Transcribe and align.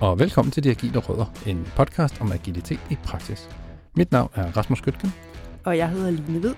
og 0.00 0.18
velkommen 0.18 0.52
til 0.52 0.64
De 0.64 0.70
Agile 0.70 0.98
Rødder, 0.98 1.32
en 1.46 1.68
podcast 1.76 2.20
om 2.20 2.32
agilitet 2.32 2.80
i 2.90 2.96
praksis. 3.04 3.48
Mit 3.96 4.12
navn 4.12 4.30
er 4.34 4.56
Rasmus 4.56 4.78
Skytken. 4.78 5.12
Og 5.64 5.78
jeg 5.78 5.88
hedder 5.88 6.10
Line 6.10 6.38
Hvid. 6.38 6.54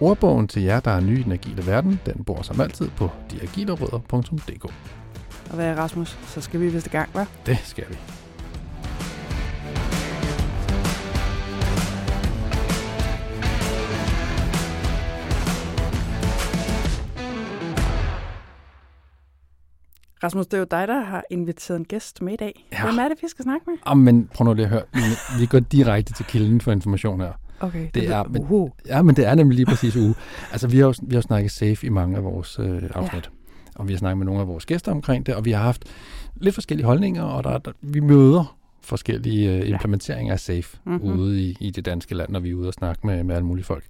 Ordbogen 0.00 0.48
til 0.48 0.62
jer, 0.62 0.80
der 0.80 0.90
er 0.90 1.00
nye 1.00 1.20
i 1.20 1.22
den 1.22 1.32
agile 1.32 1.66
verden, 1.66 2.00
den 2.06 2.24
bor 2.24 2.42
som 2.42 2.60
altid 2.60 2.88
på 2.96 3.10
deagilerødder.dk. 3.30 4.64
Og 5.50 5.54
hvad 5.54 5.66
er 5.66 5.74
Rasmus? 5.74 6.18
Så 6.26 6.40
skal 6.40 6.60
vi 6.60 6.68
vist 6.68 6.86
i 6.86 6.90
gang, 6.90 7.08
hva'? 7.16 7.24
Det 7.46 7.58
skal 7.64 7.84
vi. 7.88 8.21
Rasmus, 20.22 20.46
det 20.46 20.54
er 20.54 20.58
jo 20.58 20.66
dig, 20.70 20.88
der 20.88 21.00
har 21.00 21.24
inviteret 21.30 21.78
en 21.78 21.84
gæst 21.84 22.22
med 22.22 22.32
i 22.32 22.36
dag. 22.36 22.66
Ja. 22.72 22.84
Hvem 22.84 22.98
er 22.98 23.08
det, 23.08 23.18
vi 23.22 23.28
skal 23.28 23.42
snakke 23.42 23.64
med? 23.66 23.74
Oh, 23.86 23.96
men 23.98 24.30
prøv 24.34 24.44
nu 24.44 24.54
lige 24.54 24.64
at 24.64 24.70
høre. 24.70 24.82
Vi- 25.38 25.46
går 25.46 25.58
direkte 25.60 26.12
til 26.12 26.24
kilden 26.24 26.60
for 26.60 26.72
information 26.72 27.20
her. 27.20 27.32
Okay, 27.60 27.88
Det 27.94 28.08
er- 28.08 28.24
men- 28.24 28.42
uh, 28.50 28.70
Ja, 28.86 29.02
men 29.02 29.16
det 29.16 29.26
er 29.26 29.34
nemlig 29.34 29.56
lige 29.56 29.66
præcis 29.66 29.96
uge. 29.96 30.14
Altså, 30.52 30.68
vi 30.68 30.78
har 30.78 30.84
jo 30.86 30.94
vi 31.02 31.14
har 31.14 31.22
snakket 31.22 31.50
safe 31.50 31.86
i 31.86 31.88
mange 31.88 32.16
af 32.16 32.24
vores 32.24 32.58
øh, 32.58 32.82
afsnit. 32.94 33.24
Ja. 33.24 33.30
Og 33.74 33.88
vi 33.88 33.92
har 33.92 33.98
snakket 33.98 34.18
med 34.18 34.26
nogle 34.26 34.40
af 34.40 34.46
vores 34.48 34.66
gæster 34.66 34.92
omkring 34.92 35.26
det, 35.26 35.34
og 35.34 35.44
vi 35.44 35.50
har 35.50 35.62
haft 35.62 35.84
lidt 36.36 36.54
forskellige 36.54 36.86
holdninger, 36.86 37.22
og 37.22 37.44
der, 37.44 37.58
der, 37.58 37.72
vi 37.80 38.00
møder 38.00 38.56
forskellige 38.82 39.50
øh, 39.52 39.68
implementeringer 39.68 40.32
af 40.32 40.40
safe 40.40 40.78
Mhm. 40.84 40.94
mm-hmm. 40.94 41.20
ude 41.20 41.42
i, 41.42 41.56
i 41.60 41.70
det 41.70 41.84
danske 41.84 42.14
land, 42.14 42.30
når 42.30 42.40
vi 42.40 42.50
er 42.50 42.54
ude 42.54 42.68
og 42.68 42.74
snakke 42.74 43.06
med, 43.06 43.24
med 43.24 43.34
alle 43.34 43.46
mulige 43.46 43.64
folk. 43.64 43.84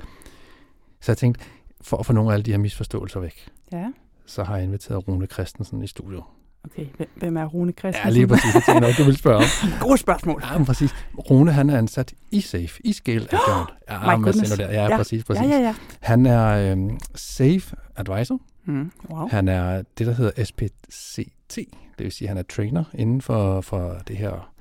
Så 1.01 1.13
jeg 1.13 1.17
tænkte, 1.17 1.45
for 1.81 1.97
at 1.97 2.07
få 2.07 2.13
nogle 2.13 2.31
af 2.31 2.35
alle 2.35 2.45
de 2.45 2.51
her 2.51 2.59
misforståelser 2.59 3.21
væk, 3.21 3.49
Ja, 3.73 3.87
så 4.27 4.45
har 4.45 4.57
jeg 4.57 4.65
inviteret 4.65 5.09
Rune 5.09 5.27
Christensen 5.27 5.83
i 5.83 5.87
studio. 5.87 6.23
okay. 6.65 6.87
Hvem- 7.17 7.37
er 7.37 7.45
Rune 7.47 7.73
Christensen? 7.73 8.05
Ja, 8.09 8.11
lige 8.11 8.27
præcis. 8.27 8.55
Jeg 8.55 8.63
tænkte 8.67 8.81
nok, 8.89 8.99
du 8.99 9.05
vil 9.05 9.17
spørge 9.17 9.37
om. 9.37 9.43
Gode 9.89 9.99
spørgsmål. 9.99 10.43
Ja, 10.51 10.59
men 10.59 10.67
præcis. 10.67 10.95
Rune, 11.31 11.53
han 11.53 11.71
er 11.71 11.79
ansat 11.79 12.15
i 12.31 12.41
Safe, 12.41 12.81
i 12.85 12.93
Scale 12.93 13.21
Account. 13.33 13.71
Ja, 13.91 14.17
My 14.17 14.23
goodness. 14.23 14.53
der. 14.57 14.71
Ja, 14.73 14.85
Ja. 14.89 14.97
præcis, 14.97 15.25
præcis. 15.25 15.43
Ja, 15.43 15.49
ja, 15.49 15.59
ja. 15.61 15.75
Han 16.01 16.27
er 16.27 16.73
øhm, 16.73 16.99
Safe 17.15 17.77
Advisor. 17.97 18.41
Mm, 18.65 18.93
wow. 19.11 19.29
Han 19.29 19.49
er 19.49 19.83
det, 19.99 20.07
der 20.07 20.13
hedder 20.15 20.45
SPCT. 20.45 21.57
Det 21.99 22.05
vil 22.05 22.13
sige, 22.13 22.27
at 22.27 22.29
han 22.29 22.39
er 22.39 22.43
trainer 22.43 22.85
inden 22.95 23.21
for, 23.21 23.61
for 23.61 23.97
det 24.09 24.17
her 24.17 24.53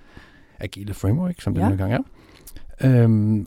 agile 0.59 0.93
framework, 0.93 1.41
som 1.41 1.53
det 1.53 1.61
Ja. 1.61 1.65
nogle 1.65 1.77
gange 1.83 1.95
er. 1.95 3.03
Øhm, 3.03 3.45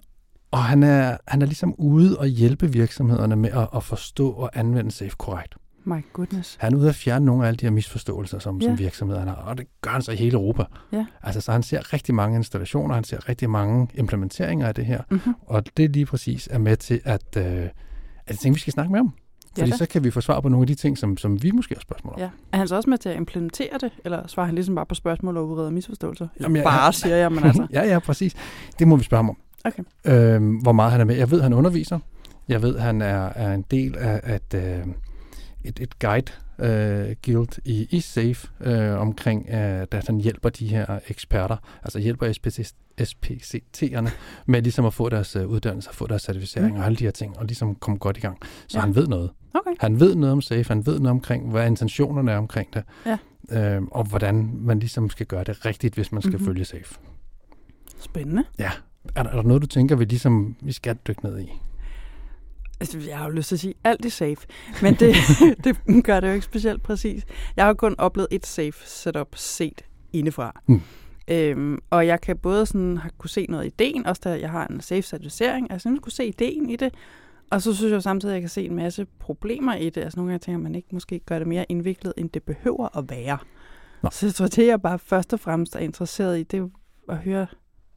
og 0.50 0.64
han 0.64 0.82
er, 0.82 1.16
han 1.28 1.42
er 1.42 1.46
ligesom 1.46 1.74
ude 1.78 2.18
og 2.18 2.26
hjælpe 2.26 2.72
virksomhederne 2.72 3.36
med 3.36 3.50
at, 3.50 3.68
at 3.76 3.82
forstå 3.82 4.30
og 4.30 4.50
anvende 4.54 4.90
Safe 4.90 5.10
korrekt. 5.18 5.54
My 5.84 6.04
goodness. 6.12 6.56
Han 6.60 6.74
er 6.74 6.78
ude 6.78 6.88
at 6.88 6.94
fjerne 6.94 7.24
nogle 7.24 7.42
af 7.44 7.48
alle 7.48 7.56
de 7.56 7.66
her 7.66 7.70
misforståelser, 7.70 8.38
som, 8.38 8.58
Ja. 8.58 8.66
som 8.66 8.78
virksomhederne 8.78 9.30
har, 9.30 9.36
og 9.36 9.58
det 9.58 9.66
gør 9.80 9.90
han 9.90 10.02
så 10.02 10.12
i 10.12 10.16
hele 10.16 10.32
Europa. 10.34 10.64
Ja. 10.92 11.06
Altså, 11.22 11.40
så 11.40 11.52
han 11.52 11.62
ser 11.62 11.92
rigtig 11.92 12.14
mange 12.14 12.36
installationer, 12.36 12.94
han 12.94 13.04
ser 13.04 13.28
rigtig 13.28 13.50
mange 13.50 13.88
implementeringer 13.94 14.66
af 14.66 14.74
det 14.74 14.86
her, 14.86 15.02
Mm-hmm. 15.10 15.34
og 15.46 15.64
det 15.76 15.90
lige 15.92 16.06
præcis 16.06 16.48
er 16.52 16.58
med 16.58 16.76
til, 16.76 17.00
at, 17.04 17.22
øh, 17.36 17.44
at 17.44 17.70
jeg 18.28 18.38
tænker, 18.38 18.54
vi 18.54 18.60
skal 18.60 18.72
snakke 18.72 18.92
med 18.92 18.98
ham. 18.98 19.12
Fordi 19.58 19.70
da. 19.70 19.76
så 19.76 19.86
kan 19.88 20.04
vi 20.04 20.10
få 20.10 20.20
svar 20.20 20.40
på 20.40 20.48
nogle 20.48 20.62
af 20.62 20.66
de 20.66 20.74
ting, 20.74 20.98
som, 20.98 21.16
som 21.16 21.42
vi 21.42 21.50
måske 21.50 21.74
har 21.74 21.80
spørgsmål 21.80 22.14
om. 22.14 22.20
Ja. 22.20 22.28
Er 22.52 22.58
han 22.58 22.68
så 22.68 22.76
også 22.76 22.90
med 22.90 22.98
til 22.98 23.08
at 23.08 23.16
implementere 23.16 23.78
det, 23.80 23.90
eller 24.04 24.26
svarer 24.26 24.46
han 24.46 24.54
ligesom 24.54 24.74
bare 24.74 24.86
på 24.86 24.94
spørgsmål 24.94 25.36
og 25.36 25.48
udreder 25.48 25.70
misforståelser? 25.70 26.28
Jamen, 26.40 26.56
jeg- 26.56 26.64
bare, 26.64 26.92
siger 26.92 27.16
jeg, 27.16 27.32
men 27.32 27.44
altså. 27.44 27.66
ja, 27.72 27.86
ja, 27.86 27.98
præcis. 27.98 28.34
Det 28.78 28.88
må 28.88 28.96
vi 28.96 29.04
spørge 29.04 29.18
ham 29.18 29.30
om. 29.30 29.36
Okay. 29.64 29.82
Øhm, 30.04 30.56
hvor 30.56 30.72
meget 30.72 30.92
han 30.92 31.00
er 31.00 31.04
med. 31.04 31.16
Jeg 31.16 31.30
ved, 31.30 31.40
han 31.42 31.52
underviser. 31.52 31.98
Jeg 32.48 32.62
ved, 32.62 32.78
han 32.78 33.02
er, 33.02 33.28
er 33.34 33.54
en 33.54 33.64
del 33.70 33.96
af 33.98 34.20
at, 34.22 34.54
øh, 34.54 34.86
et, 35.64 35.80
et 35.80 35.98
guide 35.98 36.32
øh, 36.58 37.16
guild 37.24 37.58
i, 37.64 37.86
i 37.90 38.00
SAFE 38.00 38.48
øh, 38.60 39.00
omkring, 39.00 39.46
øh, 39.48 39.86
at 39.90 40.04
han 40.06 40.20
hjælper 40.20 40.48
de 40.48 40.66
her 40.66 40.98
eksperter, 41.08 41.56
altså 41.82 41.98
hjælper 41.98 42.32
SPC, 42.32 42.72
SPCT'erne 43.00 44.10
med 44.46 44.62
ligesom 44.62 44.84
at 44.84 44.94
få 44.94 45.08
deres 45.08 45.36
øh, 45.36 45.46
uddannelse, 45.48 45.90
få 45.92 46.06
deres 46.06 46.22
certificering 46.22 46.74
Mm. 46.74 46.80
og 46.80 46.86
alle 46.86 46.96
de 46.96 47.04
her 47.04 47.10
ting, 47.10 47.38
og 47.38 47.44
ligesom 47.44 47.74
komme 47.74 47.98
godt 47.98 48.16
i 48.16 48.20
gang. 48.20 48.38
Så 48.68 48.78
Ja. 48.78 48.80
han 48.84 48.94
ved 48.94 49.06
noget. 49.06 49.30
Okay. 49.54 49.70
Han 49.80 50.00
ved 50.00 50.14
noget 50.14 50.32
om 50.32 50.40
SAFE, 50.42 50.68
han 50.68 50.86
ved 50.86 50.98
noget 50.98 51.10
omkring, 51.10 51.50
hvad 51.50 51.66
intentionerne 51.66 52.32
er 52.32 52.36
omkring 52.36 52.74
det, 52.74 52.82
Ja. 53.06 53.18
øhm, 53.76 53.86
og 53.90 54.04
hvordan 54.04 54.50
man 54.54 54.78
ligesom 54.78 55.10
skal 55.10 55.26
gøre 55.26 55.44
det 55.44 55.66
rigtigt, 55.66 55.94
hvis 55.94 56.12
man 56.12 56.22
skal 56.22 56.30
Mhm. 56.32 56.40
mm-hmm. 56.40 56.46
følge 56.54 56.64
SAFE. 56.64 56.94
Spændende. 58.00 58.44
Ja. 58.58 58.70
Er 59.14 59.22
der, 59.22 59.30
er 59.30 59.34
der 59.36 59.42
noget, 59.42 59.62
du 59.62 59.66
tænker, 59.66 59.96
vi 59.96 60.04
ligesom 60.04 60.56
vi 60.62 60.72
skal 60.72 60.96
dykke 61.08 61.24
ned 61.24 61.38
i? 61.40 61.52
Altså, 62.84 63.08
jeg 63.10 63.18
har 63.18 63.24
jo 63.24 63.30
lyst 63.30 63.48
til 63.48 63.56
at 63.56 63.60
sige, 63.60 63.74
alt 63.84 64.06
er 64.06 64.10
safe, 64.10 64.46
men 64.82 64.94
det, 64.94 65.14
det 65.64 66.04
gør 66.04 66.20
det 66.20 66.28
jo 66.28 66.32
ikke 66.32 66.44
specielt 66.44 66.82
præcis. 66.82 67.24
Jeg 67.56 67.64
har 67.64 67.74
kun 67.74 67.94
oplevet 67.98 68.28
et 68.30 68.46
safe 68.46 68.86
setup 68.86 69.36
set 69.36 69.84
indefra. 70.12 70.60
Mm. 70.66 70.80
Øhm, 71.28 71.78
og 71.90 72.06
jeg 72.06 72.20
kan 72.20 72.38
både 72.38 72.66
sådan 72.66 72.96
have 72.96 73.10
kunne 73.18 73.30
se 73.30 73.46
noget 73.48 73.64
i 73.64 73.66
ideen, 73.66 74.06
også 74.06 74.20
da 74.24 74.40
jeg 74.40 74.50
har 74.50 74.66
en 74.66 74.80
safe 74.80 75.02
certificering, 75.02 75.70
altså 75.70 75.88
jeg 75.88 75.98
kunne 76.02 76.12
se 76.12 76.26
ideen 76.26 76.70
i 76.70 76.76
det, 76.76 76.94
og 77.50 77.62
så 77.62 77.74
synes 77.74 77.92
jeg 77.92 78.02
samtidig, 78.02 78.32
at 78.32 78.34
jeg 78.34 78.42
kan 78.42 78.48
se 78.48 78.66
en 78.66 78.74
masse 78.74 79.06
problemer 79.18 79.74
i 79.74 79.90
det. 79.90 80.00
Altså 80.00 80.18
nogle 80.18 80.32
gange 80.32 80.42
tænker 80.44 80.58
man 80.58 80.74
ikke 80.74 80.88
måske 80.92 81.18
gør 81.18 81.38
det 81.38 81.48
mere 81.48 81.66
indviklet, 81.68 82.12
end 82.16 82.30
det 82.30 82.42
behøver 82.42 82.98
at 82.98 83.10
være. 83.10 83.38
Nå. 84.02 84.10
Så 84.12 84.26
jeg 84.26 84.34
tror, 84.34 84.46
det 84.46 84.66
jeg 84.66 84.82
bare 84.82 84.98
først 84.98 85.32
og 85.32 85.40
fremmest 85.40 85.76
er 85.76 85.80
interesseret 85.80 86.38
i, 86.38 86.42
det 86.42 86.60
er 86.60 86.68
at 87.08 87.18
høre 87.18 87.46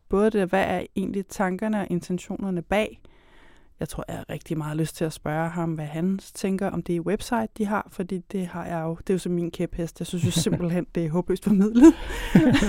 både 0.09 0.31
det, 0.31 0.49
hvad 0.49 0.63
er 0.63 0.81
egentlig 0.95 1.25
tankerne 1.27 1.79
og 1.79 1.87
intentionerne 1.89 2.61
bag, 2.61 3.01
jeg 3.79 3.89
tror, 3.89 4.03
jeg 4.07 4.17
har 4.17 4.25
rigtig 4.29 4.57
meget 4.57 4.77
lyst 4.77 4.95
til 4.95 5.05
at 5.05 5.13
spørge 5.13 5.49
ham, 5.49 5.73
hvad 5.73 5.85
han 5.85 6.17
tænker 6.17 6.69
om 6.69 6.81
det 6.83 7.01
website, 7.01 7.47
de 7.57 7.65
har, 7.65 7.88
fordi 7.91 8.17
det 8.17 8.47
har 8.47 8.65
jeg 8.65 8.81
jo, 8.83 8.95
det 8.95 9.09
er 9.09 9.13
jo 9.13 9.17
så 9.19 9.29
min 9.29 9.51
kæphest. 9.51 9.99
Jeg 9.99 10.07
synes 10.07 10.25
jo 10.25 10.31
simpelthen, 10.41 10.88
det 10.95 11.05
er 11.05 11.09
håbløst 11.09 11.43
formidlet. 11.43 11.93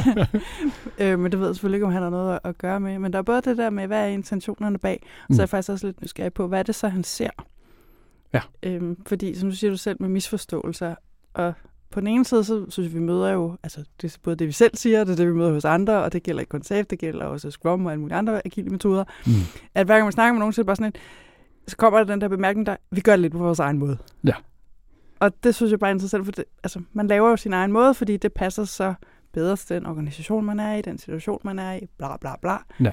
øh, 0.99 1.19
men 1.19 1.33
det 1.33 1.41
ved 1.41 1.47
jeg 1.47 1.55
selvfølgelig 1.55 1.77
ikke, 1.77 1.87
om 1.87 1.93
han 1.93 2.03
har 2.03 2.11
noget 2.11 2.39
at- 2.45 2.59
gøre 2.59 2.81
med. 2.81 2.99
Men 2.99 3.13
der 3.13 3.19
er 3.19 3.23
både 3.23 3.43
det 3.43 3.57
der 3.57 3.71
med, 3.71 3.87
hvad 3.87 4.03
er 4.03 4.07
intentionerne 4.07 4.79
bag, 4.79 5.07
mm. 5.29 5.35
så 5.35 5.43
er 5.43 5.45
jeg 5.45 5.49
faktisk 5.49 5.71
også 5.71 5.87
lidt 5.87 6.03
nysgerrig 6.03 6.33
på, 6.33 6.47
hvad 6.47 6.59
er 6.59 6.63
det 6.63 6.75
så, 6.75 6.89
han 6.89 7.05
ser? 7.05 7.31
Ja. 8.33 8.41
Øhm, 8.63 9.05
fordi, 9.07 9.35
som 9.35 9.49
du 9.51 9.55
siger 9.57 9.71
du 9.71 9.77
selv, 9.77 9.97
med 10.01 10.09
misforståelser, 10.09 10.95
og 11.35 11.55
på 11.91 12.01
den 12.01 12.09
ene 12.09 12.25
side, 12.25 12.45
så 12.45 12.67
synes 12.71 12.87
jeg, 12.87 12.95
vi 12.95 13.05
møder 13.07 13.31
jo, 13.31 13.57
altså 13.63 13.85
det 14.03 14.15
er 14.15 14.19
både 14.23 14.37
det, 14.37 14.47
vi 14.47 14.53
selv 14.53 14.77
siger, 14.77 15.05
det 15.05 15.13
er 15.13 15.17
det, 15.17 15.27
vi 15.29 15.33
møder 15.33 15.53
hos 15.53 15.65
andre, 15.65 16.03
og 16.03 16.13
det 16.13 16.23
gælder 16.23 16.41
ikke 16.41 16.51
kun 16.51 16.63
SAFE, 16.63 16.83
det 16.91 16.99
gælder 16.99 17.25
også 17.25 17.51
Scrum 17.51 17.87
og 17.87 17.93
alle 17.93 18.01
mulige 18.01 18.17
andre 18.17 18.47
agile 18.47 18.71
metoder, 18.71 19.05
Mm. 19.27 19.33
at 19.75 19.87
hver 19.87 19.95
gang 19.95 20.05
man 20.05 20.13
snakker 20.13 20.33
med 20.33 20.39
nogen, 20.39 20.53
så 20.53 20.61
er 20.61 20.63
det 20.63 20.67
bare 20.67 20.77
sådan 20.77 20.93
en, 20.97 21.01
så 21.67 21.77
kommer 21.77 21.99
der 21.99 22.07
den 22.07 22.21
der 22.21 22.29
bemærkning, 22.29 22.67
der, 22.67 22.77
vi 22.91 23.01
gør 23.01 23.13
det 23.13 23.21
lidt 23.21 23.33
på 23.33 23.39
vores 23.39 23.59
egen 23.59 23.79
måde. 23.79 23.99
Ja. 24.25 24.35
Og 25.21 25.45
det 25.45 25.55
synes 25.55 25.71
jeg 25.71 25.79
bare 25.79 25.91
er 25.91 25.95
interessant, 25.95 26.25
for 26.25 26.33
det, 26.33 26.45
altså, 26.63 26.81
man 26.93 27.07
laver 27.07 27.31
jo 27.31 27.37
sin 27.37 27.53
egen 27.53 27.73
måde, 27.73 27.95
fordi 27.95 28.17
det 28.17 28.33
passer 28.33 28.65
så 28.65 28.95
bedre 29.33 29.57
til 29.57 29.77
den 29.77 29.87
organisation, 29.87 30.45
man 30.45 30.61
er 30.61 30.75
i, 30.75 30.83
den 30.83 30.99
situation, 30.99 31.41
man 31.45 31.59
er 31.59 31.73
i, 31.75 31.81
bla 31.99 32.17
bla 32.17 32.37
bla. 32.41 32.57
Ja. 32.81 32.91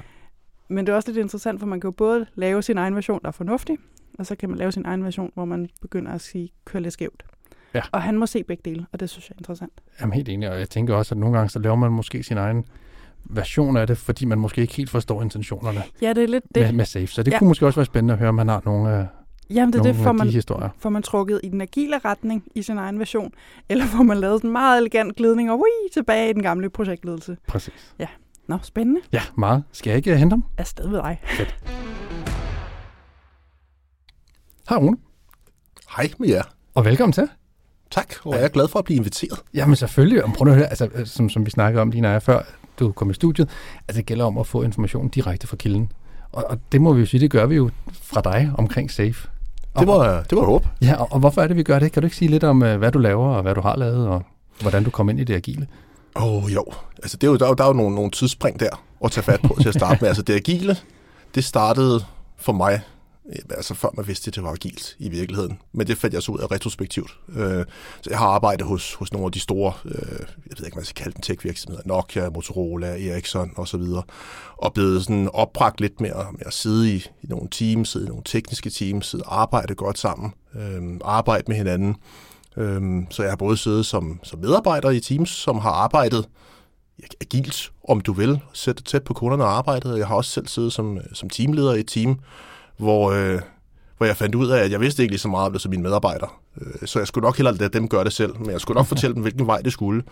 Men 0.68 0.86
det 0.88 0.92
er 0.92 0.96
også 0.96 1.10
lidt 1.12 1.18
interessant, 1.18 1.60
for 1.60 1.68
man 1.68 1.80
kan 1.80 1.88
jo 1.88 1.92
både 1.92 2.26
lave 2.36 2.62
sin 2.62 2.78
egen 2.78 2.96
version, 2.96 3.20
der 3.22 3.28
er 3.28 3.32
fornuftig, 3.32 3.78
og 4.20 4.26
så 4.26 4.36
kan 4.36 4.50
man 4.50 4.58
lave 4.58 4.72
sin 4.72 4.86
egen 4.86 5.04
version, 5.04 5.32
hvor 5.34 5.46
man 5.46 5.70
begynder 5.82 6.12
at 6.12 6.22
sige, 6.22 6.52
kør 6.66 6.80
lidt 6.80 6.94
skævt. 6.94 7.24
Ja. 7.76 7.82
Og 7.92 8.02
han 8.04 8.18
må 8.18 8.26
se 8.26 8.44
begge 8.44 8.62
dele, 8.66 8.86
og 8.92 9.00
det 9.00 9.10
synes 9.10 9.30
jeg 9.30 9.34
er 9.36 9.40
interessant. 9.40 9.72
Jamen 10.02 10.14
helt 10.14 10.30
enig, 10.30 10.50
og 10.52 10.60
jeg 10.60 10.70
tænker 10.70 10.96
også, 10.96 11.16
at 11.16 11.20
nogle 11.20 11.38
gange 11.38 11.50
så 11.50 11.60
laver 11.60 11.76
man 11.76 11.92
måske 11.92 12.24
sin 12.24 12.38
egen 12.38 12.66
version 13.26 13.78
af 13.78 13.88
det, 13.88 13.98
fordi 13.98 14.26
man 14.26 14.40
måske 14.40 14.62
ikke 14.62 14.74
helt 14.76 14.90
forstår 14.90 15.22
intentionerne 15.22 15.84
Ja, 16.02 16.10
det 16.14 16.24
er 16.24 16.28
lidt 16.28 16.44
det. 16.56 16.64
Med, 16.64 16.72
med 16.74 16.86
safe. 16.86 17.08
Så 17.08 17.24
det 17.24 17.32
Ja. 17.32 17.40
kunne 17.40 17.48
måske 17.48 17.66
også 17.66 17.80
være 17.80 17.86
spændende 17.86 18.14
at 18.14 18.20
høre, 18.20 18.30
om 18.30 18.36
man 18.36 18.48
har 18.48 18.62
nogle, 18.66 18.90
af 18.92 19.08
Jamen, 19.50 19.74
det 19.74 19.78
nogle 19.78 19.94
det, 19.94 20.04
får 20.04 20.10
af 20.10 20.16
man, 20.16 20.28
de 20.28 20.32
historier. 20.32 20.70
får 20.80 20.90
man 20.90 21.04
trukket 21.04 21.40
i 21.44 21.50
den 21.50 21.62
agile 21.62 21.98
retning 21.98 22.44
i 22.56 22.62
sin 22.62 22.78
egen 22.78 23.00
version, 23.00 23.32
eller 23.70 23.86
får 23.86 24.04
man 24.04 24.18
lavet 24.18 24.40
sådan 24.40 24.48
en 24.48 24.52
meget 24.52 24.80
elegant 24.80 25.16
glidning 25.16 25.52
og 25.52 25.60
ui, 25.60 25.70
tilbage 25.94 26.30
i 26.30 26.34
den 26.34 26.44
gamle 26.44 26.70
projektledelse. 26.70 27.38
Præcis. 27.48 27.96
Nå, 28.48 28.58
spændende. 28.64 29.02
Ja, 29.14 29.22
meget. 29.38 29.64
Skal 29.72 29.90
jeg 29.90 29.98
ikke 29.98 30.12
uh, 30.12 30.18
hente 30.18 30.34
ham? 30.34 30.44
Afsted 30.58 30.88
med 30.88 30.98
dig. 30.98 31.22
Hej 34.70 34.78
Rune, 34.78 34.98
Hej 35.98 36.10
med 36.20 36.30
jer. 36.30 36.44
og 36.74 36.86
velkommen 36.86 37.14
til. 37.14 37.30
Tak, 37.92 38.14
og 38.24 38.34
jeg 38.36 38.44
er 38.44 38.48
glad 38.48 38.68
for 38.68 38.80
at 38.80 38.86
blive 38.86 38.98
inviteret. 38.98 39.40
Jamen 39.54 39.76
selvfølgelig, 39.76 40.24
og 40.24 40.34
prøv 40.34 40.48
at 40.48 40.56
høre, 40.56 40.68
altså, 40.68 40.90
øh, 40.96 41.06
som, 41.06 41.30
som 41.30 41.46
vi 41.46 41.52
snakkede 41.52 41.82
om 41.82 41.92
lige 41.92 42.02
når 42.02 42.10
jeg 42.10 42.24
før 42.24 42.42
du 42.80 42.92
kom 42.92 43.10
i 43.10 43.14
studiet, 43.14 43.50
altså 43.88 43.98
det 43.98 44.06
gælder 44.06 44.26
om 44.26 44.38
at 44.38 44.48
få 44.48 44.64
information 44.64 45.10
direkte 45.10 45.48
fra 45.48 45.56
kilden. 45.56 45.92
Og, 46.32 46.44
og 46.50 46.60
det 46.72 46.82
må 46.82 46.94
vi 46.94 47.00
jo 47.00 47.06
sige, 47.06 47.22
det 47.22 47.32
gør 47.32 47.46
vi 47.46 47.56
jo 47.56 47.70
fra 48.02 48.22
dig 48.22 48.52
omkring 48.58 48.92
SAFE. 48.92 49.28
Og, 49.74 49.80
Det 49.80 49.88
var, 49.88 50.24
det 50.30 50.38
var 50.38 50.44
håb. 50.46 50.68
Ja, 50.82 50.96
og, 50.96 51.08
og 51.12 51.20
hvorfor 51.20 51.42
er 51.42 51.48
det, 51.48 51.58
vi 51.58 51.64
gør 51.64 51.80
det? 51.80 51.92
Kan 51.92 52.02
du 52.02 52.06
ikke 52.06 52.18
sige 52.18 52.32
lidt 52.32 52.44
om, 52.44 52.64
øh, 52.64 52.78
hvad 52.78 52.92
du 52.92 53.00
laver, 53.00 53.28
og 53.28 53.42
hvad 53.42 53.56
du 53.56 53.62
har 53.62 53.76
lavet, 53.76 54.08
og 54.08 54.24
hvordan 54.62 54.84
du 54.84 54.90
kom 54.90 55.10
ind 55.10 55.20
i 55.20 55.24
det 55.24 55.36
agile? 55.36 55.68
Åh 56.16 56.44
oh, 56.44 56.54
jo, 56.54 56.66
altså 57.04 57.18
det 57.18 57.28
er 57.28 57.32
jo, 57.32 57.38
der, 57.38 57.46
er 57.46 57.50
jo, 57.50 57.56
der 57.56 57.64
er 57.64 57.68
jo 57.68 57.74
nogle, 57.74 57.96
nogle 57.96 58.12
tidsspring 58.12 58.60
der 58.60 58.84
at 59.06 59.12
tage 59.12 59.24
fat 59.24 59.40
på 59.42 59.58
til 59.62 59.68
at 59.68 59.74
starte 59.76 59.98
med. 60.02 60.08
Altså 60.16 60.24
det 60.24 60.34
agile, 60.34 60.78
det 61.36 61.44
startede 61.44 62.06
for 62.38 62.54
mig, 62.54 62.82
Øh, 63.30 63.40
altså 63.50 63.74
før 63.74 63.90
man 63.94 64.08
vidste, 64.08 64.30
at 64.30 64.36
det 64.36 64.44
var 64.44 64.52
agilt 64.52 64.96
i 65.00 65.10
virkeligheden. 65.10 65.60
Men 65.74 65.88
det 65.88 65.98
fandt 65.98 66.14
jeg 66.14 66.24
så 66.24 66.32
ud 66.32 66.40
af 66.40 66.52
retrospektivt. 66.52 67.18
Øh, 67.30 67.66
så 68.02 68.10
jeg 68.10 68.18
har 68.18 68.28
arbejdet 68.28 68.68
hos, 68.68 68.94
hos 68.94 69.14
nogle 69.14 69.26
af 69.26 69.32
de 69.32 69.40
store, 69.40 69.74
øh, 69.86 70.20
jeg 70.20 70.58
ved 70.58 70.66
ikke, 70.66 70.76
hvad 70.76 70.76
man 70.76 70.86
skal 70.86 71.04
kalde 71.04 71.14
dem, 71.14 71.22
tech-virksomheder, 71.22 71.82
Nokia, 71.86 72.30
Motorola, 72.30 72.88
Ericsson 72.88 73.52
osv., 73.56 73.84
og 74.58 74.74
blevet 74.74 75.04
sådan 75.04 75.30
opbragt 75.34 75.82
lidt 75.82 76.02
med 76.02 76.10
at, 76.10 76.26
med 76.32 76.46
at 76.46 76.54
sidde 76.54 76.96
i, 76.96 76.96
i 76.96 77.28
nogle 77.28 77.48
teams, 77.52 77.90
sidde 77.90 78.06
i 78.06 78.10
nogle 78.10 78.24
tekniske 78.26 78.70
teams, 78.70 79.08
sidde 79.08 79.24
og 79.24 79.42
arbejde 79.42 79.76
godt 79.76 80.00
sammen, 80.00 80.34
øh, 80.56 81.00
arbejde 81.04 81.44
med 81.48 81.56
hinanden. 81.56 81.96
Øhm, 82.58 83.08
så 83.10 83.24
jeg 83.24 83.32
har 83.32 83.38
både 83.38 83.58
siddet 83.58 83.86
som, 83.86 84.20
som 84.24 84.40
medarbejder 84.40 84.90
i 84.90 85.00
teams, 85.00 85.30
som 85.30 85.58
har 85.58 85.72
arbejdet 85.72 86.28
agilt, 87.22 87.72
om 87.90 88.02
du 88.02 88.14
vil, 88.14 88.40
sætte 88.54 88.84
tæt 88.84 89.04
på 89.04 89.14
kunderne 89.14 89.44
og 89.44 89.58
arbejdet. 89.58 89.98
Jeg 89.98 90.08
har 90.08 90.16
også 90.16 90.32
selv 90.32 90.48
siddet 90.48 90.74
som, 90.74 90.98
øh, 90.98 91.04
som 91.14 91.30
teamleder 91.30 91.74
i 91.74 91.80
et 91.80 91.88
team, 91.88 92.20
hvor, 92.78 93.12
øh, 93.12 93.42
hvor 93.98 94.06
jeg 94.06 94.18
fandt 94.18 94.36
ud 94.36 94.50
af, 94.50 94.64
at 94.64 94.72
jeg 94.72 94.80
vidste 94.80 95.04
ikke 95.04 95.12
lige 95.12 95.20
så 95.20 95.28
meget 95.28 95.46
om 95.46 95.52
det 95.52 95.62
som 95.62 95.70
mine 95.70 95.84
medarbejdere. 95.84 96.30
Øh, 96.62 96.88
så 96.88 97.00
jeg 97.00 97.08
skulle 97.08 97.26
nok 97.26 97.38
hellere 97.38 97.56
lade 97.56 97.80
dem 97.80 97.90
gøre 97.90 98.04
det 98.04 98.14
selv, 98.14 98.40
men 98.40 98.52
jeg 98.52 98.62
skulle 98.62 98.76
nok 98.76 98.88
fortælle 98.88 99.14
dem, 99.14 99.22
hvilken 99.22 99.48
vej 99.48 99.62
det 99.62 99.74
skulle. 99.74 100.04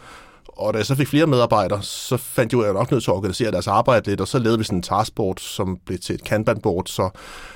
Og 0.48 0.74
da 0.74 0.78
jeg 0.78 0.86
så 0.86 0.96
fik 0.96 1.08
flere 1.08 1.28
medarbejdere, 1.28 1.84
så 1.84 2.18
fandt 2.18 2.52
jeg 2.52 2.60
ud 2.60 2.64
af, 2.64 2.68
at 2.68 2.74
jeg 2.74 2.80
nok 2.82 2.92
nødt 2.92 3.04
til 3.04 3.12
at 3.12 3.16
organisere 3.16 3.52
deres 3.52 3.68
arbejde 3.68 4.10
lidt, 4.10 4.22
og 4.22 4.28
så 4.28 4.40
lavede 4.40 4.58
vi 4.58 4.64
sådan 4.64 4.78
en 4.78 4.84
taskboard, 4.84 5.38
som 5.38 5.80
blev 5.86 6.00
til 6.00 6.16
et 6.16 6.24
Kanban-board. 6.24 6.86
Så, 6.86 7.10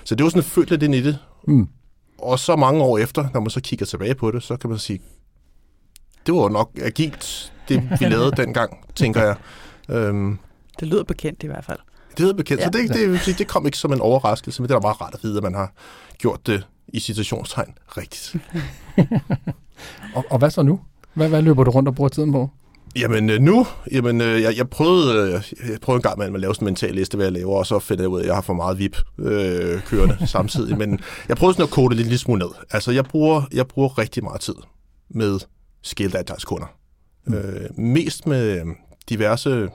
så 0.04 0.16
det 0.16 0.24
var 0.24 0.30
sådan 0.30 0.44
følt 0.44 0.70
lidt 0.70 0.84
ind 0.84 0.96
i 0.96 1.02
det. 1.02 1.20
Mm. 1.48 1.68
Og 2.18 2.40
så 2.40 2.56
mange 2.56 2.84
år 2.84 2.98
efter, 2.98 3.28
når 3.34 3.40
man 3.40 3.50
så 3.50 3.62
kigger 3.62 3.86
tilbage 3.86 4.16
på 4.16 4.32
det, 4.32 4.44
så 4.44 4.58
kan 4.58 4.70
man 4.70 4.80
sige, 4.80 5.00
det 6.26 6.34
var 6.34 6.50
nok 6.50 6.70
agilt, 6.82 7.54
det 7.70 7.84
vi 8.00 8.06
lavede 8.06 8.32
dengang, 8.42 8.86
tænker 8.96 9.24
jeg. 9.24 9.36
Øhm, 9.90 10.40
det 10.80 10.88
lyder 10.88 11.04
bekendt 11.04 11.44
i 11.44 11.48
hvert 11.48 11.66
fald. 11.66 11.80
Det 12.18 12.24
lyder 12.24 12.34
bekendt, 12.34 12.62
ja. 12.62 12.66
så 12.66 12.72
det, 12.72 12.90
det, 12.90 13.22
det, 13.26 13.40
det 13.40 13.48
kom 13.48 13.66
ikke 13.66 13.78
som 13.78 13.94
en 13.94 14.02
overraskelse, 14.02 14.62
men 14.62 14.70
det 14.70 14.76
er 14.76 14.82
meget 14.82 15.02
rart 15.02 15.14
at 15.14 15.20
vide, 15.24 15.38
at 15.38 15.44
man 15.44 15.56
har 15.56 15.74
gjort 16.18 16.48
det 16.48 16.68
i 16.88 17.00
citationstegn 17.00 17.74
rigtigt. 17.88 18.36
og, 20.16 20.26
og 20.30 20.40
hvad 20.40 20.50
så 20.50 20.64
nu? 20.64 20.80
Hvad, 21.14 21.30
hvad 21.30 21.42
løber 21.42 21.64
du 21.64 21.72
rundt 21.72 21.90
og 21.90 21.96
bruger 21.96 22.10
tiden 22.10 22.32
på? 22.32 22.50
Jamen 22.96 23.30
øh, 23.30 23.42
nu, 23.42 23.68
jamen, 23.92 24.22
øh, 24.22 24.42
jeg, 24.42 24.58
jeg, 24.58 24.70
prøvede, 24.70 25.34
øh, 25.34 25.70
jeg 25.72 25.82
prøvede 25.82 25.98
en 25.98 26.02
gang 26.02 26.18
med 26.18 26.26
at 26.26 26.40
lave 26.40 26.56
sådan 26.56 26.66
en 26.66 26.70
mental 26.70 26.96
liste, 26.96 27.16
hvad 27.16 27.26
jeg 27.26 27.34
laver, 27.34 27.58
og 27.58 27.66
så 27.66 27.80
fandt 27.80 28.02
jeg 28.02 28.10
ud 28.10 28.20
af, 28.20 28.24
at 28.24 28.28
jeg 28.28 28.36
har 28.36 28.42
for 28.42 28.54
meget 28.54 28.80
VIP 28.80 28.98
øh, 29.20 29.82
kørende 29.82 30.18
samtidig. 30.28 30.78
Men 30.78 31.00
jeg 31.30 31.38
prøvede 31.38 31.54
sådan 31.54 31.64
at 31.64 31.70
kode 31.70 31.90
det 31.90 31.98
lidt, 31.98 32.10
lidt 32.10 32.22
smule 32.22 32.40
ned. 32.40 32.50
Altså, 32.72 32.92
jeg 32.92 33.06
bruger, 33.06 33.42
jeg 33.54 33.68
bruger 33.68 33.98
rigtig 33.98 34.24
meget 34.24 34.42
tid 34.42 34.56
med 35.10 35.40
Scaled 35.84 36.16
Agile 36.16 36.38
kunder. 36.46 36.68
Mm. 37.26 37.34
Øh, 37.34 37.80
mest 37.80 38.28
med 38.28 38.62
diverse 39.10 39.70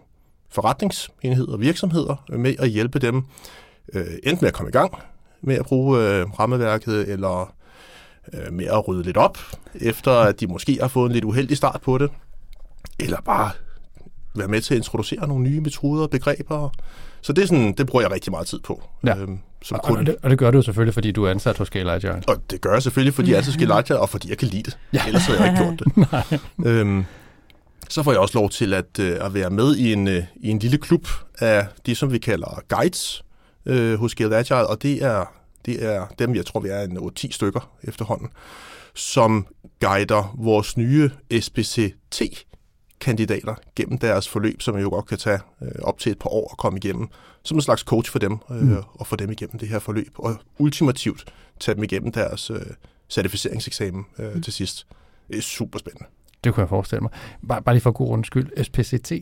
forretningsenheder 0.52 1.52
og 1.52 1.60
virksomheder 1.60 2.25
med 2.28 2.54
at 2.58 2.69
hjælpe 2.69 2.99
dem 2.99 3.25
øh, 3.93 4.04
enten 4.22 4.38
med 4.40 4.49
at 4.49 4.54
komme 4.54 4.69
i 4.69 4.72
gang 4.72 4.94
med 5.43 5.54
at 5.54 5.64
bruge 5.64 6.00
øh, 6.00 6.31
rammeværket, 6.40 7.08
eller 7.08 7.54
øh, 8.32 8.52
med 8.52 8.66
at 8.66 8.88
rydde 8.88 9.02
lidt 9.02 9.16
op, 9.16 9.38
efter 9.75 10.12
at 10.12 10.40
de 10.40 10.46
måske 10.46 10.78
har 10.81 10.88
fået 10.88 11.06
en 11.06 11.12
lidt 11.12 11.25
uheldig 11.25 11.56
start 11.56 11.81
på 11.84 11.99
det, 11.99 12.10
eller 13.00 13.20
bare 13.20 13.50
være 14.34 14.49
med 14.49 14.60
til 14.60 14.75
at 14.75 14.78
introducere 14.78 15.28
nogle 15.28 15.44
nye 15.44 15.60
metoder 15.60 16.02
og 16.02 16.10
begreber. 16.10 16.70
Så 17.20 17.32
det, 17.32 17.43
er 17.43 17.46
sådan, 17.46 17.72
det 17.72 17.87
bruger 17.87 18.02
jeg 18.02 18.12
rigtig 18.12 18.31
meget 18.31 18.46
tid 18.46 18.60
på. 18.60 18.82
Ja. 19.06 19.16
Øhm, 19.16 19.38
som 19.62 19.81
og, 19.84 19.96
og, 19.96 20.06
det, 20.06 20.16
og 20.22 20.31
det 20.31 20.38
gør 20.38 20.50
du 20.50 20.58
jo 20.58 20.62
selvfølgelig, 20.62 20.94
fordi 20.94 21.12
du 21.12 21.25
er 21.25 21.31
ansat 21.31 21.58
hos 21.58 21.66
Scale 21.66 21.93
Agile. 21.93 22.22
Og 22.26 22.37
det 22.50 22.60
gør 22.60 22.72
jeg 22.72 22.82
selvfølgelig, 22.82 23.14
fordi 23.14 23.28
jeg 23.28 23.34
er 23.34 23.38
ansat 23.38 23.55
hos 23.55 23.62
Scale 23.62 23.75
Agile, 23.78 24.00
og 24.00 24.08
fordi 24.08 24.31
jeg 24.31 24.38
kan 24.38 24.48
lide 24.48 24.62
det. 24.62 24.78
Ja. 24.93 25.06
Ellers 25.06 25.26
havde 25.26 25.43
jeg 25.43 25.52
ikke 25.52 25.64
gjort 25.64 25.82
det. 26.31 26.66
Øhm, 26.70 27.05
så 27.92 28.02
får 28.02 28.12
jeg 28.12 28.20
også 28.20 28.38
lov 28.38 28.50
til 28.50 28.74
at, 28.74 28.98
øh, 29.00 29.24
at 29.24 29.34
være 29.34 29.50
med 29.50 29.76
i 29.76 29.92
en, 29.92 30.08
øh, 30.08 30.24
i 30.36 30.48
en 30.48 30.58
lille 30.58 30.78
klub 30.78 31.08
af 31.38 31.66
de, 31.86 31.94
som 31.94 32.12
vi 32.12 32.18
kalder 32.18 32.60
guides 32.68 33.24
øh, 33.66 33.98
hos 33.98 34.10
Scale 34.10 34.36
Agile, 34.36 34.66
og 34.66 34.82
det 34.82 35.02
er, 35.02 35.24
det 35.66 35.84
er 35.84 36.06
dem, 36.18 36.34
jeg 36.34 36.46
tror, 36.46 36.60
vi 36.60 36.68
er 36.68 36.80
en 36.80 36.98
8-10 36.98 37.30
stykker 37.30 37.70
efterhånden, 37.82 38.28
som 38.94 39.46
guider 39.80 40.34
vores 40.38 40.76
nye 40.76 41.10
SPCT 41.40 42.22
kandidater 43.00 43.54
gennem 43.76 43.98
deres 43.98 44.28
forløb, 44.28 44.62
som 44.62 44.78
jo 44.78 44.88
godt 44.88 45.06
kan 45.06 45.18
tage 45.18 45.40
øh, 45.62 45.72
op 45.82 45.98
til 45.98 46.12
et 46.12 46.18
par 46.18 46.30
år 46.30 46.52
at 46.52 46.58
komme 46.58 46.76
igennem, 46.76 47.08
som 47.42 47.56
en 47.56 47.62
slags 47.62 47.82
coach 47.82 48.10
for 48.10 48.18
dem, 48.18 48.38
øh, 48.50 48.62
mm. 48.62 48.76
og 48.94 49.06
få 49.06 49.16
dem 49.16 49.30
igennem 49.30 49.58
det 49.58 49.68
her 49.68 49.78
forløb, 49.78 50.12
og 50.18 50.36
ultimativt 50.58 51.24
tage 51.60 51.74
dem 51.74 51.84
igennem 51.84 52.12
deres 52.12 52.50
øh, 52.50 52.66
certificeringseksamen 53.08 54.04
øh, 54.18 54.34
mm. 54.34 54.42
til 54.42 54.52
sidst. 54.52 54.86
Det 55.28 55.38
er 55.38 55.42
super 55.42 55.78
spændende. 55.78 56.06
Det 56.44 56.54
kunne 56.54 56.60
jeg 56.60 56.68
forestille 56.68 57.00
mig. 57.00 57.10
Bare, 57.48 57.62
bare 57.62 57.74
lige 57.74 57.82
for 57.82 57.90
god 57.90 58.08
rundt 58.08 58.26
skyld, 58.26 58.64
SPCT? 58.64 59.12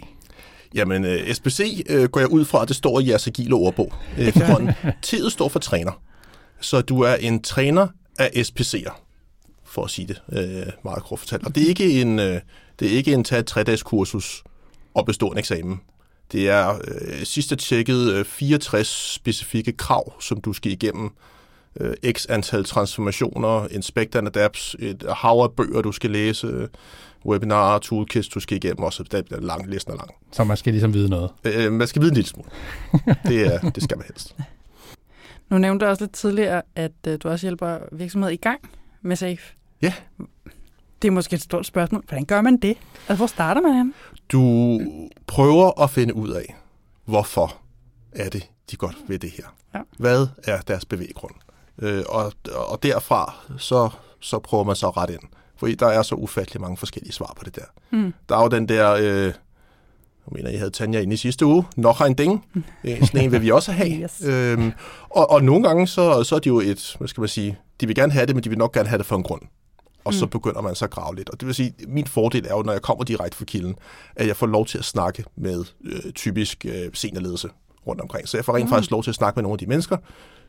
Jamen, 0.75 1.05
øh, 1.05 1.35
SPC 1.35 1.87
øh, 1.89 2.09
går 2.09 2.21
jeg 2.21 2.29
ud 2.29 2.45
fra, 2.45 2.63
at 2.63 2.69
det 2.69 2.77
står 2.77 3.01
i 3.01 3.09
jeres 3.09 3.27
agile 3.27 3.55
ordbog 3.55 3.93
efterhånden. 4.19 4.75
T'et 5.07 5.31
står 5.31 5.49
for 5.49 5.59
træner. 5.59 6.03
Så 6.61 6.81
du 6.81 7.01
er 7.01 7.15
en 7.15 7.43
træner 7.43 7.87
af 8.19 8.31
SPC'er, 8.37 8.93
for 9.65 9.85
at 9.85 9.91
sige 9.91 10.09
det 10.09 10.23
øh, 10.33 10.73
meget 10.85 11.03
kort 11.03 11.19
fortalt. 11.19 11.47
Og 11.47 11.55
det 11.55 11.63
er 11.63 11.69
ikke 11.69 12.01
en, 12.01 12.19
øh, 12.19 12.41
det 12.79 12.93
er 12.93 12.97
ikke 12.97 13.13
en 13.13 13.25
tage 13.25 13.43
tre-dages 13.43 13.83
kursus 13.83 14.43
og 14.95 15.07
bestå 15.07 15.29
en 15.29 15.39
eksamen. 15.39 15.81
Det 16.33 16.49
er 16.49 16.79
øh, 16.89 17.25
sidst 17.25 17.59
tjekket 17.59 18.13
øh, 18.13 18.25
64 18.25 19.13
specifikke 19.15 19.73
krav, 19.73 20.21
som 20.21 20.41
du 20.41 20.53
skal 20.53 20.73
igennem. 20.73 21.11
Øh, 21.81 21.95
x 22.13 22.27
antal 22.29 22.65
transformationer, 22.65 23.67
inspect 23.71 24.17
and 24.17 24.27
adapts, 24.27 24.77
et 24.79 25.05
hav 25.17 25.41
af 25.43 25.51
bøger, 25.51 25.83
du 25.83 25.93
skal 25.93 26.11
læse, 26.11 26.69
webinarer, 27.27 27.79
toolkits, 27.79 28.29
du 28.29 28.41
skal 28.41 28.57
igennem, 28.57 28.83
og 28.83 28.93
så 28.93 29.03
det 29.03 29.33
er 29.33 29.41
lang, 29.41 29.67
listen 29.67 29.93
er 29.93 29.97
lang. 29.97 30.11
Så 30.33 30.45
man 30.45 30.57
skal 30.57 30.73
ligesom 30.73 30.95
vide 30.95 31.09
noget? 31.09 31.31
Øh, 31.45 31.73
man 31.73 31.87
skal 31.87 32.03
vide 32.03 32.11
en 32.11 32.15
lille 32.15 32.29
smule. 32.29 32.51
Det, 33.29 33.55
er, 33.55 33.71
det 33.71 33.83
skal 33.83 33.99
man 33.99 34.07
helst. 34.07 34.37
Nu 35.51 35.59
nævnte 35.59 35.85
du 35.85 35.91
også 35.91 36.05
lidt 36.05 36.13
tidligere, 36.13 36.63
at 36.75 36.93
uh, 37.09 37.15
du 37.23 37.29
også 37.29 37.47
hjælper 37.47 37.79
virksomheder 37.93 38.33
i 38.33 38.37
gang 38.37 38.61
med 39.03 39.17
SAFE. 39.17 39.55
Ja. 39.83 39.93
Det 41.03 41.09
er 41.09 41.13
måske 41.13 41.35
et 41.35 41.43
stort 41.43 41.67
spørgsmål. 41.67 42.05
Hvordan 42.09 42.25
gør 42.25 42.41
man 42.41 42.57
det? 42.57 42.77
Altså, 42.99 43.17
hvor 43.17 43.27
starter 43.27 43.61
man 43.61 43.75
hen? 43.75 43.95
Du 44.33 44.81
prøver 45.27 45.83
at 45.83 45.91
finde 45.91 46.15
ud 46.15 46.31
af, 46.31 46.57
hvorfor 47.05 47.57
er 48.13 48.29
det, 48.29 48.49
de 48.71 48.77
godt 48.77 48.97
ved 49.09 49.19
det 49.19 49.31
her. 49.31 49.45
Ja. 49.75 49.81
Hvad 49.99 50.27
er 50.45 50.61
deres 50.61 50.85
bevæggrund? 50.85 51.35
Øh, 51.79 52.05
og, 52.09 52.33
og 52.55 52.83
derfra, 52.83 53.35
så, 53.59 53.91
så 54.21 54.39
prøver 54.39 54.65
man 54.65 54.77
så 54.77 54.91
ret 54.91 55.11
ind. 55.11 55.23
Fordi 55.61 55.75
der 55.75 55.87
er 55.87 56.03
så 56.03 56.15
ufattelig 56.15 56.61
mange 56.61 56.77
forskellige 56.77 57.13
svar 57.13 57.33
på 57.37 57.45
det 57.45 57.57
der. 57.57 57.63
Mm. 57.91 58.15
Der 58.29 58.37
er 58.37 58.43
jo 58.43 58.49
den 58.49 58.69
der, 58.69 58.93
øh, 58.93 59.25
jeg 60.27 60.33
mener, 60.33 60.51
I 60.51 60.57
havde 60.57 60.71
Tanja 60.71 61.01
inde 61.01 61.15
i 61.15 61.17
sidste 61.17 61.47
uge, 61.47 61.65
nok 61.77 62.01
en 62.01 62.15
ding. 62.15 62.45
Øh, 62.85 63.07
sådan 63.07 63.25
en 63.25 63.33
vil 63.33 63.43
vi 63.43 63.51
også 63.51 63.73
have. 63.73 63.91
yes. 64.03 64.23
øhm, 64.25 64.73
og, 65.11 65.31
og 65.31 65.45
nogle 65.45 65.69
gange, 65.69 65.87
så, 65.87 66.25
så 66.25 66.35
er 66.35 66.39
det 66.39 66.51
jo 66.51 66.61
et, 66.61 66.95
hvad 66.99 67.09
skal 67.09 67.21
man 67.21 67.29
sige, 67.29 67.59
de 67.81 67.87
vil 67.87 67.97
gerne 67.97 68.13
have 68.13 68.27
det, 68.27 68.35
men 68.35 68.45
de 68.45 68.49
vil 68.49 68.59
nok 68.59 68.75
gerne 68.75 68.89
have 68.89 68.99
det 68.99 69.07
for 69.07 69.17
en 69.17 69.23
grund. 69.23 69.43
Og 70.05 70.13
mm. 70.13 70.19
så 70.19 70.27
begynder 70.27 70.61
man 70.61 70.75
så 70.75 70.85
at 70.85 70.91
grave 70.91 71.17
lidt. 71.17 71.29
Og 71.29 71.41
det 71.41 71.47
vil 71.47 71.55
sige, 71.55 71.75
min 71.89 72.07
fordel 72.07 72.47
er 72.47 72.57
jo, 72.57 72.63
når 72.63 72.73
jeg 72.73 72.83
kommer 72.83 73.05
direkte 73.05 73.39
fra 73.39 73.45
kilden, 73.45 73.77
at 74.17 74.27
jeg 74.27 74.37
får 74.37 74.47
lov 74.47 74.67
til 74.67 74.79
at 74.79 74.85
snakke 74.85 75.25
med 75.37 75.65
øh, 75.85 76.13
typisk 76.13 76.65
øh, 76.69 76.91
seniorledelse 76.95 77.49
rundt 77.87 78.01
omkring. 78.01 78.29
Så 78.29 78.37
jeg 78.37 78.45
får 78.45 78.57
rent 78.57 78.65
mm. 78.65 78.71
faktisk 78.71 78.91
lov 78.91 79.03
til 79.03 79.11
at 79.11 79.15
snakke 79.15 79.37
med 79.37 79.43
nogle 79.43 79.55
af 79.55 79.59
de 79.59 79.67
mennesker, 79.67 79.97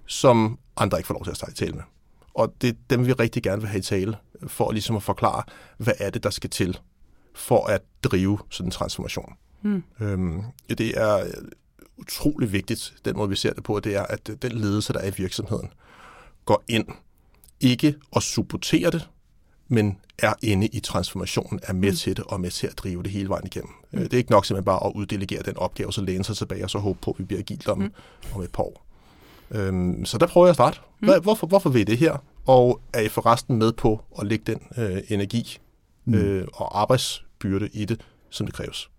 som 0.06 0.60
andre 0.78 1.00
ikke 1.00 1.08
får 1.08 1.14
lov 1.14 1.24
til 1.24 1.32
at 1.32 1.38
snakke 1.38 1.56
tale 1.56 1.74
med. 1.74 1.84
Og 2.34 2.54
det 2.62 2.70
er 2.70 2.74
dem, 2.90 3.08
vi 3.08 3.14
rigtig 3.14 3.44
gerne 3.44 3.62
vil 3.62 3.70
have 3.70 3.80
i 3.80 3.82
tale, 3.82 4.16
for 4.48 4.72
ligesom 4.72 4.96
at 4.96 5.04
forklare, 5.04 5.44
hvad 5.78 5.94
er 6.00 6.10
det, 6.10 6.24
der 6.24 6.30
skal 6.30 6.50
til 6.50 6.80
for 7.36 7.66
at 7.66 7.82
drive 8.04 8.40
sådan 8.50 8.68
en 8.68 8.72
transformation. 8.72 9.34
Mm. 9.62 9.84
Øhm, 10.00 10.44
det 10.70 10.98
er 10.98 11.26
utrolig 11.98 12.52
vigtigt, 12.52 12.94
den 13.06 13.18
måde 13.18 13.30
vi 13.30 13.36
ser 13.36 13.54
det 13.54 13.64
på, 13.64 13.80
det 13.80 13.96
er, 13.96 14.04
at 14.04 14.30
den 14.42 14.52
ledelse, 14.52 14.94
der 14.94 15.00
er 15.00 15.08
i 15.08 15.14
virksomheden, 15.18 15.70
går 16.46 16.64
ind, 16.68 16.86
ikke 17.60 17.96
og 18.12 18.24
supporterer 18.24 18.90
det, 18.90 19.10
men 19.68 19.98
er 20.20 20.34
inde 20.42 20.68
i 20.68 20.80
transformationen, 20.80 21.60
er 21.64 21.74
med 21.74 21.92
mm. 21.92 21.96
til 21.96 22.18
det 22.18 22.26
og 22.26 22.42
med 22.42 22.52
til 22.52 22.68
at 22.68 22.78
drive 22.78 23.04
det 23.04 23.12
hele 23.12 23.30
vejen 23.30 23.46
igennem. 23.46 23.72
Mm. 23.92 24.00
Det 24.00 24.14
er 24.14 24.18
ikke 24.18 24.32
nok 24.32 24.46
simpelthen 24.46 24.66
bare 24.66 24.86
at 24.86 24.92
uddelegere 24.96 25.44
den 25.44 25.58
opgave, 25.58 25.94
så 25.94 26.02
læne 26.02 26.24
sig 26.24 26.38
tilbage 26.38 26.64
og 26.64 26.70
så 26.70 26.80
håbe 26.80 27.00
på, 27.02 27.12
at 27.12 27.20
vi 27.20 27.24
bliver 27.24 27.40
agilt 27.40 27.68
om, 27.68 27.78
mm. 27.78 27.92
om 28.36 28.42
et 28.42 28.52
par 28.52 28.64
år. 28.64 28.86
Øhm, 29.52 30.06
så 30.06 30.18
der 30.18 30.28
prøver 30.28 30.48
jeg 30.48 30.50
at 30.50 30.56
starte. 30.56 30.80
Mm. 31.00 31.08
Hvad, 31.08 31.22
hvorfor, 31.22 31.48
hvorfor 31.48 31.70
vil 31.70 31.82
I 31.82 31.84
det 31.84 31.98
her? 31.98 32.18
Og 32.46 32.82
er 32.94 33.02
I 33.02 33.10
forresten 33.10 33.58
med 33.58 33.74
på 33.74 34.02
at 34.20 34.28
lægge 34.28 34.54
den 34.54 34.62
øh, 34.78 35.02
energi 35.10 35.58
mm. 36.06 36.14
øh, 36.14 36.48
og 36.54 36.82
arbejdsbyrde 36.82 37.70
i 37.74 37.86
det, 37.86 38.02
som 38.30 38.46
det 38.46 38.56
kræves? 38.56 38.90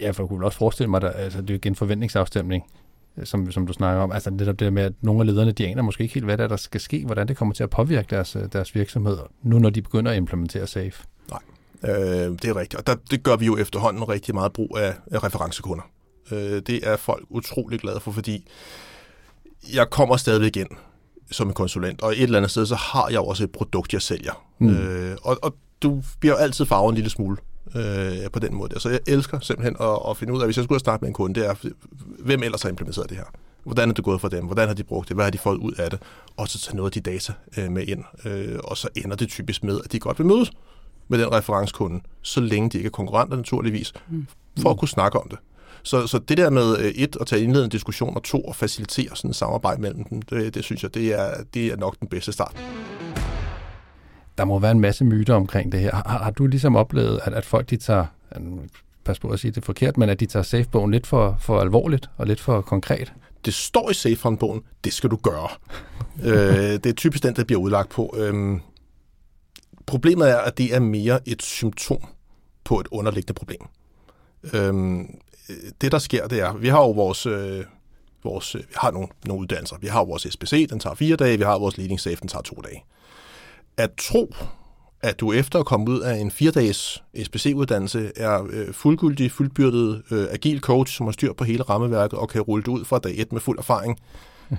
Ja, 0.00 0.10
for 0.10 0.22
jeg 0.22 0.28
kunne 0.28 0.46
også 0.46 0.58
forestille 0.58 0.90
mig, 0.90 1.02
at 1.02 1.12
altså, 1.14 1.42
det 1.42 1.66
er 1.66 1.70
en 1.70 1.74
forventningsafstemning, 1.74 2.64
som, 3.24 3.52
som 3.52 3.66
du 3.66 3.72
snakker 3.72 4.02
om. 4.02 4.12
Altså 4.12 4.30
netop 4.30 4.60
det 4.60 4.72
med, 4.72 4.82
at 4.82 4.92
nogle 5.00 5.20
af 5.20 5.26
lederne, 5.26 5.52
de 5.52 5.66
aner 5.66 5.82
måske 5.82 6.02
ikke 6.02 6.14
helt, 6.14 6.24
hvad 6.24 6.38
der, 6.38 6.48
der 6.48 6.56
skal 6.56 6.80
ske, 6.80 7.04
hvordan 7.06 7.28
det 7.28 7.36
kommer 7.36 7.54
til 7.54 7.62
at 7.62 7.70
påvirke 7.70 8.06
deres, 8.10 8.36
deres 8.52 8.74
virksomhed, 8.74 9.18
nu 9.42 9.58
når 9.58 9.70
de 9.70 9.82
begynder 9.82 10.10
at 10.10 10.16
implementere 10.16 10.66
SAFE. 10.66 11.04
Nej, 11.30 11.40
øh, 11.82 12.32
det 12.32 12.44
er 12.44 12.56
rigtigt. 12.56 12.74
Og 12.74 12.86
der, 12.86 12.94
det 13.10 13.22
gør 13.22 13.36
vi 13.36 13.46
jo 13.46 13.56
efterhånden 13.56 14.08
rigtig 14.08 14.34
meget 14.34 14.52
brug 14.52 14.78
af, 14.78 14.94
af 15.10 15.24
referencekunder. 15.24 15.90
Øh, 16.32 16.38
det 16.38 16.88
er 16.88 16.96
folk 16.96 17.26
utrolig 17.28 17.80
glade 17.80 18.00
for, 18.00 18.10
fordi 18.10 18.48
jeg 19.74 19.90
kommer 19.90 20.16
stadigvæk 20.16 20.56
ind 20.56 20.70
som 21.30 21.48
en 21.48 21.54
konsulent, 21.54 22.02
og 22.02 22.12
et 22.12 22.22
eller 22.22 22.38
andet 22.38 22.50
sted, 22.50 22.66
så 22.66 22.74
har 22.74 23.08
jeg 23.08 23.20
også 23.20 23.44
et 23.44 23.50
produkt, 23.50 23.92
jeg 23.92 24.02
sælger. 24.02 24.44
Mm. 24.58 24.68
Øh, 24.68 25.16
og, 25.22 25.38
og 25.42 25.54
du 25.82 26.02
bliver 26.20 26.34
jo 26.34 26.38
altid 26.38 26.66
farvet 26.66 26.88
en 26.88 26.94
lille 26.94 27.10
smule 27.10 27.36
øh, 27.74 28.30
på 28.32 28.38
den 28.38 28.54
måde. 28.54 28.80
Så 28.80 28.88
jeg 28.88 29.00
elsker 29.06 29.40
simpelthen 29.40 29.76
at, 29.80 29.98
at 30.10 30.16
finde 30.16 30.32
ud 30.32 30.40
af, 30.40 30.46
hvis 30.46 30.56
jeg 30.56 30.64
skulle 30.64 30.80
starte 30.80 31.00
med 31.00 31.08
en 31.08 31.14
kunde, 31.14 31.40
det 31.40 31.48
er, 31.48 31.54
hvem 32.18 32.42
ellers 32.42 32.62
har 32.62 32.68
implementeret 32.68 33.10
det 33.10 33.16
her? 33.16 33.24
Hvordan 33.64 33.90
er 33.90 33.94
det 33.94 34.04
gået 34.04 34.20
for 34.20 34.28
dem? 34.28 34.44
Hvordan 34.44 34.68
har 34.68 34.74
de 34.74 34.84
brugt 34.84 35.08
det? 35.08 35.16
Hvad 35.16 35.24
har 35.24 35.30
de 35.30 35.38
fået 35.38 35.56
ud 35.56 35.72
af 35.72 35.90
det? 35.90 35.98
Og 36.36 36.48
så 36.48 36.58
tage 36.58 36.76
noget 36.76 36.96
af 36.96 37.02
de 37.02 37.10
data 37.10 37.32
øh, 37.58 37.70
med 37.70 37.86
ind. 37.86 38.04
Øh, 38.24 38.58
og 38.64 38.76
så 38.76 38.88
ender 38.96 39.16
det 39.16 39.28
typisk 39.28 39.64
med, 39.64 39.80
at 39.84 39.92
de 39.92 39.98
godt 39.98 40.18
vil 40.18 40.26
mødes 40.26 40.52
med 41.08 41.18
den 41.18 41.32
referencekunde, 41.32 42.00
så 42.22 42.40
længe 42.40 42.70
de 42.70 42.76
ikke 42.78 42.86
er 42.86 42.90
konkurrenter 42.90 43.36
naturligvis, 43.36 43.92
mm. 44.10 44.26
for 44.62 44.70
at 44.70 44.78
kunne 44.78 44.88
snakke 44.88 45.18
om 45.20 45.28
det. 45.28 45.38
Så, 45.82 46.06
så 46.06 46.18
det 46.18 46.38
der 46.38 46.50
med 46.50 46.78
øh, 46.78 46.84
et, 46.84 47.16
at 47.20 47.26
tage 47.26 47.42
indledende 47.42 47.72
diskussion, 47.72 48.16
og 48.16 48.22
to, 48.22 48.40
at 48.48 48.56
facilitere 48.56 49.16
sådan 49.16 49.30
et 49.30 49.36
samarbejde 49.36 49.80
mellem 49.82 50.04
dem, 50.04 50.22
det, 50.22 50.54
det 50.54 50.64
synes 50.64 50.82
jeg, 50.82 50.94
det 50.94 51.20
er, 51.20 51.34
det 51.54 51.66
er 51.66 51.76
nok 51.76 52.00
den 52.00 52.08
bedste 52.08 52.32
start. 52.32 52.56
Der 54.38 54.44
må 54.44 54.58
være 54.58 54.70
en 54.70 54.80
masse 54.80 55.04
myter 55.04 55.34
omkring 55.34 55.72
det 55.72 55.80
her. 55.80 55.94
Har, 55.94 56.18
har 56.22 56.30
du 56.30 56.46
ligesom 56.46 56.76
oplevet, 56.76 57.20
at, 57.24 57.34
at 57.34 57.44
folk 57.44 57.70
de 57.70 57.76
tager 57.76 58.06
passe 59.04 59.22
på 59.22 59.28
at 59.28 59.40
sige 59.40 59.50
det 59.50 59.64
forkert, 59.64 59.96
men 59.96 60.08
at 60.08 60.20
de 60.20 60.26
tager 60.26 60.42
SAFE-bogen 60.42 60.90
lidt 60.90 61.06
for, 61.06 61.36
for 61.40 61.60
alvorligt 61.60 62.10
og 62.16 62.26
lidt 62.26 62.40
for 62.40 62.60
konkret. 62.60 63.12
Det 63.44 63.54
står 63.54 63.90
i 63.90 63.94
SAFE-bogen, 63.94 64.62
det 64.84 64.92
skal 64.92 65.10
du 65.10 65.16
gøre. 65.16 65.48
øh, 66.26 66.72
det 66.72 66.86
er 66.86 66.92
typisk 66.92 67.22
den, 67.22 67.36
der 67.36 67.44
bliver 67.44 67.60
udlagt 67.60 67.88
på. 67.90 68.14
Øhm, 68.18 68.60
problemet 69.86 70.30
er, 70.30 70.36
at 70.36 70.58
det 70.58 70.74
er 70.74 70.80
mere 70.80 71.28
et 71.28 71.42
symptom 71.42 72.04
på 72.64 72.80
et 72.80 72.88
underliggende 72.90 73.34
problem. 73.34 73.60
Øhm, 74.54 75.18
det, 75.80 75.92
der 75.92 75.98
sker, 75.98 76.26
det 76.26 76.40
er, 76.40 76.52
vi 76.52 76.68
har 76.68 76.78
jo 76.78 76.90
vores... 76.90 77.26
Øh, 77.26 77.64
vores, 78.24 78.54
vi 78.54 78.74
har 78.76 78.90
nogle, 78.90 79.08
nogle 79.26 79.40
uddannelser. 79.40 79.76
Vi 79.80 79.86
har 79.86 80.04
vores 80.04 80.26
SPC, 80.30 80.68
den 80.68 80.80
tager 80.80 80.94
fire 80.94 81.16
dage. 81.16 81.38
Vi 81.38 81.44
har 81.44 81.58
vores 81.58 81.78
Leading 81.78 82.00
Safe, 82.00 82.16
den 82.16 82.28
tager 82.28 82.42
to 82.42 82.62
dage. 82.64 82.84
At 83.76 83.90
tro, 83.98 84.34
at 85.02 85.20
du 85.20 85.32
efter 85.32 85.58
at 85.58 85.66
komme 85.66 85.90
ud 85.90 86.00
af 86.00 86.14
en 86.14 86.30
fire-dages 86.30 87.02
SPC-uddannelse 87.24 88.12
er 88.16 88.46
øh, 88.50 88.72
fuldgyldig, 88.72 89.32
fuldbyrdet 89.32 90.02
øh, 90.10 90.26
agil 90.30 90.60
coach, 90.60 90.96
som 90.96 91.06
har 91.06 91.12
styr 91.12 91.32
på 91.32 91.44
hele 91.44 91.62
rammeværket 91.62 92.18
og 92.18 92.28
kan 92.28 92.40
rulle 92.40 92.62
det 92.62 92.68
ud 92.68 92.84
fra 92.84 92.98
dag 92.98 93.12
et 93.16 93.32
med 93.32 93.40
fuld 93.40 93.58
erfaring. 93.58 93.98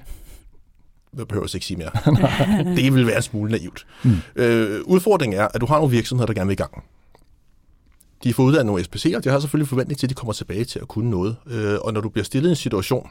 Jeg 1.18 1.28
behøver 1.28 1.56
ikke 1.56 1.66
sige 1.66 1.78
mere. 1.78 1.92
det 2.76 2.94
vil 2.94 3.08
være 3.08 3.16
en 3.16 3.22
smule 3.22 3.52
naivt. 3.52 3.88
Mm. 4.04 4.12
Øh, 4.36 4.82
udfordringen 4.86 5.40
er, 5.40 5.48
at 5.54 5.62
du 5.62 5.66
har 5.66 5.76
nogle 5.76 5.92
virksomheder, 5.92 6.26
der 6.26 6.34
gerne 6.34 6.48
vil 6.48 6.54
i 6.54 6.56
gang. 6.56 6.84
De 8.24 8.34
får 8.34 8.44
uddannet 8.44 8.66
nogle 8.66 8.84
SPC'er, 8.84 9.20
de 9.20 9.30
har 9.30 9.40
selvfølgelig 9.40 9.70
forventning 9.70 10.00
til, 10.00 10.06
at 10.06 10.10
de 10.10 10.16
kommer 10.16 10.34
tilbage 10.34 10.66
til 10.66 10.80
at 10.80 10.88
kunne 10.88 11.10
noget. 11.10 11.36
Øh, 11.48 11.78
og 11.82 11.94
når 11.94 12.02
du 12.02 12.10
bliver 12.10 12.26
stillet 12.26 12.50
i 12.50 12.52
en 12.52 12.56
situation 12.56 13.10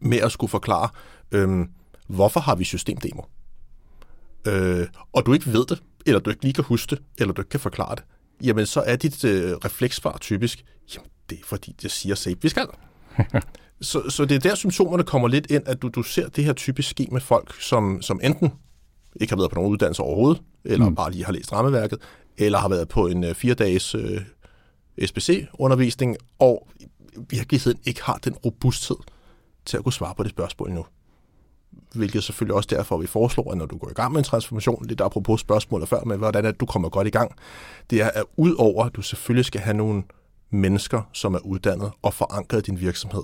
med 0.00 0.18
at 0.18 0.32
skulle 0.32 0.50
forklare, 0.50 0.88
øh, 1.32 1.66
hvorfor 2.08 2.40
har 2.40 2.54
vi 2.54 2.64
systemdemo? 2.64 3.22
Øh, 4.46 4.86
og 5.12 5.26
du 5.26 5.32
ikke 5.32 5.52
ved 5.52 5.66
det, 5.66 5.82
eller 6.06 6.20
du 6.20 6.30
ikke 6.30 6.42
lige 6.42 6.52
kan 6.52 6.64
huske 6.64 6.90
det, 6.90 7.04
eller 7.18 7.34
du 7.34 7.40
ikke 7.40 7.48
kan 7.48 7.60
forklare 7.60 7.94
det, 7.94 8.04
jamen 8.42 8.66
så 8.66 8.80
er 8.80 8.96
dit 8.96 9.24
øh, 9.24 9.52
refleksvar 9.52 10.18
typisk, 10.20 10.64
jamen 10.94 11.10
det 11.30 11.38
er 11.38 11.42
fordi, 11.44 11.74
det 11.82 11.90
siger 11.90 12.14
safe, 12.14 12.36
vi 12.42 12.48
skal. 12.48 12.66
så, 13.80 14.10
så 14.10 14.24
det 14.24 14.34
er 14.34 14.38
der 14.38 14.54
symptomerne 14.54 15.04
kommer 15.04 15.28
lidt 15.28 15.50
ind, 15.50 15.62
at 15.66 15.82
du, 15.82 15.88
du 15.88 16.02
ser 16.02 16.28
det 16.28 16.44
her 16.44 16.52
typisk 16.52 16.90
ske 16.90 17.08
med 17.12 17.20
folk, 17.20 17.62
som, 17.62 18.02
som 18.02 18.20
enten 18.22 18.52
ikke 19.20 19.32
har 19.32 19.36
været 19.36 19.50
på 19.50 19.54
nogen 19.54 19.72
uddannelse 19.72 20.02
overhovedet, 20.02 20.42
eller 20.64 20.88
mm. 20.88 20.94
bare 20.94 21.10
lige 21.10 21.24
har 21.24 21.32
læst 21.32 21.52
rammeværket, 21.52 21.98
eller 22.40 22.58
har 22.58 22.68
været 22.68 22.88
på 22.88 23.06
en 23.06 23.24
øh, 23.24 23.34
fire-dages 23.34 23.94
øh, 23.94 24.20
SPC-undervisning, 25.06 26.16
og 26.38 26.68
i 26.78 26.86
virkeligheden 27.30 27.80
ikke 27.84 28.02
har 28.02 28.18
den 28.24 28.34
robusthed 28.34 28.96
til 29.64 29.76
at 29.76 29.82
kunne 29.82 29.92
svare 29.92 30.14
på 30.14 30.22
det 30.22 30.30
spørgsmål 30.30 30.70
nu. 30.70 30.84
hvilket 31.94 32.24
selvfølgelig 32.24 32.54
også 32.56 32.68
derfor, 32.72 32.96
vi 32.96 33.06
foreslår, 33.06 33.52
at 33.52 33.58
når 33.58 33.66
du 33.66 33.78
går 33.78 33.90
i 33.90 33.92
gang 33.92 34.12
med 34.12 34.20
en 34.20 34.24
transformation, 34.24 34.86
lidt 34.86 35.00
apropos 35.00 35.40
spørgsmålet 35.40 35.88
før 35.88 36.04
med, 36.04 36.16
hvordan 36.16 36.44
er 36.44 36.52
du 36.52 36.66
kommer 36.66 36.88
godt 36.88 37.06
i 37.06 37.10
gang, 37.10 37.32
det 37.90 38.00
er, 38.00 38.10
at 38.10 38.24
udover, 38.36 38.84
at 38.84 38.94
du 38.94 39.02
selvfølgelig 39.02 39.44
skal 39.44 39.60
have 39.60 39.76
nogle 39.76 40.02
mennesker, 40.50 41.02
som 41.12 41.34
er 41.34 41.38
uddannet 41.38 41.90
og 42.02 42.14
forankret 42.14 42.58
i 42.58 42.70
din 42.70 42.80
virksomhed, 42.80 43.22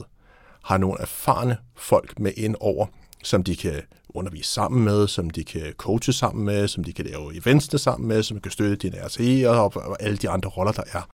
har 0.65 0.79
nogle 0.79 1.01
erfarne 1.01 1.57
folk 1.77 2.19
med 2.19 2.33
ind 2.37 2.57
over, 2.61 2.87
som 3.23 3.43
de 3.43 3.57
kan 3.57 3.83
undervise 4.09 4.51
sammen 4.51 4.85
med, 4.85 5.09
som 5.09 5.31
de 5.31 5.45
kan 5.45 5.73
coache 5.77 6.13
sammen 6.13 6.45
med, 6.45 6.69
som 6.69 6.85
de 6.85 6.93
kan 6.93 7.05
lave 7.05 7.37
eventsene 7.37 7.79
sammen 7.79 8.09
med, 8.09 8.23
som 8.23 8.41
kan 8.41 8.53
støtte 8.53 8.77
din 8.77 8.95
RTE 9.05 9.51
og, 9.51 9.97
alle 10.01 10.17
de 10.17 10.31
andre 10.31 10.49
roller, 10.49 10.73
der 10.73 10.83
er. 10.93 11.09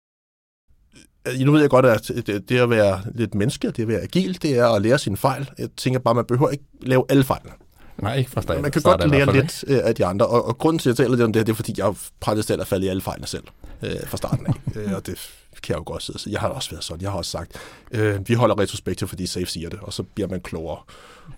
Øh, 1.27 1.39
nu 1.39 1.51
ved 1.51 1.61
jeg 1.61 1.69
godt, 1.69 1.85
at 1.85 2.11
det 2.27 2.51
at 2.51 2.69
være 2.69 3.01
lidt 3.15 3.35
menneske, 3.35 3.71
det 3.71 3.81
at 3.81 3.87
være 3.87 4.01
agil, 4.01 4.41
det 4.41 4.57
er 4.57 4.67
at 4.67 4.81
lære 4.81 4.99
sine 4.99 5.17
fejl. 5.17 5.49
Jeg 5.57 5.69
tænker 5.77 5.99
bare, 5.99 6.15
man 6.15 6.25
behøver 6.25 6.49
ikke 6.49 6.65
lave 6.81 7.05
alle 7.09 7.23
fejlene. 7.23 7.53
Nej, 7.97 8.15
ikke 8.17 8.31
fra 8.31 8.41
starten. 8.41 8.61
Man 8.61 8.71
kan 8.71 8.81
godt 8.81 9.09
lære 9.09 9.33
lidt 9.33 9.63
øh, 9.67 9.79
af 9.83 9.95
de 9.95 10.05
andre, 10.05 10.27
og, 10.27 10.45
og 10.45 10.57
grunden 10.57 10.79
til, 10.79 10.89
at 10.89 10.99
jeg 10.99 11.05
taler 11.05 11.15
lidt 11.15 11.25
om 11.25 11.33
det, 11.33 11.47
det 11.47 11.51
er, 11.51 11.55
fordi 11.55 11.73
jeg 11.77 11.93
praktisk 12.19 12.47
talt 12.47 12.67
faldet 12.67 12.85
i 12.85 12.89
alle 12.89 13.01
fejlene 13.01 13.27
selv 13.27 13.43
øh, 13.81 14.07
fra 14.07 14.17
starten 14.17 14.47
af. 14.47 14.53
øh, 14.79 14.95
og 14.95 15.05
det 15.05 15.40
kan 15.63 15.73
jeg 15.73 15.79
jo 15.79 15.83
godt 15.85 16.03
sige. 16.03 16.31
Jeg 16.31 16.39
har 16.39 16.47
også 16.47 16.69
været 16.71 16.83
sådan. 16.83 17.01
Jeg 17.01 17.11
har 17.11 17.17
også 17.17 17.31
sagt, 17.31 17.57
øh, 17.91 18.27
vi 18.27 18.33
holder 18.33 18.59
retrospektiv, 18.59 19.07
fordi 19.07 19.25
Safe 19.27 19.45
siger 19.45 19.69
det, 19.69 19.79
og 19.79 19.93
så 19.93 20.03
bliver 20.03 20.27
man 20.27 20.41
klogere, 20.41 20.79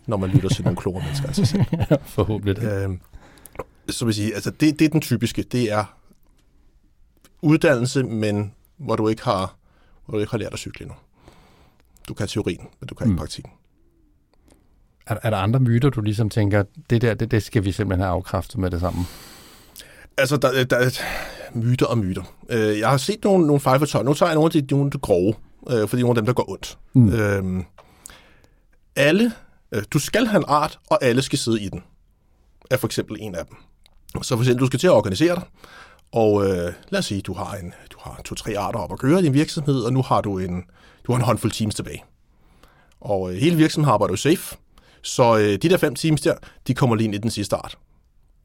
når 0.05 0.17
man 0.17 0.29
lytter 0.29 0.49
til 0.49 0.63
nogle 0.63 0.77
klogere 0.77 1.03
mennesker 1.03 1.27
af 1.27 1.35
sig 1.35 1.47
selv. 1.47 1.63
Forhåbentlig. 2.05 2.63
Øh, 2.63 2.89
så 3.89 4.05
vil 4.05 4.13
sige, 4.13 4.33
altså 4.35 4.51
det, 4.51 4.79
det 4.79 4.85
er 4.85 4.89
den 4.89 5.01
typiske. 5.01 5.43
Det 5.43 5.71
er 5.71 5.97
uddannelse, 7.41 8.03
men 8.03 8.53
hvor 8.77 8.95
du 8.95 9.07
ikke 9.07 9.23
har 9.23 9.55
hvor 10.05 10.13
du 10.13 10.19
ikke 10.19 10.31
har 10.31 10.37
lært 10.37 10.53
at 10.53 10.59
cykle 10.59 10.83
endnu. 10.83 10.95
Du 12.07 12.13
kan 12.13 12.27
teorien, 12.27 12.67
men 12.79 12.87
du 12.87 12.95
kan 12.95 13.07
ikke 13.07 13.11
mm. 13.11 13.17
praktikken. 13.17 13.53
Er, 15.05 15.15
er 15.23 15.29
der 15.29 15.37
andre 15.37 15.59
myter, 15.59 15.89
du 15.89 16.01
ligesom 16.01 16.29
tænker, 16.29 16.63
det 16.89 17.01
der, 17.01 17.13
det, 17.13 17.31
det 17.31 17.43
skal 17.43 17.65
vi 17.65 17.71
simpelthen 17.71 18.01
have 18.01 18.13
afkræftet 18.13 18.57
med 18.57 18.71
det 18.71 18.79
samme? 18.79 18.99
Altså, 20.17 20.37
der, 20.37 20.63
der 20.63 20.77
er 20.77 20.89
myter 21.55 21.85
og 21.85 21.97
myter. 21.97 22.23
Øh, 22.49 22.79
jeg 22.79 22.89
har 22.89 22.97
set 22.97 23.23
nogle, 23.23 23.47
nogle 23.47 23.59
fejlfortøj. 23.59 24.03
Nu 24.03 24.13
tager 24.13 24.29
jeg 24.29 24.35
nogle 24.35 24.51
af 24.55 24.63
de, 24.63 24.75
nogle 24.75 24.85
af 24.85 24.91
de 24.91 24.97
grove, 24.97 25.33
øh, 25.69 25.87
fordi 25.87 26.01
nogle 26.01 26.11
af 26.11 26.15
dem, 26.15 26.25
der 26.25 26.33
går 26.33 26.49
ondt. 26.49 26.77
Mm. 26.93 27.13
Øh, 27.13 27.63
alle, 28.95 29.31
øh, 29.71 29.83
du 29.93 29.99
skal 29.99 30.25
have 30.27 30.37
en 30.37 30.45
art, 30.47 30.79
og 30.89 31.03
alle 31.03 31.21
skal 31.21 31.39
sidde 31.39 31.61
i 31.61 31.69
den. 31.69 31.83
Er 32.71 32.77
for 32.77 32.87
eksempel 32.87 33.17
en 33.19 33.35
af 33.35 33.45
dem. 33.45 33.55
Så 34.23 34.35
for 34.35 34.43
eksempel, 34.43 34.61
du 34.61 34.67
skal 34.67 34.79
til 34.79 34.87
at 34.87 34.93
organisere 34.93 35.35
dig, 35.35 35.43
og 36.11 36.45
øh, 36.45 36.73
lad 36.89 36.99
os 36.99 37.05
sige, 37.05 37.21
du 37.21 37.33
har 37.33 37.55
en, 37.55 37.73
du 37.91 37.97
har 38.01 38.21
to-tre 38.25 38.57
arter 38.57 38.79
op 38.79 38.91
at 38.91 38.99
køre 38.99 39.19
i 39.19 39.23
din 39.23 39.33
virksomhed, 39.33 39.79
og 39.79 39.93
nu 39.93 40.01
har 40.01 40.21
du 40.21 40.39
en, 40.39 40.63
du 41.07 41.11
har 41.11 41.19
en 41.19 41.25
håndfuld 41.25 41.51
teams 41.51 41.75
tilbage. 41.75 42.03
Og 43.01 43.33
øh, 43.33 43.37
hele 43.37 43.55
virksomheden 43.55 43.93
arbejder 43.93 44.11
jo 44.11 44.17
safe, 44.17 44.57
så 45.01 45.37
øh, 45.37 45.43
de 45.43 45.57
der 45.57 45.77
fem 45.77 45.95
teams 45.95 46.21
der, 46.21 46.33
de 46.67 46.73
kommer 46.73 46.95
lige 46.95 47.05
ind 47.05 47.15
i 47.15 47.17
den 47.17 47.31
sidste 47.31 47.55
art. 47.55 47.77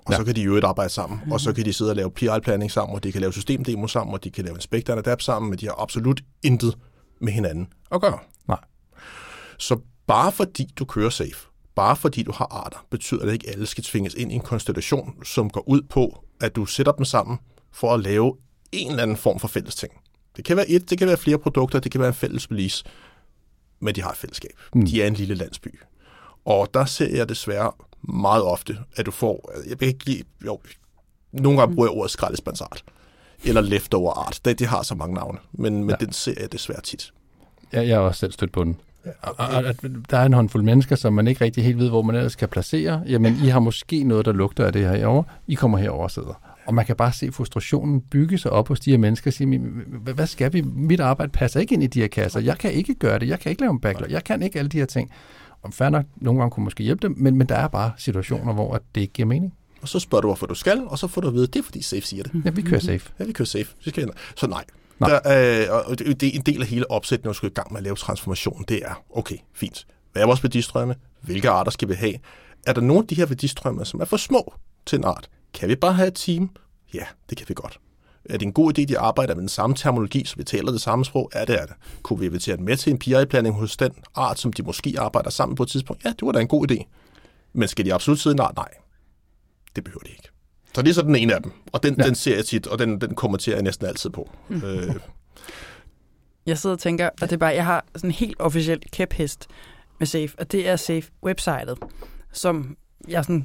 Og 0.08 0.12
ja. 0.12 0.18
så 0.18 0.24
kan 0.24 0.34
de 0.34 0.42
jo 0.42 0.54
et 0.54 0.64
arbejde 0.64 0.90
sammen, 0.90 1.20
mm. 1.24 1.32
og 1.32 1.40
så 1.40 1.52
kan 1.52 1.64
de 1.64 1.72
sidde 1.72 1.90
og 1.90 1.96
lave 1.96 2.10
PI-planning 2.10 2.70
sammen, 2.70 2.94
og 2.94 3.04
de 3.04 3.12
kan 3.12 3.20
lave 3.20 3.32
systemdemo 3.32 3.86
sammen, 3.86 4.14
og 4.14 4.24
de 4.24 4.30
kan 4.30 4.44
lave 4.44 4.54
inspect 4.54 4.88
and 4.88 4.98
adapt 4.98 5.22
sammen, 5.22 5.50
men 5.50 5.58
de 5.58 5.66
har 5.66 5.82
absolut 5.82 6.20
intet 6.42 6.78
med 7.20 7.32
hinanden 7.32 7.68
at 7.92 8.00
gøre. 8.00 8.18
Nej. 8.48 8.58
Så 9.58 9.80
bare 10.06 10.32
fordi 10.32 10.68
du 10.78 10.84
kører 10.84 11.10
safe, 11.10 11.48
bare 11.74 11.96
fordi 11.96 12.22
du 12.22 12.32
har 12.32 12.46
arter, 12.50 12.86
betyder 12.90 13.24
det 13.24 13.32
ikke, 13.32 13.48
at 13.48 13.54
alle 13.54 13.66
skal 13.66 13.84
tvinges 13.84 14.14
ind 14.14 14.32
i 14.32 14.34
en 14.34 14.40
konstellation, 14.40 15.24
som 15.24 15.50
går 15.50 15.68
ud 15.68 15.82
på, 15.82 16.24
at 16.40 16.56
du 16.56 16.66
sætter 16.66 16.92
dem 16.92 17.04
sammen 17.04 17.38
for 17.72 17.94
at 17.94 18.00
lave 18.00 18.36
en 18.72 18.90
eller 18.90 19.02
anden 19.02 19.16
form 19.16 19.40
for 19.40 19.48
fælles 19.48 19.74
ting. 19.74 19.92
Det 20.36 20.44
kan 20.44 20.56
være 20.56 20.68
et, 20.68 20.90
det 20.90 20.98
kan 20.98 21.08
være 21.08 21.16
flere 21.16 21.38
produkter, 21.38 21.80
det 21.80 21.92
kan 21.92 22.00
være 22.00 22.08
en 22.08 22.14
fælles 22.14 22.50
release, 22.50 22.84
men 23.80 23.94
de 23.94 24.02
har 24.02 24.10
et 24.10 24.16
fællesskab. 24.16 24.50
Mm. 24.74 24.86
De 24.86 25.02
er 25.02 25.06
en 25.06 25.14
lille 25.14 25.34
landsby. 25.34 25.80
Og 26.44 26.68
der 26.74 26.84
ser 26.84 27.16
jeg 27.16 27.28
desværre 27.28 27.72
meget 28.02 28.42
ofte, 28.42 28.78
at 28.96 29.06
du 29.06 29.10
får, 29.10 29.52
jeg 29.68 29.80
vil 29.80 29.88
ikke 29.88 29.98
give, 29.98 30.22
jo, 30.46 30.60
nogle 31.32 31.58
gange 31.58 31.74
bruger 31.74 31.88
jeg 31.88 31.96
ordet 31.96 32.10
skraldespandsart, 32.10 32.84
eller 33.44 33.60
leftover 33.60 34.12
art. 34.12 34.40
Det, 34.44 34.58
det 34.58 34.66
har 34.66 34.82
så 34.82 34.94
mange 34.94 35.14
navne, 35.14 35.38
men, 35.52 35.84
men 35.84 35.90
ja. 35.90 36.04
den 36.04 36.12
ser 36.12 36.34
jeg 36.40 36.52
desværre 36.52 36.80
tit. 36.80 37.12
Ja, 37.72 37.86
jeg 37.86 37.96
har 37.96 38.02
også 38.02 38.18
selv 38.18 38.32
stødt 38.32 38.52
på 38.52 38.64
den. 38.64 38.76
Og, 39.22 39.34
og, 39.38 39.66
at 39.66 39.76
der 40.10 40.18
er 40.18 40.26
en 40.26 40.32
håndfuld 40.32 40.62
mennesker, 40.62 40.96
som 40.96 41.12
man 41.12 41.26
ikke 41.26 41.44
rigtig 41.44 41.64
helt 41.64 41.78
ved, 41.78 41.88
hvor 41.88 42.02
man 42.02 42.16
ellers 42.16 42.36
kan 42.36 42.48
placere. 42.48 43.02
Jamen, 43.06 43.36
I 43.44 43.48
har 43.48 43.60
måske 43.60 44.04
noget, 44.04 44.26
der 44.26 44.32
lugter 44.32 44.66
af 44.66 44.72
det 44.72 44.82
her 44.82 44.96
herovre. 44.96 45.24
I 45.46 45.54
kommer 45.54 45.78
herover 45.78 46.04
og 46.04 46.10
sidder. 46.10 46.40
Og 46.66 46.74
man 46.74 46.86
kan 46.86 46.96
bare 46.96 47.12
se 47.12 47.32
frustrationen 47.32 48.00
bygge 48.00 48.38
sig 48.38 48.52
op 48.52 48.68
hos 48.68 48.80
de 48.80 48.90
her 48.90 48.98
mennesker 48.98 49.30
og 49.30 49.34
sige, 49.34 49.60
hvad 50.14 50.26
skal 50.26 50.52
vi? 50.52 50.60
Mit 50.60 51.00
arbejde 51.00 51.32
passer 51.32 51.60
ikke 51.60 51.74
ind 51.74 51.82
i 51.82 51.86
de 51.86 52.00
her 52.00 52.08
kasser. 52.08 52.40
Jeg 52.40 52.58
kan 52.58 52.72
ikke 52.72 52.94
gøre 52.94 53.18
det. 53.18 53.28
Jeg 53.28 53.40
kan 53.40 53.50
ikke 53.50 53.62
lave 53.62 53.70
en 53.70 53.80
backlog. 53.80 54.10
Jeg 54.10 54.24
kan 54.24 54.42
ikke 54.42 54.58
alle 54.58 54.68
de 54.68 54.78
her 54.78 54.86
ting. 54.86 55.10
Fair 55.72 55.90
nok, 55.90 56.04
nogle 56.16 56.40
gange 56.40 56.50
kunne 56.50 56.64
måske 56.64 56.84
hjælpe 56.84 57.08
dem, 57.08 57.14
men, 57.18 57.36
men 57.36 57.48
der 57.48 57.54
er 57.54 57.68
bare 57.68 57.92
situationer, 57.96 58.52
hvor 58.52 58.80
det 58.94 59.00
ikke 59.00 59.12
giver 59.12 59.26
mening. 59.26 59.54
Og 59.82 59.88
så 59.88 59.98
spørger 59.98 60.22
du, 60.22 60.28
hvorfor 60.28 60.46
du 60.46 60.54
skal, 60.54 60.82
og 60.86 60.98
så 60.98 61.06
får 61.06 61.20
du 61.20 61.28
at 61.28 61.34
vide, 61.34 61.46
det 61.46 61.58
er 61.58 61.62
fordi 61.62 61.82
Safe 61.82 62.02
siger 62.02 62.22
det. 62.22 62.42
Ja, 62.44 62.50
vi 62.50 62.62
kører 62.62 62.80
safe. 62.80 63.10
Ja, 63.18 63.24
vi 63.24 63.32
kører 63.32 63.46
safe. 63.46 63.66
Vi 63.84 63.90
skal 63.90 64.10
så 64.36 64.46
nej. 64.46 64.64
nej. 64.98 65.10
Der, 65.10 65.20
er, 65.24 65.70
og 65.70 65.98
det 65.98 66.22
er 66.22 66.30
en 66.34 66.40
del 66.40 66.62
af 66.62 66.68
hele 66.68 66.90
opsætningen, 66.90 67.26
når 67.26 67.32
du 67.32 67.36
skal 67.36 67.48
i 67.50 67.52
gang 67.54 67.72
med 67.72 67.78
at 67.78 67.84
lave 67.84 67.96
transformation, 67.96 68.64
det 68.68 68.82
er, 68.84 69.02
okay, 69.10 69.36
fint. 69.54 69.86
Hvad 70.12 70.22
er 70.22 70.26
vores 70.26 70.42
værdistrømme? 70.42 70.94
Hvilke 71.20 71.50
arter 71.50 71.70
skal 71.70 71.88
vi 71.88 71.94
have? 71.94 72.14
Er 72.66 72.72
der 72.72 72.80
nogle 72.80 73.02
af 73.02 73.06
de 73.08 73.14
her 73.14 73.26
værdistrømme, 73.26 73.84
som 73.84 74.00
er 74.00 74.04
for 74.04 74.16
små 74.16 74.54
til 74.86 74.98
en 74.98 75.04
art? 75.04 75.28
Kan 75.54 75.68
vi 75.68 75.76
bare 75.76 75.92
have 75.92 76.08
et 76.08 76.14
team, 76.14 76.50
Ja, 76.94 77.04
det 77.30 77.38
kan 77.38 77.48
vi 77.48 77.54
godt. 77.54 77.80
Er 78.24 78.38
det 78.38 78.42
en 78.42 78.52
god 78.52 78.78
idé, 78.78 78.82
at 78.82 78.88
de 78.88 78.98
arbejder 78.98 79.34
med 79.34 79.40
den 79.40 79.48
samme 79.48 79.76
terminologi, 79.76 80.24
så 80.24 80.36
vi 80.36 80.44
taler 80.44 80.72
det 80.72 80.80
samme 80.80 81.04
sprog? 81.04 81.30
Ja, 81.34 81.44
det 81.44 81.62
er 81.62 81.66
det. 81.66 81.74
Kunne 82.02 82.18
vi 82.18 82.26
invitere 82.26 82.56
dem 82.56 82.64
med 82.64 82.76
til 82.76 82.90
en 82.92 82.98
PI-planning 82.98 83.54
hos 83.54 83.76
den 83.76 83.92
art, 84.14 84.38
som 84.38 84.52
de 84.52 84.62
måske 84.62 84.94
arbejder 84.98 85.30
sammen 85.30 85.56
på 85.56 85.62
et 85.62 85.68
tidspunkt? 85.68 86.04
Ja, 86.04 86.08
det 86.08 86.22
var 86.22 86.32
da 86.32 86.40
en 86.40 86.48
god 86.48 86.70
idé. 86.70 86.84
Men 87.52 87.68
skal 87.68 87.84
de 87.84 87.94
absolut 87.94 88.20
sidde 88.20 88.34
en 88.34 88.40
art? 88.40 88.56
Nej. 88.56 88.68
Det 89.76 89.84
behøver 89.84 90.02
de 90.04 90.10
ikke. 90.10 90.28
Så 90.74 90.82
det 90.82 90.90
er 90.90 90.94
så 90.94 91.02
den 91.02 91.16
ene 91.16 91.34
af 91.34 91.42
dem. 91.42 91.52
Og 91.72 91.82
den, 91.82 91.94
ja. 91.98 92.04
den 92.06 92.14
ser 92.14 92.34
jeg 92.36 92.44
tit, 92.44 92.66
og 92.66 92.78
den, 92.78 93.00
den 93.00 93.14
kommenterer 93.14 93.56
jeg 93.56 93.62
næsten 93.62 93.86
altid 93.86 94.10
på. 94.10 94.30
Mm. 94.48 94.62
Øh. 94.64 94.94
Jeg 96.46 96.58
sidder 96.58 96.76
og 96.76 96.80
tænker, 96.80 97.06
at 97.06 97.20
det 97.20 97.32
er 97.32 97.36
bare, 97.36 97.54
jeg 97.54 97.64
har 97.64 97.84
sådan 97.96 98.10
en 98.10 98.14
helt 98.14 98.40
officiel 98.40 98.82
kæphest 98.92 99.46
med 99.98 100.06
Safe, 100.06 100.28
og 100.38 100.52
det 100.52 100.68
er 100.68 100.76
Safe-websitet, 100.76 101.88
som 102.32 102.76
jeg 103.08 103.24
sådan, 103.24 103.44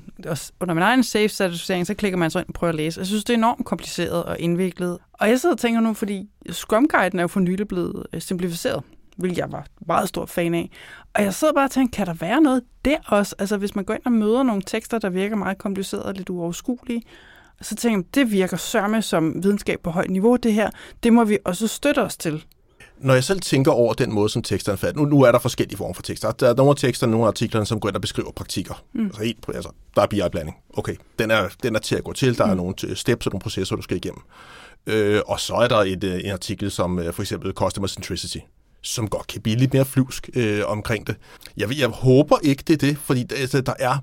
under 0.59 0.73
min 0.73 0.83
egen 0.83 1.03
safe 1.03 1.29
certificering, 1.29 1.87
så 1.87 1.93
klikker 1.93 2.17
man 2.17 2.31
så 2.31 2.39
ind 2.39 2.47
og 2.47 2.53
prøver 2.53 2.69
at 2.69 2.75
læse. 2.75 2.99
Jeg 2.99 3.07
synes, 3.07 3.23
det 3.23 3.33
er 3.33 3.37
enormt 3.37 3.65
kompliceret 3.65 4.23
og 4.23 4.39
indviklet. 4.39 4.97
Og 5.13 5.29
jeg 5.29 5.39
sidder 5.39 5.55
og 5.55 5.59
tænker 5.59 5.81
nu, 5.81 5.93
fordi 5.93 6.29
Scrum 6.49 6.87
Guiden 6.87 7.19
er 7.19 7.23
jo 7.23 7.27
for 7.27 7.39
nylig 7.39 7.67
blevet 7.67 8.05
øh, 8.13 8.21
simplificeret, 8.21 8.83
hvilket 9.17 9.37
jeg 9.37 9.51
var 9.51 9.65
meget 9.87 10.09
stor 10.09 10.25
fan 10.25 10.53
af. 10.53 10.69
Og 11.13 11.23
jeg 11.23 11.33
sidder 11.33 11.53
bare 11.53 11.65
og 11.65 11.71
tænker, 11.71 11.97
kan 11.97 12.07
der 12.07 12.13
være 12.13 12.41
noget 12.41 12.63
der 12.85 12.97
også? 13.07 13.35
Altså 13.39 13.57
hvis 13.57 13.75
man 13.75 13.85
går 13.85 13.93
ind 13.93 14.05
og 14.05 14.11
møder 14.11 14.43
nogle 14.43 14.61
tekster, 14.65 14.99
der 14.99 15.09
virker 15.09 15.35
meget 15.35 15.57
komplicerede 15.57 16.05
og 16.05 16.13
lidt 16.13 16.29
uoverskuelige, 16.29 17.01
så 17.61 17.75
tænker 17.75 17.97
jeg, 17.97 18.15
det 18.15 18.31
virker 18.31 18.57
sørme 18.57 19.01
som 19.01 19.43
videnskab 19.43 19.79
på 19.83 19.89
højt 19.89 20.09
niveau, 20.09 20.35
det 20.35 20.53
her. 20.53 20.69
Det 21.03 21.13
må 21.13 21.23
vi 21.23 21.37
også 21.45 21.67
støtte 21.67 21.99
os 22.01 22.17
til 22.17 22.45
når 22.97 23.13
jeg 23.13 23.23
selv 23.23 23.39
tænker 23.39 23.71
over 23.71 23.93
den 23.93 24.13
måde, 24.13 24.29
som 24.29 24.41
teksterne 24.41 24.77
falder, 24.77 24.99
nu, 24.99 25.05
nu 25.05 25.21
er 25.21 25.31
der 25.31 25.39
forskellige 25.39 25.77
former 25.77 25.93
for 25.93 26.01
tekster. 26.01 26.31
Der 26.31 26.49
er 26.49 26.55
nogle 26.55 26.69
af 26.69 26.75
teksterne, 26.75 27.11
nogle 27.11 27.25
af 27.25 27.27
artiklerne, 27.27 27.65
som 27.65 27.79
går 27.79 27.89
ind 27.89 27.95
og 27.95 28.01
beskriver 28.01 28.31
praktikker. 28.31 28.83
Mm. 28.93 29.05
Altså, 29.05 29.23
helt, 29.23 29.45
altså, 29.53 29.69
der 29.95 30.01
er 30.01 30.07
BI-blanding. 30.07 30.57
Okay, 30.73 30.95
den 31.19 31.31
er, 31.31 31.49
den 31.63 31.75
er 31.75 31.79
til 31.79 31.95
at 31.95 32.03
gå 32.03 32.13
til. 32.13 32.37
Der 32.37 32.45
mm. 32.45 32.51
er 32.51 32.55
nogle 32.55 32.95
steps 32.95 33.27
og 33.27 33.31
nogle 33.31 33.41
processer, 33.41 33.75
du 33.75 33.81
skal 33.81 33.97
igennem. 33.97 34.21
Øh, 34.87 35.21
og 35.25 35.39
så 35.39 35.53
er 35.53 35.67
der 35.67 35.77
et, 35.77 36.03
øh, 36.03 36.21
en 36.23 36.31
artikel 36.31 36.71
som 36.71 36.99
øh, 36.99 37.13
for 37.13 37.21
eksempel 37.21 37.51
Customer 37.53 37.87
Centricity, 37.87 38.37
som 38.81 39.07
godt 39.07 39.27
kan 39.27 39.41
blive 39.41 39.55
lidt 39.55 39.73
mere 39.73 39.85
flyvsk 39.85 40.29
øh, 40.33 40.61
omkring 40.65 41.07
det. 41.07 41.15
Jeg, 41.57 41.79
jeg 41.79 41.87
håber 41.87 42.37
ikke, 42.43 42.63
det 42.67 42.73
er 42.73 42.87
det, 42.87 42.97
fordi 42.97 43.25
altså, 43.35 43.61
der 43.61 43.73
er 43.79 43.97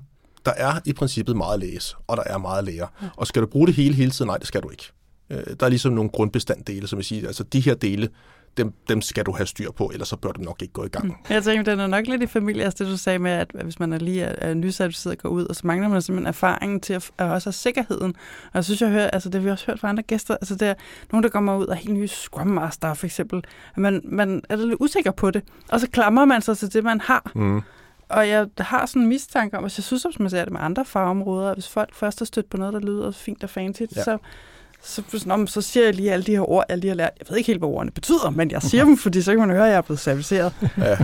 der 0.45 0.51
er 0.51 0.79
i 0.85 0.93
princippet 0.93 1.37
meget 1.37 1.53
at 1.53 1.59
læse, 1.59 1.95
og 2.07 2.17
der 2.17 2.23
er 2.25 2.37
meget 2.37 2.57
at 2.57 2.63
lære. 2.63 2.87
Ja. 3.01 3.07
Og 3.17 3.27
skal 3.27 3.41
du 3.41 3.47
bruge 3.47 3.67
det 3.67 3.75
hele 3.75 3.95
hele 3.95 4.11
tiden? 4.11 4.27
Nej, 4.27 4.37
det 4.37 4.47
skal 4.47 4.61
du 4.61 4.69
ikke. 4.69 4.91
Øh, 5.29 5.43
der 5.59 5.65
er 5.65 5.69
ligesom 5.69 5.93
nogle 5.93 6.09
grundbestanddele, 6.09 6.87
som 6.87 6.99
jeg 6.99 7.05
siger, 7.05 7.27
altså 7.27 7.43
de 7.43 7.59
her 7.59 7.73
dele, 7.73 8.09
dem, 8.57 8.73
dem 8.89 9.01
skal 9.01 9.25
du 9.25 9.31
have 9.31 9.45
styr 9.45 9.71
på, 9.71 9.89
ellers 9.93 10.07
så 10.07 10.15
bør 10.15 10.31
du 10.31 10.41
nok 10.41 10.61
ikke 10.61 10.73
gå 10.73 10.83
i 10.83 10.87
gang. 10.87 11.05
Mm. 11.05 11.13
Jeg 11.29 11.43
tænker, 11.43 11.63
den 11.63 11.79
er 11.79 11.87
nok 11.87 12.07
lidt 12.07 12.23
i 12.23 12.27
familie, 12.27 12.63
altså 12.63 12.83
det 12.83 12.91
du 12.91 12.97
sagde 12.97 13.19
med, 13.19 13.31
at 13.31 13.51
hvis 13.63 13.79
man 13.79 13.93
er 13.93 13.97
lige 13.97 14.23
er, 14.23 14.49
er 14.49 14.53
nycertificeret 14.53 15.15
og 15.15 15.21
går 15.21 15.29
ud, 15.29 15.45
og 15.45 15.55
så 15.55 15.61
mangler 15.67 15.89
man 15.89 16.01
simpelthen 16.01 16.27
erfaringen 16.27 16.79
til 16.79 16.93
at, 16.93 17.11
at 17.17 17.25
også 17.29 17.47
have 17.47 17.53
sikkerheden. 17.53 18.15
Og 18.45 18.51
jeg 18.53 18.63
synes, 18.65 18.81
jeg 18.81 18.89
hører, 18.89 19.09
altså 19.09 19.29
det 19.29 19.45
vi 19.45 19.49
også 19.49 19.65
hørt 19.65 19.79
fra 19.79 19.89
andre 19.89 20.03
gæster, 20.03 20.33
altså 20.33 20.55
det 20.55 20.67
er 20.67 20.73
nogen, 21.11 21.23
der 21.23 21.29
kommer 21.29 21.57
ud 21.57 21.65
og 21.65 21.75
helt 21.75 21.93
nye 21.93 22.07
Scrum 22.07 22.47
Master 22.47 22.93
for 22.93 23.05
eksempel, 23.05 23.43
at 23.75 23.77
man, 23.77 24.01
man 24.03 24.41
er 24.49 24.55
lidt 24.55 24.77
usikker 24.79 25.11
på 25.11 25.31
det, 25.31 25.43
og 25.69 25.79
så 25.79 25.87
klamrer 25.89 26.25
man 26.25 26.41
sig 26.41 26.57
til 26.57 26.73
det, 26.73 26.83
man 26.83 27.01
har. 27.01 27.31
Mm. 27.35 27.61
Og 28.09 28.29
jeg 28.29 28.47
har 28.57 28.85
sådan 28.85 29.01
en 29.01 29.07
mistanke 29.07 29.57
om, 29.57 29.63
hvis 29.63 29.77
jeg 29.77 29.83
synes, 29.83 30.05
at 30.05 30.19
man 30.19 30.29
ser 30.29 30.43
det 30.43 30.53
med 30.53 30.61
andre 30.61 30.85
fagområder, 30.85 31.53
hvis 31.53 31.69
folk 31.69 31.95
først 31.95 32.19
har 32.19 32.25
stødt 32.25 32.49
på 32.49 32.57
noget, 32.57 32.73
der 32.73 32.79
lyder 32.79 33.11
fint 33.11 33.43
og 33.43 33.49
fancy, 33.49 33.81
ja. 33.95 34.03
så 34.03 34.17
så, 34.83 35.01
så, 35.11 35.43
så 35.47 35.61
siger 35.61 35.85
jeg 35.85 35.95
lige 35.95 36.13
alle 36.13 36.23
de 36.23 36.31
her 36.31 36.49
ord, 36.49 36.63
jeg 36.69 36.77
lige 36.77 36.89
har 36.89 36.95
lært. 36.95 37.11
Jeg 37.19 37.25
ved 37.29 37.37
ikke 37.37 37.47
helt, 37.47 37.59
hvad 37.59 37.69
ordene 37.69 37.91
betyder, 37.91 38.29
men 38.29 38.51
jeg 38.51 38.61
siger 38.61 38.83
dem, 38.83 38.97
fordi 38.97 39.21
så 39.21 39.31
kan 39.31 39.39
man 39.39 39.49
høre, 39.49 39.65
at 39.65 39.69
jeg 39.69 39.77
er 39.77 39.81
blevet 39.81 39.99
serviceret. 39.99 40.53
Ja. 40.77 40.97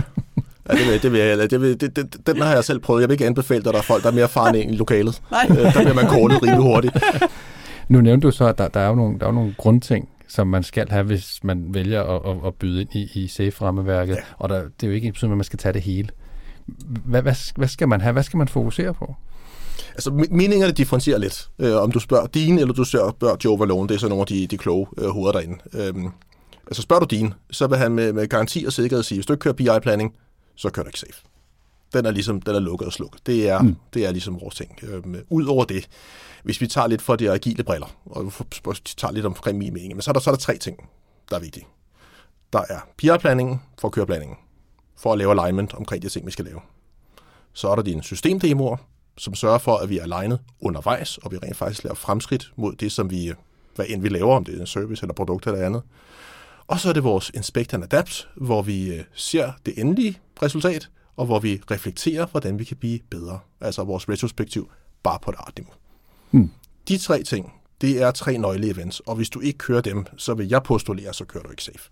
Ja, 0.70 0.76
det 0.76 0.86
vil, 0.86 1.02
det 1.02 1.12
vil 1.12 1.20
jeg, 1.20 1.50
det 1.50 1.60
vil, 1.60 1.80
det, 1.80 1.96
det, 1.96 2.26
den 2.26 2.42
har 2.42 2.54
jeg 2.54 2.64
selv 2.64 2.78
prøvet. 2.78 3.00
Jeg 3.00 3.08
vil 3.08 3.14
ikke 3.14 3.26
anbefale, 3.26 3.58
at 3.58 3.64
der 3.64 3.72
er 3.72 3.82
folk, 3.82 4.02
der 4.02 4.08
er 4.08 4.12
mere 4.12 4.24
erfarne 4.24 4.64
i 4.64 4.76
lokalet. 4.76 5.22
Nej. 5.30 5.46
Øh, 5.50 5.56
der 5.56 5.72
bliver 5.72 5.94
man 5.94 6.06
kortet 6.06 6.42
rimelig 6.42 6.62
hurtigt. 6.62 6.94
Nu 7.88 8.00
nævnte 8.00 8.26
du 8.26 8.30
så, 8.30 8.44
at 8.44 8.58
der, 8.58 8.68
der, 8.68 8.80
er 8.80 8.88
jo 8.88 8.94
nogle, 8.94 9.18
der 9.18 9.24
er 9.24 9.28
jo 9.28 9.34
nogle 9.34 9.54
grundting, 9.58 10.08
som 10.28 10.46
man 10.46 10.62
skal 10.62 10.88
have, 10.90 11.04
hvis 11.04 11.44
man 11.44 11.64
vælger 11.68 12.02
at, 12.02 12.30
at, 12.30 12.36
at 12.46 12.54
byde 12.54 12.80
ind 12.80 12.94
i, 12.94 13.10
i 13.14 13.28
SAFE-rammeværket. 13.28 14.14
Ja. 14.14 14.20
Og 14.38 14.48
der, 14.48 14.62
det 14.62 14.82
er 14.82 14.86
jo 14.86 14.92
ikke 14.92 15.12
sådan, 15.14 15.30
at 15.32 15.36
man 15.36 15.44
skal 15.44 15.58
tage 15.58 15.72
det 15.72 15.82
hele. 15.82 16.08
Hvad, 17.04 17.22
hvad, 17.22 17.34
hvad 17.56 17.68
skal 17.68 17.88
man 17.88 18.00
have? 18.00 18.12
Hvad 18.12 18.22
skal 18.22 18.36
man 18.36 18.48
fokusere 18.48 18.94
på? 18.94 19.16
Altså, 19.92 20.26
meningerne 20.30 20.72
differentierer 20.72 21.18
lidt. 21.18 21.50
Øh, 21.58 21.76
om 21.76 21.92
du 21.92 21.98
spørger 21.98 22.26
din, 22.26 22.58
eller 22.58 22.74
du 22.74 22.84
spørger 22.84 23.36
Joe 23.44 23.60
Valone, 23.60 23.88
det 23.88 23.94
er 23.94 23.98
så 23.98 24.08
nogle 24.08 24.20
af 24.20 24.26
de, 24.26 24.46
de 24.46 24.58
kloge 24.58 24.86
øh, 24.98 25.08
hoveder 25.08 25.32
derinde. 25.32 25.58
Øhm, 25.72 26.08
altså, 26.66 26.82
spørger 26.82 27.04
du 27.04 27.16
din, 27.16 27.34
så 27.50 27.66
vil 27.66 27.78
han 27.78 27.92
med, 27.92 28.12
med 28.12 28.28
garanti 28.28 28.64
og 28.66 28.72
sikkerhed 28.72 29.02
sige, 29.02 29.18
hvis 29.18 29.26
du 29.26 29.32
ikke 29.32 29.40
kører 29.40 29.54
BI-planning, 29.54 30.16
så 30.56 30.70
kører 30.70 30.84
du 30.84 30.88
ikke 30.88 31.00
safe. 31.00 31.22
Den 31.92 32.06
er 32.06 32.10
ligesom, 32.10 32.42
den 32.42 32.54
er 32.54 32.60
lukket 32.60 32.86
og 32.86 32.92
slukket. 32.92 33.26
Det 33.26 33.48
er, 33.48 33.62
mm. 33.62 33.76
det 33.94 34.06
er 34.06 34.10
ligesom 34.10 34.40
vores 34.40 34.54
ting. 34.54 34.78
Øhm, 34.82 35.16
Udover 35.30 35.64
det, 35.64 35.88
hvis 36.44 36.60
vi 36.60 36.66
tager 36.66 36.86
lidt 36.86 37.02
for 37.02 37.16
de 37.16 37.30
agile 37.30 37.64
briller, 37.64 37.96
og 38.06 38.24
vi 38.24 38.30
tager 38.96 39.12
lidt 39.12 39.26
omkring 39.26 39.58
min 39.58 39.72
mening, 39.72 39.94
men 39.94 40.02
så 40.02 40.10
er 40.10 40.12
der, 40.12 40.20
så 40.20 40.30
er 40.30 40.34
der 40.34 40.40
tre 40.40 40.58
ting, 40.58 40.88
der 41.30 41.36
er 41.36 41.40
vigtige. 41.40 41.66
Der 42.52 42.62
er 42.68 42.78
PI-planningen 42.96 43.62
for 43.78 43.88
at 43.88 43.92
køre 43.92 44.06
planningen, 44.06 44.36
for 44.96 45.12
at 45.12 45.18
lave 45.18 45.40
alignment 45.40 45.74
omkring 45.74 46.02
de 46.02 46.08
ting, 46.08 46.26
vi 46.26 46.30
skal 46.30 46.44
lave. 46.44 46.60
Så 47.52 47.68
er 47.68 47.74
der 47.74 47.82
dine 47.82 48.02
systemdemoer, 48.02 48.76
som 49.18 49.34
sørger 49.34 49.58
for, 49.58 49.76
at 49.76 49.88
vi 49.88 49.98
er 49.98 50.02
alignet 50.02 50.38
undervejs, 50.60 51.18
og 51.18 51.32
vi 51.32 51.36
rent 51.36 51.56
faktisk 51.56 51.84
laver 51.84 51.94
fremskridt 51.94 52.52
mod 52.56 52.72
det, 52.72 52.92
som 52.92 53.10
vi, 53.10 53.32
hvad 53.74 53.86
end 53.88 54.02
vi 54.02 54.08
laver, 54.08 54.36
om 54.36 54.44
det 54.44 54.56
er 54.56 54.60
en 54.60 54.66
service 54.66 55.02
eller 55.02 55.14
produkt 55.14 55.46
eller 55.46 55.66
andet. 55.66 55.82
Og 56.66 56.80
så 56.80 56.88
er 56.88 56.92
det 56.92 57.04
vores 57.04 57.30
Inspect 57.34 57.74
and 57.74 57.84
Adapt, 57.84 58.28
hvor 58.36 58.62
vi 58.62 58.94
øh, 58.94 59.04
ser 59.12 59.52
det 59.66 59.74
endelige 59.78 60.18
resultat, 60.42 60.88
og 61.16 61.26
hvor 61.26 61.38
vi 61.38 61.60
reflekterer, 61.70 62.26
hvordan 62.26 62.58
vi 62.58 62.64
kan 62.64 62.76
blive 62.76 62.98
bedre. 63.10 63.38
Altså 63.60 63.84
vores 63.84 64.08
retrospektiv, 64.08 64.70
bare 65.02 65.18
på 65.22 65.30
et 65.30 65.36
art-niveau. 65.38 65.72
Hmm. 66.30 66.50
De 66.88 66.98
tre 66.98 67.22
ting, 67.22 67.52
det 67.80 68.02
er 68.02 68.10
tre 68.10 68.38
nøgle-events, 68.38 69.00
og 69.06 69.16
hvis 69.16 69.30
du 69.30 69.40
ikke 69.40 69.58
kører 69.58 69.80
dem, 69.80 70.06
så 70.16 70.34
vil 70.34 70.48
jeg 70.48 70.62
postulere, 70.62 71.14
så 71.14 71.24
kører 71.24 71.44
du 71.44 71.50
ikke 71.50 71.64
safe. 71.64 71.90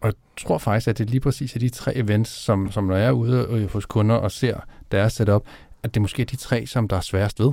Og 0.00 0.06
jeg 0.06 0.14
tror 0.36 0.58
faktisk, 0.58 0.88
at 0.88 0.98
det 0.98 1.04
er 1.04 1.10
lige 1.10 1.20
præcis 1.20 1.54
er 1.54 1.58
de 1.58 1.68
tre 1.68 1.96
events, 1.96 2.30
som, 2.30 2.72
som 2.72 2.84
når 2.84 2.96
jeg 2.96 3.06
er 3.06 3.12
ude 3.12 3.68
hos 3.72 3.86
kunder 3.86 4.16
og 4.16 4.32
ser 4.32 4.60
deres 4.92 5.12
setup, 5.12 5.46
at 5.88 5.94
det 5.94 6.02
måske 6.02 6.22
er 6.22 6.26
de 6.26 6.36
tre, 6.36 6.66
som 6.66 6.88
der 6.88 6.96
er 6.96 7.00
sværest 7.00 7.40
ved. 7.40 7.52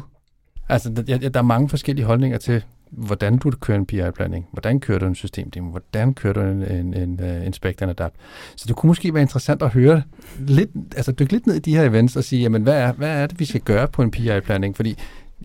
Altså, 0.69 0.89
der, 0.89 1.29
der 1.29 1.39
er 1.39 1.43
mange 1.43 1.69
forskellige 1.69 2.05
holdninger 2.05 2.37
til, 2.37 2.63
hvordan 2.91 3.37
du 3.37 3.51
kører 3.51 3.77
en 3.77 3.85
PI-blanding, 3.85 4.47
hvordan 4.51 4.79
kører 4.79 4.99
du 4.99 5.05
en 5.05 5.15
systemdemo, 5.15 5.69
hvordan 5.69 6.13
kører 6.13 6.33
du 6.33 6.41
en, 6.41 6.63
en, 6.63 6.93
en 6.93 7.23
en 7.23 7.43
inspect 7.43 7.81
and 7.81 7.91
adapt. 7.91 8.15
Så 8.55 8.65
det 8.67 8.75
kunne 8.75 8.87
måske 8.87 9.13
være 9.13 9.21
interessant 9.21 9.61
at 9.61 9.69
høre 9.69 10.01
lidt, 10.39 10.69
altså 10.95 11.11
dykke 11.11 11.31
lidt 11.31 11.47
ned 11.47 11.55
i 11.55 11.59
de 11.59 11.75
her 11.75 11.83
events 11.83 12.15
og 12.15 12.23
sige, 12.23 12.41
jamen 12.41 12.63
hvad 12.63 12.73
er, 12.73 12.91
hvad 12.91 13.09
er 13.09 13.27
det, 13.27 13.39
vi 13.39 13.45
skal 13.45 13.61
gøre 13.61 13.87
på 13.87 14.01
en 14.01 14.11
PI-blanding? 14.11 14.75
Fordi 14.75 14.97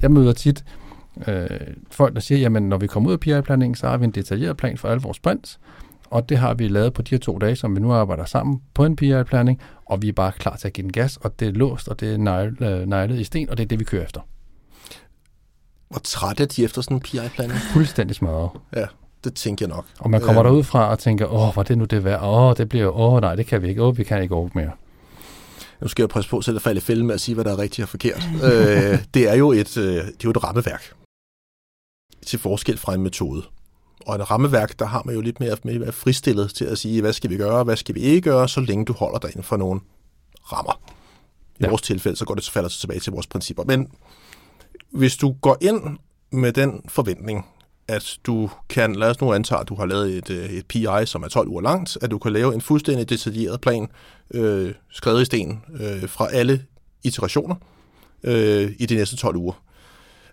jeg 0.02 0.10
møder 0.10 0.32
tit 0.32 0.64
øh, 1.26 1.46
folk, 1.90 2.14
der 2.14 2.20
siger, 2.20 2.38
jamen 2.38 2.68
når 2.68 2.76
vi 2.76 2.86
kommer 2.86 3.08
ud 3.08 3.12
af 3.12 3.20
PI-blandingen, 3.20 3.74
så 3.74 3.88
har 3.88 3.96
vi 3.96 4.04
en 4.04 4.10
detaljeret 4.10 4.56
plan 4.56 4.78
for 4.78 4.88
alle 4.88 5.02
vores 5.02 5.16
sprints, 5.16 5.60
og 6.10 6.28
det 6.28 6.38
har 6.38 6.54
vi 6.54 6.68
lavet 6.68 6.94
på 6.94 7.02
de 7.02 7.10
her 7.10 7.18
to 7.18 7.38
dage, 7.38 7.56
som 7.56 7.76
vi 7.76 7.80
nu 7.80 7.92
arbejder 7.92 8.24
sammen 8.24 8.62
på 8.74 8.84
en 8.84 8.96
PI-planning, 8.96 9.60
og 9.86 10.02
vi 10.02 10.08
er 10.08 10.12
bare 10.12 10.32
klar 10.32 10.56
til 10.56 10.66
at 10.66 10.72
give 10.72 10.82
den 10.82 10.92
gas, 10.92 11.16
og 11.16 11.40
det 11.40 11.48
er 11.48 11.52
låst, 11.52 11.88
og 11.88 12.00
det 12.00 12.14
er 12.14 12.84
neglet 12.86 13.20
i 13.20 13.24
sten, 13.24 13.50
og 13.50 13.56
det 13.56 13.62
er 13.64 13.68
det, 13.68 13.78
vi 13.78 13.84
kører 13.84 14.04
efter. 14.04 14.20
Hvor 15.88 16.00
træt 16.04 16.40
er 16.40 16.46
de 16.46 16.64
efter 16.64 16.82
sådan 16.82 16.96
en 16.96 17.00
PI-planning? 17.00 17.58
Fuldstændig 17.72 18.16
smadret. 18.16 18.50
Ja, 18.76 18.86
det 19.24 19.34
tænker 19.34 19.66
jeg 19.66 19.76
nok. 19.76 19.86
Og 19.98 20.10
man 20.10 20.20
kommer 20.20 20.42
øh, 20.42 20.48
derud 20.48 20.64
fra 20.64 20.90
og 20.90 20.98
tænker, 20.98 21.26
åh, 21.26 21.56
var 21.56 21.62
det 21.62 21.78
nu 21.78 21.84
det 21.84 22.04
værd? 22.04 22.22
Åh, 22.22 22.54
det 22.56 22.68
bliver, 22.68 22.96
åh, 22.96 23.20
nej, 23.20 23.34
det 23.34 23.46
kan 23.46 23.62
vi 23.62 23.68
ikke. 23.68 23.82
Åh, 23.82 23.98
vi 23.98 24.04
kan 24.04 24.22
ikke 24.22 24.34
over 24.34 24.48
mere. 24.54 24.70
Nu 25.80 25.88
skal 25.88 26.02
jeg 26.02 26.08
presse 26.08 26.30
på 26.30 26.40
selv 26.40 26.56
at 26.56 26.62
falde 26.62 26.78
i 26.78 26.80
fælde 26.80 27.04
med 27.04 27.14
at 27.14 27.20
sige, 27.20 27.34
hvad 27.34 27.44
der 27.44 27.52
er 27.52 27.58
rigtigt 27.58 27.82
og 27.82 27.88
forkert. 27.88 28.28
øh, 28.52 28.98
det 29.14 29.28
er 29.30 29.34
jo 29.34 29.52
et, 29.52 29.76
øh, 29.76 29.84
det 29.84 30.00
er 30.00 30.12
jo 30.24 30.30
et 30.30 30.44
rammeværk 30.44 30.92
til 32.26 32.38
forskel 32.38 32.78
fra 32.78 32.94
en 32.94 33.02
metode 33.02 33.42
og 34.06 34.14
et 34.14 34.30
rammeværk, 34.30 34.78
der 34.78 34.84
har 34.84 35.02
man 35.04 35.14
jo 35.14 35.20
lidt 35.20 35.40
mere, 35.40 35.56
mere 35.64 35.92
fristillet 35.92 36.54
til 36.54 36.64
at 36.64 36.78
sige, 36.78 37.00
hvad 37.00 37.12
skal 37.12 37.30
vi 37.30 37.36
gøre, 37.36 37.64
hvad 37.64 37.76
skal 37.76 37.94
vi 37.94 38.00
ikke 38.00 38.20
gøre, 38.20 38.48
så 38.48 38.60
længe 38.60 38.84
du 38.84 38.92
holder 38.92 39.18
dig 39.18 39.30
inden 39.30 39.42
for 39.42 39.56
nogle 39.56 39.80
rammer. 40.52 40.80
I 41.58 41.62
ja. 41.62 41.68
vores 41.68 41.82
tilfælde, 41.82 42.16
så 42.16 42.24
går 42.24 42.34
det 42.34 42.44
så 42.44 42.52
falder 42.52 42.68
tilbage 42.68 43.00
til 43.00 43.12
vores 43.12 43.26
principper. 43.26 43.64
Men 43.64 43.88
hvis 44.90 45.16
du 45.16 45.36
går 45.42 45.56
ind 45.60 45.98
med 46.32 46.52
den 46.52 46.82
forventning, 46.88 47.46
at 47.88 48.18
du 48.26 48.50
kan, 48.68 48.96
lad 48.96 49.10
os 49.10 49.20
nu 49.20 49.32
antage, 49.32 49.60
at 49.60 49.68
du 49.68 49.74
har 49.74 49.86
lavet 49.86 50.16
et, 50.16 50.30
øh, 50.30 50.50
et 50.50 50.66
PI, 50.66 50.86
som 51.04 51.22
er 51.22 51.28
12 51.28 51.48
uger 51.48 51.62
langt, 51.62 51.98
at 52.00 52.10
du 52.10 52.18
kan 52.18 52.32
lave 52.32 52.54
en 52.54 52.60
fuldstændig 52.60 53.08
detaljeret 53.08 53.60
plan, 53.60 53.88
øh, 54.30 54.74
skrevet 54.90 55.22
i 55.22 55.24
sten, 55.24 55.62
øh, 55.80 56.08
fra 56.08 56.28
alle 56.32 56.64
iterationer 57.02 57.54
øh, 58.22 58.72
i 58.78 58.86
de 58.86 58.94
næste 58.94 59.16
12 59.16 59.36
uger. 59.36 59.62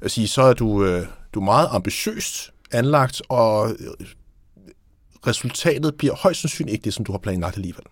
At 0.02 0.12
sige, 0.12 0.28
så 0.28 0.42
er 0.42 0.54
du, 0.54 0.84
øh, 0.86 1.08
du 1.34 1.40
er 1.40 1.44
meget 1.44 1.68
ambitiøst 1.72 2.52
anlagt, 2.72 3.22
og 3.30 3.76
resultatet 5.28 5.96
bliver 5.96 6.16
højst 6.16 6.42
sandsynligt 6.42 6.74
ikke 6.74 6.84
det, 6.84 6.94
som 6.94 7.06
du 7.06 7.12
har 7.12 7.20
planlagt 7.20 7.56
alligevel. 7.56 7.84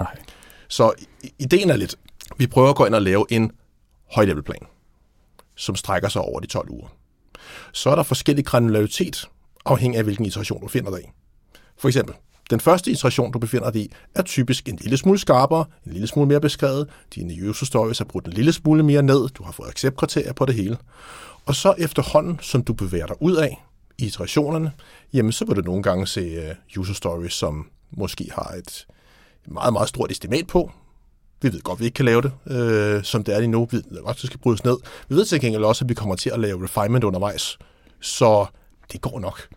Nej. 0.00 0.16
Så 0.68 0.92
ideen 1.38 1.70
er 1.70 1.76
lidt, 1.76 1.96
vi 2.38 2.46
prøver 2.46 2.70
at 2.70 2.76
gå 2.76 2.84
ind 2.84 2.94
og 2.94 3.02
lave 3.02 3.26
en 3.30 3.52
højlevelplan, 4.14 4.66
som 5.56 5.76
strækker 5.76 6.08
sig 6.08 6.22
over 6.22 6.40
de 6.40 6.46
12 6.46 6.70
uger. 6.70 6.88
Så 7.72 7.90
er 7.90 7.94
der 7.94 8.02
forskellig 8.02 8.44
granularitet, 8.44 9.28
afhængig 9.64 9.98
af 9.98 10.04
hvilken 10.04 10.26
iteration 10.26 10.60
du 10.60 10.68
finder 10.68 10.90
dig 10.90 11.00
i. 11.00 11.06
For 11.78 11.88
eksempel, 11.88 12.14
den 12.50 12.60
første 12.60 12.90
iteration, 12.90 13.32
du 13.32 13.38
befinder 13.38 13.70
dig 13.70 13.82
i, 13.82 13.92
er 14.14 14.22
typisk 14.22 14.68
en 14.68 14.76
lille 14.76 14.96
smule 14.96 15.18
skarpere, 15.18 15.64
en 15.86 15.92
lille 15.92 16.06
smule 16.06 16.28
mere 16.28 16.40
beskrevet, 16.40 16.90
dine 17.14 17.48
user 17.48 17.66
stories 17.66 18.00
er 18.00 18.04
brudt 18.04 18.26
en 18.26 18.32
lille 18.32 18.52
smule 18.52 18.82
mere 18.82 19.02
ned, 19.02 19.28
du 19.28 19.42
har 19.42 19.52
fået 19.52 19.68
accept-kriterier 19.68 20.32
på 20.32 20.44
det 20.46 20.54
hele. 20.54 20.78
Og 21.46 21.54
så 21.54 21.74
efterhånden, 21.78 22.38
som 22.42 22.64
du 22.64 22.72
bevæger 22.72 23.06
dig 23.06 23.16
ud 23.22 23.36
af, 23.36 23.64
iterationerne, 23.98 24.72
jamen 25.12 25.32
så 25.32 25.44
vil 25.44 25.56
du 25.56 25.60
nogle 25.60 25.82
gange 25.82 26.06
se 26.06 26.20
øh, 26.20 26.78
user 26.78 26.94
stories, 26.94 27.32
som 27.32 27.70
måske 27.90 28.28
har 28.32 28.54
et 28.58 28.86
meget, 29.48 29.72
meget 29.72 29.88
stort 29.88 30.10
estimat 30.10 30.46
på. 30.46 30.70
Vi 31.42 31.52
ved 31.52 31.60
godt, 31.60 31.76
at 31.76 31.80
vi 31.80 31.84
ikke 31.84 31.94
kan 31.94 32.04
lave 32.04 32.22
det, 32.22 32.32
øh, 32.46 33.04
som 33.04 33.24
det 33.24 33.34
er 33.34 33.38
lige 33.38 33.50
nu. 33.50 33.68
Vi 33.70 33.76
ved 33.76 34.02
godt, 34.02 34.16
at 34.16 34.22
det 34.22 34.26
skal 34.26 34.40
brydes 34.40 34.64
ned. 34.64 34.76
Vi 35.08 35.14
ved 35.14 35.24
til 35.24 35.40
gengæld 35.40 35.64
også, 35.64 35.84
at 35.84 35.88
vi 35.88 35.94
kommer 35.94 36.14
til 36.14 36.30
at 36.30 36.40
lave 36.40 36.64
refinement 36.64 37.04
undervejs. 37.04 37.58
Så 38.00 38.46
det 38.92 39.00
går 39.00 39.20
nok. 39.20 39.48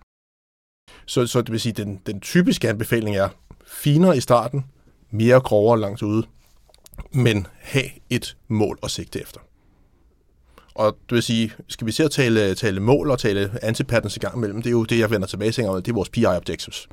Så, 1.06 1.28
så 1.28 1.42
det 1.42 1.52
vil 1.52 1.60
sige, 1.60 1.72
at 1.72 1.78
den, 1.78 2.02
den 2.06 2.20
typiske 2.20 2.70
anbefaling 2.70 3.16
er 3.16 3.30
finere 3.68 4.18
i 4.18 4.20
starten, 4.20 4.66
mere 5.12 5.40
grovere 5.40 5.80
langt 5.80 6.02
ude, 6.02 6.28
men 7.12 7.48
have 7.60 7.90
et 8.10 8.38
mål 8.48 8.80
at 8.84 8.92
sigte 8.92 9.22
efter. 9.22 9.40
Og 10.78 10.98
det 11.10 11.16
vil 11.16 11.24
sige, 11.24 11.52
skal 11.68 11.88
vi 11.88 11.92
se 11.92 12.04
at 12.04 12.12
tale, 12.12 12.56
tale 12.56 12.80
mål 12.80 13.12
og 13.12 13.20
tale 13.20 13.60
antipatterns 13.62 14.16
i 14.16 14.20
gang 14.20 14.36
imellem, 14.38 14.62
det 14.62 14.70
er 14.70 14.72
jo 14.72 14.84
det, 14.84 15.00
jeg 15.00 15.12
vender 15.12 15.28
tilbage 15.28 15.52
til, 15.52 15.64
det 15.64 15.88
er 15.88 15.94
vores 15.94 16.10
PI 16.10 16.26
objectives. 16.26 16.88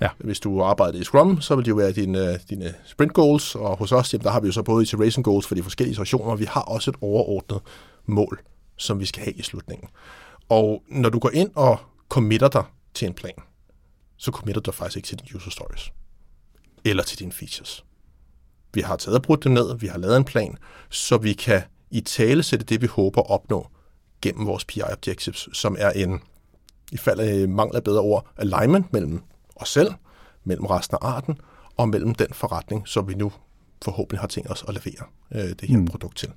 Ja. 0.00 0.08
Hvis 0.18 0.40
du 0.40 0.62
arbejder 0.62 0.98
i 0.98 1.04
Scrum, 1.04 1.40
så 1.40 1.56
vil 1.56 1.64
det 1.64 1.70
jo 1.70 1.76
være 1.76 1.92
dine, 1.92 2.38
dine 2.38 2.74
sprint 2.84 3.12
goals, 3.12 3.54
og 3.54 3.76
hos 3.76 3.92
os, 3.92 4.12
jamen, 4.12 4.24
der 4.24 4.30
har 4.30 4.40
vi 4.40 4.46
jo 4.46 4.52
så 4.52 4.62
både 4.62 4.82
iteration 4.82 5.22
goals 5.22 5.46
for 5.46 5.54
de 5.54 5.62
forskellige 5.62 5.92
iterationer, 5.92 6.30
og 6.30 6.40
vi 6.40 6.44
har 6.44 6.60
også 6.60 6.90
et 6.90 6.96
overordnet 7.00 7.60
mål, 8.06 8.40
som 8.76 9.00
vi 9.00 9.06
skal 9.06 9.22
have 9.24 9.34
i 9.34 9.42
slutningen. 9.42 9.88
Og 10.48 10.82
når 10.88 11.08
du 11.08 11.18
går 11.18 11.30
ind 11.30 11.50
og 11.54 11.78
committer 12.08 12.48
dig 12.48 12.64
til 12.94 13.08
en 13.08 13.14
plan, 13.14 13.34
så 14.16 14.30
committer 14.30 14.60
du 14.60 14.72
faktisk 14.72 14.96
ikke 14.96 15.06
til 15.06 15.18
dine 15.18 15.36
user 15.36 15.50
stories. 15.50 15.92
eller 16.84 17.02
til 17.02 17.18
dine 17.18 17.32
features. 17.32 17.84
Vi 18.74 18.80
har 18.80 18.96
taget 18.96 19.16
og 19.16 19.22
brudt 19.22 19.44
dem 19.44 19.52
ned, 19.52 19.78
vi 19.78 19.86
har 19.86 19.98
lavet 19.98 20.16
en 20.16 20.24
plan, 20.24 20.56
så 20.90 21.18
vi 21.18 21.32
kan 21.32 21.62
i 21.90 22.00
tale 22.00 22.42
sætte 22.42 22.64
det, 22.64 22.82
vi 22.82 22.86
håber 22.86 23.20
at 23.20 23.30
opnå 23.30 23.66
gennem 24.22 24.46
vores 24.46 24.64
PI 24.64 24.82
objectives, 24.82 25.48
som 25.52 25.76
er 25.78 25.90
en, 25.90 26.20
i 26.92 26.96
fald 26.96 27.20
af 27.20 27.48
mangel 27.48 27.76
af 27.76 27.84
bedre 27.84 28.00
ord, 28.00 28.26
alignment 28.36 28.92
mellem 28.92 29.22
os 29.56 29.68
selv, 29.68 29.92
mellem 30.44 30.66
resten 30.66 30.98
af 31.02 31.06
arten, 31.06 31.38
og 31.76 31.88
mellem 31.88 32.14
den 32.14 32.28
forretning, 32.32 32.88
som 32.88 33.08
vi 33.08 33.14
nu 33.14 33.32
forhåbentlig 33.82 34.20
har 34.20 34.28
tænkt 34.28 34.50
os 34.50 34.64
at 34.68 34.74
levere 34.74 35.06
øh, 35.34 35.50
det 35.50 35.68
her 35.68 35.78
mm. 35.78 35.86
produkt 35.86 36.16
til. 36.16 36.28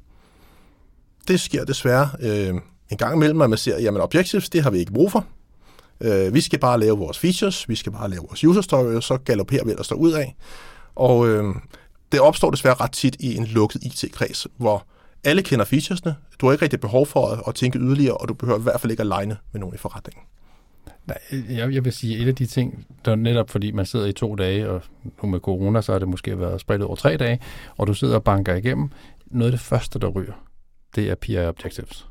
Det 1.27 1.39
sker 1.39 1.65
desværre 1.65 2.09
øh, 2.19 2.53
en 2.89 2.97
gang 2.97 3.15
imellem, 3.15 3.41
at 3.41 3.49
man 3.49 3.57
siger, 3.57 3.79
jamen 3.79 4.01
objectives, 4.01 4.49
det 4.49 4.63
har 4.63 4.69
vi 4.69 4.79
ikke 4.79 4.93
brug 4.93 5.11
for. 5.11 5.25
Øh, 6.01 6.33
vi 6.33 6.41
skal 6.41 6.59
bare 6.59 6.79
lave 6.79 6.97
vores 6.97 7.19
features, 7.19 7.69
vi 7.69 7.75
skal 7.75 7.91
bare 7.91 8.09
lave 8.09 8.21
vores 8.21 8.43
user 8.43 8.61
story, 8.61 8.93
og 8.93 9.03
så 9.03 9.17
galopperer 9.17 9.65
vi 9.65 9.71
ellers 9.71 9.91
ud 9.91 10.11
af. 10.11 10.35
Og 10.95 11.27
øh, 11.27 11.55
det 12.11 12.19
opstår 12.19 12.51
desværre 12.51 12.75
ret 12.75 12.91
tit 12.91 13.15
i 13.19 13.35
en 13.37 13.45
lukket 13.45 13.83
IT-kreds, 13.83 14.47
hvor 14.57 14.85
alle 15.23 15.41
kender 15.41 15.65
featuresne, 15.65 16.15
du 16.41 16.45
har 16.45 16.53
ikke 16.53 16.63
rigtig 16.63 16.79
behov 16.79 17.05
for 17.05 17.27
at, 17.27 17.43
at 17.47 17.55
tænke 17.55 17.79
yderligere, 17.79 18.17
og 18.17 18.27
du 18.27 18.33
behøver 18.33 18.59
i 18.59 18.63
hvert 18.63 18.81
fald 18.81 18.91
ikke 18.91 19.01
at 19.01 19.07
legne 19.07 19.37
med 19.51 19.59
nogen 19.59 19.75
i 19.75 19.77
forretningen. 19.77 20.23
Nej, 21.07 21.17
jeg, 21.49 21.73
jeg 21.73 21.85
vil 21.85 21.93
sige, 21.93 22.17
et 22.17 22.27
af 22.27 22.35
de 22.35 22.45
ting, 22.45 22.85
der 23.05 23.15
netop 23.15 23.49
fordi 23.49 23.71
man 23.71 23.85
sidder 23.85 24.05
i 24.05 24.13
to 24.13 24.35
dage, 24.35 24.69
og 24.69 24.81
nu 25.23 25.29
med 25.29 25.39
corona, 25.39 25.81
så 25.81 25.91
har 25.91 25.99
det 25.99 26.07
måske 26.07 26.39
været 26.39 26.61
spredt 26.61 26.81
over 26.81 26.95
tre 26.95 27.17
dage, 27.17 27.39
og 27.77 27.87
du 27.87 27.93
sidder 27.93 28.15
og 28.15 28.23
banker 28.23 28.55
igennem, 28.55 28.89
noget 29.25 29.51
af 29.51 29.57
det 29.57 29.65
første, 29.65 29.99
der 29.99 30.07
ryger, 30.07 30.33
det 30.95 31.09
er 31.09 31.15
PI 31.15 31.37
Objectives. 31.37 32.07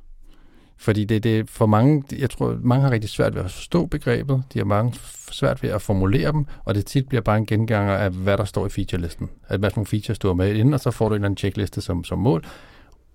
Fordi 0.76 1.04
det, 1.04 1.22
det 1.22 1.50
for 1.50 1.66
mange, 1.66 2.02
jeg 2.18 2.30
tror, 2.30 2.58
mange 2.62 2.82
har 2.82 2.90
rigtig 2.90 3.10
svært 3.10 3.34
ved 3.34 3.44
at 3.44 3.50
forstå 3.50 3.86
begrebet, 3.86 4.42
de 4.52 4.58
har 4.58 4.64
mange 4.64 4.94
svært 5.30 5.62
ved 5.62 5.70
at 5.70 5.82
formulere 5.82 6.32
dem, 6.32 6.46
og 6.64 6.74
det 6.74 6.86
tit 6.86 7.08
bliver 7.08 7.22
bare 7.22 7.38
en 7.38 7.46
genganger 7.46 7.94
af, 7.94 8.10
hvad 8.10 8.38
der 8.38 8.44
står 8.44 8.66
i 8.66 8.68
featurelisten. 8.68 9.30
At 9.48 9.60
hvad 9.60 9.70
for 9.70 9.76
nogle 9.76 9.86
features 9.86 10.18
du 10.18 10.26
har 10.26 10.34
med 10.34 10.54
inden, 10.54 10.74
og 10.74 10.80
så 10.80 10.90
får 10.90 11.08
du 11.08 11.14
en 11.14 11.18
eller 11.18 11.26
anden 11.26 11.38
checkliste 11.38 11.80
som, 11.80 12.04
som 12.04 12.18
mål, 12.18 12.44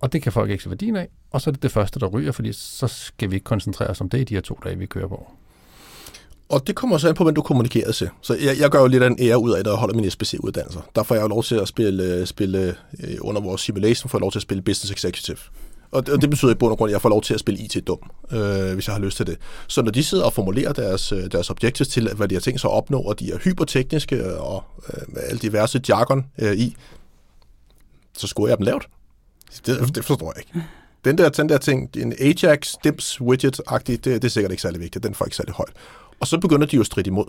og 0.00 0.12
det 0.12 0.22
kan 0.22 0.32
folk 0.32 0.50
ikke 0.50 0.62
se 0.62 0.70
værdien 0.70 0.96
af, 0.96 1.08
og 1.30 1.40
så 1.40 1.50
er 1.50 1.52
det 1.52 1.62
det 1.62 1.72
første, 1.72 2.00
der 2.00 2.06
ryger, 2.06 2.32
fordi 2.32 2.52
så 2.52 2.86
skal 2.86 3.30
vi 3.30 3.34
ikke 3.34 3.44
koncentrere 3.44 3.88
os 3.88 4.00
om 4.00 4.08
det 4.08 4.20
i 4.20 4.24
de 4.24 4.34
her 4.34 4.40
to 4.40 4.58
dage, 4.64 4.78
vi 4.78 4.86
kører 4.86 5.08
på. 5.08 5.30
Og 6.48 6.66
det 6.66 6.74
kommer 6.74 6.98
så 6.98 7.08
an 7.08 7.14
på, 7.14 7.24
hvem 7.24 7.34
du 7.34 7.42
kommunikerer 7.42 7.92
til. 7.92 8.08
Så 8.22 8.34
jeg, 8.34 8.58
jeg 8.60 8.70
gør 8.70 8.80
jo 8.80 8.86
lidt 8.86 9.02
af 9.02 9.06
en 9.06 9.16
ære 9.20 9.38
ud 9.38 9.50
af, 9.52 9.60
at 9.60 9.66
jeg 9.66 9.74
holder 9.74 9.94
min 9.94 10.10
SBC-uddannelser. 10.10 10.80
Der 10.94 11.02
får 11.02 11.14
jeg 11.14 11.22
jo 11.22 11.28
lov 11.28 11.42
til 11.42 11.54
at 11.54 11.68
spille, 11.68 12.04
øh, 12.04 12.26
spille 12.26 12.74
øh, 13.00 13.16
under 13.20 13.40
vores 13.40 13.60
simulation, 13.60 14.10
får 14.10 14.18
jeg 14.18 14.20
lov 14.20 14.32
til 14.32 14.38
at 14.38 14.42
spille 14.42 14.62
Business 14.62 14.92
Executive. 14.92 15.38
Og 15.90 16.06
det, 16.06 16.14
og 16.14 16.20
det 16.20 16.30
betyder 16.30 16.50
i 16.50 16.54
bund 16.54 16.72
og 16.72 16.78
grund, 16.78 16.90
at 16.90 16.92
jeg 16.92 17.02
får 17.02 17.08
lov 17.08 17.22
til 17.22 17.34
at 17.34 17.40
spille 17.40 17.60
IT-dum, 17.60 18.10
øh, 18.32 18.74
hvis 18.74 18.86
jeg 18.86 18.94
har 18.94 19.00
lyst 19.00 19.16
til 19.16 19.26
det. 19.26 19.38
Så 19.66 19.82
når 19.82 19.90
de 19.90 20.04
sidder 20.04 20.24
og 20.24 20.32
formulerer 20.32 20.72
deres, 20.72 21.12
øh, 21.12 21.32
deres 21.32 21.50
objectives 21.50 21.88
til, 21.88 22.14
hvad 22.14 22.28
de 22.28 22.34
har 22.34 22.40
tænkt 22.40 22.60
sig 22.60 22.70
at 22.70 22.74
opnå, 22.74 23.00
og 23.00 23.20
de 23.20 23.32
er 23.32 23.38
hypertekniske 23.38 24.38
og 24.38 24.64
øh, 24.88 25.02
med 25.08 25.22
alle 25.22 25.38
diverse 25.38 25.80
jargon 25.88 26.26
øh, 26.38 26.56
i, 26.56 26.76
så 28.18 28.26
scorer 28.26 28.48
jeg 28.48 28.58
dem 28.58 28.64
lavt. 28.64 28.88
Det, 29.66 29.94
det 29.94 30.04
forstår 30.04 30.32
jeg 30.36 30.44
ikke. 30.46 30.66
Den 31.04 31.18
der, 31.18 31.28
den 31.28 31.48
der 31.48 31.58
ting, 31.58 31.90
en 31.96 32.14
Ajax, 32.20 32.74
Dims, 32.84 33.20
Widget-agtig, 33.20 34.04
det, 34.04 34.04
det 34.04 34.24
er 34.24 34.28
sikkert 34.28 34.50
ikke 34.50 34.62
særlig 34.62 34.80
vigtigt. 34.80 35.04
Den 35.04 35.14
får 35.14 35.24
ikke 35.24 35.36
særlig 35.36 35.54
højt. 35.54 35.72
Og 36.20 36.26
så 36.26 36.38
begynder 36.38 36.66
de 36.66 36.76
jo 36.76 36.82
at 36.82 36.86
stride 36.86 37.08
imod. 37.08 37.26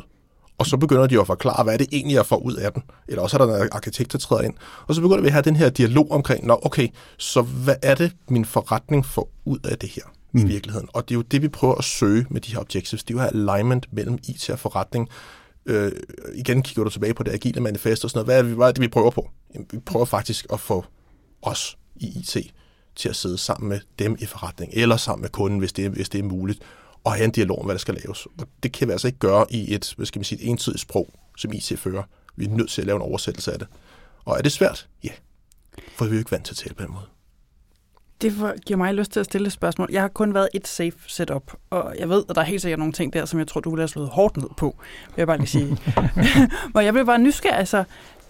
Og 0.57 0.65
så 0.65 0.77
begynder 0.77 1.07
de 1.07 1.19
at 1.19 1.27
forklare, 1.27 1.63
hvad 1.63 1.73
er 1.73 1.77
det 1.77 1.87
egentlig, 1.91 2.15
jeg 2.15 2.25
får 2.25 2.37
ud 2.37 2.53
af 2.55 2.73
den. 2.73 2.83
Eller 3.07 3.21
også 3.21 3.37
er 3.37 3.45
der 3.45 3.63
en 3.63 3.69
arkitekt, 3.71 4.11
der 4.11 4.17
træder 4.17 4.41
ind. 4.41 4.53
Og 4.87 4.95
så 4.95 5.01
begynder 5.01 5.21
vi 5.21 5.27
at 5.27 5.33
have 5.33 5.41
den 5.41 5.55
her 5.55 5.69
dialog 5.69 6.11
omkring, 6.11 6.45
nå 6.45 6.59
okay, 6.61 6.87
så 7.17 7.41
hvad 7.41 7.75
er 7.83 7.95
det, 7.95 8.11
min 8.29 8.45
forretning 8.45 9.05
får 9.05 9.31
ud 9.45 9.59
af 9.63 9.77
det 9.77 9.89
her 9.89 10.01
mm. 10.31 10.41
i 10.41 10.43
virkeligheden? 10.45 10.89
Og 10.93 11.09
det 11.09 11.15
er 11.15 11.17
jo 11.17 11.21
det, 11.21 11.41
vi 11.41 11.47
prøver 11.47 11.75
at 11.75 11.83
søge 11.83 12.25
med 12.29 12.41
de 12.41 12.51
her 12.51 12.59
objectives. 12.59 13.03
Det 13.03 13.13
er 13.13 13.17
jo 13.17 13.21
her 13.21 13.51
alignment 13.51 13.93
mellem 13.93 14.17
IT 14.27 14.49
og 14.49 14.59
forretning. 14.59 15.09
Øh, 15.65 15.91
igen 16.35 16.61
kigger 16.61 16.83
du 16.83 16.89
tilbage 16.89 17.13
på 17.13 17.23
det 17.23 17.31
agile 17.31 17.61
manifest 17.61 18.03
og 18.03 18.09
sådan 18.09 18.17
noget. 18.17 18.27
Hvad 18.27 18.39
er, 18.39 18.43
det, 18.43 18.55
hvad 18.55 18.67
er 18.67 18.71
det, 18.71 18.81
vi 18.81 18.87
prøver 18.87 19.11
på? 19.11 19.29
Jamen, 19.53 19.67
vi 19.71 19.79
prøver 19.79 20.05
faktisk 20.05 20.45
at 20.53 20.59
få 20.59 20.85
os 21.41 21.77
i 21.99 22.19
IT 22.19 22.53
til 22.95 23.09
at 23.09 23.15
sidde 23.15 23.37
sammen 23.37 23.69
med 23.69 23.79
dem 23.99 24.17
i 24.19 24.25
forretning, 24.25 24.71
eller 24.73 24.97
sammen 24.97 25.21
med 25.21 25.29
kunden, 25.29 25.59
hvis 25.59 25.73
det, 25.73 25.91
hvis 25.91 26.09
det 26.09 26.19
er 26.19 26.23
muligt, 26.23 26.59
og 27.03 27.13
have 27.13 27.25
en 27.25 27.31
dialog 27.31 27.59
om, 27.59 27.65
hvad 27.65 27.75
der 27.75 27.79
skal 27.79 27.93
laves. 28.05 28.25
Og 28.25 28.47
det 28.63 28.71
kan 28.71 28.87
vi 28.87 28.91
altså 28.91 29.07
ikke 29.07 29.19
gøre 29.19 29.45
i 29.49 29.73
et, 29.73 29.93
hvad 29.97 30.05
skal 30.05 30.19
man 30.19 30.23
sige, 30.23 30.41
et 30.41 30.49
entydigt 30.49 30.81
sprog, 30.81 31.13
som 31.37 31.53
IT-fører. 31.53 32.03
Vi 32.35 32.45
er 32.45 32.49
nødt 32.49 32.69
til 32.69 32.81
at 32.81 32.87
lave 32.87 32.95
en 32.95 33.01
oversættelse 33.01 33.53
af 33.53 33.59
det. 33.59 33.67
Og 34.25 34.37
er 34.37 34.41
det 34.41 34.51
svært? 34.51 34.87
Ja. 35.03 35.09
For 35.95 36.05
vi 36.05 36.09
er 36.09 36.13
jo 36.13 36.19
ikke 36.19 36.31
vant 36.31 36.45
til 36.45 36.53
at 36.53 36.57
tale 36.57 36.75
på 36.75 36.83
den 36.83 36.91
måde. 36.91 37.05
Det 38.21 38.63
giver 38.65 38.77
mig 38.77 38.93
lyst 38.93 39.11
til 39.11 39.19
at 39.19 39.25
stille 39.25 39.47
et 39.47 39.53
spørgsmål. 39.53 39.89
Jeg 39.91 40.01
har 40.01 40.07
kun 40.07 40.33
været 40.33 40.49
et 40.53 40.67
safe 40.67 40.97
setup, 41.07 41.53
og 41.69 41.95
jeg 41.99 42.09
ved, 42.09 42.23
at 42.29 42.35
der 42.35 42.41
er 42.41 42.45
helt 42.45 42.61
sikkert 42.61 42.79
nogle 42.79 42.93
ting 42.93 43.13
der, 43.13 43.25
som 43.25 43.39
jeg 43.39 43.47
tror, 43.47 43.61
du 43.61 43.69
ville 43.69 43.81
have 43.81 43.87
slået 43.87 44.09
hårdt 44.09 44.37
ned 44.37 44.49
på, 44.57 44.75
vil 45.05 45.13
jeg 45.17 45.27
bare 45.27 45.37
lige 45.37 45.47
sige. 45.47 45.77
Men 46.73 46.85
jeg 46.85 46.93
blev 46.93 47.05
bare 47.05 47.19
nysgerrig, 47.19 47.57
altså, 47.57 47.83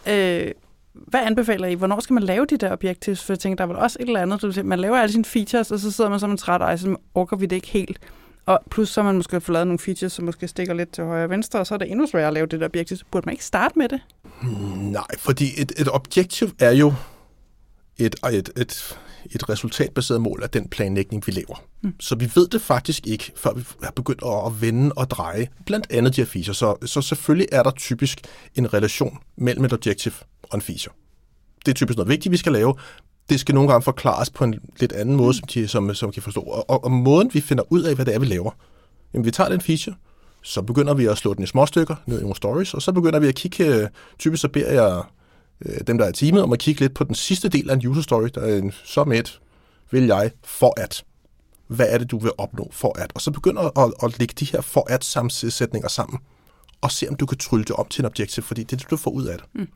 øh, 0.08 0.52
hvad 0.94 1.20
anbefaler 1.24 1.68
I? 1.68 1.74
Hvornår 1.74 2.00
skal 2.00 2.14
man 2.14 2.24
lave 2.24 2.46
de 2.46 2.58
der 2.58 2.72
objectives? 2.72 3.24
For 3.24 3.34
jeg 3.34 3.40
tænker, 3.40 3.56
der 3.56 3.64
er 3.64 3.68
vel 3.68 3.78
også 3.78 3.98
et 4.00 4.08
eller 4.08 4.22
andet. 4.22 4.66
Man 4.66 4.80
laver 4.80 4.98
alle 4.98 5.12
sine 5.12 5.26
features, 5.26 5.72
og 5.72 5.80
så 5.80 5.92
sidder 5.92 6.10
man 6.10 6.20
som 6.20 6.32
en 6.32 6.38
træt, 6.38 6.62
ej, 6.62 6.78
så 6.78 6.96
orker 7.14 7.38
vi 7.38 7.46
det 7.46 7.56
ikke 7.56 7.68
helt. 7.68 8.00
Og 8.46 8.60
plus 8.72 8.90
så 8.90 9.02
har 9.02 9.06
man 9.06 9.16
måske 9.16 9.42
fået 9.42 9.54
lavet 9.54 9.68
nogle 9.68 9.80
features, 9.80 10.14
som 10.14 10.26
måske 10.26 10.48
stikker 10.48 10.74
lidt 10.74 10.92
til 10.92 11.04
højre 11.04 11.24
og 11.24 11.30
venstre, 11.30 11.60
og 11.60 11.68
så 11.68 11.74
er 11.74 11.78
det 11.78 11.92
endnu 11.92 12.08
sværere 12.08 12.28
at 12.28 12.34
lave 12.34 12.46
det 12.46 12.60
der 12.60 12.66
objektiv. 12.66 12.98
Burde 13.12 13.26
man 13.26 13.34
ikke 13.34 13.46
starte 13.46 13.80
med 13.80 13.90
det? 13.90 14.02
Mm, 14.42 14.50
nej, 14.78 15.18
fordi 15.18 15.62
et, 15.62 15.72
et 15.78 15.88
objektiv 15.92 16.48
er 16.60 16.72
jo 16.72 16.94
et, 18.00 18.16
et, 18.34 18.50
et, 18.58 18.98
et 19.32 19.50
resultatbaseret 19.50 20.22
mål 20.22 20.40
af 20.44 20.50
den 20.50 20.70
planlægning, 20.70 21.24
vi 21.28 21.32
laver. 21.32 21.64
Mm. 21.82 21.94
Så 22.00 22.16
vi 22.16 22.32
ved 22.36 22.48
det 22.48 22.62
faktisk 22.62 23.08
ikke, 23.08 23.32
før 23.36 23.54
vi 23.54 23.64
har 23.84 23.92
begyndt 23.92 24.22
at 24.24 24.62
vende 24.62 24.92
og 24.96 25.10
dreje 25.10 25.48
blandt 25.66 25.88
andet 25.90 26.16
de 26.16 26.22
her 26.22 26.26
features. 26.26 26.58
Så, 26.58 26.76
så 26.86 27.02
selvfølgelig 27.02 27.48
er 27.52 27.64
der 27.64 27.72
typisk 27.72 28.22
en 28.56 28.74
relation 28.74 29.18
mellem 29.38 29.66
et 29.66 29.74
objektiv 29.74 30.12
og 30.44 30.56
en 30.56 30.62
feature. 30.62 30.94
Det 31.66 31.72
er 31.72 31.76
typisk 31.76 31.98
noget 31.98 32.10
vigtigt, 32.10 32.32
vi 32.32 32.38
skal 32.38 32.52
lave, 32.52 32.76
det 33.30 33.40
skal 33.40 33.56
nogle 33.56 33.70
gange 33.70 33.84
forklares 33.84 34.30
på 34.30 34.44
en 34.44 34.56
lidt 34.80 34.92
anden 34.92 35.16
måde, 35.16 35.34
som, 35.34 35.48
de, 35.54 35.68
som, 35.68 35.94
som 35.94 36.12
kan 36.12 36.24
forstå. 36.24 36.42
Og, 36.42 36.70
og, 36.70 36.84
og 36.84 36.92
måden, 36.92 37.34
vi 37.34 37.42
finder 37.42 37.64
ud 37.70 37.84
af, 37.84 37.96
hvad 37.96 38.06
det 38.06 38.16
er, 38.16 38.20
vi 38.20 38.26
laver, 38.26 38.52
jamen 39.14 39.26
vi 39.26 39.32
tager 39.32 39.50
den 39.50 39.62
feature, 39.62 39.96
så 40.44 40.62
begynder 40.62 40.94
vi 40.94 41.06
at 41.06 41.18
slå 41.18 41.34
den 41.34 41.44
i 41.44 41.48
små 41.48 41.66
stykker 41.66 41.96
ned 42.06 42.18
i 42.18 42.22
nogle 42.22 42.36
stories, 42.36 42.74
og 42.74 42.82
så 42.82 42.92
begynder 42.92 43.20
vi 43.20 43.28
at 43.28 43.36
kigge, 43.36 43.66
øh, 43.66 43.88
typisk 44.20 44.42
så 44.42 44.48
beder 44.48 44.72
jeg 44.72 45.04
øh, 45.66 45.78
dem, 45.88 45.98
der 45.98 46.06
er 46.06 46.10
i 46.10 46.14
teamet, 46.14 46.44
om 46.44 46.54
at 46.54 46.60
kigge 46.60 46.82
lidt 46.82 46.94
på 46.94 47.04
den 47.04 47.16
sidste 47.16 47.50
del 47.50 47.70
af 47.70 47.74
en 47.74 47.88
user 47.88 48.02
story, 48.02 48.28
der 48.36 48.42
er 48.42 48.58
en, 48.58 48.74
som 48.84 49.12
et, 49.12 49.40
vil 49.92 50.06
jeg, 50.06 50.32
for 50.44 50.82
at. 50.82 51.04
Hvad 51.68 51.88
er 51.90 51.98
det, 51.98 52.12
du 52.12 52.18
vil 52.20 52.32
opnå 52.38 52.70
for 52.72 53.00
at? 53.00 53.12
Og 53.16 53.22
så 53.22 53.32
begynder 53.32 53.80
at, 53.86 53.94
at 54.04 54.20
lægge 54.20 54.34
de 54.40 54.46
her 54.46 54.62
for 54.62 54.90
at 54.90 55.06
sammensætninger 55.06 55.90
sammen, 55.90 56.20
og 56.82 56.92
se, 56.92 57.10
om 57.10 57.16
du 57.16 57.26
kan 57.26 57.38
trylle 57.38 57.66
det 57.66 57.76
op 57.76 57.90
til 57.90 58.02
en 58.02 58.06
objektiv, 58.06 58.44
fordi 58.44 58.64
det 58.64 58.74
er 58.74 58.78
det, 58.78 58.90
du 58.90 58.98
får 58.98 59.12
ud 59.12 59.26
af 59.26 59.38
det. 59.38 59.46
Mm 59.54 59.68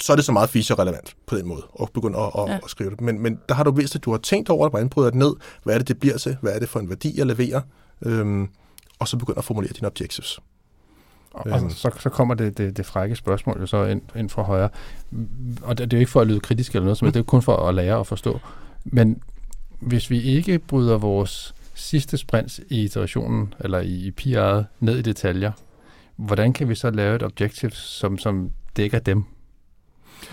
så 0.00 0.12
er 0.12 0.16
det 0.16 0.24
så 0.24 0.32
meget 0.32 0.50
feature-relevant 0.50 1.16
på 1.26 1.36
den 1.36 1.48
måde, 1.48 1.62
at 1.82 1.88
begynde 1.94 2.18
at, 2.18 2.30
at, 2.38 2.48
ja. 2.48 2.58
at 2.64 2.70
skrive 2.70 2.90
det. 2.90 3.00
Men, 3.00 3.20
men 3.20 3.38
der 3.48 3.54
har 3.54 3.64
du 3.64 3.70
vist, 3.70 3.94
at 3.94 4.04
du 4.04 4.10
har 4.10 4.18
tænkt 4.18 4.48
over 4.48 4.66
det, 4.66 4.72
hvordan 4.72 4.88
bryder 4.88 5.10
det 5.10 5.18
ned, 5.18 5.34
hvad 5.62 5.74
er 5.74 5.78
det, 5.78 5.88
det 5.88 6.00
bliver 6.00 6.18
til, 6.18 6.36
hvad 6.42 6.52
er 6.52 6.58
det 6.58 6.68
for 6.68 6.80
en 6.80 6.88
værdi, 6.88 7.18
jeg 7.18 7.26
leverer, 7.26 7.60
øhm, 8.02 8.48
og 8.98 9.08
så 9.08 9.16
begynder 9.16 9.38
at 9.38 9.44
formulere 9.44 9.72
dine 9.72 9.86
objectives. 9.86 10.40
Og, 11.38 11.60
øhm. 11.60 11.70
så, 11.70 11.90
så 12.00 12.08
kommer 12.08 12.34
det, 12.34 12.58
det, 12.58 12.76
det 12.76 12.86
frække 12.86 13.16
spørgsmål 13.16 13.60
jo 13.60 13.66
så 13.66 13.84
ind, 13.84 14.02
ind 14.16 14.30
fra 14.30 14.42
højre. 14.42 14.68
Og 15.62 15.78
det, 15.78 15.90
det 15.90 15.96
er 15.96 15.98
jo 15.98 16.00
ikke 16.00 16.12
for 16.12 16.20
at 16.20 16.26
lyde 16.26 16.40
kritisk 16.40 16.72
eller 16.72 16.84
noget 16.84 16.98
som 16.98 17.06
mm. 17.06 17.12
det 17.12 17.20
er 17.20 17.24
kun 17.24 17.42
for 17.42 17.56
at 17.56 17.74
lære 17.74 18.00
at 18.00 18.06
forstå. 18.06 18.40
Men 18.84 19.22
hvis 19.80 20.10
vi 20.10 20.22
ikke 20.22 20.58
bryder 20.58 20.98
vores 20.98 21.54
sidste 21.74 22.16
sprints 22.16 22.60
i 22.68 22.84
iterationen, 22.84 23.54
eller 23.60 23.80
i, 23.80 23.94
i 24.06 24.12
PR'et, 24.20 24.64
ned 24.80 24.98
i 24.98 25.02
detaljer, 25.02 25.52
hvordan 26.16 26.52
kan 26.52 26.68
vi 26.68 26.74
så 26.74 26.90
lave 26.90 27.16
et 27.16 27.22
objective, 27.22 27.70
som, 27.70 28.18
som 28.18 28.50
dækker 28.76 28.98
dem? 28.98 29.24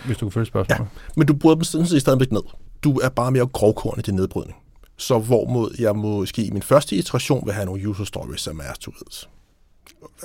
hvis 0.05 0.17
du 0.17 0.25
kan 0.25 0.31
følge 0.31 0.45
spørgsmålet. 0.45 0.79
Ja, 0.79 0.85
men 1.15 1.27
du 1.27 1.35
bryder 1.35 1.55
dem 1.55 1.63
sådan 1.63 1.87
set 1.87 2.01
stadigvæk 2.01 2.31
ned. 2.31 2.41
Du 2.83 2.99
er 2.99 3.09
bare 3.09 3.31
mere 3.31 3.47
grovkorn 3.47 3.99
i 3.99 4.01
din 4.01 4.15
nedbrydning. 4.15 4.57
Så 4.97 5.19
hvorimod 5.19 5.75
jeg 5.79 5.95
måske 5.95 6.43
i 6.43 6.51
min 6.51 6.61
første 6.61 6.95
iteration 6.95 7.45
vil 7.45 7.53
have 7.53 7.65
nogle 7.65 7.89
user 7.89 8.03
stories, 8.03 8.41
som 8.41 8.59
er, 8.59 8.73
du 8.85 8.91
ved, 8.91 9.27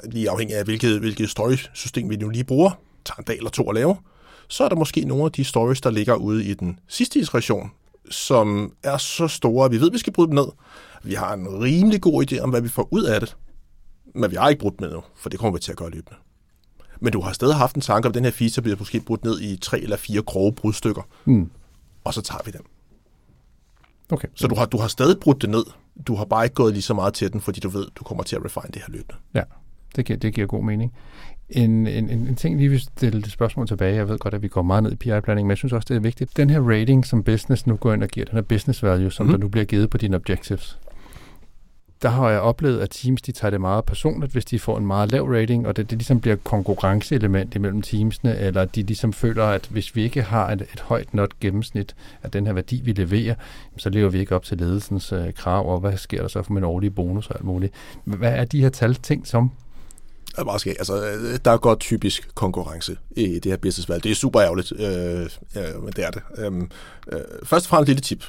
lige 0.05 0.31
afhængig 0.31 0.57
af, 0.57 0.65
hvilket, 0.65 1.01
hvilket 1.01 1.31
story-system 1.31 2.11
vi 2.11 2.17
nu 2.17 2.29
lige 2.29 2.45
bruger, 2.45 2.71
tager 3.05 3.17
en 3.17 3.25
dag 3.25 3.37
eller 3.37 3.51
to 3.51 3.69
at 3.69 3.75
lave, 3.75 3.97
så 4.49 4.65
er 4.65 4.69
der 4.69 4.77
måske 4.77 5.05
nogle 5.05 5.25
af 5.25 5.33
de 5.33 5.45
stories, 5.45 5.81
der 5.81 5.91
ligger 5.91 6.15
ude 6.15 6.45
i 6.45 6.55
den 6.55 6.79
sidste 6.89 7.19
iteration, 7.19 7.71
som 8.11 8.73
er 8.83 8.97
så 8.97 9.29
store, 9.29 9.65
at 9.65 9.73
vi 9.73 9.81
ved, 9.81 9.87
at 9.87 9.93
vi 9.93 9.99
skal 9.99 10.13
bryde 10.13 10.29
dem 10.29 10.35
ned. 10.35 10.47
Vi 11.03 11.15
har 11.15 11.35
en 11.35 11.63
rimelig 11.63 12.01
god 12.01 12.33
idé 12.33 12.41
om, 12.41 12.51
hvad 12.51 12.61
vi 12.61 12.69
får 12.69 12.89
ud 12.91 13.03
af 13.03 13.21
det, 13.21 13.37
men 14.15 14.31
vi 14.31 14.37
har 14.37 14.49
ikke 14.49 14.61
brudt 14.61 14.79
dem 14.79 14.89
ned, 14.89 14.99
for 15.17 15.29
det 15.29 15.39
kommer 15.39 15.59
vi 15.59 15.63
til 15.63 15.73
at 15.73 15.79
gøre 15.79 15.91
løbende. 15.91 16.17
Men 17.01 17.13
du 17.13 17.21
har 17.21 17.33
stadig 17.33 17.55
haft 17.55 17.77
en 17.77 17.83
tanke 17.83 18.07
om, 18.07 18.11
at 18.11 18.15
den 18.15 18.25
her 18.25 18.31
feature 18.31 18.63
bliver 18.63 18.77
måske 18.79 19.01
brudt 19.01 19.25
ned 19.25 19.41
i 19.41 19.57
tre 19.57 19.81
eller 19.81 19.97
fire 19.97 20.23
grove 20.23 20.53
brudstykker. 20.53 21.03
Mm. 21.25 21.51
Og 22.05 22.15
så 22.15 22.23
tager 22.23 22.43
vi 22.45 22.51
dem. 22.51 22.65
Okay. 24.13 24.29
Så 24.35 24.47
du 24.47 24.55
har, 24.55 24.67
du 24.67 24.79
har 24.79 24.89
stadig 24.89 25.21
brudt 25.21 25.43
det 25.43 25.51
ned. 25.51 25.65
Du 26.07 26.15
har 26.15 26.25
bare 26.25 26.45
ikke 26.45 26.55
gået 26.55 26.73
lige 26.73 26.83
så 26.83 26.95
meget 26.95 27.15
til 27.15 27.33
den, 27.33 27.41
fordi 27.41 27.61
du 27.61 27.69
ved, 27.69 27.87
du 27.97 28.05
kommer 28.05 28.25
til 28.25 28.37
at 28.37 28.45
refine 28.45 28.71
det 28.75 28.83
her 28.87 28.93
løbende. 28.93 29.15
Ja, 29.35 29.43
det 29.97 30.05
giver, 30.05 30.19
det 30.19 30.35
giver 30.35 30.47
god 30.47 30.65
mening. 30.65 30.93
En, 31.51 31.87
en, 31.87 32.11
en, 32.11 32.27
en 32.27 32.37
ting, 32.37 32.57
lige 32.57 32.69
vil 32.69 32.81
stille 32.81 33.19
et 33.19 33.31
spørgsmål 33.31 33.67
tilbage. 33.67 33.95
Jeg 33.95 34.09
ved 34.09 34.19
godt, 34.19 34.35
at 34.35 34.43
vi 34.43 34.49
går 34.49 34.63
meget 34.63 34.83
ned 34.83 34.93
i 34.93 34.97
PI-planning, 34.97 35.47
men 35.47 35.51
jeg 35.51 35.59
synes 35.59 35.73
også, 35.73 35.87
det 35.89 35.97
er 35.97 36.01
vigtigt. 36.01 36.37
Den 36.37 36.51
her 36.51 36.61
rating, 36.61 37.07
som 37.07 37.23
business 37.23 37.67
nu 37.67 37.77
går 37.77 37.93
ind 37.93 38.03
og 38.03 38.09
giver, 38.09 38.27
den 38.27 38.35
her 38.35 38.43
business 38.43 38.83
value, 38.83 39.13
som 39.13 39.27
mm. 39.27 39.33
der 39.33 39.39
nu 39.39 39.49
bliver 39.49 39.65
givet 39.65 39.91
på 39.91 39.99
dine 39.99 40.17
objectives, 40.17 40.79
der 42.03 42.09
har 42.09 42.31
jeg 42.31 42.41
oplevet, 42.41 42.81
at 42.81 42.91
teams 42.91 43.23
de 43.23 43.33
tager 43.33 43.51
det 43.51 43.61
meget 43.61 43.85
personligt, 43.85 44.33
hvis 44.33 44.45
de 44.45 44.59
får 44.59 44.79
en 44.79 44.87
meget 44.87 45.13
lav 45.13 45.25
rating, 45.25 45.67
og 45.67 45.77
det, 45.77 45.91
det 45.91 45.99
ligesom 45.99 46.21
bliver 46.21 46.37
konkurrenceelement 46.37 47.55
imellem 47.55 47.83
teamsene, 47.83 48.39
eller 48.39 48.65
de 48.65 48.83
ligesom 48.83 49.13
føler, 49.13 49.45
at 49.45 49.67
hvis 49.71 49.97
vi 49.97 50.03
ikke 50.03 50.23
har 50.23 50.51
et, 50.51 50.61
et 50.61 50.81
højt 50.81 51.15
not 51.15 51.41
gennemsnit 51.41 51.95
af 52.23 52.31
den 52.31 52.47
her 52.47 52.53
værdi, 52.53 52.81
vi 52.85 52.93
leverer, 52.93 53.35
så 53.77 53.91
lever 53.91 54.11
vi 54.11 54.19
ikke 54.19 54.35
op 54.35 54.45
til 54.45 54.59
ledelsens 54.59 55.13
øh, 55.13 55.33
krav, 55.35 55.73
og 55.73 55.81
hvad 55.81 55.97
sker 55.97 56.21
der 56.21 56.29
så 56.29 56.43
for 56.43 56.53
min 56.53 56.65
årlige 56.65 56.91
bonus 56.91 57.27
og 57.31 57.37
alt 57.37 57.45
muligt. 57.45 57.75
Hvad 58.05 58.33
er 58.33 58.45
de 58.45 58.61
her 58.61 58.69
tal 58.69 58.95
ting 58.95 59.27
som? 59.27 59.51
er 60.39 60.45
meget 60.45 60.61
skæg. 60.61 60.77
Altså, 60.79 61.07
øh, 61.07 61.39
der 61.45 61.51
er 61.51 61.57
godt 61.57 61.81
typisk 61.81 62.35
konkurrence 62.35 62.97
i 63.17 63.39
det 63.39 63.53
her 63.53 63.57
businessvalg. 63.57 64.05
Det 64.05 64.11
er 64.11 64.15
super 64.15 64.43
ærgerligt, 64.43 64.73
øh, 64.73 65.23
øh, 65.57 65.83
men 65.85 65.93
det 65.97 66.05
er 66.05 66.11
det. 66.11 66.23
Øh, 66.39 66.53
øh, 67.13 67.21
først 67.45 67.67
og 67.67 67.71
fremmest 67.71 67.83
et 67.83 67.89
lille 67.89 68.01
tip 68.01 68.25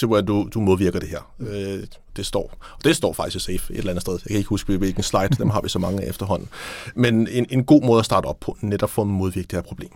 til, 0.00 0.06
hvordan 0.08 0.26
du, 0.26 0.48
du 0.54 0.60
modvirker 0.60 1.00
det 1.00 1.08
her. 1.08 1.34
Øh, 1.40 1.84
det 2.16 2.26
står. 2.26 2.56
Og 2.60 2.84
det 2.84 2.96
står 2.96 3.12
faktisk 3.12 3.48
i 3.48 3.58
Safe 3.58 3.72
et 3.72 3.78
eller 3.78 3.90
andet 3.90 4.02
sted. 4.02 4.12
Jeg 4.12 4.28
kan 4.28 4.36
ikke 4.36 4.48
huske, 4.48 4.76
hvilken 4.76 5.02
slide. 5.02 5.28
Dem 5.28 5.50
har 5.50 5.60
vi 5.60 5.68
så 5.68 5.78
mange 5.78 6.02
af 6.02 6.08
efterhånden. 6.08 6.48
Men 6.94 7.28
en, 7.28 7.46
en 7.50 7.64
god 7.64 7.82
måde 7.82 7.98
at 7.98 8.04
starte 8.04 8.26
op 8.26 8.40
på, 8.40 8.56
netop 8.60 8.90
for 8.90 9.02
at 9.02 9.08
modvirke 9.08 9.46
det 9.46 9.56
her 9.56 9.62
problem, 9.62 9.90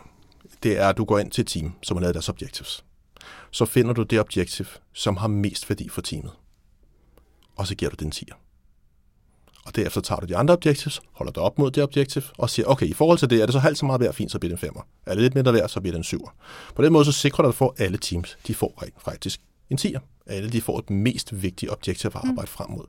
det 0.62 0.78
er, 0.78 0.88
at 0.88 0.96
du 0.96 1.04
går 1.04 1.18
ind 1.18 1.30
til 1.30 1.42
et 1.42 1.48
team, 1.48 1.72
som 1.82 1.96
har 1.96 2.00
lavet 2.00 2.14
deres 2.14 2.28
objectives. 2.28 2.84
Så 3.50 3.64
finder 3.64 3.92
du 3.92 4.02
det 4.02 4.20
objective, 4.20 4.68
som 4.92 5.16
har 5.16 5.28
mest 5.28 5.70
værdi 5.70 5.88
for 5.88 6.00
teamet. 6.00 6.32
Og 7.56 7.66
så 7.66 7.74
giver 7.74 7.90
du 7.90 8.04
den 8.04 8.12
10'er. 8.14 8.34
Og 9.66 9.76
derefter 9.76 10.00
tager 10.00 10.20
du 10.20 10.26
de 10.26 10.36
andre 10.36 10.54
objectives, 10.54 11.00
holder 11.12 11.32
dig 11.32 11.42
op 11.42 11.58
mod 11.58 11.70
det 11.70 11.82
objective, 11.82 12.24
og 12.38 12.50
siger, 12.50 12.66
okay, 12.66 12.86
i 12.86 12.92
forhold 12.92 13.18
til 13.18 13.30
det, 13.30 13.42
er 13.42 13.46
det 13.46 13.52
så 13.52 13.58
halvt 13.58 13.78
så 13.78 13.86
meget 13.86 14.00
værd, 14.00 14.14
fint, 14.14 14.32
så 14.32 14.38
bliver 14.38 14.56
det 14.56 14.62
en 14.62 14.66
femmer. 14.66 14.80
Er 15.06 15.14
det 15.14 15.22
lidt 15.22 15.34
mindre 15.34 15.52
værd, 15.52 15.68
så 15.68 15.80
bliver 15.80 15.92
det 15.92 15.98
en 15.98 16.04
syver. 16.04 16.34
På 16.74 16.82
den 16.82 16.92
måde 16.92 17.04
så 17.04 17.12
sikrer 17.12 17.42
du 17.42 17.48
dig 17.48 17.54
for, 17.54 17.74
at 17.76 17.84
alle 17.84 17.98
teams, 17.98 18.38
de 18.46 18.54
får 18.54 18.82
rent 18.82 18.94
faktisk 18.98 19.40
en 19.70 19.78
10'er. 19.80 20.00
Alle 20.26 20.50
de 20.50 20.60
får 20.60 20.78
et 20.78 20.90
mest 20.90 21.42
vigtige 21.42 21.72
objektiv 21.72 22.10
at 22.14 22.20
arbejde 22.28 22.50
frem 22.50 22.70
mod. 22.70 22.84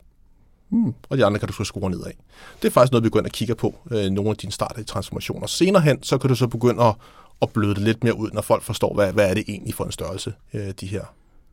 Mm. 0.69 0.93
Og 1.09 1.17
de 1.17 1.25
andre 1.25 1.39
kan 1.39 1.47
du 1.47 1.53
så 1.53 1.63
score 1.63 1.89
ned 1.89 2.03
af. 2.03 2.17
Det 2.61 2.67
er 2.67 2.71
faktisk 2.71 2.91
noget, 2.91 3.03
vi 3.03 3.09
går 3.09 3.19
ind 3.19 3.25
og 3.25 3.31
kigger 3.31 3.55
på, 3.55 3.75
øh, 3.91 4.09
nogle 4.09 4.29
af 4.29 4.37
dine 4.37 4.51
starter 4.51 4.81
i 4.81 4.83
transformationer. 4.83 5.47
Senere 5.47 5.81
hen, 5.81 6.03
så 6.03 6.17
kan 6.17 6.29
du 6.29 6.35
så 6.35 6.47
begynde 6.47 6.83
at, 6.83 6.95
at 7.41 7.49
bløde 7.49 7.75
det 7.75 7.83
lidt 7.83 8.03
mere 8.03 8.17
ud, 8.17 8.29
når 8.33 8.41
folk 8.41 8.63
forstår, 8.63 8.93
hvad, 8.93 9.13
hvad 9.13 9.29
er 9.29 9.33
det 9.33 9.43
egentlig 9.47 9.73
for 9.73 9.83
en 9.83 9.91
størrelse, 9.91 10.33
øh, 10.53 10.73
de 10.79 10.87
her, 10.87 11.03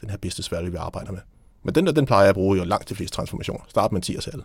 den 0.00 0.10
her 0.10 0.16
business 0.16 0.52
value, 0.52 0.70
vi 0.70 0.76
arbejder 0.76 1.12
med. 1.12 1.20
Men 1.62 1.74
den 1.74 1.86
der, 1.86 1.92
den 1.92 2.06
plejer 2.06 2.22
jeg 2.22 2.28
at 2.28 2.34
bruge 2.34 2.58
i 2.58 2.64
langt 2.64 2.88
de 2.88 2.94
fleste 2.94 3.16
transformationer. 3.16 3.60
Start 3.68 3.92
med 3.92 3.98
en 3.98 4.02
10 4.02 4.16
selv. 4.20 4.42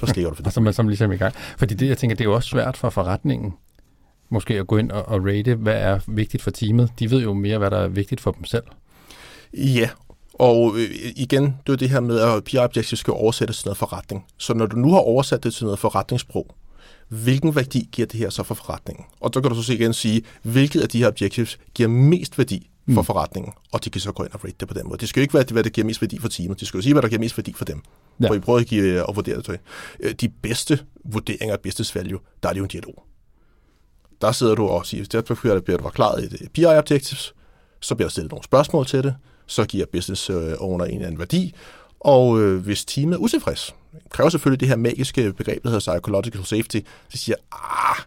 Så 0.00 0.06
slikker 0.06 0.30
du 0.30 0.34
for 0.34 0.42
det. 0.42 0.46
og 0.46 0.52
så 0.52 0.60
er 0.60 0.64
man 0.64 0.72
som 0.72 0.88
ligesom 0.88 1.12
i 1.12 1.16
gang. 1.16 1.34
Fordi 1.34 1.74
det, 1.74 1.88
jeg 1.88 1.98
tænker, 1.98 2.16
det 2.16 2.24
er 2.24 2.28
jo 2.28 2.34
også 2.34 2.48
svært 2.48 2.76
for 2.76 2.90
forretningen, 2.90 3.54
måske 4.28 4.54
at 4.54 4.66
gå 4.66 4.76
ind 4.76 4.90
og, 4.90 5.08
og 5.08 5.26
rate, 5.26 5.54
hvad 5.54 5.74
er 5.74 6.00
vigtigt 6.06 6.42
for 6.42 6.50
teamet. 6.50 6.92
De 6.98 7.10
ved 7.10 7.22
jo 7.22 7.34
mere, 7.34 7.58
hvad 7.58 7.70
der 7.70 7.78
er 7.78 7.88
vigtigt 7.88 8.20
for 8.20 8.32
dem 8.32 8.44
selv. 8.44 8.64
Ja, 9.54 9.90
og 10.34 10.76
øh, 10.76 10.90
igen, 11.16 11.56
det 11.66 11.72
er 11.72 11.76
det 11.76 11.90
her 11.90 12.00
med, 12.00 12.20
at 12.20 12.44
PR 12.44 12.58
Objectives 12.58 12.98
skal 12.98 13.12
oversættes 13.12 13.58
til 13.58 13.66
noget 13.66 13.76
forretning. 13.76 14.26
Så 14.36 14.54
når 14.54 14.66
du 14.66 14.76
nu 14.76 14.92
har 14.92 14.98
oversat 14.98 15.44
det 15.44 15.54
til 15.54 15.64
noget 15.64 15.78
forretningssprog, 15.78 16.54
hvilken 17.08 17.56
værdi 17.56 17.88
giver 17.92 18.06
det 18.06 18.20
her 18.20 18.30
så 18.30 18.42
for 18.42 18.54
forretningen? 18.54 19.04
Og 19.20 19.30
så 19.34 19.40
kan 19.40 19.50
du 19.50 19.62
så 19.62 19.72
igen 19.72 19.94
sige, 19.94 20.22
hvilket 20.42 20.80
af 20.80 20.88
de 20.88 20.98
her 20.98 21.08
objectives 21.08 21.58
giver 21.74 21.88
mest 21.88 22.38
værdi 22.38 22.70
for 22.94 23.00
mm. 23.00 23.04
forretningen, 23.04 23.52
og 23.72 23.84
de 23.84 23.90
kan 23.90 24.00
så 24.00 24.12
gå 24.12 24.24
ind 24.24 24.32
og 24.32 24.44
rate 24.44 24.56
det 24.60 24.68
på 24.68 24.74
den 24.74 24.88
måde. 24.88 24.98
Det 24.98 25.08
skal 25.08 25.20
jo 25.20 25.22
ikke 25.22 25.34
være, 25.34 25.44
hvad 25.52 25.64
der 25.64 25.70
giver 25.70 25.86
mest 25.86 26.02
værdi 26.02 26.18
for 26.18 26.28
teamet. 26.28 26.60
Det 26.60 26.68
skal 26.68 26.78
jo 26.78 26.82
sige, 26.82 26.92
hvad 26.92 27.02
der 27.02 27.08
giver 27.08 27.20
mest 27.20 27.38
værdi 27.38 27.52
for 27.52 27.64
dem. 27.64 27.82
Ja. 28.20 28.28
For 28.28 28.34
I 28.34 28.38
prøver 28.38 28.58
at, 28.58 28.66
give, 28.66 28.84
øh, 28.84 29.04
at 29.08 29.16
vurdere 29.16 29.36
det. 29.36 29.60
Øh, 30.00 30.12
de 30.12 30.28
bedste 30.28 30.78
vurderinger 31.04 31.52
af 31.52 31.60
business 31.60 31.94
value, 31.94 32.20
der 32.42 32.48
er 32.48 32.52
det 32.52 32.58
jo 32.58 32.64
en 32.64 32.70
dialog. 32.70 33.04
Der 34.20 34.32
sidder 34.32 34.54
du 34.54 34.66
og 34.66 34.86
siger, 34.86 35.04
der 35.04 35.60
bliver 35.60 35.76
du 35.76 35.82
forklaret 35.82 36.24
et 36.24 36.52
PI 36.54 36.64
objectives, 36.64 37.34
så 37.80 37.94
bliver 37.94 38.08
der 38.08 38.10
stillet 38.10 38.30
nogle 38.30 38.44
spørgsmål 38.44 38.86
til 38.86 39.02
det, 39.02 39.14
så 39.48 39.64
giver 39.64 39.86
business 39.92 40.30
øh, 40.30 40.52
owner 40.58 40.84
en 40.84 40.94
eller 40.94 41.06
anden 41.06 41.18
værdi, 41.18 41.54
og 42.00 42.40
øh, 42.40 42.64
hvis 42.64 42.84
teamet 42.84 43.14
er 43.14 43.18
utilfreds, 43.18 43.74
kræver 44.10 44.30
selvfølgelig 44.30 44.60
det 44.60 44.68
her 44.68 44.76
magiske 44.76 45.32
begreb, 45.32 45.62
der 45.62 45.68
hedder 45.68 45.92
psychological 45.92 46.44
safety, 46.44 46.78
så 47.08 47.18
siger, 47.18 47.36
ah, 47.52 48.04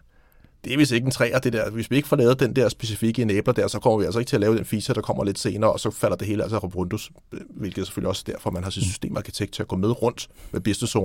det 0.64 0.72
er 0.72 0.76
vist 0.76 0.92
ikke 0.92 1.04
en 1.04 1.10
træer, 1.10 1.38
det 1.38 1.52
der. 1.52 1.70
Hvis 1.70 1.90
vi 1.90 1.96
ikke 1.96 2.08
får 2.08 2.16
lavet 2.16 2.40
den 2.40 2.56
der 2.56 2.68
specifikke 2.68 3.22
enabler 3.22 3.54
der, 3.54 3.68
så 3.68 3.78
kommer 3.78 3.98
vi 3.98 4.04
altså 4.04 4.18
ikke 4.18 4.28
til 4.28 4.36
at 4.36 4.40
lave 4.40 4.56
den 4.56 4.64
feature, 4.64 4.94
der 4.94 5.00
kommer 5.00 5.24
lidt 5.24 5.38
senere, 5.38 5.72
og 5.72 5.80
så 5.80 5.90
falder 5.90 6.16
det 6.16 6.26
hele 6.28 6.42
altså 6.42 6.58
rundt, 6.58 7.10
hvilket 7.50 7.80
er 7.80 7.84
selvfølgelig 7.84 8.08
også 8.08 8.24
derfor, 8.26 8.50
man 8.50 8.64
har 8.64 8.70
sit 8.70 8.82
systemarkitekt 8.82 9.52
til 9.52 9.62
at 9.62 9.68
gå 9.68 9.76
med 9.76 10.02
rundt 10.02 10.28
med 10.52 10.60
business 10.60 10.96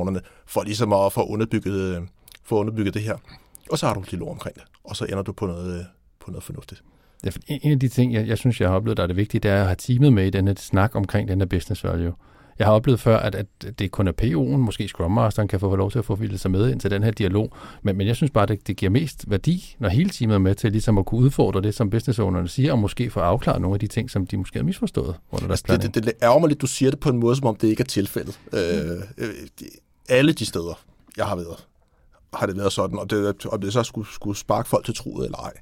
for 0.46 0.64
ligesom 0.64 0.94
at 0.94 1.14
få 1.14 1.26
underbygget, 1.26 1.96
øh, 1.96 2.02
få 2.44 2.60
underbygget 2.60 2.94
det 2.94 3.02
her. 3.02 3.18
Og 3.72 3.78
så 3.78 3.88
har 3.88 3.94
du 3.94 4.00
lidt 4.00 4.12
lille 4.12 4.28
omkring 4.28 4.56
det, 4.56 4.64
og 4.84 4.96
så 4.96 5.06
ender 5.06 5.22
du 5.22 5.32
på 5.32 5.46
noget, 5.46 5.80
øh, 5.80 5.86
på 6.20 6.32
noget 6.32 6.44
fornuftigt. 6.44 6.84
En 7.48 7.72
af 7.72 7.80
de 7.80 7.88
ting, 7.88 8.14
jeg, 8.14 8.28
jeg 8.28 8.38
synes, 8.38 8.62
jeg 8.62 8.70
har 8.70 8.76
oplevet, 8.76 8.98
der 8.98 9.04
er 9.04 9.08
det 9.08 9.16
vigtige, 9.16 9.42
det 9.42 9.52
er 9.52 9.60
at 9.60 9.66
have 9.66 9.76
teamet 9.76 10.14
med 10.14 10.28
i 10.28 10.30
denne 10.30 10.58
snak 10.58 10.96
omkring 10.96 11.30
den 11.30 11.40
her 11.42 11.46
business 11.46 11.84
value. 11.84 12.14
Jeg 12.60 12.68
har 12.68 12.74
oplevet 12.74 13.00
før, 13.00 13.18
at, 13.18 13.36
at 13.36 13.46
det 13.80 13.92
kun 13.92 14.08
er 14.08 14.12
PO'en, 14.22 14.58
måske 14.58 14.88
Scrum 14.88 15.12
Masteren, 15.12 15.48
kan 15.48 15.60
få 15.60 15.76
lov 15.76 15.92
til 15.92 16.00
at 16.00 16.06
få 16.06 16.18
sig 16.36 16.52
med 16.52 16.70
ind 16.72 16.80
til 16.80 16.92
den 16.92 17.04
her 17.04 17.12
dialog. 17.12 17.54
Men, 17.82 17.98
men 17.98 18.08
jeg 18.08 18.16
synes 18.16 18.32
bare, 18.32 18.44
at 18.44 18.50
det, 18.50 18.68
det 18.68 18.78
giver 18.78 18.90
mest 18.90 19.30
værdi, 19.30 19.76
når 19.80 19.90
hele 19.90 20.10
teamet 20.10 20.36
er 20.36 20.40
med 20.40 20.56
til 20.56 20.72
ligesom 20.72 20.98
at 20.98 21.06
kunne 21.06 21.22
udfordre 21.22 21.62
det, 21.62 21.76
som 21.76 21.90
business 21.90 22.20
ownerne 22.20 22.48
siger, 22.48 22.72
og 22.72 22.80
måske 22.80 23.10
få 23.10 23.20
afklaret 23.20 23.62
nogle 23.62 23.76
af 23.76 23.80
de 23.80 23.88
ting, 23.88 24.10
som 24.12 24.28
de 24.28 24.38
måske 24.38 24.60
har 24.60 24.64
misforstået 24.64 25.16
under 25.32 25.48
deres 25.48 25.62
altså, 25.62 25.88
det, 25.88 25.96
det, 25.96 26.04
det 26.04 26.14
ærger 26.24 26.40
mig 26.40 26.50
lidt, 26.50 26.62
du 26.62 26.68
siger 26.68 26.92
det 26.92 27.00
på 27.00 27.10
en 27.10 27.18
måde, 27.18 27.36
som 27.36 27.46
om 27.48 27.56
det 27.56 27.68
ikke 27.68 27.82
er 27.82 27.86
tilfældet. 27.86 28.40
Mm. 28.52 28.58
Øh, 28.58 29.02
øh, 29.18 29.30
alle 30.10 30.34
de 30.34 30.46
steder, 30.46 30.80
jeg 31.18 31.26
har 31.26 31.36
været, 31.36 31.68
har 32.34 32.46
det 32.46 32.58
været 32.58 32.74
sådan, 32.74 33.00
og 33.00 33.10
det, 33.10 33.46
om 33.46 33.62
det 33.62 33.74
så 33.74 33.84
skulle, 33.84 34.08
skulle 34.14 34.38
sparke 34.38 34.70
folk 34.70 34.86
til 34.86 34.96
troet 34.96 35.26
eller 35.26 35.38
ej. 35.38 35.54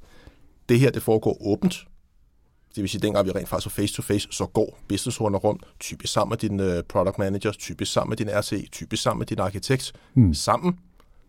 Det 0.69 0.79
her, 0.79 0.91
det 0.91 1.03
foregår 1.03 1.37
åbent. 1.41 1.87
Det 2.75 2.81
vil 2.81 2.89
sige, 2.89 2.99
at 2.99 3.03
dengang 3.03 3.25
vi 3.25 3.31
rent 3.31 3.49
faktisk 3.49 3.77
var 3.77 3.83
face-to-face, 3.83 4.27
så 4.31 4.45
går 4.45 4.79
business 4.87 5.21
rundt, 5.21 5.63
typisk 5.79 6.13
sammen 6.13 6.29
med 6.29 6.37
din 6.37 6.59
uh, 6.59 6.83
product 6.89 7.17
manager, 7.19 7.51
typisk 7.51 7.91
sammen 7.91 8.09
med 8.09 8.17
din 8.17 8.29
RC, 8.29 8.69
typisk 8.71 9.03
sammen 9.03 9.19
med 9.19 9.27
din 9.27 9.39
arkitekt, 9.39 9.93
mm. 10.13 10.33
sammen, 10.33 10.79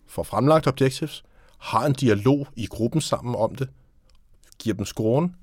får 0.07 0.23
fremlagt 0.23 0.67
objectives, 0.67 1.25
har 1.59 1.87
en 1.87 1.93
dialog 1.93 2.47
i 2.57 2.67
gruppen 2.67 3.01
sammen 3.01 3.35
om 3.35 3.55
det, 3.55 3.69
giver 4.59 4.77
dem 4.77 4.85
scoren, 4.85 5.35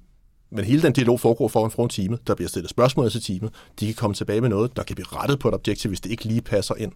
men 0.55 0.65
hele 0.65 0.81
den 0.81 0.93
dialog 0.93 1.19
foregår 1.19 1.47
foran 1.47 1.71
foran 1.71 1.89
teamet. 1.89 2.27
Der 2.27 2.35
bliver 2.35 2.49
stillet 2.49 2.69
spørgsmål 2.69 3.11
til 3.11 3.21
teamet. 3.21 3.53
De 3.79 3.85
kan 3.85 3.95
komme 3.95 4.13
tilbage 4.13 4.41
med 4.41 4.49
noget, 4.49 4.75
der 4.75 4.83
kan 4.83 4.95
blive 4.95 5.07
rettet 5.11 5.39
på 5.39 5.47
et 5.47 5.53
objektiv, 5.53 5.89
hvis 5.89 6.01
det 6.01 6.11
ikke 6.11 6.25
lige 6.25 6.41
passer 6.41 6.75
ind. 6.75 6.91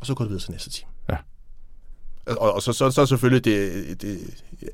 Og 0.00 0.06
så 0.06 0.14
går 0.14 0.24
det 0.24 0.30
videre 0.30 0.42
til 0.42 0.50
næste 0.50 0.70
team. 0.70 0.90
Ja. 1.08 1.16
Og, 2.38 2.52
og 2.54 2.62
så, 2.62 2.72
så, 2.72 2.90
så 2.90 3.06
selvfølgelig 3.06 3.44
det, 3.44 4.02
det 4.02 4.18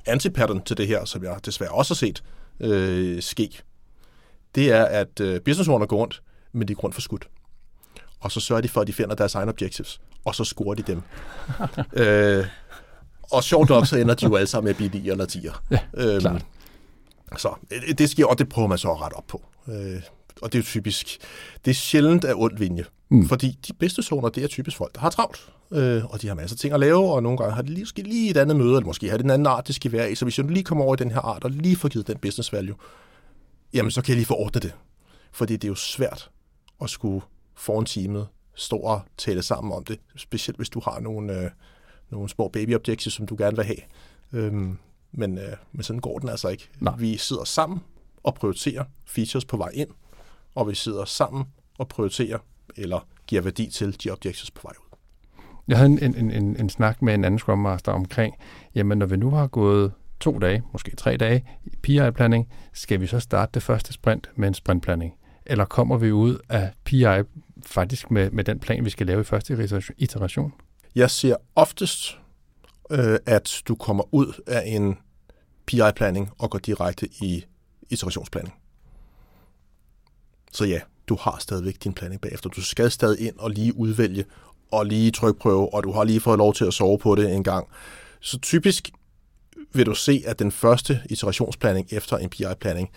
antipattern 0.06 0.62
til 0.62 0.76
det 0.76 0.86
her, 0.86 1.04
som 1.04 1.24
jeg 1.24 1.36
desværre 1.44 1.70
også 1.70 1.94
har 1.94 1.96
set 1.96 2.22
øh, 2.60 3.22
ske. 3.22 3.62
Det 4.54 4.72
er, 4.72 4.84
at 4.84 5.20
øh, 5.20 5.40
business 5.40 5.68
owner 5.68 5.86
går 5.86 5.96
rundt, 5.96 6.22
men 6.52 6.68
de 6.68 6.72
er 6.72 6.76
grund 6.76 6.92
for 6.92 7.00
skudt. 7.00 7.28
Og 8.20 8.32
så 8.32 8.40
sørger 8.40 8.62
de 8.62 8.68
for, 8.68 8.80
at 8.80 8.86
de 8.86 8.92
finder 8.92 9.14
deres 9.14 9.34
egne 9.34 9.52
objectives, 9.52 10.00
og 10.24 10.34
så 10.34 10.44
scorer 10.44 10.74
de 10.74 10.82
dem. 10.82 11.02
øh, 12.02 12.46
og 13.32 13.44
sjovt 13.44 13.68
nok, 13.68 13.86
så 13.86 13.96
ender 13.96 14.14
de 14.14 14.26
jo 14.26 14.36
alle 14.36 14.46
sammen 14.46 14.64
med 14.64 14.70
at 14.70 14.76
blive 14.76 15.02
9 15.02 15.10
eller 15.10 15.26
10'er. 15.26 15.58
Ja, 15.70 15.78
øhm, 15.94 16.20
klart. 16.20 16.46
Så 17.36 17.54
det 17.98 18.10
sker, 18.10 18.26
og 18.26 18.38
det 18.38 18.48
prøver 18.48 18.68
man 18.68 18.78
så 18.78 18.90
at 18.90 19.00
rette 19.00 19.14
op 19.14 19.26
på. 19.28 19.42
Øh, 19.68 20.02
og 20.42 20.52
det 20.52 20.58
er 20.58 20.62
jo 20.62 20.64
typisk, 20.64 21.18
det 21.64 21.70
er 21.70 21.74
sjældent 21.74 22.24
af 22.24 22.32
ond 22.36 22.58
vinje. 22.58 22.84
Mm. 23.08 23.28
Fordi 23.28 23.58
de 23.68 23.72
bedste 23.72 24.02
zoner, 24.02 24.28
det 24.28 24.44
er 24.44 24.48
typisk 24.48 24.76
folk, 24.76 24.94
der 24.94 25.00
har 25.00 25.10
travlt. 25.10 25.52
Øh, 25.72 26.04
og 26.04 26.22
de 26.22 26.28
har 26.28 26.34
masser 26.34 26.54
af 26.54 26.58
ting 26.58 26.74
at 26.74 26.80
lave, 26.80 27.12
og 27.12 27.22
nogle 27.22 27.38
gange 27.38 27.54
har 27.54 27.62
de 27.62 27.68
lige, 27.68 27.82
måske 27.82 28.02
lige 28.02 28.30
et 28.30 28.36
andet 28.36 28.56
møde, 28.56 28.76
eller 28.76 28.86
måske 28.86 29.10
har 29.10 29.16
det 29.16 29.24
en 29.24 29.30
anden 29.30 29.46
art, 29.46 29.66
det 29.66 29.74
skal 29.74 29.92
være 29.92 30.12
i. 30.12 30.14
Så 30.14 30.24
hvis 30.24 30.38
jeg 30.38 30.46
lige 30.46 30.64
kommer 30.64 30.84
over 30.84 30.94
i 30.94 30.98
den 30.98 31.10
her 31.10 31.20
art, 31.20 31.44
og 31.44 31.50
lige 31.50 31.76
får 31.76 31.88
givet 31.88 32.06
den 32.06 32.18
business 32.18 32.52
value, 32.52 32.76
jamen 33.74 33.90
så 33.90 34.02
kan 34.02 34.08
jeg 34.08 34.16
lige 34.16 34.26
få 34.26 34.34
ordnet 34.34 34.62
det. 34.62 34.74
Fordi 35.32 35.52
det 35.52 35.64
er 35.64 35.68
jo 35.68 35.74
svært 35.74 36.30
at 36.82 36.90
skulle 36.90 37.20
foran 37.54 37.84
teamet 37.84 38.28
stå 38.54 38.76
og 38.76 39.00
tale 39.18 39.42
sammen 39.42 39.72
om 39.72 39.84
det. 39.84 39.98
Specielt 40.16 40.56
hvis 40.56 40.68
du 40.68 40.80
har 40.80 41.00
nogle, 41.00 41.40
øh, 41.40 41.50
nogle 42.10 42.28
små 42.28 42.48
baby 42.48 42.74
objectives, 42.74 43.14
som 43.14 43.26
du 43.26 43.36
gerne 43.38 43.56
vil 43.56 43.64
have. 43.64 43.80
Øhm, 44.32 44.78
men, 45.12 45.38
øh, 45.38 45.56
men 45.72 45.82
sådan 45.82 46.00
går 46.00 46.18
den 46.18 46.28
altså 46.28 46.48
ikke. 46.48 46.68
Nej. 46.80 46.96
Vi 46.98 47.16
sidder 47.16 47.44
sammen 47.44 47.80
og 48.22 48.34
prioriterer 48.34 48.84
features 49.04 49.44
på 49.44 49.56
vej 49.56 49.70
ind, 49.74 49.88
og 50.54 50.68
vi 50.68 50.74
sidder 50.74 51.04
sammen 51.04 51.44
og 51.78 51.88
prioriterer 51.88 52.38
eller 52.76 53.08
giver 53.26 53.42
værdi 53.42 53.70
til 53.70 54.04
de 54.04 54.10
objectives 54.10 54.50
på 54.50 54.60
vej 54.62 54.72
ud. 54.78 54.86
Jeg 55.68 55.76
havde 55.76 55.90
en, 55.90 56.14
en, 56.14 56.30
en, 56.30 56.56
en 56.56 56.70
snak 56.70 57.02
med 57.02 57.14
en 57.14 57.24
anden 57.24 57.38
Scrum 57.38 57.58
Master 57.58 57.92
omkring, 57.92 58.34
jamen 58.74 58.98
når 58.98 59.06
vi 59.06 59.16
nu 59.16 59.30
har 59.30 59.46
gået 59.46 59.92
to 60.20 60.38
dage, 60.38 60.62
måske 60.72 60.96
tre 60.96 61.16
dage 61.16 61.44
PI-planning, 61.82 62.48
skal 62.72 63.00
vi 63.00 63.06
så 63.06 63.20
starte 63.20 63.50
det 63.54 63.62
første 63.62 63.92
sprint 63.92 64.30
med 64.36 64.48
en 64.48 64.54
sprintplanning? 64.54 65.14
Eller 65.46 65.64
kommer 65.64 65.96
vi 65.96 66.12
ud 66.12 66.38
af 66.48 66.72
PI 66.84 67.04
faktisk 67.66 68.10
med, 68.10 68.30
med 68.30 68.44
den 68.44 68.58
plan, 68.58 68.84
vi 68.84 68.90
skal 68.90 69.06
lave 69.06 69.20
i 69.20 69.24
første 69.24 69.68
iteration? 69.98 70.52
Jeg 70.94 71.10
ser 71.10 71.36
oftest, 71.54 72.18
øh, 72.90 73.18
at 73.26 73.62
du 73.68 73.74
kommer 73.74 74.14
ud 74.14 74.42
af 74.46 74.62
en 74.66 74.98
PI-planning 75.66 76.30
og 76.38 76.50
går 76.50 76.58
direkte 76.58 77.08
i 77.22 77.44
iterationsplanning. 77.90 78.54
Så 80.52 80.64
ja, 80.64 80.80
du 81.08 81.16
har 81.20 81.36
stadigvæk 81.40 81.76
din 81.84 81.92
planning 81.92 82.20
bagefter. 82.20 82.50
Du 82.50 82.60
skal 82.60 82.90
stadig 82.90 83.20
ind 83.26 83.34
og 83.38 83.50
lige 83.50 83.76
udvælge 83.76 84.24
og 84.72 84.86
lige 84.86 85.10
trykprøve, 85.10 85.74
og 85.74 85.84
du 85.84 85.92
har 85.92 86.04
lige 86.04 86.20
fået 86.20 86.38
lov 86.38 86.54
til 86.54 86.64
at 86.64 86.74
sove 86.74 86.98
på 86.98 87.14
det 87.14 87.34
en 87.34 87.44
gang. 87.44 87.66
Så 88.20 88.38
typisk 88.38 88.90
vil 89.74 89.86
du 89.86 89.94
se, 89.94 90.22
at 90.26 90.38
den 90.38 90.52
første 90.52 91.00
iterationsplanning 91.10 91.86
efter 91.90 92.16
en 92.16 92.28
PI-planning, 92.28 92.90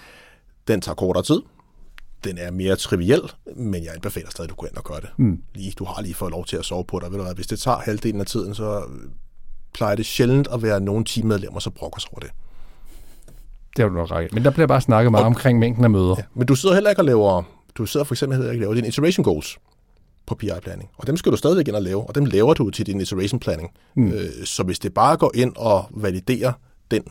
den 0.68 0.82
tager 0.82 0.96
kortere 0.96 1.24
tid. 1.24 1.42
den 2.24 2.38
er 2.38 2.52
mere 2.52 2.76
triviel, 2.76 3.22
men 3.56 3.84
jeg 3.84 3.94
anbefaler 3.94 4.30
stadig, 4.30 4.46
at 4.46 4.50
du 4.50 4.56
går 4.56 4.68
ind 4.68 4.76
og 4.78 4.84
gør 4.84 4.96
det. 4.96 5.10
Mm. 5.18 5.42
Lige, 5.56 5.72
du 5.80 5.84
har 5.86 6.02
lige 6.02 6.14
fået 6.14 6.32
lov 6.32 6.46
til 6.46 6.58
at 6.58 6.66
sove 6.66 6.84
på 6.84 7.00
dig. 7.00 7.12
Ved 7.12 7.18
du 7.18 7.24
hvad? 7.24 7.36
Hvis 7.36 7.48
det 7.48 7.60
tager 7.60 7.78
halvdelen 7.78 8.20
af 8.22 8.26
tiden, 8.28 8.56
så 8.56 8.84
plejer 9.74 9.96
det 9.96 10.06
sjældent 10.06 10.48
at 10.54 10.62
være 10.64 10.80
nogle 10.82 11.06
teammedlemmer, 11.06 11.60
så 11.60 11.70
brokker 11.70 12.00
sig 12.00 12.10
over 12.14 12.20
det. 12.20 12.30
Det 13.76 13.84
har 13.84 13.90
du 13.90 13.96
nok 13.96 14.12
ret. 14.12 14.34
Men 14.34 14.44
der 14.46 14.52
bliver 14.52 14.68
bare 14.68 14.82
snakket 14.82 15.12
meget 15.12 15.24
Og- 15.24 15.28
omkring 15.28 15.60
mængden 15.60 15.84
af 15.84 15.90
møder. 15.90 16.16
Ja. 16.18 16.24
Men 16.34 16.48
du 16.48 16.56
sidder 16.56 16.76
heller 16.76 16.90
ikke 16.90 17.02
og 17.02 17.06
laver, 17.06 17.44
du 17.76 17.86
sidder 17.86 18.04
for 18.04 18.14
eksempel 18.14 18.50
og 18.50 18.56
laver 18.56 18.74
dine 18.74 18.88
iteration 18.88 19.24
goals 19.24 19.58
på 20.26 20.36
PI-planning. 20.36 20.90
Og 20.98 21.08
dem 21.08 21.18
skal 21.18 21.32
du 21.32 21.38
stadigvæk 21.38 21.68
ind 21.68 21.76
og 21.76 21.82
lave, 21.82 22.08
og 22.08 22.16
dem 22.16 22.26
laver 22.26 22.54
du 22.54 22.70
til 22.70 22.86
din 22.86 23.02
iteration 23.02 23.40
planning. 23.40 23.72
Mm. 23.96 24.12
Øh, 24.12 24.30
så 24.46 24.64
hvis 24.64 24.80
det 24.80 24.94
bare 24.94 25.18
går 25.18 25.32
ind 25.36 25.54
og 25.56 25.86
validerer 25.92 26.54
den 26.92 27.04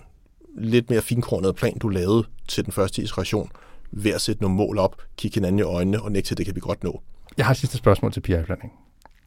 lidt 0.59 0.91
mere 0.91 1.03
finkornede 1.03 1.53
plan, 1.53 1.79
du 1.79 1.89
lavede 1.89 2.25
til 2.49 2.65
den 2.65 2.73
første 2.73 3.03
iteration, 3.03 3.51
ved 3.93 4.11
at 4.13 4.21
sætte 4.21 4.43
nogle 4.43 4.57
mål 4.57 4.79
op, 4.79 4.97
kigge 5.17 5.35
hinanden 5.35 5.59
i 5.59 5.63
øjnene 5.63 6.03
og 6.03 6.13
nægte, 6.13 6.35
det 6.35 6.47
kan 6.47 6.55
vi 6.55 6.61
godt 6.61 6.85
nå. 6.85 7.03
Jeg 7.37 7.47
har 7.47 7.51
et 7.53 7.59
sidste 7.59 7.77
spørgsmål 7.77 8.13
til 8.13 8.21
PI-planning. 8.21 8.73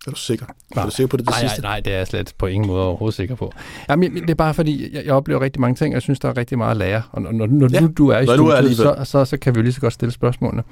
Er 0.08 0.12
du 0.12 0.18
sikker? 0.18 0.46
Nej. 0.76 0.84
Er 0.84 0.90
du 0.90 0.96
sikker 0.96 1.08
på 1.08 1.18
det, 1.18 1.26
det 1.26 1.32
Nej, 1.32 1.40
sidste? 1.40 1.62
nej, 1.62 1.72
nej, 1.72 1.80
det 1.80 1.94
er 1.94 1.98
jeg 1.98 2.08
slet 2.08 2.34
på 2.38 2.46
ingen 2.46 2.68
måde 2.68 2.84
overhovedet 2.84 3.16
sikker 3.16 3.36
på. 3.36 3.52
Jamen, 3.90 4.16
det 4.16 4.30
er 4.30 4.36
bare 4.36 4.54
fordi, 4.54 4.96
jeg, 4.96 5.06
jeg 5.06 5.14
oplever 5.14 5.42
rigtig 5.42 5.62
mange 5.62 5.76
ting, 5.76 5.94
og 5.94 5.94
jeg 5.94 6.02
synes, 6.02 6.20
der 6.20 6.30
er 6.30 6.38
rigtig 6.38 6.58
meget 6.58 6.72
at 6.72 6.78
lære. 6.78 7.02
Og 7.12 7.22
når, 7.22 7.32
når, 7.32 7.46
når 7.46 7.70
Ja, 7.72 7.80
nu 7.80 7.88
du 7.98 8.08
er 8.08 8.20
i 8.20 8.26
du 8.26 8.32
er 8.32 8.62
studiet, 8.62 8.78
så, 8.78 8.96
så, 9.04 9.26
så 9.26 9.38
kan 9.38 9.56
vi 9.56 9.60
jo 9.60 9.64
lige 9.64 9.74
så 9.74 9.82
godt 9.82 9.94
stille 9.94 10.12
spørgsmålene. 10.12 10.64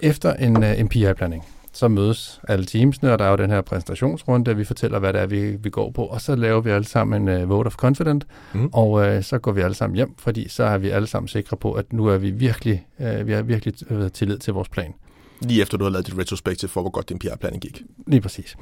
Efter 0.00 0.32
en, 0.34 0.56
uh, 0.56 0.80
en 0.80 0.88
PI-planning, 0.88 1.44
så 1.72 1.88
mødes 1.88 2.40
alle 2.48 2.64
teamsene, 2.64 3.12
og 3.12 3.18
der 3.18 3.24
er 3.24 3.30
jo 3.30 3.36
den 3.36 3.50
her 3.50 3.60
præsentationsrunde, 3.60 4.46
der 4.46 4.54
vi 4.54 4.64
fortæller, 4.64 4.98
hvad 4.98 5.12
det 5.12 5.20
er, 5.20 5.26
vi, 5.26 5.56
vi 5.56 5.70
går 5.70 5.90
på, 5.90 6.04
og 6.04 6.20
så 6.20 6.34
laver 6.34 6.60
vi 6.60 6.70
alle 6.70 6.84
sammen 6.86 7.28
en 7.28 7.42
uh, 7.42 7.48
vote 7.50 7.66
of 7.66 7.74
confident, 7.74 8.26
Mhm. 8.54 8.70
og 8.72 8.90
uh, 8.90 9.22
så 9.22 9.38
går 9.38 9.52
vi 9.52 9.60
alle 9.60 9.74
sammen 9.74 9.96
hjem, 9.96 10.14
fordi 10.18 10.48
så 10.48 10.64
er 10.64 10.78
vi 10.78 10.88
alle 10.90 11.06
sammen 11.06 11.28
sikre 11.28 11.56
på, 11.56 11.72
at 11.72 11.92
nu 11.92 12.06
er 12.06 12.16
vi 12.18 12.30
virkelig, 12.30 12.86
uh, 12.98 13.26
vi 13.26 13.32
har 13.32 13.42
virkelig 13.42 13.74
uh, 13.90 14.08
tillid 14.08 14.38
til 14.38 14.52
vores 14.52 14.68
plan. 14.68 14.94
Lige 15.40 15.62
efter 15.62 15.78
du 15.78 15.84
har 15.84 15.90
lavet 15.90 16.06
dit 16.06 16.18
retrospective 16.18 16.68
for, 16.68 16.80
hvor 16.80 16.90
godt 16.90 17.08
din 17.08 17.18
PR-planning 17.18 17.62
gik. 17.62 17.82
Lige 18.06 18.20
præcis. 18.20 18.56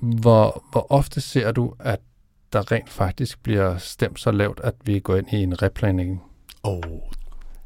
Hvor, 0.00 0.64
hvor 0.72 0.86
ofte 0.92 1.20
ser 1.20 1.52
du, 1.52 1.74
at 1.80 1.98
der 2.52 2.72
rent 2.72 2.90
faktisk 2.90 3.42
bliver 3.42 3.78
stemt 3.78 4.20
så 4.20 4.30
lavt, 4.30 4.60
at 4.64 4.74
vi 4.84 4.98
går 4.98 5.16
ind 5.16 5.26
i 5.32 5.36
en 5.42 5.62
replanning? 5.62 6.22
Og 6.62 6.82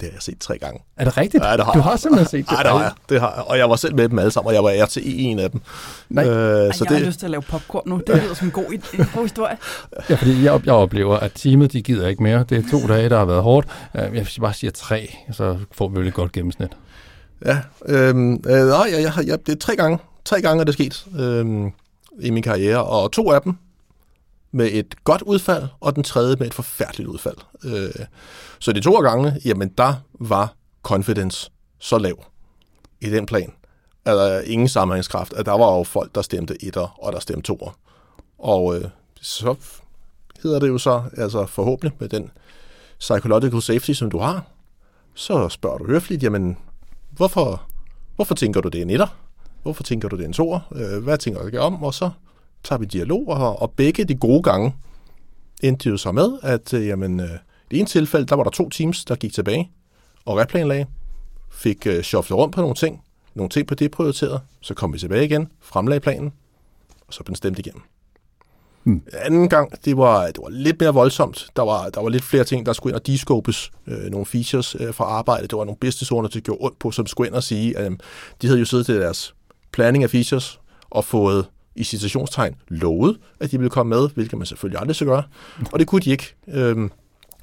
det 0.00 0.09
har 0.09 0.12
jeg 0.12 0.22
set 0.22 0.38
tre 0.38 0.59
gange. 0.59 0.81
Er 0.96 1.05
det 1.05 1.16
rigtigt? 1.16 1.44
Ja, 1.44 1.57
det 1.57 1.64
har 1.64 1.72
du 1.72 1.78
jeg. 1.78 1.85
har 1.85 1.96
simpelthen 1.96 2.28
set 2.28 2.50
det? 2.50 2.52
Nej, 2.59 2.62
det 2.62 2.72
har 2.72 2.83
jeg. 2.83 2.92
Det 3.09 3.20
har 3.20 3.33
jeg. 3.37 3.44
Og 3.46 3.59
jeg 3.59 3.70
var 3.70 3.76
selv 3.76 3.94
med 3.96 4.09
dem 4.09 4.18
alle 4.18 4.31
sammen, 4.31 4.48
og 4.48 4.55
jeg 4.55 4.64
var 4.64 4.85
RT 4.87 4.96
i 4.96 5.22
en 5.22 5.38
af 5.38 5.50
dem. 5.50 5.61
Nej. 6.09 6.24
Øh, 6.28 6.31
Ej, 6.66 6.72
så 6.72 6.85
jeg 6.85 6.94
har 6.94 6.98
det, 6.98 7.07
lyst 7.07 7.18
til 7.18 7.26
at 7.26 7.31
lave 7.31 7.42
popcorn 7.42 7.83
nu. 7.87 8.00
Det 8.07 8.22
lyder 8.22 8.35
som 8.35 8.46
en 8.46 8.50
god, 8.52 8.64
en 8.72 9.05
god 9.14 9.22
historie. 9.22 9.57
Ja, 10.11 10.14
fordi 10.14 10.44
jeg, 10.44 10.61
jeg 10.66 10.74
oplever, 10.74 11.16
at 11.16 11.33
teamet, 11.35 11.72
de 11.72 11.83
gider 11.83 12.09
ikke 12.09 12.22
mere. 12.22 12.44
Det 12.48 12.59
er 12.64 12.70
to 12.70 12.87
dage, 12.87 13.09
der 13.09 13.18
har 13.18 13.24
været 13.24 13.42
hårdt. 13.42 13.66
Øh, 13.94 14.02
Jeg 14.02 14.12
vil 14.12 14.28
bare 14.40 14.55
sige 14.55 14.70
tre, 14.70 15.14
så 15.33 15.57
får 15.72 15.88
vi 15.88 15.98
vel 16.00 16.09
et 16.09 16.14
godt 16.14 16.33
gennemsnit. 16.33 16.70
Ja, 17.46 17.59
øhm, 17.87 18.33
øh, 18.35 18.66
nej, 18.66 18.87
jeg, 18.92 19.02
jeg, 19.02 19.12
har- 19.12 19.22
jeg, 19.26 19.46
det 19.46 19.52
er 19.55 19.59
tre 19.59 19.76
gange. 19.76 19.98
Tre 20.24 20.40
gange 20.42 20.61
er 20.61 20.64
det 20.64 20.74
sket 20.74 21.05
øhm, 21.18 21.70
i 22.20 22.31
min 22.31 22.42
karriere, 22.42 22.85
og 22.85 23.12
to 23.12 23.31
af 23.33 23.42
dem 23.42 23.57
med 24.53 24.69
et 24.73 25.05
godt 25.05 25.23
udfald, 25.23 25.65
og 25.81 25.97
den 25.97 26.03
tredje 26.03 26.37
med 26.37 26.47
et 26.47 26.55
forfærdeligt 26.55 27.09
udfald. 27.09 27.37
Øh, 27.65 28.07
så 28.59 28.73
de 28.73 28.81
to 28.81 28.97
af 28.97 29.03
gangene, 29.03 29.41
jamen 29.45 29.69
der 29.69 29.95
var 30.21 30.55
confidence 30.83 31.51
så 31.79 31.99
lav 31.99 32.25
i 33.01 33.11
den 33.11 33.27
plan, 33.27 33.53
at 34.05 34.45
ingen 34.45 34.69
sammenhængskraft, 34.69 35.33
at 35.33 35.47
der 35.47 35.53
var 35.53 35.77
jo 35.77 35.85
folk, 35.85 36.15
der 36.15 36.23
stemte 36.23 36.65
etter, 36.65 37.05
og 37.05 37.12
der 37.12 37.21
stemte 37.21 37.43
toer. 37.43 37.79
Og 38.38 38.77
øh, 38.77 38.85
så 39.21 39.55
hedder 40.43 40.59
det 40.59 40.69
jo 40.69 40.79
så, 40.79 41.03
altså 41.17 41.47
forhåbentlig 41.47 41.97
med 41.99 42.09
den 42.09 42.31
psychological 42.99 43.62
safety, 43.62 43.93
som 43.93 44.11
du 44.11 44.19
har, 44.19 44.45
så 45.15 45.49
spørger 45.49 45.79
du 45.79 45.87
høfligt, 45.87 46.23
jamen 46.23 46.59
hvorfor, 47.11 47.62
hvorfor 48.17 48.35
tænker 48.35 48.61
du, 48.61 48.69
det 48.69 48.79
er 48.79 48.83
en 48.83 48.91
etter? 48.91 49.17
Hvorfor 49.62 49.83
tænker 49.83 50.09
du, 50.09 50.17
det 50.17 50.23
er 50.23 50.27
en 50.27 50.33
toer? 50.33 50.61
Øh, 50.75 51.03
hvad 51.03 51.19
tænker 51.19 51.51
du 51.51 51.59
om? 51.59 51.83
Og 51.83 51.95
så 51.95 52.11
tager 52.64 52.79
vi 52.79 52.87
dialog, 52.87 53.29
og, 53.29 53.62
og 53.62 53.70
begge 53.70 54.05
de 54.05 54.14
gode 54.14 54.42
gange 54.42 54.75
endte 55.62 55.88
jo 55.88 55.96
så 55.96 56.12
med, 56.12 56.38
at 56.42 56.75
øh, 56.75 56.87
jamen, 56.87 57.20
øh, 57.20 57.29
i 57.70 57.79
en 57.79 57.87
tilfælde, 57.87 58.27
der 58.27 58.37
var 58.37 58.42
der 58.42 58.51
to 58.51 58.68
teams, 58.68 59.05
der 59.05 59.14
gik 59.14 59.33
tilbage 59.33 59.70
og 60.25 60.37
replanlagde, 60.37 60.87
fik 61.51 61.87
øh, 61.87 62.03
shufflet 62.03 62.38
rundt 62.38 62.55
på 62.55 62.61
nogle 62.61 62.75
ting, 62.75 63.03
nogle 63.35 63.48
ting 63.48 63.66
på 63.66 63.75
det 63.75 63.90
prioriteret, 63.90 64.40
så 64.61 64.75
kom 64.75 64.92
vi 64.92 64.98
tilbage 64.98 65.25
igen, 65.25 65.48
fremlagde 65.61 66.01
planen, 66.01 66.33
og 67.07 67.14
så 67.14 67.22
blev 67.25 67.27
den 67.27 67.37
stemt 67.37 67.59
igennem. 67.59 67.83
Hmm. 68.85 69.03
Anden 69.12 69.48
gang, 69.48 69.85
det 69.85 69.96
var, 69.96 70.27
det 70.27 70.38
var 70.42 70.48
lidt 70.48 70.81
mere 70.81 70.94
voldsomt. 70.94 71.46
Der 71.57 71.62
var, 71.62 71.88
der 71.88 72.01
var 72.01 72.09
lidt 72.09 72.25
flere 72.25 72.44
ting, 72.44 72.66
der 72.66 72.72
skulle 72.72 72.90
ind 72.90 73.01
og 73.01 73.07
descopes. 73.07 73.70
Øh, 73.87 74.11
nogle 74.11 74.27
features 74.27 74.77
øh, 74.81 74.94
fra 74.94 75.05
arbejdet. 75.05 75.51
Det 75.51 75.59
var 75.59 75.64
nogle 75.64 75.79
business 75.81 76.12
owners, 76.12 76.31
der 76.31 76.40
gjorde 76.40 76.59
ondt 76.61 76.79
på, 76.79 76.90
som 76.90 77.07
skulle 77.07 77.29
ind 77.29 77.35
og 77.35 77.42
sige, 77.42 77.79
at 77.79 77.92
øh, 77.92 77.98
de 78.42 78.46
havde 78.46 78.59
jo 78.59 78.64
siddet 78.64 78.87
til 78.87 78.94
deres 78.94 79.35
planning 79.72 80.05
af 80.05 80.11
features 80.11 80.61
og 80.90 81.05
fået 81.05 81.46
i 81.74 81.85
citationstegn 81.85 82.54
lovet, 82.68 83.18
at 83.40 83.50
de 83.50 83.58
ville 83.58 83.70
komme 83.70 83.90
med, 83.90 84.08
hvilket 84.14 84.38
man 84.38 84.46
selvfølgelig 84.46 84.80
aldrig 84.80 84.96
skal 84.96 85.06
gøre. 85.06 85.22
Og 85.72 85.78
det 85.78 85.87
kunne 85.87 86.00
de 86.00 86.11
ikke. 86.11 86.35
Øhm, 86.48 86.90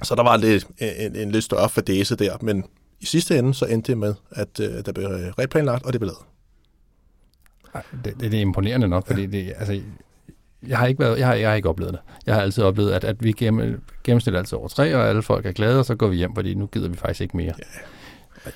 så 0.02 0.14
der 0.14 0.22
var 0.22 0.36
lidt, 0.36 0.66
en, 0.78 1.16
en 1.16 1.30
lidt 1.30 1.44
større 1.44 1.68
fadese 1.68 2.16
der, 2.16 2.36
men 2.40 2.64
i 3.00 3.06
sidste 3.06 3.38
ende 3.38 3.54
så 3.54 3.64
endte 3.64 3.92
det 3.92 3.98
med, 3.98 4.14
at 4.30 4.60
øh, 4.60 4.84
der 4.86 4.92
blev 4.92 5.08
replanlagt, 5.38 5.86
og 5.86 5.92
det 5.92 6.00
blev 6.00 6.06
lavet. 6.06 6.24
Ej, 7.74 7.82
Det, 8.04 8.20
det, 8.20 8.34
er 8.34 8.40
imponerende 8.40 8.88
nok, 8.88 9.06
fordi 9.06 9.26
det, 9.26 9.52
altså, 9.56 9.80
jeg 10.66 10.78
har 10.78 10.86
ikke 10.86 11.00
været, 11.00 11.18
jeg 11.18 11.26
har, 11.26 11.34
jeg 11.34 11.48
har 11.48 11.56
ikke 11.56 11.68
oplevet 11.68 11.92
det. 11.92 12.00
Jeg 12.26 12.34
har 12.34 12.42
altid 12.42 12.64
oplevet, 12.64 12.92
at, 12.92 13.04
at 13.04 13.24
vi 13.24 13.32
gennem, 13.32 13.82
gennemsnit 14.04 14.34
altid 14.34 14.58
over 14.58 14.68
tre, 14.68 14.96
og 14.96 15.08
alle 15.08 15.22
folk 15.22 15.46
er 15.46 15.52
glade, 15.52 15.78
og 15.78 15.84
så 15.84 15.94
går 15.94 16.08
vi 16.08 16.16
hjem, 16.16 16.34
fordi 16.34 16.54
nu 16.54 16.66
gider 16.66 16.88
vi 16.88 16.96
faktisk 16.96 17.20
ikke 17.20 17.36
mere. 17.36 17.52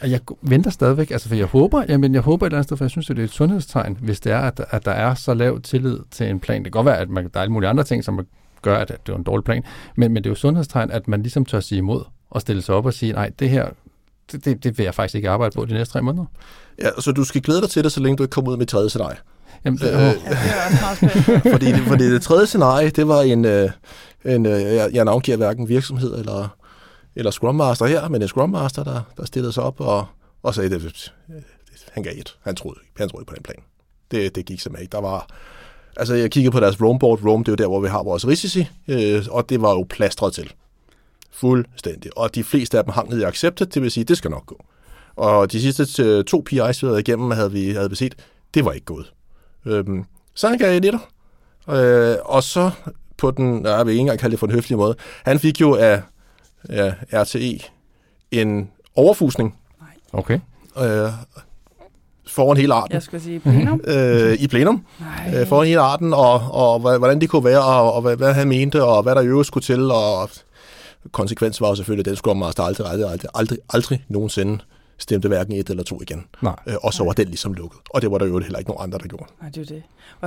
Og 0.00 0.10
jeg 0.10 0.20
venter 0.42 0.70
stadigvæk, 0.70 1.10
altså 1.10 1.28
for 1.28 1.34
jeg 1.34 1.46
håber, 1.46 1.84
jamen 1.88 2.14
jeg 2.14 2.22
håber 2.22 2.46
et 2.46 2.50
eller 2.50 2.58
andet 2.58 2.68
sted, 2.68 2.76
for 2.76 2.84
jeg 2.84 2.90
synes, 2.90 3.10
at 3.10 3.16
det 3.16 3.22
er 3.22 3.26
et 3.26 3.32
sundhedstegn, 3.32 3.98
hvis 4.00 4.20
det 4.20 4.32
er, 4.32 4.38
at, 4.38 4.64
at 4.70 4.84
der 4.84 4.90
er 4.90 5.14
så 5.14 5.34
lav 5.34 5.60
tillid 5.60 5.98
til 6.10 6.26
en 6.26 6.40
plan. 6.40 6.56
Det 6.56 6.64
kan 6.64 6.70
godt 6.70 6.86
være, 6.86 6.98
at 6.98 7.10
man, 7.10 7.24
der 7.24 7.30
er 7.34 7.42
alle 7.42 7.52
mulige 7.52 7.70
andre 7.70 7.84
ting, 7.84 8.04
som 8.04 8.26
gør, 8.62 8.76
at 8.76 8.88
det 8.88 9.12
er 9.12 9.16
en 9.16 9.22
dårlig 9.22 9.44
plan, 9.44 9.62
men, 9.96 10.12
men 10.12 10.24
det 10.24 10.30
er 10.30 10.30
jo 10.30 10.34
sundhedstegn, 10.34 10.90
at 10.90 11.08
man 11.08 11.22
ligesom 11.22 11.44
tør 11.44 11.60
sige 11.60 11.78
imod, 11.78 12.04
og 12.30 12.40
stille 12.40 12.62
sig 12.62 12.74
op 12.74 12.86
og 12.86 12.94
sige, 12.94 13.12
nej, 13.12 13.30
det 13.38 13.50
her, 13.50 13.68
det, 14.32 14.44
det, 14.44 14.64
det 14.64 14.78
vil 14.78 14.84
jeg 14.84 14.94
faktisk 14.94 15.14
ikke 15.14 15.30
arbejde 15.30 15.54
på 15.54 15.64
de 15.64 15.72
næste 15.72 15.92
tre 15.92 16.02
måneder. 16.02 16.24
Ja, 16.82 16.88
så 16.98 17.12
du 17.12 17.24
skal 17.24 17.42
glæde 17.42 17.60
dig 17.60 17.70
til 17.70 17.84
det, 17.84 17.92
så 17.92 18.00
længe 18.00 18.16
du 18.16 18.22
ikke 18.22 18.32
kommer 18.32 18.50
ud 18.50 18.56
med 18.56 18.66
tredje 18.66 18.88
scenarie. 18.88 19.16
Jamen, 19.64 19.78
det, 19.78 19.92
Øh, 19.92 19.94
øh, 19.94 20.00
Ja, 20.00 20.10
det 20.10 20.16
er 20.30 20.64
også 20.66 20.78
meget 20.80 20.96
spændende. 20.96 21.50
fordi, 21.54 21.66
det, 21.66 21.80
fordi 21.80 22.12
det 22.12 22.22
tredje 22.22 22.46
scenarie, 22.46 22.90
det 22.90 23.08
var 23.08 23.20
en, 23.20 23.44
øh, 23.44 23.70
en 24.24 24.46
øh, 24.46 24.60
jeg, 24.62 24.90
jeg 24.92 25.04
navngiver 25.04 25.36
hverken 25.36 25.68
virksomhed 25.68 26.18
eller, 26.18 26.56
eller 27.16 27.30
Scrum 27.30 27.54
Master 27.54 27.86
her, 27.86 28.08
men 28.08 28.22
en 28.22 28.28
Scrum 28.28 28.50
Master, 28.50 28.84
der, 28.84 29.00
der 29.16 29.24
stillede 29.24 29.52
sig 29.52 29.62
op 29.62 29.80
og, 29.80 30.06
og 30.42 30.54
sagde, 30.54 30.70
det, 30.70 31.12
han 31.92 32.02
gav 32.02 32.12
et. 32.16 32.38
Han 32.42 32.56
troede, 32.56 32.80
han 32.96 33.08
troede 33.08 33.24
på 33.24 33.34
den 33.34 33.42
plan. 33.42 33.56
Det, 34.10 34.34
det 34.34 34.46
gik 34.46 34.60
simpelthen 34.60 34.82
ikke. 34.84 34.92
Der 34.92 35.00
var, 35.00 35.26
altså 35.96 36.14
jeg 36.14 36.30
kiggede 36.30 36.52
på 36.52 36.60
deres 36.60 36.82
Roam 36.82 36.98
board. 36.98 37.24
Roam, 37.24 37.44
det 37.44 37.48
er 37.48 37.52
jo 37.52 37.56
der, 37.56 37.68
hvor 37.68 37.80
vi 37.80 37.88
har 37.88 38.02
vores 38.02 38.26
risici, 38.26 38.68
øh, 38.88 39.24
og 39.30 39.48
det 39.48 39.62
var 39.62 39.70
jo 39.70 39.86
plastret 39.88 40.32
til. 40.32 40.52
Fuldstændig. 41.30 42.18
Og 42.18 42.34
de 42.34 42.44
fleste 42.44 42.78
af 42.78 42.84
dem 42.84 42.92
hang 42.92 43.10
ned 43.10 43.20
i 43.20 43.22
accepted, 43.22 43.66
det 43.66 43.82
vil 43.82 43.90
sige, 43.90 44.04
det 44.04 44.16
skal 44.16 44.30
nok 44.30 44.46
gå. 44.46 44.64
Og 45.16 45.52
de 45.52 45.60
sidste 45.60 46.02
øh, 46.02 46.24
to 46.24 46.44
PI's, 46.50 46.80
vi 46.82 46.86
havde 46.86 47.00
igennem, 47.00 47.30
havde 47.30 47.52
vi, 47.52 47.70
havde 47.70 47.90
vi 47.90 47.96
set, 47.96 48.14
det 48.54 48.64
var 48.64 48.72
ikke 48.72 48.84
gået. 48.86 49.12
Øhm, 49.66 50.04
så 50.34 50.48
han 50.48 50.58
gav 50.58 50.76
et 50.76 50.84
etter. 50.84 50.98
Øh, 51.68 52.16
og 52.24 52.42
så 52.42 52.70
på 53.16 53.30
den, 53.30 53.66
jeg 53.66 53.86
vil 53.86 53.92
ikke 53.92 54.00
engang 54.00 54.18
kalde 54.18 54.32
det 54.32 54.38
for 54.38 54.46
en 54.46 54.52
høflig 54.52 54.78
måde, 54.78 54.96
han 55.24 55.38
fik 55.38 55.60
jo 55.60 55.74
af, 55.74 56.02
af 56.68 56.94
RTE 57.12 57.58
en 58.30 58.70
overfusning 58.96 59.58
okay. 60.12 60.40
øh, 60.78 61.10
foran 62.26 62.56
hele 62.56 62.74
arten. 62.74 62.94
Jeg 62.94 63.02
skulle 63.02 63.22
sige 63.22 63.40
plenum. 63.40 63.80
Øh, 63.84 64.32
I 64.32 64.46
plenum, 64.46 64.86
Nej. 65.00 65.40
øh, 65.40 65.46
foran 65.46 65.66
hele 65.66 65.80
arten, 65.80 66.12
og, 66.14 66.34
og 66.50 66.78
hvordan 66.80 67.20
det 67.20 67.28
kunne 67.28 67.44
være, 67.44 67.64
og, 67.64 67.92
og 67.92 68.02
hvad, 68.02 68.16
hvad 68.16 68.34
han 68.34 68.48
mente, 68.48 68.84
og 68.84 69.02
hvad 69.02 69.14
der 69.14 69.20
i 69.20 69.26
øvrigt 69.26 69.46
skulle 69.46 69.64
til, 69.64 69.90
og 69.90 70.30
konsekvensen 71.12 71.62
var 71.62 71.68
jo 71.68 71.74
selvfølgelig, 71.74 72.02
at 72.02 72.10
den 72.10 72.16
skulle 72.16 72.38
Master 72.38 72.62
aldrig, 72.62 72.86
aldrig, 72.86 73.10
aldrig, 73.10 73.30
aldrig, 73.34 73.58
aldrig 73.70 74.04
nogensinde 74.08 74.58
stemte 74.98 75.28
hverken 75.28 75.52
et 75.52 75.70
eller 75.70 75.82
to 75.82 76.02
igen. 76.02 76.26
Nej. 76.42 76.56
Øh, 76.66 76.74
og 76.82 76.92
så 76.94 77.04
var 77.04 77.12
den 77.12 77.26
ligesom 77.26 77.54
lukket. 77.54 77.80
Og 77.90 78.02
det 78.02 78.10
var 78.10 78.18
der 78.18 78.26
jo 78.26 78.38
heller 78.38 78.58
ikke 78.58 78.70
nogen 78.70 78.82
andre, 78.82 78.98
der 78.98 79.08
gjorde. 79.08 79.26
Nej, 79.40 79.50
det 79.50 79.70
er 79.70 79.74
det. 79.74 79.82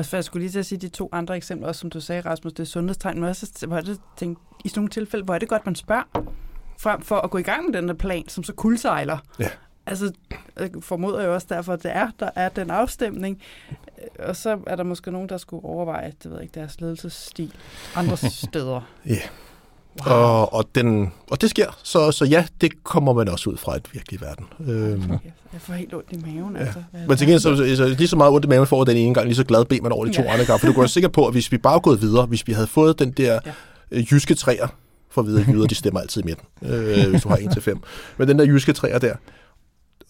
For 0.06 0.18
jeg 0.18 0.24
skulle 0.24 0.44
lige 0.44 0.52
til 0.52 0.60
at 0.60 0.66
sige 0.66 0.80
de 0.80 0.90
to 0.90 1.10
andre 1.12 1.38
eksempler, 1.38 1.68
også 1.68 1.80
som 1.80 1.90
du 1.90 2.00
sagde, 2.00 2.22
Rasmus, 2.22 2.54
det 2.54 2.60
er 2.64 2.68
sundhedstegn, 2.68 3.20
men 3.20 3.30
også, 3.30 3.66
hvor 3.68 3.80
det, 3.80 4.00
tænkt, 4.18 4.40
i 4.66 4.70
sådan 4.70 4.80
nogle 4.80 4.90
tilfælde, 4.90 5.26
hvor 5.26 5.34
er 5.34 5.40
det 5.40 5.50
godt, 5.50 5.66
man 5.66 5.76
spørger, 5.76 6.24
frem 6.80 7.02
for 7.02 7.16
at 7.16 7.30
gå 7.30 7.38
i 7.38 7.42
gang 7.42 7.66
med 7.66 7.74
den 7.74 7.88
der 7.88 7.94
plan, 7.94 8.28
som 8.28 8.44
så 8.44 8.54
kuldsejler. 8.54 9.18
Ja. 9.40 9.50
Altså, 9.86 10.12
jeg 10.60 10.70
formoder 10.82 11.24
jo 11.24 11.34
også 11.34 11.48
derfor, 11.50 11.74
at 11.74 11.84
det 11.84 11.92
er, 11.96 12.10
der 12.20 12.30
er 12.36 12.50
den 12.50 12.72
afstemning. 12.72 13.42
Og 14.20 14.36
så 14.36 14.60
er 14.68 14.76
der 14.76 14.84
måske 14.84 15.12
nogen, 15.12 15.30
der 15.30 15.38
skulle 15.38 15.66
overveje, 15.66 16.14
det 16.24 16.32
ved 16.32 16.38
jeg 16.38 16.44
ikke, 16.44 16.60
deres 16.60 16.82
ledelsesstil 16.82 17.54
andre 17.96 18.18
steder. 18.48 18.82
Ja. 19.06 19.20
Og, 20.06 20.54
og, 20.54 20.66
den, 20.76 21.12
og 21.32 21.42
det 21.42 21.50
sker. 21.50 21.78
Så, 21.84 22.12
så 22.12 22.26
ja, 22.26 22.46
det 22.62 22.84
kommer 22.84 23.14
man 23.14 23.30
også 23.30 23.50
ud 23.50 23.58
fra 23.58 23.76
et 23.76 23.86
virkelig 23.94 24.22
verden. 24.22 24.46
Øhm, 24.68 25.12
Jeg 25.54 25.62
får 25.62 25.74
helt 25.74 25.94
ondt 25.94 26.08
i 26.12 26.18
maven, 26.26 26.56
Ja. 26.56 26.62
altså. 26.66 26.80
Men 27.08 27.18
til 27.18 27.28
gengæld, 27.28 27.40
så, 27.40 27.76
så, 27.78 27.88
lige 27.88 28.08
så 28.08 28.16
meget 28.16 28.34
ondt 28.34 28.46
i 28.46 28.50
maven 28.50 28.68
får 28.68 28.84
den 28.84 28.98
ene 28.98 29.14
gang, 29.14 29.26
lige 29.28 29.36
så 29.36 29.44
glad 29.44 29.66
bed 29.66 29.82
man 29.82 29.92
over 29.92 30.06
de 30.06 30.14
to 30.14 30.22
Ja. 30.22 30.32
andre 30.34 30.46
gange. 30.46 30.60
For 30.60 30.68
du 30.68 30.74
går 30.74 30.86
sikker 30.86 31.10
på, 31.10 31.26
at 31.26 31.32
hvis 31.34 31.52
vi 31.52 31.58
bare 31.58 31.80
gået 31.80 32.02
videre, 32.02 32.26
hvis 32.26 32.48
vi 32.48 32.54
havde 32.54 32.68
fået 32.68 33.00
den 33.00 33.12
der 33.12 33.40
Ja. 33.46 33.52
øh, 33.92 34.12
jyske 34.14 34.36
træer, 34.36 34.68
for 35.12 35.22
at 35.22 35.28
vide, 35.28 35.42
at 35.42 35.48
jyder, 35.48 35.68
de 35.68 35.76
stemmer 35.76 36.00
altid 36.00 36.22
i 36.22 36.26
midten, 36.26 36.46
øh, 36.74 37.10
hvis 37.10 37.22
du 37.22 37.30
har 37.30 37.38
1 37.38 37.52
til 37.54 37.62
5. 37.62 37.80
Men 38.18 38.28
den 38.28 38.40
der 38.40 38.46
jyske 38.46 38.74
træer 38.74 39.00
der, 39.00 39.14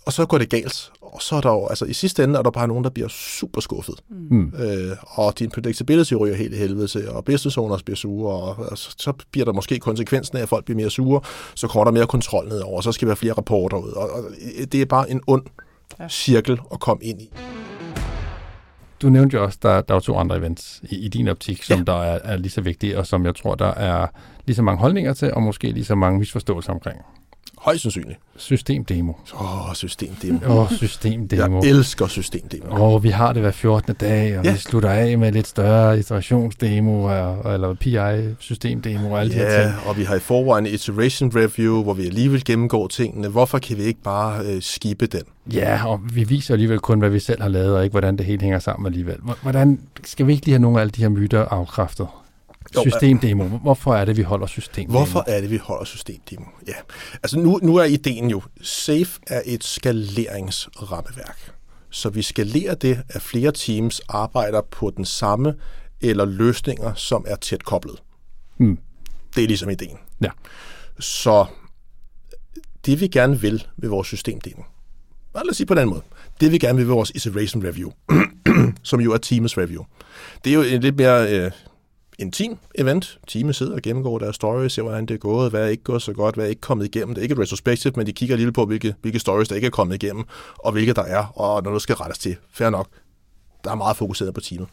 og 0.08 0.14
så 0.14 0.26
går 0.26 0.38
det 0.38 0.50
galt. 0.50 0.92
Og 1.02 1.22
så 1.22 1.36
er 1.36 1.42
der 1.42 1.50
jo, 1.52 1.68
altså 1.68 1.86
i 1.86 1.94
sidste 1.94 2.24
ende 2.24 2.40
er 2.40 2.44
der 2.44 2.52
bare 2.52 2.68
nogen, 2.68 2.84
der 2.84 2.90
bliver 2.90 3.08
super 3.10 3.62
skuffet. 3.62 3.96
Mm. 4.10 4.54
Øh, 4.60 4.92
og 5.02 5.40
din 5.40 5.50
predictability 5.50 6.14
ryger 6.14 6.36
helt 6.36 6.54
i 6.54 6.58
helvede 6.58 6.88
til, 6.88 7.10
og 7.10 7.26
business 7.26 7.58
owners 7.58 7.84
bliver 7.84 7.96
sure, 7.98 8.34
og, 8.42 8.66
og 8.72 8.78
så, 8.78 8.96
så 8.98 9.14
bliver 9.32 9.46
der 9.46 9.54
måske 9.54 9.80
konsekvensen 9.80 10.38
af, 10.38 10.42
at 10.42 10.50
folk 10.50 10.66
bliver 10.66 10.76
mere 10.78 10.90
sure, 10.90 11.22
så 11.56 11.68
kommer 11.68 11.84
der 11.84 11.92
mere 11.92 12.08
kontrol 12.08 12.48
nedover, 12.48 12.78
og 12.78 12.84
så 12.84 12.92
skal 12.92 13.06
der 13.06 13.10
være 13.10 13.16
flere 13.18 13.34
rapporter 13.34 13.78
ud. 13.78 13.90
Og, 13.90 14.10
og 14.12 14.24
det 14.72 14.76
er 14.82 14.86
bare 14.86 15.12
en 15.12 15.22
ond 15.28 15.44
Ja. 16.00 16.08
cirkel 16.10 16.60
at 16.74 16.80
komme 16.80 17.04
ind 17.04 17.22
i. 17.22 17.30
Du 19.02 19.10
nævnte 19.10 19.38
jo 19.38 19.44
også, 19.44 19.58
der, 19.62 19.82
der 19.82 19.96
er 19.96 20.00
to 20.00 20.18
andre 20.18 20.38
events 20.38 20.82
i, 20.90 20.96
i 20.96 21.08
din 21.08 21.28
optik, 21.28 21.64
som 21.64 21.78
Ja. 21.78 21.84
der 21.84 21.94
er, 22.04 22.20
er 22.24 22.38
lige 22.38 22.52
så 22.52 22.62
vigtige, 22.62 22.98
og 23.00 23.08
som 23.08 23.26
jeg 23.26 23.36
tror, 23.36 23.56
der 23.56 23.74
er 23.74 24.08
lige 24.46 24.56
så 24.56 24.62
mange 24.62 24.80
holdninger 24.80 25.14
til, 25.14 25.34
og 25.34 25.44
måske 25.44 25.72
lige 25.72 25.86
så 25.86 25.96
mange 25.96 26.20
misforståelser 26.20 26.74
omkring. 26.74 26.98
Højst 27.58 27.82
sandsynligt. 27.82 28.20
Systemdemo. 28.38 29.14
Åh, 29.42 29.74
systemdemo. 29.74 30.40
Åh, 30.48 30.58
oh, 30.58 30.72
systemdemo. 30.72 31.62
Jeg 31.64 31.70
elsker 31.70 32.08
systemdemo. 32.08 32.66
Åh, 32.72 32.82
oh, 32.82 33.04
vi 33.04 33.10
har 33.10 33.34
det 33.34 33.42
hver 33.42 33.52
14. 33.52 33.94
dag, 33.96 34.38
og 34.40 34.44
ja. 34.46 34.50
Ja. 34.50 34.56
vi 34.56 34.60
slutter 34.60 34.90
af 34.90 35.18
med 35.18 35.32
lidt 35.32 35.48
større 35.48 36.00
iterationsdemo, 36.00 37.04
og, 37.04 37.54
eller 37.54 37.74
PI-systemdemo 37.74 39.12
og 39.12 39.20
alle 39.20 39.34
de 39.34 39.38
her 39.38 39.62
ting. 39.62 39.74
Ja, 39.84 39.90
og 39.90 39.98
vi 39.98 40.04
har 40.04 40.16
i 40.16 40.20
forvejen 40.20 40.66
iteration 40.66 41.32
review, 41.36 41.84
hvor 41.84 41.94
vi 41.94 42.06
alligevel 42.06 42.44
gennemgår 42.46 42.88
tingene. 42.88 43.28
Hvorfor 43.28 43.60
kan 43.60 43.78
vi 43.78 43.84
ikke 43.84 44.02
bare 44.04 44.46
øh, 44.46 44.62
skibe 44.62 45.06
den? 45.06 45.22
Ja, 45.54 45.86
og 45.88 46.00
vi 46.14 46.24
viser 46.24 46.54
alligevel 46.54 46.80
kun, 46.80 47.00
hvad 47.00 47.10
vi 47.10 47.20
selv 47.20 47.42
har 47.42 47.50
lavet, 47.50 47.76
og 47.76 47.84
ikke 47.84 47.94
hvordan 47.94 48.18
det 48.18 48.26
hele 48.26 48.42
hænger 48.42 48.60
sammen 48.60 48.86
alligevel. 48.88 49.16
Hvor- 49.24 49.38
Hvordan 49.42 49.80
skal 50.04 50.28
vi 50.28 50.34
ikke 50.34 50.46
lige 50.46 50.54
have 50.54 50.62
nogle 50.62 50.78
af 50.78 50.82
alle 50.82 50.92
de 50.92 51.02
her 51.02 51.10
myter 51.10 51.46
afkræftet? 51.46 52.08
Systemdemo. 52.82 53.44
Hvorfor 53.44 53.96
er 53.96 54.06
det, 54.06 54.18
vi 54.18 54.22
holder 54.22 54.48
systemdemo? 54.48 54.98
Hvorfor 54.98 55.24
er 55.28 55.42
det, 55.42 55.52
vi 55.52 55.58
holder 55.58 55.86
systemdemo? 55.86 56.46
Ja, 56.68 56.74
altså 57.14 57.40
nu, 57.40 57.60
nu 57.64 57.76
er 57.76 57.84
ideen 57.84 58.30
jo, 58.30 58.42
SAFE 58.62 59.20
er 59.28 59.42
et 59.46 59.64
skaleringsrammeværk. 59.64 61.52
Så 61.90 62.10
vi 62.10 62.22
skalerer 62.22 62.76
det, 62.76 63.04
at 63.10 63.22
flere 63.22 63.52
teams 63.52 64.02
arbejder 64.10 64.62
på 64.72 64.94
den 64.98 65.06
samme 65.06 65.54
eller 66.02 66.26
løsninger, 66.26 66.94
som 66.94 67.26
er 67.28 67.36
tæt 67.36 67.64
koblet. 67.64 68.04
Hmm. 68.58 68.80
Det 69.36 69.44
er 69.44 69.48
ligesom 69.48 69.70
ideen. 69.70 69.98
Ja. 70.22 70.30
Så 71.00 71.46
det 72.86 73.00
vi 73.00 73.08
gerne 73.08 73.42
vil 73.42 73.68
ved 73.78 73.90
vores 73.90 74.08
systemdemo, 74.08 74.64
lad 75.36 75.50
os 75.50 75.58
sige 75.58 75.68
på 75.68 75.74
den 75.74 75.82
anden 75.82 75.94
måde, 75.94 76.04
det 76.42 76.52
vi 76.52 76.58
gerne 76.58 76.78
vil 76.78 76.88
ved 76.88 76.94
vores 76.94 77.10
iteration 77.10 77.66
review, 77.66 77.92
som 78.84 79.02
jo 79.02 79.14
er 79.14 79.18
teamets 79.18 79.58
review, 79.58 79.84
det 80.44 80.50
er 80.50 80.54
jo 80.54 80.62
en 80.62 80.82
lidt 80.82 80.98
mere 80.98 81.34
øh, 81.34 81.52
intim 82.18 82.58
event. 82.76 83.20
Teamet 83.28 83.56
sidder 83.56 83.76
og 83.76 83.82
gennemgår 83.82 84.20
deres 84.20 84.36
stories, 84.36 84.74
ser 84.74 84.82
hvordan 84.82 85.06
det 85.06 85.14
er 85.14 85.18
gået, 85.18 85.50
hvad 85.50 85.64
er 85.64 85.68
ikke 85.68 85.84
gået 85.84 86.02
så 86.02 86.14
godt, 86.14 86.36
hvad 86.36 86.46
er 86.46 86.50
ikke 86.50 86.62
kommet 86.62 86.86
igennem. 86.86 87.16
Det 87.16 87.22
er 87.22 87.24
ikke 87.24 87.34
et 87.34 87.40
retrospective, 87.40 87.94
men 87.96 88.08
de 88.08 88.14
kigger 88.14 88.36
lidt 88.36 88.56
på, 88.56 88.66
hvilke, 88.66 88.96
hvilke 89.02 89.20
stories, 89.20 89.48
der 89.48 89.56
ikke 89.56 89.66
er 89.66 89.72
kommet 89.72 90.04
igennem, 90.04 90.26
og 90.60 90.72
hvilke 90.72 90.94
der 90.94 91.04
er, 91.04 91.26
og 91.26 91.64
når 91.64 91.72
der 91.72 91.80
skal 91.80 91.96
rettes 91.96 92.18
til. 92.18 92.36
Fair 92.52 92.70
nok. 92.70 92.88
Der 93.64 93.72
er 93.72 93.76
meget 93.76 93.98
fokuseret 93.98 94.34
på 94.34 94.42
teamet. 94.42 94.68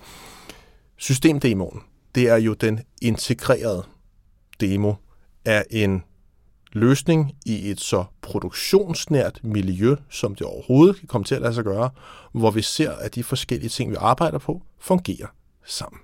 Systemdemoen, 0.97 1.81
det 2.15 2.29
er 2.29 2.37
jo 2.37 2.55
den 2.55 2.81
integrerede 3.03 3.83
demo 4.61 4.95
af 5.45 5.65
en 5.71 6.03
løsning 6.73 7.33
i 7.47 7.71
et 7.71 7.81
så 7.81 8.05
produktionsnært 8.23 9.41
miljø, 9.43 9.97
som 10.11 10.35
det 10.35 10.47
overhovedet 10.47 10.97
kan 10.97 11.09
komme 11.09 11.25
til 11.25 11.35
at 11.35 11.43
lade 11.43 11.55
sig 11.55 11.65
gøre, 11.65 11.91
hvor 12.33 12.51
vi 12.51 12.63
ser, 12.63 12.93
at 12.93 13.15
de 13.15 13.25
forskellige 13.25 13.69
ting, 13.69 13.91
vi 13.91 13.97
arbejder 13.99 14.39
på, 14.39 14.63
fungerer 14.79 15.27
sammen. 15.65 16.01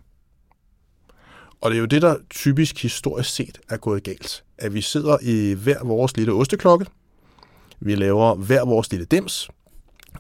Og 1.61 1.71
det 1.71 1.77
er 1.77 1.81
jo 1.81 1.87
det, 1.87 2.03
der 2.03 2.17
typisk 2.31 2.83
historisk 2.83 3.31
set 3.31 3.61
er 3.71 3.77
gået 3.77 4.03
galt. 4.03 4.45
At 4.59 4.75
vi 4.75 4.81
sidder 4.81 5.17
i 5.23 5.53
hver 5.53 5.85
vores 5.85 6.17
lille 6.17 6.33
osteklokke, 6.33 6.87
vi 7.81 7.95
laver 7.95 8.35
hver 8.35 8.65
vores 8.65 8.91
lille 8.91 9.07
dims, 9.07 9.51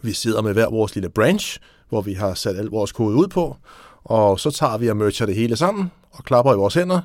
vi 0.02 0.12
sidder 0.12 0.42
med 0.42 0.52
hver 0.52 0.70
vores 0.70 0.94
lille 0.94 1.10
branch, 1.10 1.58
hvor 1.88 2.00
vi 2.00 2.14
har 2.14 2.34
sat 2.34 2.56
al 2.56 2.66
vores 2.66 2.92
kode 2.92 3.16
ud 3.16 3.28
på, 3.28 3.56
og 4.04 4.40
så 4.40 4.50
tager 4.50 4.78
vi 4.78 4.88
og 4.88 4.96
merger 4.96 5.26
det 5.26 5.34
hele 5.34 5.56
sammen, 5.56 5.90
og 6.10 6.24
klapper 6.24 6.52
i 6.52 6.56
vores 6.56 6.74
hænder, 6.74 7.00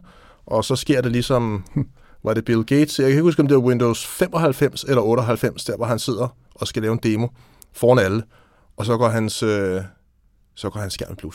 og 0.45 0.65
så 0.65 0.75
sker 0.75 1.01
det 1.01 1.11
ligesom, 1.11 1.65
var 2.23 2.33
det 2.33 2.45
Bill 2.45 2.63
Gates, 2.63 2.99
jeg 2.99 3.05
kan 3.05 3.11
ikke 3.11 3.21
huske, 3.21 3.41
om 3.41 3.47
det 3.47 3.57
var 3.57 3.63
Windows 3.63 4.05
95 4.05 4.83
eller 4.83 5.01
98, 5.01 5.65
der 5.65 5.77
hvor 5.77 5.85
han 5.85 5.99
sidder 5.99 6.37
og 6.55 6.67
skal 6.67 6.81
lave 6.81 6.93
en 6.93 6.99
demo 7.03 7.27
foran 7.73 8.05
alle, 8.05 8.23
og 8.77 8.85
så 8.85 8.97
går 8.97 9.09
hans, 9.09 9.43
øh, 9.43 9.81
så 10.55 10.69
går 10.69 10.79
hans 10.79 10.93
skærm 10.93 11.15
blue 11.15 11.31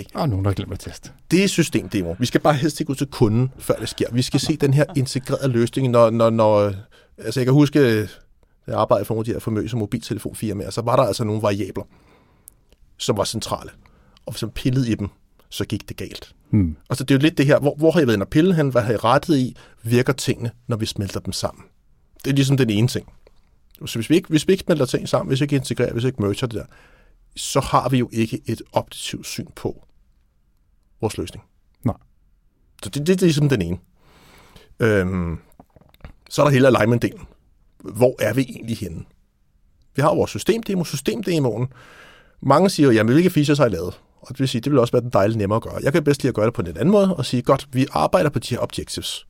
screen. 0.00 0.06
Og 0.14 0.28
nogen, 0.28 0.44
der 0.44 0.50
har 0.50 0.54
glemt 0.54 0.72
at 0.72 0.78
teste. 0.78 1.10
Det 1.30 1.44
er 1.44 1.48
systemdemo. 1.48 2.14
Vi 2.18 2.26
skal 2.26 2.40
bare 2.40 2.54
helst 2.54 2.80
ikke 2.80 2.90
ud 2.90 2.96
til 2.96 3.06
kunden, 3.06 3.50
før 3.58 3.74
det 3.74 3.88
sker. 3.88 4.06
Vi 4.12 4.22
skal 4.22 4.40
se 4.40 4.56
den 4.56 4.74
her 4.74 4.84
integrerede 4.96 5.48
løsning, 5.48 5.90
når, 5.90 6.10
når, 6.10 6.30
når 6.30 6.72
altså 7.18 7.40
jeg 7.40 7.46
kan 7.46 7.54
huske, 7.54 8.08
jeg 8.66 8.74
arbejdede 8.74 9.04
for 9.04 9.14
nogle 9.14 9.20
af 9.20 9.24
de 9.24 9.32
her 9.32 9.38
famøse 9.38 9.76
mobiltelefonfirmaer, 9.76 10.70
så 10.70 10.82
var 10.82 10.96
der 10.96 11.02
altså 11.02 11.24
nogle 11.24 11.42
variabler, 11.42 11.84
som 12.96 13.16
var 13.16 13.24
centrale. 13.24 13.70
Og 14.26 14.32
hvis 14.32 14.42
man 14.42 14.50
pillede 14.50 14.90
i 14.90 14.94
dem, 14.94 15.08
så 15.48 15.64
gik 15.64 15.88
det 15.88 15.96
galt. 15.96 16.34
Hmm. 16.50 16.76
Og 16.88 16.96
så 16.96 17.04
det 17.04 17.14
er 17.14 17.18
jo 17.18 17.22
lidt 17.22 17.38
det 17.38 17.46
her, 17.46 17.58
hvor, 17.58 17.74
hvor 17.74 17.90
har 17.90 18.00
I 18.00 18.06
været 18.06 18.16
inde 18.16 18.24
og 18.24 18.28
pille 18.28 18.54
hen? 18.54 18.68
Hvad 18.68 18.82
har 18.82 18.92
I 18.92 18.96
rettet 18.96 19.36
i? 19.36 19.56
Virker 19.82 20.12
tingene, 20.12 20.50
når 20.66 20.76
vi 20.76 20.86
smelter 20.86 21.20
dem 21.20 21.32
sammen? 21.32 21.64
Det 22.24 22.30
er 22.30 22.34
ligesom 22.34 22.56
den 22.56 22.70
ene 22.70 22.88
ting. 22.88 23.06
Så 23.86 23.98
hvis 23.98 24.10
vi 24.10 24.14
ikke, 24.14 24.28
hvis 24.28 24.48
vi 24.48 24.52
ikke 24.52 24.64
smelter 24.64 24.86
ting 24.86 25.08
sammen, 25.08 25.28
hvis 25.28 25.40
vi 25.40 25.44
ikke 25.44 25.56
integrerer, 25.56 25.92
hvis 25.92 26.04
vi 26.04 26.08
ikke 26.08 26.22
merger 26.22 26.46
det 26.46 26.54
der, 26.54 26.64
så 27.36 27.60
har 27.60 27.88
vi 27.88 27.98
jo 27.98 28.08
ikke 28.12 28.40
et 28.46 28.62
objektivt 28.72 29.26
syn 29.26 29.46
på 29.56 29.84
vores 31.00 31.18
løsning. 31.18 31.44
Nej. 31.84 31.96
Så 32.82 32.90
det, 32.90 32.94
det, 32.94 33.06
det 33.06 33.22
er 33.22 33.26
ligesom 33.26 33.48
den 33.48 33.62
ene. 33.62 33.78
Øhm, 34.80 35.38
så 36.30 36.42
er 36.42 36.46
der 36.46 36.52
hele 36.52 36.68
alignment-delen. 36.68 37.26
Hvor 37.78 38.16
er 38.18 38.32
vi 38.32 38.42
egentlig 38.42 38.76
henne? 38.76 39.04
Vi 39.96 40.02
har 40.02 40.14
vores 40.14 40.30
systemdemo, 40.30 40.84
systemdemoen. 40.84 41.68
Mange 42.40 42.70
siger 42.70 42.86
jo, 42.86 42.92
jamen 42.92 43.12
hvilke 43.12 43.30
features 43.30 43.58
har 43.58 43.66
I 43.66 43.68
lavet? 43.68 44.00
Og 44.20 44.28
det 44.28 44.40
vil 44.40 44.48
sige, 44.48 44.60
det 44.60 44.72
vil 44.72 44.78
også 44.78 44.92
være 44.92 45.02
den 45.02 45.10
dejlige 45.10 45.38
nemmere 45.38 45.56
at 45.56 45.62
gøre. 45.62 45.80
Jeg 45.82 45.92
kan 45.92 46.04
bedst 46.04 46.22
lide 46.22 46.28
at 46.28 46.34
gøre 46.34 46.46
det 46.46 46.54
på 46.54 46.62
en 46.62 46.66
anden 46.68 46.90
måde 46.90 47.16
og 47.16 47.26
sige, 47.26 47.42
godt, 47.42 47.68
vi 47.72 47.86
arbejder 47.90 48.30
på 48.30 48.38
de 48.38 48.54
her 48.54 48.62
objectives. 48.62 49.26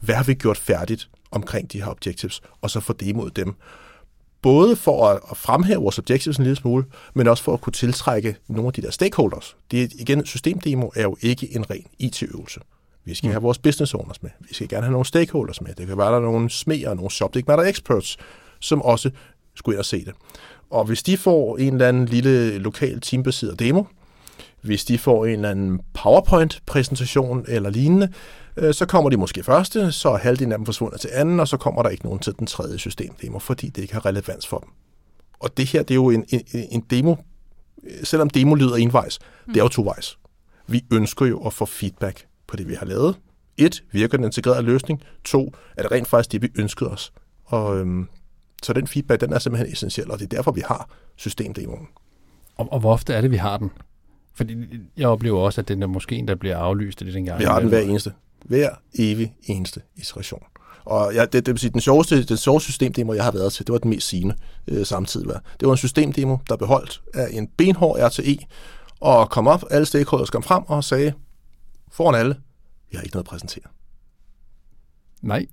Hvad 0.00 0.14
har 0.14 0.24
vi 0.24 0.34
gjort 0.34 0.56
færdigt 0.56 1.10
omkring 1.30 1.72
de 1.72 1.82
her 1.82 1.90
objectives? 1.90 2.40
Og 2.60 2.70
så 2.70 2.80
få 2.80 2.92
demoet 2.92 3.36
dem. 3.36 3.54
Både 4.42 4.76
for 4.76 5.08
at, 5.08 5.20
at 5.30 5.36
fremhæve 5.36 5.80
vores 5.80 5.98
objectives 5.98 6.36
en 6.36 6.44
lille 6.44 6.56
smule, 6.56 6.84
men 7.14 7.26
også 7.26 7.42
for 7.42 7.54
at 7.54 7.60
kunne 7.60 7.72
tiltrække 7.72 8.36
nogle 8.48 8.66
af 8.66 8.72
de 8.72 8.82
der 8.82 8.90
stakeholders. 8.90 9.56
Det 9.70 9.82
er, 9.82 9.88
igen, 9.98 10.26
systemdemo 10.26 10.90
er 10.94 11.02
jo 11.02 11.16
ikke 11.20 11.56
en 11.56 11.70
ren 11.70 11.86
IT-øvelse. 11.98 12.60
Vi 13.04 13.14
skal 13.14 13.30
have 13.30 13.42
vores 13.42 13.58
business 13.58 13.94
owners 13.94 14.22
med. 14.22 14.30
Vi 14.40 14.54
skal 14.54 14.68
gerne 14.68 14.82
have 14.82 14.92
nogle 14.92 15.06
stakeholders 15.06 15.60
med. 15.60 15.74
Det 15.74 15.86
kan 15.86 15.98
være, 15.98 16.10
der 16.10 16.16
er 16.16 16.20
nogle 16.20 16.50
smeger, 16.50 16.94
nogle 16.94 17.10
subject 17.10 17.48
matter 17.48 17.64
experts, 17.64 18.16
som 18.60 18.82
også 18.82 19.10
skulle 19.54 19.74
ind 19.74 19.78
og 19.78 19.84
se 19.84 20.04
det. 20.04 20.14
Og 20.70 20.84
hvis 20.84 21.02
de 21.02 21.16
får 21.16 21.56
en 21.56 21.72
eller 21.72 21.88
anden 21.88 22.06
lille 22.06 22.58
lokal 22.58 23.00
teambaseret 23.00 23.58
demo, 23.58 23.84
hvis 24.62 24.84
de 24.84 24.98
får 24.98 25.26
en 25.26 25.32
eller 25.32 25.50
anden 25.50 25.80
PowerPoint-præsentation 25.94 27.44
eller 27.48 27.70
lignende, 27.70 28.08
øh, 28.60 28.74
så 28.74 28.86
kommer 28.86 29.10
de 29.10 29.16
måske 29.16 29.42
første, 29.42 29.92
så 29.92 30.08
er 30.08 30.18
halvdelen 30.18 30.52
af 30.52 30.58
dem 30.58 30.66
forsvundet 30.66 31.00
til 31.00 31.10
anden, 31.12 31.40
og 31.40 31.48
så 31.48 31.56
kommer 31.56 31.82
der 31.82 31.90
ikke 31.90 32.04
nogen 32.04 32.18
til 32.18 32.34
den 32.38 32.46
tredje 32.46 32.78
systemdemo, 32.78 33.38
fordi 33.38 33.68
det 33.68 33.82
ikke 33.82 33.94
har 33.94 34.06
relevans 34.06 34.46
for 34.46 34.58
dem. 34.58 34.68
Og 35.40 35.56
det 35.56 35.66
her, 35.66 35.82
det 35.82 35.90
er 35.90 35.94
jo 35.94 36.10
en, 36.10 36.24
en, 36.28 36.42
en 36.52 36.80
demo, 36.90 37.14
selvom 38.02 38.30
demo 38.30 38.54
lyder 38.54 38.76
envejs, 38.76 39.18
det 39.46 39.56
er 39.56 39.62
jo 39.62 39.68
tovejs. 39.68 40.18
Vi 40.66 40.84
ønsker 40.92 41.26
jo 41.26 41.46
at 41.46 41.52
få 41.52 41.66
feedback 41.66 42.26
på 42.46 42.56
det, 42.56 42.68
vi 42.68 42.74
har 42.74 42.86
lavet. 42.86 43.16
Et, 43.56 43.84
virker 43.92 44.16
den 44.16 44.24
integrerede 44.24 44.62
løsning? 44.62 45.02
To, 45.24 45.52
er 45.76 45.82
det 45.82 45.92
rent 45.92 46.08
faktisk 46.08 46.32
det, 46.32 46.42
vi 46.42 46.48
ønskede 46.58 46.90
os? 46.90 47.12
Og, 47.44 47.78
øhm, 47.78 48.08
så 48.62 48.72
den 48.72 48.86
feedback, 48.86 49.20
den 49.20 49.32
er 49.32 49.38
simpelthen 49.38 49.72
essentiel, 49.72 50.10
og 50.10 50.18
det 50.18 50.24
er 50.24 50.36
derfor, 50.36 50.52
vi 50.52 50.62
har 50.66 50.90
systemdemoen. 51.16 51.88
Og, 52.56 52.72
og 52.72 52.80
hvor 52.80 52.92
ofte 52.92 53.14
er 53.14 53.20
det, 53.20 53.30
vi 53.30 53.36
har 53.36 53.56
den? 53.56 53.70
Fordi 54.34 54.56
jeg 54.96 55.08
oplever 55.08 55.40
også, 55.40 55.60
at 55.60 55.68
den 55.68 55.82
er 55.82 55.86
måske 55.86 56.16
en, 56.16 56.28
der 56.28 56.34
bliver 56.34 56.56
aflyst 56.56 57.00
lidt 57.00 57.14
dengang. 57.14 57.38
Vi 57.38 57.44
har 57.44 57.60
den 57.60 57.68
hver 57.68 57.80
eneste. 57.80 58.12
Hver 58.44 58.70
evig 58.94 59.34
eneste 59.42 59.80
iteration. 59.96 60.42
Og 60.84 61.14
ja, 61.14 61.24
det, 61.24 61.46
det 61.46 61.48
vil 61.48 61.58
sige, 61.58 61.70
den 61.70 61.80
sjoveste, 61.80 62.24
den 62.24 62.36
sjoveste 62.36 62.66
systemdemo, 62.72 63.12
jeg 63.12 63.24
har 63.24 63.30
været 63.30 63.52
til, 63.52 63.66
det 63.66 63.72
var 63.72 63.78
den 63.78 63.90
mest 63.90 64.08
sigende 64.08 64.34
øh, 64.68 64.86
samtidig. 64.86 65.28
Var. 65.28 65.42
Det 65.60 65.66
var 65.66 65.72
en 65.72 65.78
systemdemo, 65.78 66.36
der 66.48 66.56
beholdt 66.56 67.02
af 67.14 67.28
en 67.30 67.48
benhård 67.48 67.98
RTE, 68.00 68.38
og 69.00 69.30
kom 69.30 69.46
op, 69.46 69.64
alle 69.70 69.86
stakeholders 69.86 70.30
kom 70.30 70.42
frem 70.42 70.62
og 70.66 70.84
sagde, 70.84 71.12
foran 71.92 72.14
alle, 72.14 72.36
vi 72.90 72.96
har 72.96 73.02
ikke 73.02 73.14
noget 73.14 73.24
at 73.24 73.28
præsentere. 73.28 73.64
Nej. 75.22 75.46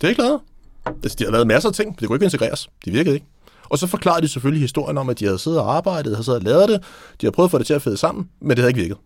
Det 0.00 0.04
er 0.04 0.08
ikke 0.08 0.22
lavet. 0.22 0.40
Altså, 0.86 1.16
de 1.18 1.24
har 1.24 1.30
lavet 1.30 1.46
masser 1.46 1.68
af 1.68 1.74
ting, 1.74 1.88
men 1.88 1.96
det 2.00 2.08
kunne 2.08 2.16
ikke 2.16 2.24
integreres. 2.24 2.70
De 2.84 2.90
virkede 2.90 3.14
ikke. 3.14 3.26
Og 3.68 3.78
så 3.78 3.86
forklarede 3.86 4.22
de 4.22 4.28
selvfølgelig 4.28 4.60
historien 4.60 4.98
om, 4.98 5.08
at 5.08 5.18
de 5.18 5.24
havde 5.24 5.38
siddet 5.38 5.60
og 5.60 5.76
arbejdet, 5.76 6.12
havde 6.16 6.24
siddet 6.24 6.40
og 6.40 6.44
lavet 6.44 6.68
det, 6.68 6.80
de 7.20 7.26
havde 7.26 7.34
prøvet 7.34 7.46
at 7.46 7.50
få 7.50 7.58
det 7.58 7.66
til 7.66 7.74
at 7.74 7.82
fede 7.82 7.96
sammen, 7.96 8.28
men 8.40 8.50
det 8.50 8.58
havde 8.58 8.70
ikke 8.70 8.80
virket. 8.80 8.96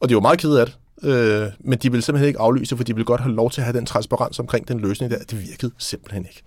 Og 0.00 0.08
de 0.08 0.14
var 0.14 0.20
meget 0.20 0.38
kede 0.38 0.60
af 0.60 0.66
det. 0.66 0.78
Øh, 1.02 1.46
men 1.60 1.78
de 1.78 1.90
ville 1.90 2.02
simpelthen 2.02 2.28
ikke 2.28 2.40
aflyse, 2.40 2.76
for 2.76 2.84
de 2.84 2.94
ville 2.94 3.04
godt 3.06 3.20
have 3.20 3.34
lov 3.34 3.50
til 3.50 3.60
at 3.60 3.64
have 3.64 3.76
den 3.78 3.86
transparens 3.86 4.38
omkring 4.38 4.68
den 4.68 4.80
løsning 4.80 5.10
der. 5.12 5.18
Det 5.18 5.40
virkede 5.48 5.72
simpelthen 5.78 6.24
ikke. 6.24 6.42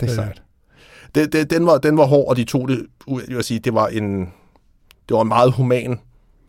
Det 0.00 0.06
er 0.06 0.10
Øh, 0.10 0.14
sejt. 0.14 0.42
Det, 1.14 1.32
det, 1.32 1.50
den, 1.50 1.66
var, 1.66 1.78
den 1.78 1.96
var 1.96 2.04
hård, 2.06 2.28
og 2.28 2.36
de 2.36 2.44
tog 2.44 2.68
det, 2.68 2.86
ud- 3.06 3.22
jeg 3.28 3.36
vil 3.36 3.44
sige, 3.44 3.60
det 3.60 3.74
var 3.74 3.86
en, 3.88 4.20
det 5.08 5.14
var 5.16 5.20
en 5.22 5.28
meget 5.28 5.52
human 5.52 6.00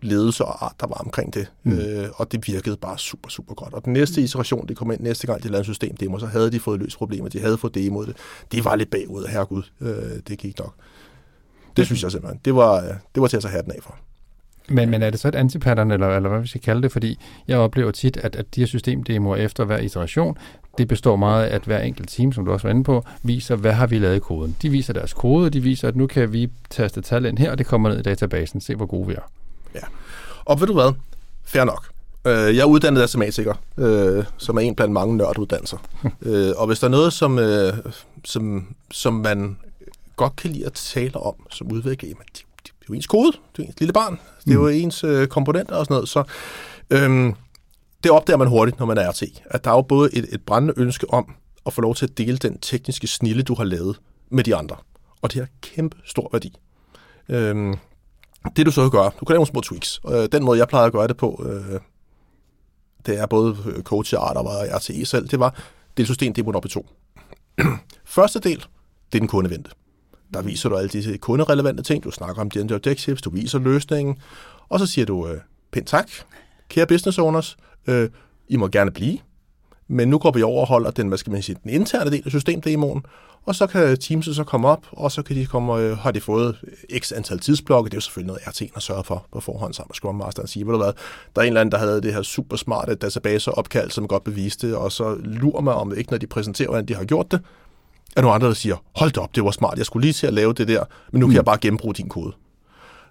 ledelse 0.02 0.46
og 0.46 0.66
art, 0.66 0.74
der 0.80 0.88
var 0.88 0.96
omkring 0.96 1.34
det. 1.34 1.52
Mm. 1.64 1.72
Øh, 1.72 2.08
og 2.16 2.32
det 2.32 2.48
virkede 2.48 2.78
bare 2.78 2.98
super, 2.98 3.30
super 3.30 3.54
godt. 3.54 3.74
Og 3.74 3.86
den 3.86 3.94
næste 3.94 4.22
iteration, 4.22 4.68
det 4.68 4.78
kom 4.78 4.92
ind 4.92 5.02
næste 5.02 5.28
gang, 5.28 5.44
de 5.44 5.48
lavede 5.48 5.60
en 5.60 5.64
systemdemo, 5.64 6.20
så 6.20 6.26
havde 6.26 6.52
de 6.52 6.60
fået 6.60 6.80
løst 6.80 6.98
problemer. 6.98 7.30
De 7.30 7.40
havde 7.40 7.58
fået 7.58 7.76
demoet 7.76 8.08
det. 8.08 8.16
De 8.52 8.66
var 8.66 8.76
lidt 8.76 8.92
bagud, 8.92 9.26
herregud. 9.28 9.64
Øh, 9.82 10.20
det 10.28 10.38
gik 10.40 10.60
nok. 10.60 10.74
Det 11.78 11.86
synes 11.86 12.04
jeg 12.04 12.12
simpelthen. 12.12 12.42
Det 12.46 12.56
var, 12.56 12.82
det 13.16 13.22
var 13.22 13.28
til 13.28 13.38
at 13.38 13.44
tage 13.44 13.52
hatten 13.52 13.72
af 13.72 13.80
for. 13.82 13.98
Men, 14.68 14.90
men 14.90 15.02
er 15.02 15.10
det 15.10 15.20
så 15.20 15.28
et 15.28 15.36
antipattern, 15.36 15.92
eller, 15.92 16.16
eller 16.16 16.30
hvad 16.30 16.42
vi 16.42 16.48
skal 16.48 16.62
kalde 16.62 16.82
det? 16.82 16.92
Fordi 16.92 17.20
jeg 17.48 17.58
oplever 17.58 17.92
tit, 17.92 18.18
at, 18.18 18.36
at 18.36 18.56
de 18.56 18.62
her 18.62 18.68
systemdemoer 18.68 19.36
efter 19.36 19.66
hver 19.66 19.78
iteration, 19.78 20.38
det 20.78 20.88
består 20.88 21.16
meget 21.16 21.46
af, 21.46 21.56
at 21.56 21.62
hver 21.62 21.80
enkelt 21.80 22.10
team, 22.10 22.32
som 22.32 22.46
du 22.46 22.52
også 22.52 22.68
var 22.68 22.72
inde 22.72 22.84
på, 22.84 23.06
viser, 23.24 23.56
hvad 23.56 23.74
har 23.74 23.88
vi 23.88 24.00
lavet 24.00 24.16
i 24.16 24.20
koden. 24.20 24.56
De 24.62 24.70
viser 24.70 24.94
deres 24.94 25.14
kode, 25.14 25.50
de 25.50 25.60
viser, 25.60 25.88
at 25.88 25.96
nu 25.96 26.08
kan 26.08 26.34
vi 26.34 26.50
taste 26.70 27.02
tal 27.02 27.26
ind 27.26 27.38
her, 27.38 27.52
og 27.52 27.58
det 27.58 27.66
kommer 27.66 27.90
ned 27.90 28.00
i 28.00 28.02
databasen. 28.02 28.62
Se, 28.62 28.76
hvor 28.76 28.86
gode 28.86 29.08
vi 29.08 29.14
er. 29.14 29.32
Ja. 29.76 29.82
Og 30.46 30.60
ved 30.60 30.68
du 30.68 30.74
hvad? 30.74 30.94
Fair 31.44 31.64
nok. 31.64 31.96
Øh, 32.28 32.56
jeg 32.56 32.62
er 32.62 32.66
uddannet 32.66 33.02
astmatiker, 33.02 33.54
øh, 33.78 34.24
som 34.38 34.58
er 34.58 34.62
en 34.62 34.76
blandt 34.76 34.94
mange 34.94 35.18
nørduddannelser. 35.18 35.78
øh, 36.22 36.52
og 36.58 36.68
hvis 36.68 36.80
der 36.80 36.88
er 36.88 36.92
noget, 36.92 37.14
som, 37.14 37.40
øh, 37.40 37.74
som, 38.24 38.76
som 38.92 39.14
man 39.14 39.58
godt 40.16 40.36
kan 40.36 40.52
lide 40.52 40.66
at 40.66 40.74
tale 40.74 41.16
om 41.16 41.36
som 41.52 41.72
udvikler, 41.72 42.10
jamen, 42.10 42.26
det, 42.34 42.44
det 42.86 42.90
er 42.90 42.94
jo 42.94 42.96
ens 42.96 43.08
kode, 43.08 43.32
det 43.58 43.64
er 43.64 43.68
ens 43.68 43.80
lille 43.80 43.94
barn, 43.94 44.20
det 44.46 44.52
er 44.52 44.56
jo 44.56 44.62
mm. 44.62 44.74
ens 44.74 45.04
øh, 45.04 45.28
komponenter 45.28 45.76
og 45.76 45.86
sådan 45.86 45.94
noget. 45.94 46.10
Så 46.10 46.24
øh, 46.90 47.34
det 48.04 48.12
opdager 48.12 48.38
man 48.38 48.48
hurtigt, 48.48 48.80
når 48.80 48.86
man 48.86 48.98
er 48.98 49.10
RT, 49.10 49.24
at 49.46 49.64
der 49.64 49.72
er 49.72 49.76
jo 49.76 49.82
både 49.82 50.10
et, 50.14 50.26
et 50.34 50.42
brændende 50.42 50.74
ønske 50.78 51.14
om 51.14 51.34
at 51.66 51.74
få 51.74 51.82
lov 51.82 51.96
til 51.96 52.06
at 52.06 52.18
dele 52.18 52.38
den 52.38 52.58
tekniske 52.58 53.08
snille, 53.08 53.44
du 53.44 53.56
har 53.56 53.64
lavet 53.64 54.00
med 54.30 54.44
de 54.44 54.56
andre. 54.56 54.76
Og 55.22 55.34
det 55.34 55.40
har 55.40 55.48
kæmpe 55.62 55.98
stor 56.06 56.30
værdi. 56.32 56.54
Øh, 57.30 57.78
det 58.56 58.66
du 58.66 58.72
så 58.72 58.90
gøre, 58.90 59.12
du 59.20 59.26
kan 59.26 59.34
lave 59.34 59.38
nogle 59.38 59.48
små 59.48 59.62
tweaks. 59.62 60.00
Øh, 60.10 60.30
den 60.32 60.44
måde, 60.44 60.60
jeg 60.60 60.68
plejer 60.68 60.86
at 60.86 60.92
gøre 60.92 61.08
det 61.08 61.18
på, 61.18 61.46
øh, 61.50 61.80
det 63.06 63.20
er 63.20 63.26
både 63.26 63.58
coach 63.84 64.16
og 64.16 64.30
art 64.30 64.38
og 64.38 64.46
RTE 64.48 65.06
selv, 65.06 65.28
det 65.28 65.40
var 65.40 65.56
delsystem 65.98 66.34
demoen 66.34 66.56
op 66.56 66.66
i 66.66 66.70
to. 66.70 66.88
Første 68.06 68.40
del, 68.40 68.58
det 69.12 69.18
er 69.18 69.20
den 69.20 69.28
kundevente. 69.28 69.72
Der 70.34 70.42
viser 70.42 70.70
du 70.70 70.76
alle 70.76 70.90
disse 70.90 71.18
kunderelevante 71.18 71.84
ting, 71.84 72.04
du 72.04 72.12
snakker 72.12 72.42
om 72.42 72.50
de 72.50 72.76
objectives, 72.76 73.22
du 73.22 73.30
viser 73.30 73.60
løsningen, 73.60 74.18
og 74.70 74.80
så 74.80 74.86
siger 74.86 75.06
du, 75.06 75.28
øh, 75.28 75.38
pænt 75.72 75.88
tak, 75.88 76.10
kære 76.70 76.88
business 76.88 77.18
owners, 77.18 77.58
øh, 77.88 78.10
I 78.48 78.56
må 78.58 78.68
gerne 78.68 78.92
blive, 78.92 79.18
men 79.88 80.08
nu 80.08 80.18
går 80.18 80.32
vi 80.32 80.42
over 80.42 80.62
og 80.62 80.68
holder 80.68 80.92
den, 80.92 81.08
hvad 81.08 81.18
skal 81.18 81.32
man 81.32 81.42
sige, 81.42 81.58
den 81.64 81.72
interne 81.72 82.12
del 82.12 82.22
af 82.26 82.32
systemdemoen, 82.32 83.04
og 83.46 83.56
så 83.56 83.68
kan 83.68 83.98
Teams 83.98 84.30
så 84.36 84.44
komme 84.44 84.68
op, 84.68 84.86
og 84.92 85.12
så 85.12 85.22
kan 85.22 85.36
de 85.36 85.46
komme, 85.46 85.76
øh, 85.76 85.98
har 85.98 86.12
de 86.12 86.22
fået 86.22 86.58
x 87.00 87.12
antal 87.12 87.40
tidsblokke. 87.40 87.90
Det 87.90 87.94
er 87.94 87.98
jo 87.98 88.02
selvfølgelig 88.02 88.28
noget 88.28 88.42
RT 88.48 88.62
at 88.76 88.82
sørge 88.82 89.04
for 89.04 89.28
på 89.32 89.40
forhånd 89.40 89.74
sammen 89.74 89.90
med 89.90 89.96
Scrum 89.96 90.16
Master. 90.16 90.42
Og 90.42 90.50
sige, 90.50 90.66
ved 90.66 90.74
du 90.74 90.78
hvad, 90.78 90.94
der 91.36 91.42
er 91.42 91.46
en 91.46 91.48
eller 91.48 91.62
anden, 91.62 91.72
der 91.72 91.78
havde 91.78 92.02
det 92.02 92.14
her 92.14 92.22
super 92.22 92.58
smarte 92.58 92.96
database 92.96 93.52
opkald, 93.52 93.92
som 93.92 94.08
godt 94.08 94.24
beviste, 94.24 94.78
og 94.78 94.92
så 94.92 95.16
lurer 95.24 95.62
mig 95.62 95.74
om 95.74 95.98
ikke, 95.98 96.12
når 96.12 96.18
de 96.18 96.28
præsenterer, 96.28 96.70
hvordan 96.70 96.86
de 96.86 96.96
har 96.96 97.06
gjort 97.06 97.32
det, 97.32 97.42
er 98.16 98.22
nogle 98.22 98.36
andre, 98.36 98.48
der 98.48 98.54
siger, 98.54 98.84
hold 98.96 99.12
da 99.12 99.20
op, 99.20 99.36
det 99.36 99.44
var 99.44 99.52
smart, 99.52 99.78
jeg 99.78 99.86
skulle 99.86 100.06
lige 100.06 100.14
til 100.14 100.28
at 100.28 100.34
lave 100.34 100.54
det 100.54 100.68
der, 100.68 100.84
men 101.12 101.20
nu 101.20 101.26
kan 101.26 101.32
mm. 101.32 101.36
jeg 101.36 101.46
bare 101.46 101.58
gennembruge 101.62 101.94
din 101.94 102.10
kode. 102.10 102.34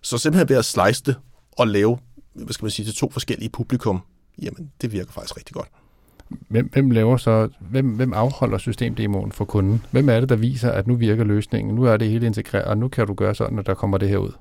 Så 0.03 0.19
simpelthen 0.19 0.49
ved 0.49 0.57
at 0.57 0.65
slice 0.65 1.03
det 1.07 1.17
og 1.59 1.69
lave, 1.69 1.99
hvad 2.35 2.53
skal 2.53 2.65
man 2.65 2.71
sige, 2.71 2.87
til 2.87 2.95
to 2.95 3.11
forskellige 3.11 3.49
publikum, 3.49 4.01
jamen 4.43 4.71
det 4.81 4.93
virker 4.93 5.13
faktisk 5.13 5.37
rigtig 5.37 5.55
godt. 5.55 5.69
Hvem, 6.49 6.69
hvem 6.73 6.91
laver 6.91 7.17
så, 7.17 7.49
hvem, 7.61 7.89
hvem 7.89 8.13
afholder 8.13 8.59
systemdemoen 8.59 9.33
for 9.33 9.45
kunden? 9.45 9.85
Hvem 9.91 10.09
er 10.09 10.21
det, 10.21 10.29
der 10.29 10.37
viser, 10.37 10.71
at 10.71 10.87
nu 10.87 10.95
virker 10.95 11.25
løsningen, 11.25 11.75
nu 11.75 11.83
er 11.85 11.97
det 11.97 12.09
hele 12.09 12.27
integreret, 12.27 12.65
og 12.65 12.79
nu 12.79 12.89
kan 12.89 13.07
du 13.07 13.15
gøre 13.15 13.35
sådan, 13.35 13.59
at 13.59 13.67
der 13.67 13.75
kommer 13.75 13.99
det 13.99 14.09
her 14.09 14.17
ud? 14.17 14.33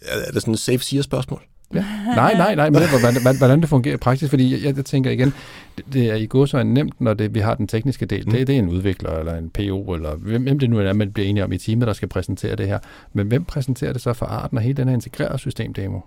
Er 0.00 0.32
det 0.32 0.42
sådan 0.42 0.54
et 0.54 0.60
safe 0.60 0.78
siger 0.78 1.02
spørgsmål? 1.02 1.42
Ja. 1.74 1.84
Nej, 2.16 2.34
nej, 2.34 2.54
nej, 2.54 2.70
men 2.70 2.82
hvordan, 2.88 3.36
hvordan 3.36 3.60
det 3.60 3.68
fungerer 3.68 3.96
praktisk, 3.96 4.30
fordi 4.30 4.64
jeg, 4.66 4.76
jeg 4.76 4.84
tænker 4.84 5.10
igen, 5.10 5.34
det, 5.76 5.84
det 5.92 6.10
er 6.10 6.14
i 6.14 6.26
går 6.26 6.46
så 6.46 6.62
nemt, 6.62 7.00
når 7.00 7.14
det, 7.14 7.34
vi 7.34 7.40
har 7.40 7.54
den 7.54 7.68
tekniske 7.68 8.06
del. 8.06 8.24
Mm. 8.24 8.32
Det, 8.32 8.46
det 8.46 8.54
er 8.54 8.58
en 8.58 8.68
udvikler, 8.68 9.10
eller 9.10 9.34
en 9.34 9.50
PO, 9.50 9.94
eller 9.94 10.14
hvem, 10.14 10.42
hvem 10.42 10.58
det 10.58 10.70
nu 10.70 10.78
er, 10.78 10.92
man 10.92 11.12
bliver 11.12 11.28
enige 11.28 11.44
om 11.44 11.52
i 11.52 11.58
teamet, 11.58 11.86
der 11.86 11.92
skal 11.92 12.08
præsentere 12.08 12.56
det 12.56 12.66
her. 12.66 12.78
Men 13.12 13.26
hvem 13.26 13.44
præsenterer 13.44 13.92
det 13.92 14.02
så 14.02 14.12
for 14.12 14.26
arten 14.26 14.58
og 14.58 14.64
hele 14.64 14.76
den 14.76 14.88
her 14.88 14.94
integrerede 14.94 15.38
systemdemo? 15.38 16.00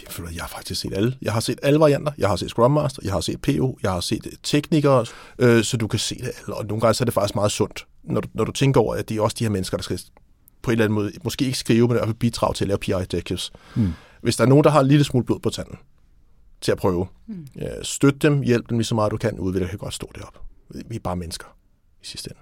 Det 0.00 0.08
føler 0.08 0.30
jeg 0.34 0.42
har 0.42 0.48
faktisk 0.48 0.80
set 0.80 0.92
alle. 0.94 1.16
Jeg 1.22 1.32
har 1.32 1.40
set 1.40 1.58
alle 1.62 1.80
varianter. 1.80 2.12
Jeg 2.18 2.28
har 2.28 2.36
set 2.36 2.48
Scrum 2.48 2.70
Master, 2.70 3.00
jeg 3.04 3.12
har 3.12 3.20
set 3.20 3.42
PO, 3.42 3.78
jeg 3.82 3.90
har 3.90 4.00
set 4.00 4.26
teknikere, 4.42 5.06
øh, 5.38 5.64
så 5.64 5.76
du 5.76 5.86
kan 5.86 5.98
se 5.98 6.14
det 6.14 6.30
alle. 6.38 6.56
Og 6.56 6.66
nogle 6.66 6.80
gange 6.80 6.94
så 6.94 7.02
er 7.02 7.06
det 7.06 7.14
faktisk 7.14 7.34
meget 7.34 7.52
sundt, 7.52 7.86
når 8.04 8.20
du, 8.20 8.28
når 8.34 8.44
du 8.44 8.52
tænker 8.52 8.80
over, 8.80 8.94
at 8.94 9.08
det 9.08 9.16
er 9.16 9.22
også 9.22 9.36
de 9.38 9.44
her 9.44 9.50
mennesker, 9.50 9.76
der 9.76 9.82
skal 9.82 10.00
på 10.62 10.70
en 10.70 10.72
eller 10.72 10.84
anden 10.84 10.94
måde, 10.94 11.12
måske 11.24 11.44
ikke 11.44 11.58
skrive, 11.58 11.88
men 11.88 11.90
i 11.90 11.98
hvert 11.98 12.06
fald 12.06 12.14
bidrage 12.14 12.54
til 12.54 12.64
at 12.64 12.68
lave 12.68 12.78
PR 12.78 13.02
objectives. 13.02 13.52
Mm. 13.74 13.92
Hvis 14.24 14.36
der 14.36 14.44
er 14.44 14.48
nogen, 14.48 14.64
der 14.64 14.70
har 14.70 14.80
en 14.80 14.86
lille 14.86 15.04
smule 15.04 15.24
blod 15.24 15.40
på 15.40 15.50
tanden 15.50 15.78
til 16.60 16.72
at 16.72 16.78
prøve, 16.78 17.06
mm. 17.26 17.46
støt 17.82 18.22
dem, 18.22 18.42
hjælp 18.42 18.68
dem 18.68 18.78
lige 18.78 18.86
så 18.86 18.94
meget 18.94 19.12
du 19.12 19.16
kan, 19.16 19.38
udvikler 19.38 19.68
kan 19.68 19.78
godt 19.78 19.94
stå 19.94 20.10
deroppe. 20.14 20.38
Vi 20.88 20.96
er 20.96 21.00
bare 21.00 21.16
mennesker 21.16 21.46
i 22.02 22.06
sidste 22.06 22.30
ende. 22.30 22.40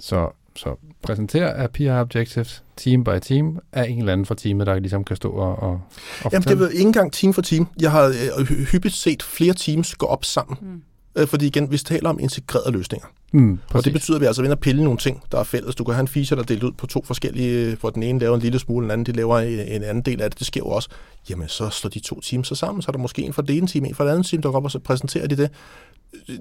Så, 0.00 0.30
så 0.56 0.76
præsentere 1.02 1.54
af 1.54 1.70
PR 1.70 2.00
Objectives, 2.00 2.64
team 2.76 3.04
by 3.04 3.20
team, 3.22 3.58
af 3.72 3.88
en 3.88 3.98
eller 3.98 4.12
anden 4.12 4.26
fra 4.26 4.34
teamet, 4.34 4.66
der 4.66 4.78
ligesom 4.78 5.04
kan 5.04 5.16
stå 5.16 5.30
og, 5.30 5.56
og, 5.56 5.80
og 6.24 6.32
Jamen, 6.32 6.48
det 6.48 6.62
er 6.62 6.68
ikke 6.68 6.82
engang 6.82 7.12
team 7.12 7.32
for 7.32 7.42
team. 7.42 7.68
Jeg 7.80 7.90
har 7.90 8.14
øh, 8.38 8.46
hyppigt 8.46 8.94
set 8.94 9.22
flere 9.22 9.54
teams 9.54 9.94
gå 9.94 10.06
op 10.06 10.24
sammen. 10.24 10.58
Mm. 10.60 10.82
Øh, 11.16 11.26
fordi 11.26 11.46
igen, 11.46 11.70
vi 11.70 11.78
taler 11.78 12.10
om 12.10 12.18
integrerede 12.18 12.70
løsninger. 12.70 13.06
Mm, 13.32 13.58
og 13.74 13.84
det 13.84 13.92
betyder, 13.92 14.16
at 14.16 14.20
vi 14.20 14.26
altså 14.26 14.42
vinder 14.42 14.56
at 14.56 14.60
pille 14.60 14.84
nogle 14.84 14.98
ting, 14.98 15.22
der 15.32 15.38
er 15.38 15.44
fælles. 15.44 15.74
Du 15.74 15.84
kan 15.84 15.94
have 15.94 16.00
en 16.00 16.08
feature, 16.08 16.36
der 16.36 16.42
er 16.42 16.46
delt 16.46 16.62
ud 16.62 16.72
på 16.72 16.86
to 16.86 17.04
forskellige, 17.04 17.76
hvor 17.76 17.90
den 17.90 18.02
ene 18.02 18.18
laver 18.18 18.34
en 18.34 18.40
lille 18.40 18.58
smule, 18.58 18.84
den 18.84 18.90
anden 18.90 19.06
de 19.06 19.12
laver 19.12 19.38
en, 19.38 19.60
en 19.60 19.82
anden 19.82 20.02
del 20.02 20.22
af 20.22 20.30
det. 20.30 20.38
Det 20.38 20.46
sker 20.46 20.60
jo 20.60 20.68
også. 20.68 20.88
Jamen, 21.30 21.48
så 21.48 21.68
slår 21.68 21.88
de 21.90 22.00
to 22.00 22.20
teams 22.20 22.48
så 22.48 22.54
sammen, 22.54 22.82
så 22.82 22.90
er 22.90 22.92
der 22.92 22.98
måske 22.98 23.22
en 23.22 23.32
fra 23.32 23.42
det 23.42 23.56
ene 23.56 23.66
team, 23.66 23.84
en 23.84 23.94
fra 23.94 24.04
det 24.04 24.10
andet 24.10 24.26
team, 24.26 24.42
der 24.42 24.50
går 24.50 24.56
op 24.56 24.64
og 24.64 24.70
så 24.70 24.78
præsenterer 24.78 25.26
de 25.26 25.36
det. 25.36 25.50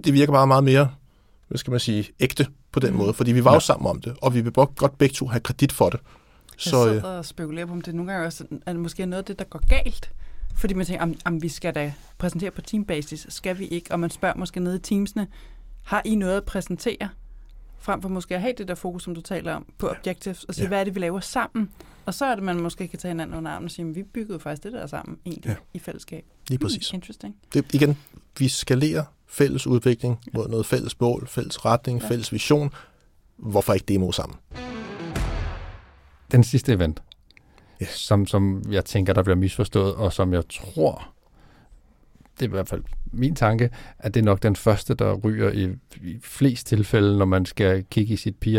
Det 0.03 0.13
virker 0.13 0.33
bare 0.33 0.47
meget 0.47 0.63
mere, 0.63 0.89
hvad 1.47 1.57
skal 1.57 1.71
man 1.71 1.79
sige, 1.79 2.09
ægte 2.19 2.47
på 2.71 2.79
den 2.79 2.91
mm. 2.91 2.97
måde, 2.97 3.13
fordi 3.13 3.31
vi 3.31 3.43
var 3.43 3.53
jo 3.53 3.59
sammen 3.59 3.89
om 3.89 4.01
det, 4.01 4.13
og 4.21 4.33
vi 4.33 4.41
vil 4.41 4.51
godt 4.51 4.97
begge 4.97 5.13
to 5.13 5.27
have 5.27 5.39
kredit 5.39 5.71
for 5.71 5.89
det. 5.89 5.99
Så, 6.57 6.85
jeg 6.85 6.95
sidder 6.95 7.17
og 7.17 7.25
spekulerer 7.25 7.65
på, 7.65 7.73
om 7.73 7.81
det 7.81 7.95
nogle 7.95 8.11
gange 8.11 8.27
også 8.27 8.43
er 8.65 8.73
det 8.73 8.81
måske 8.81 9.05
noget 9.05 9.21
af 9.21 9.25
det, 9.25 9.39
der 9.39 9.45
går 9.45 9.61
galt. 9.67 10.11
Fordi 10.55 10.73
man 10.73 10.85
tænker, 10.85 11.03
om, 11.03 11.15
om 11.25 11.41
vi 11.41 11.49
skal 11.49 11.75
da 11.75 11.93
præsentere 12.17 12.51
på 12.51 12.61
teambasis, 12.61 13.25
skal 13.29 13.59
vi 13.59 13.67
ikke? 13.67 13.91
Og 13.91 13.99
man 13.99 14.09
spørger 14.09 14.35
måske 14.37 14.59
nede 14.59 14.75
i 14.75 14.79
teamsene, 14.79 15.27
har 15.83 16.01
I 16.05 16.15
noget 16.15 16.37
at 16.37 16.43
præsentere? 16.43 17.09
Frem 17.79 18.01
for 18.01 18.09
måske 18.09 18.35
at 18.35 18.41
have 18.41 18.53
det 18.57 18.67
der 18.67 18.75
fokus, 18.75 19.03
som 19.03 19.15
du 19.15 19.21
taler 19.21 19.53
om, 19.53 19.65
på 19.77 19.89
objectives, 19.89 20.43
og 20.43 20.55
sige, 20.55 20.63
ja. 20.63 20.67
hvad 20.67 20.79
er 20.79 20.83
det, 20.83 20.95
vi 20.95 20.99
laver 20.99 21.19
sammen? 21.19 21.69
Og 22.05 22.13
så 22.13 22.25
er 22.25 22.35
det, 22.35 22.43
man 22.43 22.61
måske 22.61 22.87
kan 22.87 22.99
tage 22.99 23.09
hinanden 23.09 23.37
under 23.37 23.51
armen 23.51 23.65
og 23.65 23.71
sige, 23.71 23.93
vi 23.93 24.03
byggede 24.03 24.39
faktisk 24.39 24.63
det 24.63 24.73
der 24.73 24.87
sammen 24.87 25.17
egentlig 25.25 25.49
ja. 25.49 25.55
i 25.73 25.79
fællesskab. 25.79 26.25
Lige 26.47 26.59
præcis. 26.59 26.89
Hmm, 26.89 26.95
interesting. 26.95 27.35
Det, 27.53 27.73
igen, 27.73 27.97
vi 28.39 28.47
skalerer 28.47 29.03
fælles 29.27 29.67
udvikling 29.67 30.19
ja. 30.25 30.31
mod 30.37 30.47
noget 30.47 30.65
fælles 30.65 30.99
mål, 30.99 31.27
fælles 31.27 31.65
retning, 31.65 32.01
ja. 32.01 32.07
fælles 32.07 32.33
vision. 32.33 32.73
Hvorfor 33.37 33.73
ikke 33.73 33.85
demo 33.85 34.11
sammen? 34.11 34.37
Den 36.31 36.43
sidste 36.43 36.73
event, 36.73 37.01
yes. 37.81 37.89
som, 37.89 38.25
som 38.25 38.63
jeg 38.71 38.85
tænker, 38.85 39.13
der 39.13 39.23
bliver 39.23 39.35
misforstået, 39.35 39.95
og 39.95 40.13
som 40.13 40.33
jeg 40.33 40.43
tror, 40.49 41.11
det 42.39 42.45
er 42.45 42.49
i 42.49 42.51
hvert 42.51 42.67
fald 42.67 42.83
min 43.13 43.35
tanke, 43.35 43.69
at 43.99 44.13
det 44.13 44.19
er 44.19 44.25
nok 44.25 44.43
den 44.43 44.55
første, 44.55 44.93
der 44.93 45.13
ryger 45.13 45.51
i, 45.51 45.69
i 46.03 46.19
flest 46.23 46.67
tilfælde, 46.67 47.17
når 47.17 47.25
man 47.25 47.45
skal 47.45 47.83
kigge 47.83 48.13
i 48.13 48.17
sit 48.17 48.37
PI 48.37 48.57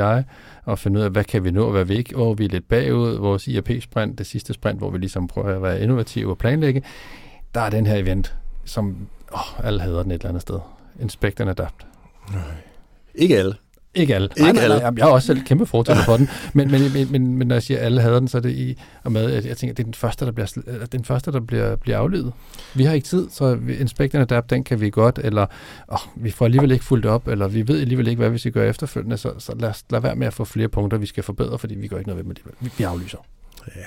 og 0.65 0.79
finde 0.79 0.99
ud 0.99 1.05
af, 1.05 1.11
hvad 1.11 1.25
kan 1.25 1.45
vi 1.45 1.51
nå, 1.51 1.71
hvad 1.71 1.85
vi 1.85 1.97
ikke, 1.97 2.17
og 2.17 2.39
vi 2.39 2.45
er 2.45 2.49
lidt 2.49 2.69
bagud, 2.69 3.19
vores 3.19 3.49
IRP-sprint, 3.49 4.19
det 4.19 4.27
sidste 4.27 4.53
sprint, 4.53 4.79
hvor 4.79 4.91
vi 4.91 4.99
ligesom 4.99 5.29
prøver 5.29 5.57
at 5.57 5.63
være 5.63 5.83
innovative 5.83 6.31
og 6.31 6.39
planlægge, 6.39 6.83
der 7.55 7.61
er 7.61 7.71
den 7.71 7.87
her 7.87 7.97
event, 7.97 8.37
som 8.65 9.09
åh, 9.35 9.67
alle 9.67 9.81
hader 9.81 10.03
den 10.03 10.11
et 10.11 10.15
eller 10.15 10.29
andet 10.29 10.43
sted. 10.43 10.59
Inspect 11.01 11.41
and 11.41 11.51
Adapt. 11.51 11.87
Nej. 12.33 12.43
Ikke 13.15 13.39
alle. 13.39 13.55
Ikke 13.95 14.15
alle. 14.15 14.29
Ikke 14.37 14.53
nej, 14.53 14.69
nej, 14.69 14.81
nej, 14.81 14.93
jeg 14.97 15.09
er 15.09 15.13
også 15.13 15.27
selv 15.27 15.43
kæmpe 15.43 15.67
fortæller 15.67 16.05
for 16.05 16.17
den. 16.17 16.29
Men, 16.55 16.71
men, 16.71 16.93
men, 16.93 17.13
men, 17.13 17.37
men 17.37 17.49
når 17.49 17.55
jeg 17.55 17.63
siger, 17.63 17.79
at 17.79 17.85
alle 17.85 18.01
havde 18.01 18.15
den, 18.15 18.29
så 18.29 18.37
er 18.37 18.41
det 18.41 18.51
i 18.51 18.79
og 19.05 19.13
med, 19.13 19.33
at 19.33 19.47
jeg 19.47 19.57
tænker, 19.57 19.73
at 19.73 19.77
det 19.77 19.83
er 19.83 19.85
den 19.85 19.95
første, 19.95 20.27
der 20.27 20.33
bliver, 20.33 20.87
den 20.93 21.05
første, 21.05 21.33
der 21.33 21.41
bliver, 21.41 21.77
bliver 21.77 21.99
afledet. 21.99 22.33
Vi 22.75 22.85
har 22.85 22.95
ikke 22.95 23.07
tid, 23.07 23.29
så 23.31 23.59
Inspect 23.81 24.15
and 24.15 24.23
Adapt, 24.23 24.51
den 24.51 24.65
kan 24.65 24.81
vi 24.81 24.91
godt, 24.91 25.21
eller 25.23 25.47
åh, 25.93 25.99
vi 26.17 26.31
får 26.31 26.45
alligevel 26.45 26.71
ikke 26.71 26.85
fuldt 26.85 27.07
op, 27.07 27.29
eller 27.29 27.49
vi 27.49 27.69
ved 27.69 27.81
alligevel 27.81 28.09
ikke, 28.09 28.21
hvad 28.21 28.31
vi 28.31 28.39
skal 28.39 28.53
gøre 28.53 28.69
efterfølgende, 28.69 29.17
så, 29.17 29.33
så 29.39 29.55
lad, 29.61 29.69
os, 29.69 29.85
lad 29.91 30.01
være 30.01 30.17
med 30.17 30.27
at 30.27 30.35
få 30.35 30.45
flere 30.45 30.69
punkter, 30.69 30.99
vi 30.99 31.07
skal 31.07 31.23
forbedre, 31.23 31.59
fordi 31.59 31.75
vi 31.75 31.89
går 31.89 31.99
ikke 31.99 32.09
noget 32.09 32.19
ved 32.19 32.25
med 32.25 32.35
det. 32.35 32.45
Vi, 32.61 32.71
vi 32.79 32.85
aflyser. 32.85 33.19
Ja. 33.67 33.81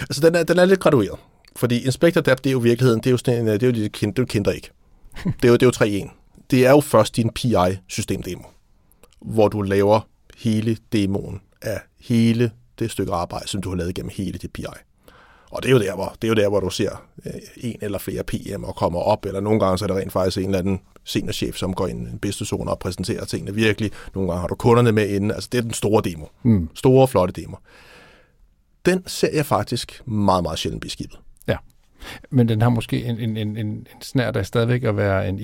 Altså, 0.00 0.20
den 0.20 0.34
er, 0.34 0.42
den 0.42 0.58
er 0.58 0.64
lidt 0.64 0.80
gradueret. 0.80 1.18
Fordi 1.56 1.84
Inspect 1.84 2.16
Adapt, 2.16 2.44
det 2.44 2.50
er 2.50 2.52
jo 2.52 2.58
virkeligheden, 2.58 3.00
det 3.00 3.06
er 3.06 3.10
jo, 3.10 3.16
sådan, 3.16 3.46
det 3.46 3.62
er 3.62 3.66
jo, 3.66 3.72
det 3.72 4.02
er 4.02 4.12
jo 4.18 4.24
kinder 4.24 4.52
ikke. 4.52 4.70
Det 5.24 5.44
er 5.44 5.48
jo, 5.48 5.54
det 5.54 5.82
er 5.82 5.96
jo 6.00 6.04
3-1. 6.06 6.10
Det 6.50 6.66
er 6.66 6.70
jo 6.70 6.80
først 6.80 7.16
din 7.16 7.30
PI-systemdemo 7.30 8.42
hvor 9.24 9.48
du 9.48 9.62
laver 9.62 10.08
hele 10.36 10.76
demoen 10.92 11.40
af 11.62 11.80
hele 12.00 12.50
det 12.78 12.90
stykke 12.90 13.12
arbejde, 13.12 13.48
som 13.48 13.62
du 13.62 13.68
har 13.68 13.76
lavet 13.76 13.94
gennem 13.94 14.10
hele 14.14 14.38
dit 14.38 14.52
PI. 14.52 14.64
Og 15.50 15.62
det 15.62 15.68
er 15.68 15.72
jo 15.72 15.78
der, 15.78 15.94
hvor, 15.94 16.14
det 16.22 16.28
er 16.28 16.28
jo 16.28 16.34
der, 16.34 16.48
hvor 16.48 16.60
du 16.60 16.70
ser 16.70 17.06
øh, 17.26 17.32
en 17.56 17.76
eller 17.80 17.98
flere 17.98 18.22
PM 18.24 18.64
og 18.64 18.76
kommer 18.76 19.00
op, 19.00 19.26
eller 19.26 19.40
nogle 19.40 19.60
gange 19.60 19.78
så 19.78 19.84
er 19.84 19.86
det 19.86 19.96
rent 19.96 20.12
faktisk 20.12 20.38
en 20.38 20.44
eller 20.44 20.58
anden 20.58 20.80
seniorchef, 21.04 21.56
som 21.56 21.74
går 21.74 21.86
ind 21.86 22.08
i 22.08 22.10
en 22.10 22.18
business 22.18 22.50
zone 22.50 22.70
og 22.70 22.78
præsenterer 22.78 23.24
tingene 23.24 23.54
virkelig. 23.54 23.90
Nogle 24.14 24.30
gange 24.30 24.40
har 24.40 24.48
du 24.48 24.54
kunderne 24.54 24.92
med 24.92 25.08
inde. 25.08 25.34
Altså 25.34 25.48
det 25.52 25.58
er 25.58 25.62
den 25.62 25.72
store 25.72 26.02
demo. 26.04 26.26
Mm. 26.42 26.68
Store, 26.74 27.08
flotte 27.08 27.42
demo. 27.42 27.56
den 28.86 29.02
ser 29.06 29.28
jeg 29.34 29.46
faktisk 29.46 30.02
meget, 30.06 30.42
meget 30.42 30.58
sjældent 30.58 30.80
blive 30.80 30.90
skibet. 30.90 31.18
Men 32.30 32.48
den 32.48 32.62
har 32.62 32.68
måske 32.68 33.04
en, 33.04 33.18
en, 33.18 33.36
en, 33.36 33.56
en 33.56 33.86
snært 34.02 34.36
af 34.36 34.46
stadigvæk 34.46 34.84
at 34.84 34.96
være 34.96 35.28
en 35.28 35.38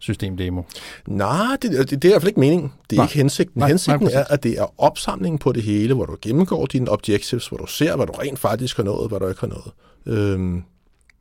iterationssystemdemo. 0.00 0.62
Nej, 1.06 1.56
det, 1.62 1.70
det, 1.70 1.90
det 1.90 2.04
er 2.04 2.08
i 2.08 2.12
hvert 2.12 2.22
fald 2.22 2.28
ikke 2.28 2.40
meningen. 2.40 2.72
Det 2.90 2.96
er 2.96 3.00
Nej. 3.00 3.04
ikke 3.04 3.14
hensigten. 3.16 3.58
Nej, 3.58 3.68
hensigten 3.68 4.06
nej, 4.06 4.20
er, 4.20 4.24
at 4.24 4.42
det 4.42 4.58
er 4.58 4.80
opsamlingen 4.80 5.38
på 5.38 5.52
det 5.52 5.62
hele, 5.62 5.94
hvor 5.94 6.06
du 6.06 6.16
gennemgår 6.22 6.66
dine 6.66 6.90
objectives, 6.90 7.48
hvor 7.48 7.56
du 7.56 7.66
ser, 7.66 7.96
hvad 7.96 8.06
du 8.06 8.12
rent 8.12 8.38
faktisk 8.38 8.76
har 8.76 8.84
nået, 8.84 9.08
hvad 9.08 9.20
du 9.20 9.28
ikke 9.28 9.40
har 9.40 9.46
nået. 9.46 9.72
Øhm, 10.06 10.62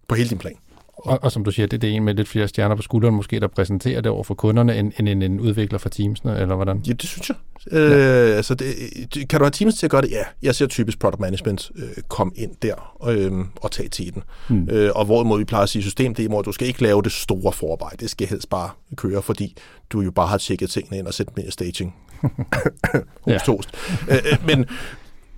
på 0.07 0.15
hele 0.15 0.29
din 0.29 0.37
plan. 0.37 0.55
Og, 1.05 1.19
og 1.21 1.31
som 1.31 1.43
du 1.43 1.51
siger, 1.51 1.67
det, 1.67 1.81
det 1.81 1.89
er 1.89 1.93
en 1.93 2.03
med 2.03 2.13
lidt 2.13 2.27
flere 2.27 2.47
stjerner 2.47 2.75
på 2.75 2.81
skulderen, 2.81 3.15
måske 3.15 3.39
der 3.39 3.47
præsenterer 3.47 4.01
det 4.01 4.11
over 4.11 4.23
for 4.23 4.33
kunderne, 4.33 4.77
end, 4.77 4.91
end 4.99 5.09
en, 5.09 5.21
en 5.21 5.39
udvikler 5.39 5.79
for 5.79 5.89
teamsene, 5.89 6.39
eller 6.39 6.55
hvordan? 6.55 6.81
Ja, 6.87 6.93
det 6.93 7.09
synes 7.09 7.29
jeg. 7.29 7.37
Øh, 7.71 8.37
altså 8.37 8.55
det, 8.55 8.67
det- 9.13 9.29
kan 9.29 9.39
du 9.39 9.43
have 9.45 9.51
teams 9.51 9.75
til 9.75 9.85
at 9.85 9.91
gøre 9.91 10.01
det? 10.01 10.11
Ja, 10.11 10.23
jeg 10.41 10.55
ser 10.55 10.67
typisk 10.67 10.99
product 10.99 11.19
management 11.19 11.71
øh, 11.75 11.83
komme 12.07 12.33
ind 12.35 12.51
der 12.61 12.95
øh, 13.09 13.31
og 13.55 13.71
tage 13.71 13.89
tiden. 13.89 14.23
Hmm. 14.49 14.69
Øh, 14.71 14.91
og 14.95 15.05
hvorimod 15.05 15.37
vi 15.39 15.43
plejer 15.45 15.63
at 15.63 15.69
sige 15.69 15.81
systemdemo, 15.83 16.41
du 16.41 16.51
skal 16.51 16.67
ikke 16.67 16.83
lave 16.83 17.01
det 17.01 17.11
store 17.11 17.53
forarbejde. 17.53 17.97
Det 17.99 18.09
skal 18.09 18.27
helst 18.27 18.49
bare 18.49 18.69
køre, 18.95 19.21
fordi 19.21 19.55
du 19.89 20.01
jo 20.01 20.11
bare 20.11 20.27
har 20.27 20.37
tjekket 20.37 20.69
tingene 20.69 20.97
ind 20.97 21.07
og 21.07 21.13
sat 21.13 21.37
mere 21.37 21.51
staging. 21.51 21.95
Hos 23.21 23.33
Ja. 23.33 23.37
toast. 23.45 23.69
Øh, 24.09 24.15
øh, 24.31 24.45
men 24.47 24.65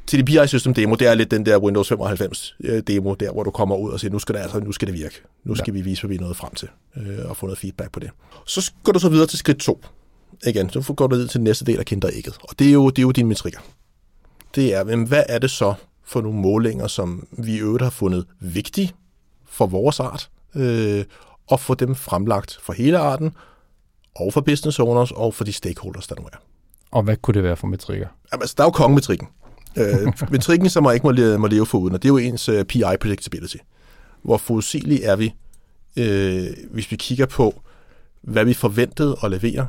til 0.07 0.25
BI 0.25 0.47
System 0.47 0.73
demo, 0.73 0.95
det 0.95 1.07
er 1.07 1.15
lidt 1.15 1.31
den 1.31 1.45
der 1.45 1.57
Windows 1.57 1.87
95 1.87 2.55
øh, 2.63 2.83
demo, 2.87 3.13
der 3.13 3.31
hvor 3.31 3.43
du 3.43 3.51
kommer 3.51 3.75
ud 3.75 3.91
og 3.91 3.99
siger, 3.99 4.11
nu 4.11 4.19
skal 4.19 4.35
det, 4.35 4.41
altså, 4.41 4.59
nu 4.59 4.71
skal 4.71 4.87
det 4.87 4.95
virke. 4.95 5.21
Nu 5.43 5.55
skal 5.55 5.71
ja. 5.71 5.79
vi 5.79 5.81
vise, 5.81 6.01
hvad 6.01 6.09
vi 6.09 6.15
er 6.15 6.21
nået 6.21 6.37
frem 6.37 6.53
til, 6.55 6.67
øh, 6.97 7.29
og 7.29 7.37
få 7.37 7.45
noget 7.45 7.59
feedback 7.59 7.91
på 7.91 7.99
det. 7.99 8.09
Så 8.45 8.71
går 8.83 8.91
du 8.91 8.99
så 8.99 9.09
videre 9.09 9.27
til 9.27 9.39
skridt 9.39 9.57
2 9.57 9.83
igen, 10.47 10.69
så 10.69 10.93
går 10.93 11.07
du 11.07 11.15
ned 11.15 11.27
til 11.27 11.37
den 11.37 11.43
næste 11.43 11.65
del 11.65 11.79
af 11.79 11.85
kinderægget. 11.85 12.37
Og 12.43 12.59
det 12.59 12.67
er 12.67 12.71
jo, 12.71 12.89
det 12.89 12.97
er 12.97 13.03
jo 13.03 13.11
dine 13.11 13.27
metrikker. 13.27 13.59
Det 14.55 14.75
er, 14.75 14.83
men 14.83 15.03
hvad 15.03 15.23
er 15.29 15.39
det 15.39 15.51
så 15.51 15.73
for 16.05 16.21
nogle 16.21 16.39
målinger, 16.39 16.87
som 16.87 17.27
vi 17.31 17.55
i 17.55 17.59
øvrigt 17.59 17.83
har 17.83 17.89
fundet 17.89 18.25
vigtige 18.39 18.93
for 19.45 19.65
vores 19.65 19.99
art, 19.99 20.29
øh, 20.55 21.05
og 21.47 21.59
få 21.59 21.73
dem 21.73 21.95
fremlagt 21.95 22.59
for 22.63 22.73
hele 22.73 22.97
arten, 22.97 23.31
og 24.15 24.33
for 24.33 24.41
business 24.41 24.79
owners, 24.79 25.11
og 25.11 25.33
for 25.33 25.43
de 25.43 25.53
stakeholders, 25.53 26.07
der 26.07 26.15
nu 26.15 26.23
er. 26.23 26.37
Og 26.91 27.03
hvad 27.03 27.17
kunne 27.17 27.33
det 27.33 27.43
være 27.43 27.55
for 27.55 27.67
metrikker? 27.67 28.07
Jamen, 28.31 28.41
altså, 28.41 28.55
der 28.57 28.63
er 28.63 28.67
jo 28.67 28.71
kongemetrikken. 28.71 29.27
Øh, 29.77 30.13
metrikken, 30.31 30.69
som 30.69 30.83
man 30.83 30.93
ikke 30.93 31.07
må 31.07 31.11
leve, 31.11 31.37
må 31.37 31.47
leve 31.47 31.65
for 31.65 31.77
uden, 31.77 31.93
og 31.93 32.03
det 32.03 32.07
er 32.09 32.13
jo 32.13 32.17
ens 32.17 32.49
uh, 32.49 32.63
PI 32.63 32.83
predictability. 33.01 33.57
Hvor 34.23 34.37
forudsigelige 34.37 35.03
er 35.03 35.15
vi, 35.15 35.33
øh, 35.97 36.47
hvis 36.71 36.91
vi 36.91 36.95
kigger 36.95 37.25
på, 37.25 37.61
hvad 38.21 38.45
vi 38.45 38.53
forventede 38.53 39.17
at 39.23 39.31
levere 39.31 39.67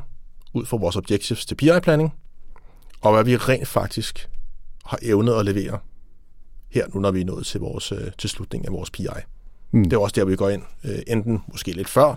ud 0.53 0.65
fra 0.65 0.77
vores 0.77 0.95
objectives 0.95 1.45
til 1.45 1.55
PI-planning, 1.55 2.13
og 3.01 3.13
hvad 3.13 3.23
vi 3.23 3.37
rent 3.37 3.67
faktisk 3.67 4.29
har 4.85 4.99
evnet 5.01 5.33
at 5.33 5.45
levere 5.45 5.79
her 6.69 6.87
nu, 6.93 6.99
når 6.99 7.11
vi 7.11 7.21
er 7.21 7.25
nået 7.25 7.45
til, 7.45 7.59
vores, 7.59 7.91
øh, 7.91 8.11
til 8.17 8.29
slutningen 8.29 8.67
af 8.67 8.73
vores 8.73 8.89
PI. 8.91 9.07
Mm. 9.71 9.83
Det 9.83 9.93
er 9.93 9.97
også 9.97 10.13
der, 10.15 10.25
vi 10.25 10.35
går 10.35 10.49
ind, 10.49 10.63
øh, 10.83 10.99
enten 11.07 11.41
måske 11.47 11.71
lidt 11.71 11.89
før, 11.89 12.15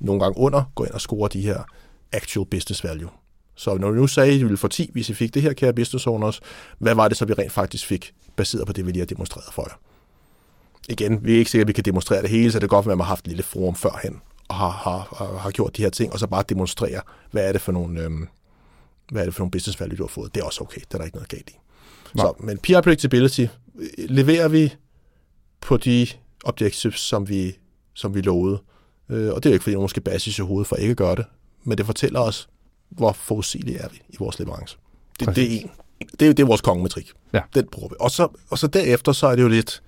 nogle 0.00 0.22
gange 0.22 0.38
under, 0.38 0.72
går 0.74 0.84
ind 0.84 0.92
og 0.92 1.00
scorer 1.00 1.28
de 1.28 1.40
her 1.40 1.62
actual 2.12 2.46
business 2.46 2.84
value. 2.84 3.10
Så 3.54 3.74
når 3.74 3.90
vi 3.90 3.96
nu 3.96 4.06
sagde, 4.06 4.32
at 4.32 4.38
vi 4.38 4.42
ville 4.42 4.56
få 4.56 4.68
10, 4.68 4.90
hvis 4.92 5.10
I 5.10 5.14
fik 5.14 5.34
det 5.34 5.42
her, 5.42 5.52
kære 5.52 5.72
business 5.72 6.06
owners, 6.06 6.40
hvad 6.78 6.94
var 6.94 7.08
det 7.08 7.16
så, 7.16 7.24
vi 7.24 7.32
rent 7.32 7.52
faktisk 7.52 7.86
fik, 7.86 8.14
baseret 8.36 8.66
på 8.66 8.72
det, 8.72 8.86
vi 8.86 8.90
lige 8.90 9.00
har 9.00 9.06
demonstreret 9.06 9.54
for 9.54 9.62
jer? 9.68 9.78
Igen, 10.88 11.24
vi 11.24 11.34
er 11.34 11.38
ikke 11.38 11.50
sikre, 11.50 11.60
at 11.60 11.68
vi 11.68 11.72
kan 11.72 11.84
demonstrere 11.84 12.22
det 12.22 12.30
hele, 12.30 12.52
så 12.52 12.58
det 12.58 12.70
kan 12.70 12.76
godt 12.76 12.86
være, 12.86 12.92
at 12.92 12.98
man 12.98 13.04
har 13.04 13.08
haft 13.08 13.24
et 13.24 13.28
lille 13.28 13.42
forum 13.42 13.74
førhen, 13.74 14.20
og 14.48 14.54
har, 14.54 14.70
har, 14.70 15.38
har, 15.38 15.50
gjort 15.50 15.76
de 15.76 15.82
her 15.82 15.90
ting, 15.90 16.12
og 16.12 16.18
så 16.18 16.26
bare 16.26 16.44
demonstrere, 16.48 17.00
hvad 17.30 17.48
er 17.48 17.52
det 17.52 17.60
for 17.60 17.72
nogle, 17.72 18.00
øhm, 18.00 18.28
hvad 19.12 19.22
er 19.22 19.26
det 19.26 19.34
for 19.34 19.40
nogle 19.40 19.50
business 19.50 19.80
value, 19.80 19.96
du 19.96 20.02
har 20.02 20.08
fået. 20.08 20.34
Det 20.34 20.40
er 20.40 20.44
også 20.44 20.60
okay, 20.60 20.80
det 20.80 20.94
er 20.94 20.98
der 20.98 21.04
ikke 21.04 21.16
noget 21.16 21.28
galt 21.28 21.50
i. 21.50 21.58
Nej. 22.14 22.26
Så, 22.26 22.34
men 22.38 22.58
PR 22.58 22.80
predictability, 22.80 23.46
øh, 23.78 23.88
leverer 23.96 24.48
vi 24.48 24.74
på 25.60 25.76
de 25.76 26.06
objectives, 26.44 27.00
som 27.00 27.28
vi, 27.28 27.56
som 27.94 28.14
vi 28.14 28.20
lovede. 28.20 28.62
Øh, 29.08 29.32
og 29.32 29.42
det 29.42 29.46
er 29.46 29.50
jo 29.50 29.54
ikke, 29.54 29.62
fordi 29.62 29.74
nogen 29.74 29.88
skal 29.88 30.02
basis 30.02 30.38
i 30.38 30.42
hovedet 30.42 30.66
for 30.66 30.76
ikke 30.76 30.90
at 30.90 30.96
gøre 30.96 31.16
det, 31.16 31.24
men 31.64 31.78
det 31.78 31.86
fortæller 31.86 32.20
os, 32.20 32.48
hvor 32.96 33.12
forudsigelige 33.12 33.78
er 33.78 33.88
vi 33.88 34.02
i 34.08 34.16
vores 34.18 34.38
leverance. 34.38 34.76
Det, 35.20 35.36
det 35.36 35.44
er 35.44 35.60
en. 35.60 35.70
Det 36.20 36.28
er, 36.28 36.32
det 36.32 36.42
er 36.42 36.46
vores 36.46 36.60
kongemetrik. 36.60 37.10
Ja. 37.32 37.40
Den 37.54 37.66
bruger 37.66 37.88
vi. 37.88 37.94
Og 38.00 38.10
så, 38.10 38.28
og 38.50 38.58
så 38.58 38.66
derefter, 38.66 39.12
så 39.12 39.26
er 39.26 39.36
det 39.36 39.42
jo 39.42 39.48
lidt, 39.48 39.82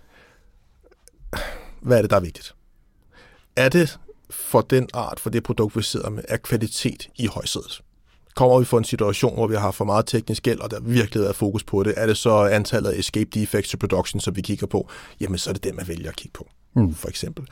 hvad 1.82 1.96
er 1.98 2.02
det, 2.02 2.10
der 2.10 2.16
er 2.16 2.20
vigtigt? 2.20 2.54
Er 3.56 3.68
det 3.68 3.98
for 4.30 4.60
den 4.60 4.88
art, 4.94 5.20
for 5.20 5.30
det 5.30 5.42
produkt, 5.42 5.76
vi 5.76 5.82
sidder 5.82 6.10
med, 6.10 6.24
er 6.28 6.36
kvalitet 6.36 7.08
i 7.16 7.26
højsædet? 7.26 7.80
Kommer 8.34 8.58
vi 8.58 8.64
for 8.64 8.78
en 8.78 8.84
situation, 8.84 9.34
hvor 9.34 9.46
vi 9.46 9.56
har 9.56 9.70
for 9.70 9.84
meget 9.84 10.06
teknisk 10.06 10.42
gæld, 10.42 10.60
og 10.60 10.70
der 10.70 10.80
virkelig 10.80 11.24
er 11.24 11.32
fokus 11.32 11.64
på 11.64 11.82
det, 11.82 11.94
er 11.96 12.06
det 12.06 12.16
så 12.16 12.30
antallet 12.44 12.90
af 12.90 12.98
escape 12.98 13.30
defects 13.34 13.70
to 13.70 13.76
production, 13.80 14.20
som 14.20 14.36
vi 14.36 14.40
kigger 14.40 14.66
på, 14.66 14.88
jamen 15.20 15.38
så 15.38 15.50
er 15.50 15.52
det 15.54 15.64
det, 15.64 15.74
man 15.74 15.88
vælger 15.88 16.08
at 16.10 16.16
kigge 16.16 16.32
på, 16.34 16.48
Mm. 16.76 16.94
for 16.94 17.08
eksempel. 17.08 17.44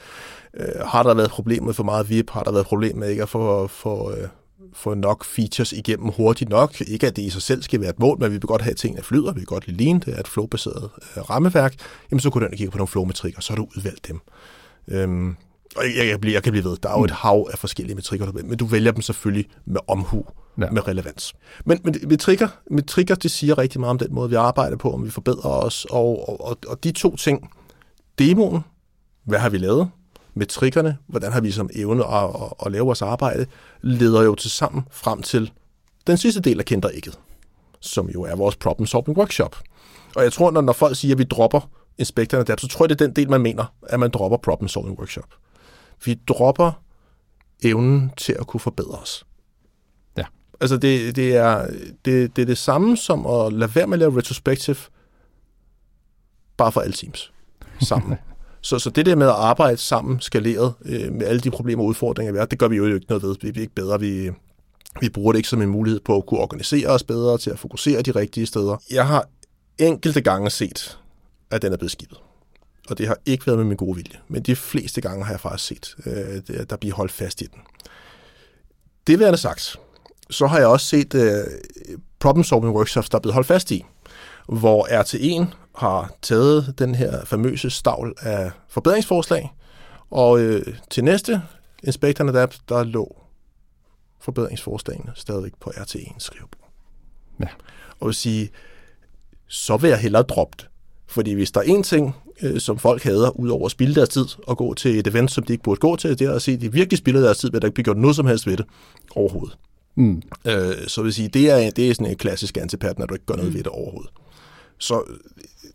Øh, 0.55 0.86
har 0.86 1.03
der 1.03 1.14
været 1.14 1.30
problemer 1.30 1.66
med 1.66 1.74
for 1.74 1.82
meget 1.84 2.09
VIP? 2.11 2.30
Har 2.30 2.42
der 2.42 2.53
været 2.53 2.66
problemer 2.66 3.00
med 3.00 3.11
ikke 3.11 3.22
at 3.22 3.28
få, 3.28 3.66
få, 3.66 4.12
øh, 4.16 4.28
få 4.72 4.94
nok 4.94 5.24
features 5.24 5.72
igennem 5.72 6.08
hurtigt 6.08 6.50
nok? 6.50 6.80
Ikke 6.80 7.06
at 7.06 7.16
det 7.16 7.22
i 7.22 7.30
sig 7.30 7.42
selv 7.42 7.62
skal 7.62 7.80
være 7.80 7.90
et 7.90 7.98
mål, 7.98 8.18
men 8.20 8.30
vi 8.30 8.36
vil 8.36 8.40
godt 8.40 8.62
have, 8.62 8.70
at 8.70 8.76
tingene 8.76 9.02
flyder. 9.02 9.32
Vi 9.32 9.40
vil 9.40 9.46
godt 9.46 9.66
lide 9.66 9.84
lean, 9.84 10.00
det 10.00 10.14
er 10.14 10.20
et 10.20 10.28
flowbaseret 10.28 10.90
øh, 11.16 11.30
rammeværk. 11.30 11.74
Jamen 12.10 12.20
så 12.20 12.30
kunne 12.30 12.40
du 12.40 12.46
ind 12.46 12.52
og 12.52 12.58
kigge 12.58 12.70
på 12.70 12.78
nogle 12.78 12.88
flowmetrikker, 12.88 13.40
så 13.40 13.52
har 13.52 13.56
du 13.56 13.68
udvalgt 13.76 14.08
dem. 14.08 14.20
Øhm, 14.88 15.36
og 15.76 15.84
jeg, 15.96 16.08
jeg, 16.08 16.32
jeg 16.32 16.42
kan 16.42 16.52
blive 16.52 16.64
ved. 16.64 16.76
Der 16.82 16.88
er 16.88 16.98
jo 16.98 17.04
et 17.04 17.10
hav 17.10 17.48
af 17.52 17.58
forskellige 17.58 17.94
metrikker, 17.94 18.32
men 18.32 18.56
du 18.58 18.66
vælger 18.66 18.92
dem 18.92 19.02
selvfølgelig 19.02 19.46
med 19.64 19.80
omhu, 19.88 20.24
ja. 20.58 20.70
med 20.70 20.88
relevans. 20.88 21.34
Men, 21.64 21.80
men 21.84 21.94
metrikker, 22.08 22.48
metrikker, 22.70 23.14
det 23.14 23.30
siger 23.30 23.58
rigtig 23.58 23.80
meget 23.80 23.90
om 23.90 23.98
den 23.98 24.14
måde, 24.14 24.30
vi 24.30 24.34
arbejder 24.34 24.76
på, 24.76 24.92
om 24.92 25.04
vi 25.04 25.10
forbedrer 25.10 25.50
os, 25.50 25.86
og, 25.90 26.28
og, 26.28 26.40
og, 26.48 26.58
og 26.66 26.84
de 26.84 26.92
to 26.92 27.16
ting, 27.16 27.50
demoen, 28.18 28.60
hvad 29.24 29.38
har 29.38 29.48
vi 29.48 29.58
lavet, 29.58 29.90
metrikkerne, 30.34 30.98
hvordan 31.06 31.32
har 31.32 31.40
vi 31.40 31.50
som 31.50 31.70
evne 31.74 32.04
at, 32.04 32.24
at, 32.24 32.52
at 32.66 32.72
lave 32.72 32.84
vores 32.84 33.02
arbejde, 33.02 33.46
leder 33.80 34.22
jo 34.22 34.34
til 34.34 34.50
sammen 34.50 34.82
frem 34.90 35.22
til 35.22 35.52
den 36.06 36.16
sidste 36.16 36.40
del 36.40 36.58
af 36.58 36.64
kinderægget, 36.64 37.18
som 37.80 38.08
jo 38.08 38.22
er 38.22 38.36
vores 38.36 38.56
problem 38.56 38.86
solving 38.86 39.18
workshop. 39.18 39.56
Og 40.16 40.22
jeg 40.22 40.32
tror, 40.32 40.50
når, 40.50 40.60
når 40.60 40.72
folk 40.72 40.96
siger, 40.96 41.14
at 41.14 41.18
vi 41.18 41.24
dropper 41.24 41.70
inspekterne 41.98 42.44
der, 42.44 42.56
så 42.58 42.68
tror 42.68 42.84
jeg, 42.84 42.88
det 42.88 43.00
er 43.00 43.06
den 43.06 43.16
del, 43.16 43.30
man 43.30 43.40
mener, 43.40 43.74
at 43.82 44.00
man 44.00 44.10
dropper 44.10 44.36
problem 44.36 44.68
solving 44.68 44.98
workshop. 44.98 45.34
Vi 46.04 46.20
dropper 46.28 46.82
evnen 47.62 48.12
til 48.16 48.36
at 48.40 48.46
kunne 48.46 48.60
forbedre 48.60 48.98
os. 48.98 49.26
Ja. 50.16 50.24
Altså, 50.60 50.76
det, 50.76 51.16
det, 51.16 51.36
er, 51.36 51.66
det, 52.04 52.36
det 52.36 52.42
er 52.42 52.46
det 52.46 52.58
samme 52.58 52.96
som 52.96 53.26
at 53.26 53.52
lade 53.52 53.74
være 53.74 53.86
med 53.86 53.94
at 53.94 53.98
lave 53.98 54.18
retrospective, 54.18 54.76
bare 56.56 56.72
for 56.72 56.80
alle 56.80 56.92
teams 56.92 57.32
sammen. 57.80 58.18
så, 58.62 58.78
så 58.78 58.90
det 58.90 59.06
der 59.06 59.16
med 59.16 59.26
at 59.26 59.32
arbejde 59.32 59.76
sammen, 59.76 60.20
skaleret, 60.20 60.74
øh, 60.84 61.12
med 61.12 61.26
alle 61.26 61.40
de 61.40 61.50
problemer 61.50 61.82
og 61.82 61.86
udfordringer, 61.86 62.32
vi 62.32 62.38
har, 62.38 62.46
det 62.46 62.58
gør 62.58 62.68
vi 62.68 62.76
jo 62.76 62.86
ikke 62.86 63.06
noget 63.08 63.22
ved. 63.22 63.36
Vi 63.40 63.48
er 63.48 63.60
ikke 63.60 63.74
bedre. 63.74 64.00
Vi, 64.00 64.30
vi 65.00 65.08
bruger 65.08 65.32
det 65.32 65.38
ikke 65.38 65.48
som 65.48 65.62
en 65.62 65.68
mulighed 65.68 66.00
på 66.00 66.16
at 66.16 66.26
kunne 66.26 66.40
organisere 66.40 66.88
os 66.88 67.02
bedre, 67.02 67.38
til 67.38 67.50
at 67.50 67.58
fokusere 67.58 68.02
de 68.02 68.10
rigtige 68.10 68.46
steder. 68.46 68.76
Jeg 68.90 69.06
har 69.06 69.28
enkelte 69.78 70.20
gange 70.20 70.50
set, 70.50 70.98
at 71.50 71.62
den 71.62 71.72
er 71.72 71.76
blevet 71.76 71.92
skibet. 71.92 72.18
Og 72.88 72.98
det 72.98 73.06
har 73.06 73.16
ikke 73.26 73.46
været 73.46 73.58
med 73.58 73.66
min 73.66 73.76
gode 73.76 73.96
vilje. 73.96 74.18
Men 74.28 74.42
de 74.42 74.56
fleste 74.56 75.00
gange 75.00 75.24
har 75.24 75.32
jeg 75.32 75.40
faktisk 75.40 75.68
set, 75.68 75.96
øh, 76.06 76.66
der 76.70 76.76
bliver 76.76 76.94
holdt 76.94 77.12
fast 77.12 77.40
i 77.40 77.44
den. 77.44 77.60
Det 79.06 79.18
værende 79.18 79.38
sagt, 79.38 79.76
så 80.30 80.46
har 80.46 80.58
jeg 80.58 80.66
også 80.66 80.86
set 80.86 81.14
øh, 81.14 81.44
problem 82.18 82.44
solving 82.44 82.74
workshops, 82.74 83.08
der 83.08 83.18
er 83.18 83.22
blevet 83.22 83.34
holdt 83.34 83.46
fast 83.46 83.70
i, 83.70 83.84
hvor 84.48 84.86
RT1 85.02 85.46
har 85.74 86.12
taget 86.22 86.74
den 86.78 86.94
her 86.94 87.24
famøse 87.24 87.70
stavl 87.70 88.14
af 88.20 88.50
forbedringsforslag, 88.68 89.52
og 90.10 90.40
øh, 90.40 90.66
til 90.90 91.04
næste 91.04 91.42
inspekterne 91.82 92.32
der, 92.32 92.46
der 92.68 92.84
lå 92.84 93.22
forbedringsforslagene 94.20 95.12
stadigvæk 95.14 95.52
på 95.60 95.70
RT1 95.70 96.14
skrivebord. 96.18 96.70
Ja. 97.40 97.46
Og 98.00 98.06
vil 98.06 98.14
sige, 98.14 98.50
så 99.48 99.76
vil 99.76 99.88
jeg 99.88 99.98
hellere 99.98 100.22
droppe 100.22 100.56
det. 100.60 100.68
Fordi 101.06 101.32
hvis 101.32 101.50
der 101.50 101.60
er 101.60 101.64
en 101.64 101.82
ting, 101.82 102.14
øh, 102.42 102.60
som 102.60 102.78
folk 102.78 103.02
hader, 103.02 103.30
udover 103.30 103.66
at 103.66 103.70
spilde 103.70 103.94
deres 103.94 104.08
tid 104.08 104.26
og 104.46 104.58
gå 104.58 104.74
til 104.74 104.98
et 104.98 105.06
event, 105.06 105.30
som 105.30 105.44
de 105.44 105.52
ikke 105.52 105.62
burde 105.62 105.80
gå 105.80 105.96
til, 105.96 106.18
det 106.18 106.26
er 106.26 106.32
at 106.32 106.42
se, 106.42 106.52
at 106.52 106.60
de 106.60 106.72
virkelig 106.72 106.98
spilder 106.98 107.20
deres 107.20 107.38
tid, 107.38 107.50
ved 107.50 107.56
at 107.56 107.62
der 107.62 107.68
ikke 107.68 107.74
bliver 107.74 107.84
gjort 107.84 107.96
noget 107.96 108.16
som 108.16 108.26
helst 108.26 108.46
ved 108.46 108.56
det 108.56 108.66
overhovedet. 109.16 109.58
Mm. 109.94 110.22
Øh, 110.44 110.86
så 110.86 111.02
vil 111.02 111.12
sige, 111.12 111.28
det 111.28 111.50
er, 111.50 111.70
det 111.70 111.90
er 111.90 111.94
sådan 111.94 112.06
en 112.06 112.16
klassisk 112.16 112.56
antipat, 112.56 112.98
når 112.98 113.06
du 113.06 113.14
ikke 113.14 113.26
gør 113.26 113.36
noget 113.36 113.54
ved 113.54 113.62
det 113.62 113.72
overhovedet. 113.72 114.10
Så 114.82 115.02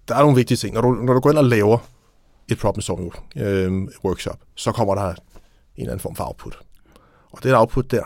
der 0.08 0.16
er 0.16 0.20
nogle 0.22 0.36
vigtige 0.36 0.58
ting. 0.58 0.74
Når 0.74 0.82
du, 0.82 0.92
når 0.92 1.14
du 1.14 1.20
går 1.20 1.30
ind 1.30 1.38
og 1.38 1.46
laver 1.46 1.78
et 2.48 2.60
problem 2.60 2.82
solving 2.82 3.14
øh, 3.38 3.88
workshop, 4.06 4.40
så 4.56 4.72
kommer 4.72 4.96
der 4.96 5.10
en 5.10 5.16
eller 5.78 5.92
anden 5.92 6.00
form 6.00 6.16
for 6.16 6.24
output. 6.24 6.60
Og 7.32 7.44
det 7.44 7.56
output 7.56 7.92
der, 7.92 8.04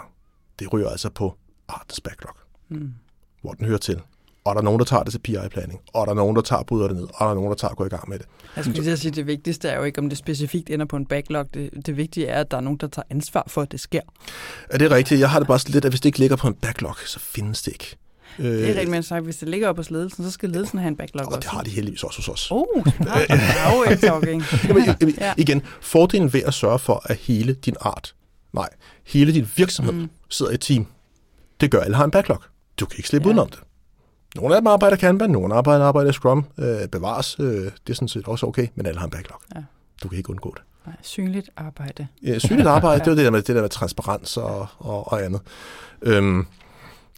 det 0.60 0.74
ryger 0.74 0.90
altså 0.90 1.10
på 1.10 1.36
artens 1.68 2.02
backlog, 2.02 2.36
Mm. 2.70 2.94
hvor 3.42 3.52
den 3.54 3.66
hører 3.66 3.78
til. 3.78 4.02
Og 4.46 4.56
der 4.56 4.62
er 4.62 4.66
nogen, 4.66 4.80
der 4.80 4.86
tager 4.86 5.04
det 5.04 5.12
til 5.12 5.20
PI-planning, 5.20 5.82
og 5.94 6.08
der 6.08 6.12
er 6.12 6.16
nogen, 6.16 6.36
der 6.36 6.42
tager 6.42 6.64
bryder 6.64 6.88
det 6.88 6.96
ned, 6.98 7.04
og 7.04 7.16
der 7.20 7.26
er 7.30 7.34
nogen, 7.34 7.50
der 7.50 7.56
tager 7.56 7.74
går 7.74 7.86
i 7.86 7.90
gang 7.90 8.10
med 8.10 8.20
det. 8.20 8.28
Jeg 8.56 8.64
skulle 8.64 8.82
lige 8.82 8.98
sige, 8.98 9.10
at 9.10 9.16
det 9.16 9.28
vigtigste 9.28 9.70
er 9.70 9.78
jo 9.78 9.84
ikke, 9.84 10.00
om 10.00 10.10
det 10.10 10.18
specifikt 10.18 10.70
ender 10.70 10.86
på 10.86 10.96
en 10.96 11.06
backlog. 11.06 11.54
Det, 11.54 11.86
det 11.86 11.98
vigtige 11.98 12.28
er, 12.28 12.40
at 12.40 12.52
der 12.52 12.58
er 12.58 12.62
nogen, 12.62 12.78
der 12.78 12.88
tager 12.88 13.04
ansvar 13.10 13.44
for, 13.48 13.62
at 13.62 13.72
det 13.72 13.80
sker. 13.80 14.02
Er 14.70 14.78
det 14.78 14.92
rigtigt? 14.92 15.20
Jeg 15.20 15.30
har 15.30 15.40
det 15.40 15.48
bare 15.48 15.60
lidt, 15.68 15.86
at 15.86 15.92
hvis 15.92 16.02
det 16.02 16.06
ikke 16.10 16.20
ligger 16.20 16.36
på 16.36 16.48
en 16.48 16.54
backlog, 16.54 16.96
så 17.06 17.20
findes 17.20 17.62
det 17.62 17.72
ikke. 17.72 17.98
Det 18.38 18.70
er 18.70 18.74
rigtig 18.76 18.90
men 18.90 19.04
sagt, 19.04 19.24
hvis 19.24 19.38
det 19.38 19.50
ligger 19.50 19.70
op 19.70 19.78
hos 19.78 19.92
ledelsen, 19.92 20.24
så 20.26 20.32
skal 20.32 20.50
ledelsen 20.50 20.80
have 20.80 20.88
en 20.88 20.96
backlog 20.96 21.26
Og 21.26 21.28
også. 21.32 21.40
det 21.40 21.48
har 21.50 21.62
de 21.64 21.70
heldigvis 21.70 22.04
også 22.04 22.20
hos 22.20 22.28
os. 22.30 22.48
Oh. 22.52 22.66
Now 23.00 23.96
talking. 24.02 24.44
Jamen, 24.68 24.84
jamen, 25.02 25.16
Ja. 25.20 25.34
Igen, 25.38 25.62
fordelen 25.82 26.34
ved 26.34 26.42
at 26.44 26.54
sørge 26.54 26.80
for, 26.80 27.02
at 27.06 27.16
hele 27.18 27.54
din 27.54 27.76
art, 27.82 28.16
nej, 28.54 28.70
hele 29.08 29.34
din 29.34 29.48
virksomhed 29.56 29.94
mm. 29.94 30.10
sidder 30.30 30.52
i 30.52 30.56
et 30.56 30.62
team, 30.62 30.86
det 31.62 31.72
gør, 31.72 31.80
at 31.80 31.86
alle 31.86 31.98
har 31.98 32.06
en 32.06 32.12
backlog. 32.12 32.42
Du 32.80 32.86
kan 32.86 32.98
ikke 32.98 33.10
slippe 33.10 33.28
Ja. 33.28 33.30
ja. 33.30 33.34
udenom 33.34 33.50
det. 33.50 33.60
Nogle 34.36 34.56
af 34.56 34.62
dem 34.62 34.68
arbejder 34.68 34.98
Kanban, 34.98 35.30
nogle 35.30 35.56
arbejder, 35.56 35.86
arbejder 35.86 36.12
Scrum, 36.12 36.46
øh, 36.60 36.88
bevares, 36.88 37.36
øh, 37.40 37.46
det 37.48 37.72
er 37.90 37.94
sådan 37.94 38.08
set 38.08 38.28
også 38.28 38.46
okay, 38.46 38.68
men 38.76 38.86
alle 38.86 39.00
har 39.00 39.06
en 39.06 39.12
backlog. 39.12 39.40
Ja. 39.56 39.62
Du 40.04 40.08
kan 40.08 40.18
ikke 40.18 40.30
undgå 40.30 40.54
det. 40.58 40.64
Nej, 40.86 40.96
synligt 41.02 41.50
arbejde. 41.58 42.08
Ja, 42.24 42.40
synligt 42.40 42.68
arbejde, 42.68 43.00
det 43.06 43.08
er 43.08 43.12
jo 43.12 43.18
det 43.18 43.26
der 43.26 43.32
med, 43.32 43.42
det 43.42 43.56
der 43.56 43.62
med 43.62 43.70
transparens 43.70 44.38
og, 44.38 44.68
og, 44.78 45.12
og 45.12 45.26
andet. 45.26 45.42
Øhm, 46.02 46.46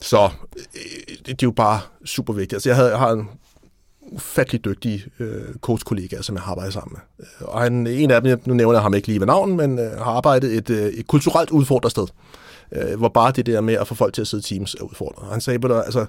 så 0.04 0.30
øh, 0.58 1.16
det, 1.18 1.26
det 1.26 1.32
er 1.32 1.36
jo 1.44 1.52
bare 1.52 1.80
super 2.06 2.34
vigtigt. 2.34 2.54
Altså, 2.54 2.70
jeg, 2.70 2.76
havde, 2.76 2.90
jeg 2.90 3.00
har 3.00 3.12
en 3.12 3.30
ufattelig 4.02 4.66
dygtig 4.66 5.06
øh, 5.20 5.56
coach-kollega, 5.62 6.22
som 6.22 6.36
jeg 6.36 6.44
har 6.44 6.52
arbejdet 6.52 6.74
sammen 6.74 6.98
med. 6.98 7.26
Øh, 7.42 7.48
og 7.48 7.62
han, 7.62 7.88
en 7.88 8.12
af 8.12 8.22
dem, 8.22 8.42
nu 8.46 8.54
nævner 8.54 8.74
jeg 8.74 8.82
ham 8.82 8.94
ikke 8.94 9.08
lige 9.08 9.20
ved 9.20 9.28
navn, 9.28 9.58
men 9.58 9.80
øh, 9.80 9.92
har 9.92 10.12
arbejdet 10.12 10.54
et, 10.58 10.70
øh, 10.70 10.88
et 10.88 11.08
kulturelt 11.08 11.50
udfordret 11.50 11.92
sted, 11.92 12.08
øh, 12.72 12.98
hvor 12.98 13.10
bare 13.10 13.32
det 13.32 13.46
der 13.46 13.62
med 13.62 13.74
at 13.74 13.88
få 13.88 13.96
folk 13.96 14.14
til 14.14 14.22
at 14.22 14.28
sidde 14.28 14.42
i 14.42 14.56
teams 14.56 14.74
er 14.76 14.84
udfordret. 14.84 15.30
Han 15.32 15.42
sagde, 15.42 15.64
"Ved 15.64 15.76
altså, 15.86 16.06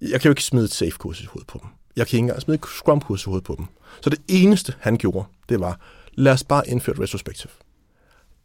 jeg 0.00 0.20
kan 0.20 0.28
jo 0.28 0.30
ikke 0.30 0.44
smide 0.44 0.64
et 0.64 0.72
safe-kurs 0.72 1.20
i 1.20 1.26
hovedet 1.26 1.46
på 1.46 1.58
dem. 1.62 1.70
Jeg 1.96 2.06
kan 2.06 2.16
ikke 2.16 2.22
engang 2.22 2.40
smide 2.42 2.54
et 2.54 2.66
scrum-kurs 2.66 3.22
i 3.22 3.24
hovedet 3.24 3.44
på 3.44 3.54
dem. 3.58 3.66
Så 4.00 4.10
det 4.10 4.18
eneste, 4.28 4.74
han 4.78 4.96
gjorde, 4.96 5.26
det 5.48 5.60
var, 5.60 5.80
lad 6.14 6.32
os 6.32 6.44
bare 6.44 6.68
indføre 6.68 6.96
et 6.96 7.02
retrospektiv. 7.02 7.50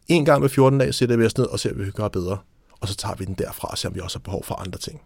En 0.08 0.26
gang 0.26 0.42
med 0.42 0.50
14 0.50 0.80
dage 0.80 0.94
sætter 0.94 1.18
vi 1.18 1.26
os 1.26 1.38
ned 1.38 1.46
og 1.46 1.60
ser, 1.60 1.74
hvad 1.74 1.86
vi 1.86 1.92
kan 1.92 2.02
gøre 2.02 2.10
bedre. 2.10 2.38
Og 2.82 2.88
så 2.88 2.96
tager 2.96 3.16
vi 3.16 3.26
den 3.26 3.34
derfra 3.34 3.68
og 3.68 3.78
ser, 3.78 3.90
om 3.90 3.96
vi 3.96 4.00
også 4.00 4.18
har 4.20 4.22
behov 4.22 4.44
for 4.44 4.56
andre 4.56 4.80
ting. 4.80 5.02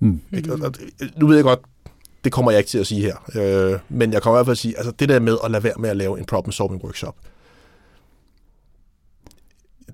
Mm. 0.00 0.20
Ikke? 0.32 0.52
Og- 0.52 0.58
og- 0.62 0.72
Nu 1.16 1.26
ved 1.26 1.34
jeg 1.36 1.44
godt, 1.44 1.60
det 2.24 2.32
kommer 2.32 2.50
jeg 2.50 2.58
ikke 2.58 2.68
til 2.70 2.78
at 2.78 2.86
sige 2.86 3.00
her. 3.00 3.16
Øh, 3.72 3.78
men 3.88 4.12
jeg 4.12 4.22
kommer 4.22 4.36
i 4.36 4.38
hvert 4.38 4.46
fald 4.46 4.52
at 4.54 4.58
sige, 4.58 4.76
altså 4.76 4.90
det 4.90 5.08
der 5.08 5.20
med 5.20 5.38
at 5.44 5.50
lade 5.50 5.64
være 5.64 5.74
med 5.78 5.90
at 5.90 5.96
lave 5.96 6.18
en 6.18 6.24
problem 6.24 6.52
solving 6.52 6.84
workshop, 6.84 7.16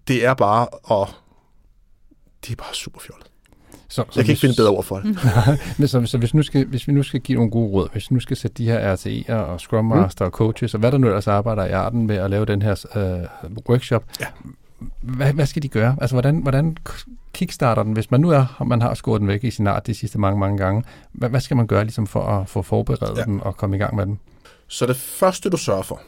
det 0.08 0.24
er 0.24 0.34
bare, 0.34 0.66
og 0.68 1.08
det 2.46 2.52
er 2.52 2.56
bare 2.56 2.74
super 2.74 3.00
fjollet. 3.00 3.26
Så, 3.88 4.04
så 4.10 4.20
Jeg 4.20 4.24
kan 4.24 4.32
ikke 4.32 4.40
finde 4.40 4.54
bedre 4.56 4.70
ord 4.70 4.84
for 4.84 4.96
det. 5.00 5.18
Men 5.78 5.88
så, 5.88 6.06
så 6.06 6.18
hvis, 6.18 6.34
nu 6.34 6.42
skal, 6.42 6.66
hvis 6.66 6.88
vi 6.88 6.92
nu 6.92 7.02
skal 7.02 7.20
give 7.20 7.36
nogle 7.36 7.50
gode 7.50 7.70
råd, 7.72 7.88
hvis 7.92 8.10
vi 8.10 8.14
nu 8.14 8.20
skal 8.20 8.36
sætte 8.36 8.54
de 8.54 8.64
her 8.64 8.96
RTE'er 8.96 9.32
og 9.34 9.60
Scrum 9.60 9.84
Master 9.84 10.24
mm. 10.24 10.26
og 10.26 10.32
coaches, 10.32 10.74
og 10.74 10.80
hvad 10.80 10.92
der 10.92 10.98
nu 10.98 11.06
ellers 11.06 11.26
arbejder 11.28 11.64
i 11.64 11.70
arten 11.70 12.06
med 12.06 12.16
at 12.16 12.30
lave 12.30 12.44
den 12.44 12.62
her 12.62 12.86
øh, 13.44 13.50
workshop, 13.68 14.04
Ja. 14.20 14.26
Hvad, 15.02 15.32
hvad 15.32 15.46
skal 15.46 15.62
de 15.62 15.68
gøre? 15.68 15.96
Altså, 16.00 16.14
hvordan, 16.14 16.36
hvordan 16.38 16.76
kickstarter 17.32 17.82
den, 17.82 17.92
hvis 17.92 18.10
man 18.10 18.20
nu 18.20 18.30
er, 18.30 18.64
man 18.66 18.82
har 18.82 18.94
skåret 18.94 19.20
den 19.20 19.28
væk 19.28 19.44
i 19.44 19.50
sin 19.50 19.66
art 19.66 19.86
de 19.86 19.94
sidste 19.94 20.18
mange, 20.18 20.40
mange 20.40 20.58
gange, 20.58 20.84
hvad, 21.12 21.28
hvad 21.28 21.40
skal 21.40 21.56
man 21.56 21.66
gøre 21.66 21.84
ligesom 21.84 22.06
for 22.06 22.22
at 22.22 22.48
få 22.48 22.62
forberedt 22.62 23.18
Ja. 23.18 23.24
den 23.24 23.40
og 23.40 23.56
komme 23.56 23.76
i 23.76 23.78
gang 23.78 23.96
med 23.96 24.06
den? 24.06 24.20
Så 24.68 24.86
det 24.86 24.96
første, 24.96 25.50
du 25.50 25.56
sørger 25.56 25.82
for, 25.82 26.00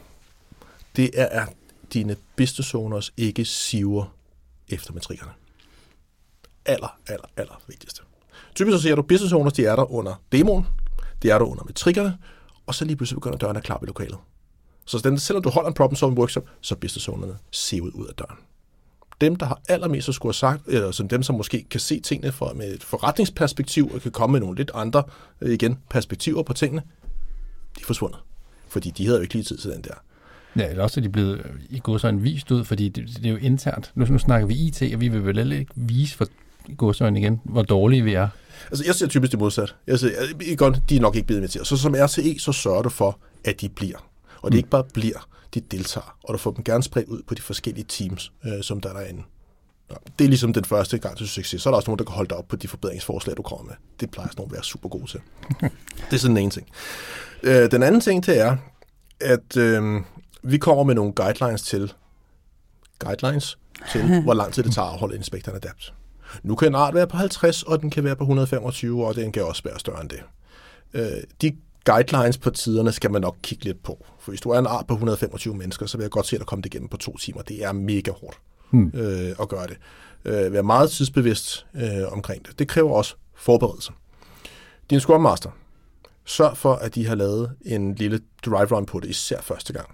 det 0.97 1.11
er, 1.14 1.27
at 1.43 1.49
dine 1.93 2.16
business 2.37 2.74
owners 2.74 3.12
ikke 3.16 3.45
siver 3.45 4.14
efter 4.68 4.93
metrikkerne. 4.93 5.33
Aller, 6.66 6.99
aller, 7.07 7.27
aller 7.37 7.61
vigtigste. 7.68 8.03
Typisk 8.55 8.77
så 8.77 8.83
ser 8.83 8.95
du, 8.95 9.03
business 9.03 9.33
owners, 9.33 9.53
de 9.53 9.64
er 9.66 9.77
der 9.77 9.93
under 9.93 10.22
demoen, 10.33 10.66
de 11.22 11.31
er 11.31 11.39
der 11.39 11.45
under 11.45 11.64
metrikkerne, 11.64 12.18
og 12.66 12.74
så 12.74 12.85
lige 12.85 12.97
pludselig 12.97 13.16
begynder 13.16 13.39
døren 13.39 13.57
at 13.57 13.62
klappe 13.62 13.85
i 13.85 13.89
lokalet. 13.89 14.18
Så 14.85 14.99
den, 14.99 15.18
selvom 15.18 15.43
du 15.43 15.51
holder 15.51 15.68
en 15.68 15.74
problem 15.74 15.97
solving 15.97 16.18
workshop, 16.18 16.45
så 16.61 16.74
er 16.74 16.79
business 16.79 17.09
ownerne 17.09 17.39
ud 17.95 18.07
af 18.07 18.14
døren. 18.14 18.39
Dem, 19.21 19.37
der 19.37 19.47
har 19.47 19.61
allermest 19.69 20.09
at 20.09 20.14
skulle 20.14 20.31
have 20.31 20.35
sagt, 20.35 20.62
eller 20.69 20.91
som 20.91 21.09
dem, 21.09 21.23
som 21.23 21.37
måske 21.37 21.67
kan 21.71 21.81
se 21.81 22.01
tingene 22.01 22.33
fra, 22.33 22.53
med 22.53 22.75
et 22.75 22.85
forretningsperspektiv, 22.85 23.91
og 23.95 24.01
kan 24.01 24.12
komme 24.12 24.33
med 24.33 24.41
nogle 24.41 24.57
lidt 24.57 24.71
andre, 24.75 25.03
øh, 25.41 25.53
igen, 25.53 25.79
perspektiver 25.91 26.43
på 26.43 26.53
tingene, 26.53 26.83
de 27.77 27.81
er 27.83 27.87
forsvundet. 27.87 28.19
Fordi 28.69 28.91
de 28.91 29.05
havde 29.05 29.19
jo 29.19 29.23
ikke 29.23 29.35
lige 29.35 29.45
tid 29.45 29.59
til 29.59 29.71
den 29.71 29.83
der. 29.83 29.95
Ja, 30.57 30.71
eller 30.71 30.83
også 30.83 31.01
er 31.01 31.03
de 31.03 31.09
blevet 31.09 31.39
øh, 31.39 31.51
i 31.71 31.81
godsøjne 31.83 32.21
vist 32.21 32.51
ud, 32.51 32.64
fordi 32.64 32.89
det, 32.89 33.09
det 33.17 33.27
er 33.27 33.31
jo 33.31 33.37
internt. 33.37 33.93
Nu, 33.95 34.07
nu 34.11 34.19
snakker 34.19 34.47
vi 34.47 34.55
IT, 34.55 34.83
og 34.95 35.01
vi 35.01 35.09
vil 35.09 35.27
vel 35.27 35.53
ikke 35.53 35.73
vise 35.75 36.17
for 36.17 36.27
godsøjne 36.77 37.21
igen, 37.21 37.41
hvor 37.45 37.62
dårlige 37.62 38.03
vi 38.03 38.14
er. 38.14 38.29
Altså, 38.71 38.85
jeg 38.87 38.95
ser 38.95 39.07
typisk 39.07 39.33
det 39.33 39.41
modsat. 39.41 39.75
Jeg 39.87 39.99
siger, 39.99 40.12
jeg, 40.49 40.59
godt, 40.59 40.79
de 40.89 40.97
er 40.97 41.01
nok 41.01 41.17
ikke 41.17 41.27
blevet 41.27 41.41
inviteret. 41.41 41.67
Så 41.67 41.77
som 41.77 41.95
RTE, 41.99 42.39
så 42.39 42.53
sørger 42.53 42.83
du 42.83 42.89
for, 42.89 43.19
at 43.45 43.61
de 43.61 43.69
bliver. 43.69 44.09
Og 44.43 44.53
de 44.53 44.57
ikke 44.57 44.69
bare 44.69 44.85
bliver, 44.95 45.29
de 45.61 45.77
deltager. 45.77 46.17
Og 46.25 46.35
du 46.35 46.39
får 46.39 46.51
dem 46.51 46.65
gerne 46.65 46.83
spredt 46.83 47.09
ud 47.09 47.23
på 47.23 47.35
de 47.35 47.43
forskellige 47.43 47.85
teams, 47.89 48.33
øh, 48.45 48.63
som 48.63 48.81
der 48.81 48.89
er 48.89 48.93
derinde. 48.93 49.23
Nå, 49.91 49.97
det 50.19 50.25
er 50.25 50.29
ligesom 50.29 50.53
den 50.53 50.65
første 50.65 50.99
gang 50.99 51.17
til 51.17 51.29
succes. 51.29 51.63
Så 51.63 51.69
er 51.69 51.71
der 51.71 51.77
også 51.77 51.91
nogen, 51.91 51.99
der 51.99 52.05
kan 52.05 52.15
holde 52.15 52.29
dig 52.29 52.37
op 52.37 52.49
på 52.49 52.57
de 52.57 52.69
forbedringsforslag, 52.69 53.37
du 53.37 53.43
kommer 53.43 53.65
med. 53.65 53.75
Det 54.01 54.11
plejer 54.11 54.29
sådan 54.29 54.41
nogen 54.41 54.51
at 54.51 54.53
være 54.53 54.65
super 54.65 54.89
gode 54.89 55.07
til. 55.07 55.21
det 56.11 56.13
er 56.13 56.17
sådan 56.17 56.37
den 56.37 56.43
ene 56.43 56.51
ting. 56.51 56.67
Øh, 57.43 57.71
den 57.71 57.83
anden 57.83 58.01
ting, 58.01 58.27
det 58.27 58.41
er, 58.41 58.57
at 59.21 59.57
øh, 59.57 60.01
vi 60.43 60.59
kommer 60.59 60.85
med 60.85 60.95
nogle 60.95 61.13
guidelines 61.13 61.63
til, 61.63 61.93
guidelines 62.99 63.59
til, 63.93 64.03
hvor 64.25 64.35
lang 64.35 64.53
tid 64.53 64.63
det 64.63 64.75
tager 64.75 64.89
at 64.89 64.99
holde 64.99 65.17
Inspect 65.17 65.49
and 65.49 65.57
Adapt. 65.57 65.95
Nu 66.43 66.55
kan 66.55 66.69
en 66.69 66.75
art 66.75 66.95
være 66.95 67.07
på 67.07 67.17
50, 67.17 67.63
og 67.63 67.83
den 67.83 67.91
kan 67.91 68.05
være 68.05 68.17
på 68.17 68.25
125, 68.25 69.07
og 69.07 69.15
den 69.15 69.33
kan 69.33 69.45
også 69.45 69.63
være 69.63 69.79
større 69.79 70.01
end 70.01 70.11
det. 70.11 70.23
Øh, 70.95 71.23
de 71.43 71.57
guidelines 71.85 72.39
på 72.39 72.51
tiderne 72.51 72.93
skal 72.93 73.11
man 73.11 73.23
nok 73.23 73.37
kigge 73.43 73.65
lidt 73.65 73.83
på. 73.83 74.07
For 74.27 74.31
hvis 74.31 74.41
du 74.41 74.51
er 74.51 74.59
en 74.59 74.66
art 74.66 74.87
på 74.87 74.95
125 74.95 75.55
mennesker, 75.55 75.87
så 75.87 75.97
vil 75.97 76.05
jeg 76.05 76.11
godt 76.11 76.27
se, 76.27 76.37
at 76.37 76.41
der 76.41 76.47
komme 76.47 76.62
det 76.62 76.74
igennem 76.74 76.89
på 76.89 76.97
to 76.97 77.16
timer. 77.16 77.43
Det 77.43 77.64
er 77.64 77.72
mega 77.72 78.11
hårdt 78.11 78.39
Hmm. 78.70 78.91
øh, 78.95 79.35
at 79.41 79.49
gøre 79.49 79.66
det. 79.66 79.77
Øh, 80.24 80.53
være 80.53 80.62
meget 80.62 80.91
tidsbevidst 80.91 81.66
øh, 81.74 82.12
omkring 82.12 82.47
det. 82.47 82.59
Det 82.59 82.68
kræver 82.68 82.93
også 82.93 83.14
forberedelse. 83.37 83.93
Din 84.91 85.01
Scrum 85.01 85.20
Master, 85.20 85.51
sørg 86.24 86.57
for, 86.57 86.74
at 86.74 86.95
de 86.95 87.07
har 87.07 87.14
lavet 87.14 87.53
en 87.64 87.95
lille 87.95 88.20
drive 88.47 88.77
run 88.77 88.87
på 88.87 89.01
det, 89.01 89.09
især 89.09 89.41
første 89.41 89.72
gang 89.72 89.89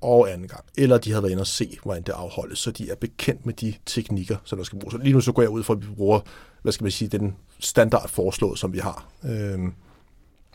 og 0.00 0.32
anden 0.32 0.48
gang. 0.48 0.64
Eller 0.78 0.98
de 0.98 1.12
har 1.12 1.20
været 1.20 1.30
inde 1.30 1.40
og 1.40 1.46
se, 1.46 1.78
hvordan 1.82 2.02
det 2.02 2.12
afholdes, 2.12 2.58
så 2.58 2.70
de 2.70 2.90
er 2.90 2.94
bekendt 2.94 3.46
med 3.46 3.54
de 3.54 3.74
teknikker, 3.86 4.36
som 4.44 4.58
der 4.58 4.64
skal 4.64 4.78
bruges. 4.78 4.96
Lige 5.02 5.12
nu 5.12 5.20
så 5.20 5.32
går 5.32 5.42
jeg 5.42 5.50
ud 5.50 5.62
fra, 5.62 5.74
at 5.74 5.82
vi 5.88 5.94
bruger, 5.94 6.20
hvad 6.62 6.72
skal 6.72 6.84
man 6.84 6.90
sige, 6.90 7.08
den 7.08 7.36
standard 7.58 8.08
foreslået, 8.08 8.58
som 8.58 8.72
vi 8.72 8.78
har 8.78 9.08
øh, 9.24 9.58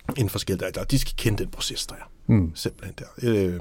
inden 0.09 0.29
for. 0.29 0.39
Der. 0.39 0.83
De 0.83 0.99
skal 0.99 1.13
kende 1.17 1.43
den 1.43 1.51
proces, 1.51 1.87
der 1.87 1.95
er. 1.95 2.09
Hmm. 2.25 2.51
Simpelthen 2.55 2.95
der. 2.99 3.05
Øh, 3.21 3.59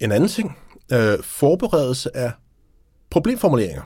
en 0.00 0.12
anden 0.12 0.28
ting, 0.28 0.58
øh, 0.92 1.22
forberedelse 1.22 2.16
af 2.16 2.32
problemformuleringer. 3.10 3.82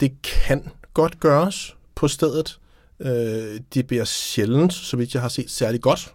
Det 0.00 0.22
kan 0.22 0.68
godt 0.94 1.20
gøres 1.20 1.76
på 1.94 2.08
stedet. 2.08 2.60
Øh, 3.00 3.60
de 3.74 3.82
bliver 3.82 4.04
sjældent, 4.04 4.72
så 4.72 4.96
vidt 4.96 5.14
jeg 5.14 5.22
har 5.22 5.28
set, 5.28 5.50
særlig 5.50 5.80
godt. 5.80 6.14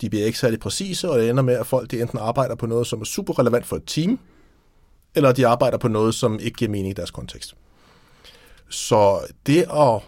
De 0.00 0.10
bliver 0.10 0.26
ikke 0.26 0.38
særlig 0.38 0.60
præcise, 0.60 1.10
og 1.10 1.18
det 1.18 1.30
ender 1.30 1.42
med, 1.42 1.54
at 1.54 1.66
folk 1.66 1.90
de 1.90 2.00
enten 2.00 2.18
arbejder 2.18 2.54
på 2.54 2.66
noget, 2.66 2.86
som 2.86 3.00
er 3.00 3.04
super 3.04 3.38
relevant 3.38 3.66
for 3.66 3.76
et 3.76 3.82
team, 3.86 4.18
eller 5.14 5.32
de 5.32 5.46
arbejder 5.46 5.78
på 5.78 5.88
noget, 5.88 6.14
som 6.14 6.38
ikke 6.38 6.56
giver 6.56 6.70
mening 6.70 6.90
i 6.90 6.92
deres 6.92 7.10
kontekst. 7.10 7.54
Så 8.68 9.20
det 9.46 9.62
at 9.72 10.00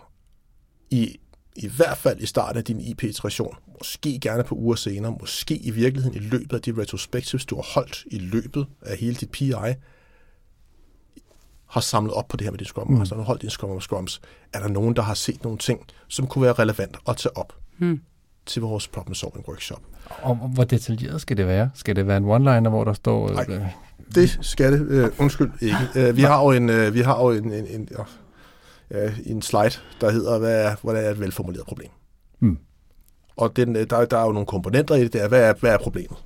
i, 0.91 1.21
i 1.57 1.69
hvert 1.77 1.99
fald 1.99 2.21
i 2.21 2.27
starten 2.27 2.59
af 2.59 2.65
din 2.65 2.81
IP-iteration, 2.81 3.55
måske 3.79 4.19
gerne 4.21 4.45
på 4.45 4.55
uger 4.55 4.75
senere, 4.77 5.17
måske 5.21 5.57
i 5.57 5.71
virkeligheden 5.71 6.17
i 6.17 6.21
løbet 6.27 6.53
af 6.53 6.63
de 6.63 6.81
retrospectives, 6.83 7.45
du 7.47 7.57
har 7.57 7.67
holdt 7.75 8.05
i 8.07 8.19
løbet 8.19 8.67
af 8.83 8.97
hele 8.97 9.15
dit 9.15 9.31
PI, 9.31 9.53
har 11.67 11.81
samlet 11.81 12.15
op 12.15 12.29
på 12.29 12.37
det 12.37 12.45
her 12.45 12.51
med 12.51 12.59
din 12.59 12.67
Scrum 12.67 12.91
Master, 12.91 13.15
mm. 13.15 13.21
og 13.21 13.27
holdt 13.27 13.43
din 13.43 13.51
Scrum 13.51 13.71
og 13.71 13.83
Scrums, 13.83 14.21
er 14.53 14.61
der 14.61 14.69
nogen, 14.69 14.97
der 14.97 15.03
har 15.03 15.15
set 15.15 15.43
nogle 15.45 15.59
ting, 15.59 15.81
som 16.09 16.27
kunne 16.27 16.43
være 16.43 16.53
relevant 16.53 16.97
at 17.09 17.17
tage 17.17 17.37
op 17.37 17.53
Hmm. 17.79 18.01
til 18.47 18.63
vores 18.63 18.89
problem 18.89 19.15
solving 19.15 19.49
workshop. 19.49 19.81
Og 20.23 20.35
hvor 20.37 20.65
detaljeret 20.65 21.21
skal 21.21 21.37
det 21.37 21.47
være? 21.47 21.71
Skal 21.75 21.97
det 21.97 22.07
være 22.07 22.17
en 22.17 22.25
one-liner, 22.25 22.69
hvor 22.69 22.85
der 22.85 22.93
står... 22.93 23.31
Nej. 23.31 23.45
Øh, 23.49 23.67
Det 24.15 24.39
skal 24.41 24.73
det. 24.73 24.87
Øh, 24.89 25.09
undskyld 25.19 25.51
ikke. 25.61 25.77
Øh, 25.97 26.17
vi 26.17 26.23
har 26.23 26.43
jo 26.43 26.51
en, 26.51 26.71
øh, 26.71 26.95
vi 26.95 27.01
har 27.01 27.23
jo 27.23 27.31
en, 27.31 27.53
en, 27.53 27.67
en, 27.67 27.89
ja, 28.91 29.13
en 29.27 29.43
slide, 29.43 29.81
der 30.01 30.11
hedder, 30.11 30.39
hvad 30.39 30.65
er, 30.65 30.77
hvad 30.83 31.05
er 31.05 31.11
et 31.11 31.21
velformuleret 31.21 31.67
problem. 31.67 31.91
Hmm. 32.39 32.59
Og 33.37 33.57
den, 33.57 33.77
øh, 33.77 33.91
der, 33.91 34.05
der 34.05 34.19
er 34.19 34.25
jo 34.25 34.33
nogle 34.33 34.47
komponenter 34.47 34.95
i 34.95 35.01
det 35.01 35.13
der. 35.13 35.29
Hvad 35.29 35.43
er, 35.43 35.55
hvad 35.55 35.73
er 35.73 35.79
problemet? 35.79 36.19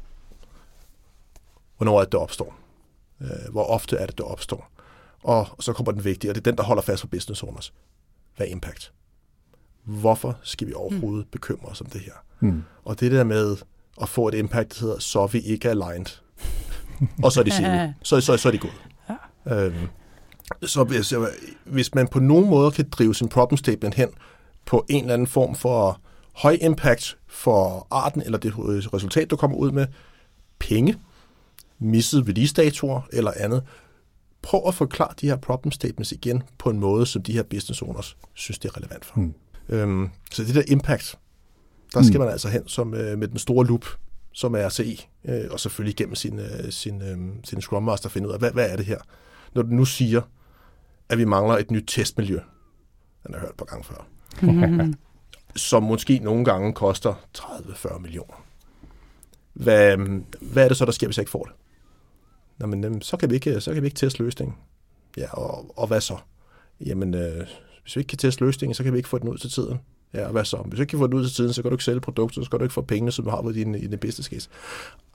Hvornår 1.77 2.01
er 2.01 2.05
det, 2.05 2.13
det 2.13 2.21
opstår? 2.21 2.55
Øh, 3.21 3.53
hvor 3.53 3.65
ofte 3.65 3.97
er 3.97 4.07
det, 4.07 4.19
det 4.19 4.27
opstår? 4.27 4.71
Og 5.23 5.47
så 5.61 5.73
kommer 5.73 5.93
den 5.93 6.05
vigtige, 6.05 6.31
og 6.31 6.35
det 6.35 6.41
er 6.41 6.51
den, 6.51 6.57
der 6.57 6.63
holder 6.63 6.83
fast 6.83 7.01
for 7.01 7.09
business 7.09 7.43
owners. 7.43 7.73
Hvad 8.37 8.47
er 8.47 8.51
impact? 8.51 8.93
Hvorfor 9.85 10.39
skal 10.43 10.67
vi 10.67 10.75
overhovedet 10.75 11.27
bekymre 11.33 11.69
os 11.69 11.81
om 11.81 11.87
det 11.87 12.01
her? 12.01 12.13
hmm. 12.39 12.63
Og 12.85 13.01
det 13.01 13.13
der 13.13 13.25
med 13.25 13.57
at 14.03 14.09
få 14.09 14.29
et 14.29 14.35
impact, 14.35 14.75
der 14.75 14.81
hedder, 14.81 14.99
så 14.99 15.21
er 15.21 15.27
vi 15.27 15.41
ikke 15.41 15.71
aligned. 15.71 16.07
og 17.25 17.33
så 17.33 17.41
er 17.41 17.45
de 17.45 17.51
sige, 17.57 17.95
så, 18.03 18.21
så, 18.21 18.37
så 18.37 18.49
er 18.49 18.53
de 18.53 18.59
gået. 18.59 18.73
Ja. 19.47 19.67
Øhm, 19.67 19.89
så 20.62 20.84
hvis, 20.84 21.14
hvis 21.64 21.94
man 21.94 22.09
på 22.09 22.20
nogen 22.20 22.51
måde 22.51 22.70
kan 22.70 22.88
drive 22.88 23.14
sin 23.14 23.28
problem 23.28 23.57
statement 23.57 23.94
hen 23.94 24.09
på 24.66 24.86
en 24.88 25.01
eller 25.01 25.14
anden 25.14 25.26
form 25.26 25.55
for 25.55 26.01
høj 26.34 26.59
impact 26.61 27.18
for 27.28 27.86
arten, 27.90 28.22
eller 28.22 28.38
det 28.38 28.53
resultat, 28.59 29.30
du 29.30 29.36
kommer 29.36 29.57
ud 29.57 29.70
med, 29.70 29.86
penge, 30.59 30.96
misset 31.78 32.28
release-datorer 32.28 33.01
eller 33.12 33.32
andet, 33.36 33.62
prøv 34.42 34.62
at 34.68 34.74
forklare 34.74 35.14
de 35.20 35.26
her 35.26 35.36
problem 35.36 35.72
statements 35.72 36.12
igen 36.12 36.42
på 36.59 36.70
en 36.70 36.80
måde, 36.80 37.07
som 37.07 37.22
de 37.22 37.32
her 37.32 37.42
business 37.42 37.82
owners 37.82 38.16
synes, 38.34 38.59
det 38.59 38.68
er 38.68 38.76
relevant 38.76 39.05
for. 39.05 39.14
Hmm. 39.14 39.34
Øhm, 39.68 40.09
så 40.32 40.44
det 40.44 40.55
der 40.55 40.62
impact, 40.68 41.18
der 41.94 42.03
skal 42.03 42.18
Mm. 42.18 42.24
man 42.24 42.32
altså 42.32 42.48
hen 42.48 42.68
som, 42.68 42.94
øh, 42.94 43.18
med 43.18 43.28
den 43.28 43.38
store 43.38 43.66
loop, 43.66 43.84
som 44.32 44.55
er 44.55 44.66
RCE, 44.66 44.98
øh, 45.24 45.44
og 45.51 45.61
selvfølgelig 45.61 45.96
gennem 45.96 46.14
sin, 46.14 46.38
øh, 46.38 46.70
sin, 46.70 47.03
øh, 47.03 47.18
sin 47.44 47.61
Scrum 47.61 47.82
Master 47.82 48.09
finde 48.09 48.28
ud 48.28 48.32
af, 48.32 48.38
hvad, 48.38 48.51
hvad 48.51 48.70
er 48.70 48.76
det 48.76 48.86
her? 48.86 48.98
Når 49.55 49.62
du 49.62 49.68
nu 49.68 49.84
siger, 49.84 50.20
at 51.11 51.19
vi 51.19 51.25
mangler 51.25 51.57
et 51.57 51.71
nyt 51.71 51.85
testmiljø, 51.87 52.39
den 53.27 53.35
har 53.35 53.41
hørt 53.41 53.55
på 53.57 53.65
gang 53.65 53.85
før, 53.85 54.07
som 55.57 55.83
måske 55.83 56.19
nogle 56.19 56.45
gange 56.45 56.73
koster 56.73 57.15
30-40 57.39 57.99
millioner. 57.99 58.45
Hvad, 59.53 59.97
hvad 60.41 60.65
er 60.65 60.69
det 60.69 60.77
så, 60.77 60.85
der 60.85 60.93
sker, 60.93 61.07
hvis 61.07 61.17
jeg 61.17 61.23
ikke 61.23 61.31
får 61.31 61.45
det? 61.45 61.53
Nå, 62.59 62.67
men 62.67 62.85
øhm, 62.85 63.01
så 63.01 63.17
kan 63.17 63.31
vi 63.31 63.35
ikke, 63.35 63.61
så 63.61 63.73
kan 63.73 63.83
vi 63.83 63.87
ikke 63.87 63.97
teste 63.97 64.23
løsningen. 64.23 64.57
Ja, 65.17 65.33
og, 65.33 65.79
og 65.79 65.87
hvad 65.87 66.01
så? 66.01 66.17
Jamen, 66.81 67.15
øh, 67.15 67.47
hvis 67.83 67.97
vi 67.97 68.01
ikke 68.01 68.09
kan 68.09 68.19
teste 68.19 68.45
løsningen, 68.45 68.75
så 68.75 68.83
kan 68.83 68.93
vi 68.93 68.99
ikke 68.99 69.09
få 69.09 69.19
den 69.19 69.29
ud 69.29 69.39
til 69.39 69.51
tiden. 69.51 69.79
Ja, 70.15 70.25
og 70.25 70.33
hvad 70.33 70.45
så? 70.45 70.57
Hvis 70.57 70.77
du 70.77 70.83
ikke 70.83 70.91
kan 70.91 70.99
få 70.99 71.07
den 71.07 71.15
ud 71.15 71.27
til 71.27 71.37
tiden, 71.37 71.53
så 71.53 71.63
kan 71.63 71.71
du 71.71 71.75
ikke 71.75 71.85
sælge 71.85 72.01
produktet, 72.01 72.35
så 72.35 72.45
skal 72.45 72.59
du 72.59 72.65
ikke 72.65 72.75
få 72.75 72.83
pengene, 72.83 73.13
som 73.13 73.25
du 73.25 73.31
har 73.31 73.43
ved 73.43 73.55
din, 73.55 73.75
i 73.75 73.87
din 73.87 73.99
business 73.99 74.29
case. 74.29 74.49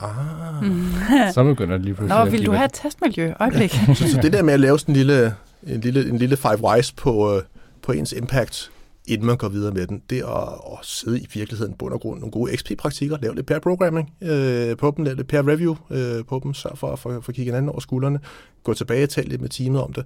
Ah. 0.00 1.32
Så 1.34 1.44
begynder 1.44 1.76
det 1.76 1.84
lige 1.84 1.94
pludselig 1.94 2.24
Nå, 2.24 2.30
vil 2.30 2.46
du 2.46 2.52
have 2.52 2.64
et 2.64 2.72
testmiljø? 2.72 3.32
Øjeblik. 3.40 3.70
Så, 3.70 4.08
så 4.10 4.18
det 4.22 4.32
der 4.32 4.42
med 4.42 4.54
at 4.54 4.60
lave 4.60 4.78
sådan 4.78 4.92
en 4.92 4.96
lille, 4.96 5.34
en 5.66 5.80
lille, 5.80 6.08
en 6.08 6.18
lille 6.18 6.36
five 6.36 6.64
whys 6.64 6.92
på, 6.92 7.36
øh, 7.36 7.42
på 7.82 7.92
ens 7.92 8.12
impact, 8.12 8.70
inden 9.06 9.26
man 9.26 9.36
går 9.36 9.48
videre 9.48 9.72
med 9.72 9.86
den, 9.86 10.02
det 10.10 10.18
er 10.18 10.26
at, 10.26 10.78
at 10.78 10.86
sidde 10.86 11.20
i 11.20 11.26
virkeligheden 11.34 11.74
bund 11.74 11.94
og 11.94 12.00
grund 12.00 12.20
nogle 12.20 12.32
gode 12.32 12.56
XP-praktikker, 12.56 13.18
lave 13.22 13.34
lidt 13.34 13.46
pair 13.46 13.58
programming 13.58 14.12
øh, 14.22 14.76
på 14.76 14.94
dem, 14.96 15.04
lave 15.04 15.16
lidt 15.16 15.28
pair 15.28 15.48
review 15.48 15.76
øh, 15.90 16.24
på 16.24 16.40
dem, 16.44 16.54
sørg 16.54 16.78
for 16.78 16.92
at 16.92 16.98
få, 16.98 17.20
få 17.20 17.32
kigge 17.32 17.50
hinanden 17.50 17.68
over 17.68 17.80
skuldrene, 17.80 18.20
gå 18.64 18.74
tilbage 18.74 19.02
og 19.02 19.08
tale 19.08 19.28
lidt 19.28 19.40
med 19.40 19.48
teamet 19.48 19.82
om 19.82 19.92
det. 19.92 20.04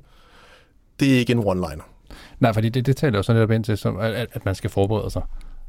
Det 1.00 1.14
er 1.14 1.18
ikke 1.18 1.32
en 1.32 1.38
one-liner. 1.38 1.99
Nej, 2.40 2.52
fordi 2.52 2.68
det, 2.68 2.86
det 2.86 2.96
taler 2.96 3.18
jo 3.18 3.22
sådan 3.22 3.42
lidt 3.42 3.50
ind 3.50 3.64
til, 3.64 3.78
som, 3.78 3.98
at, 3.98 4.12
at- 4.14 4.44
man 4.44 4.54
skal 4.54 4.70
forberede 4.70 5.10
sig. 5.10 5.22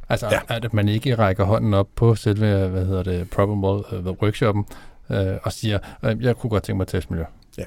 Altså, 0.09 0.27
Ja. 0.31 0.39
ja. 0.49 0.55
at 0.55 0.73
man 0.73 0.89
ikke 0.89 1.15
rækker 1.15 1.43
hånden 1.43 1.73
op 1.73 1.87
på 1.95 2.15
selve, 2.15 2.67
hvad 2.67 2.85
hedder 2.85 3.03
det, 3.03 3.29
problem 3.29 3.63
uh, 3.63 3.81
workshoppen, 4.21 4.65
øh, 5.09 5.37
og 5.43 5.53
siger, 5.53 5.79
øh, 6.03 6.23
jeg 6.23 6.35
kunne 6.37 6.49
godt 6.49 6.63
tænke 6.63 6.77
mig 6.77 6.83
et 6.83 6.87
testmiljø. 6.87 7.25
Ja. 7.57 7.63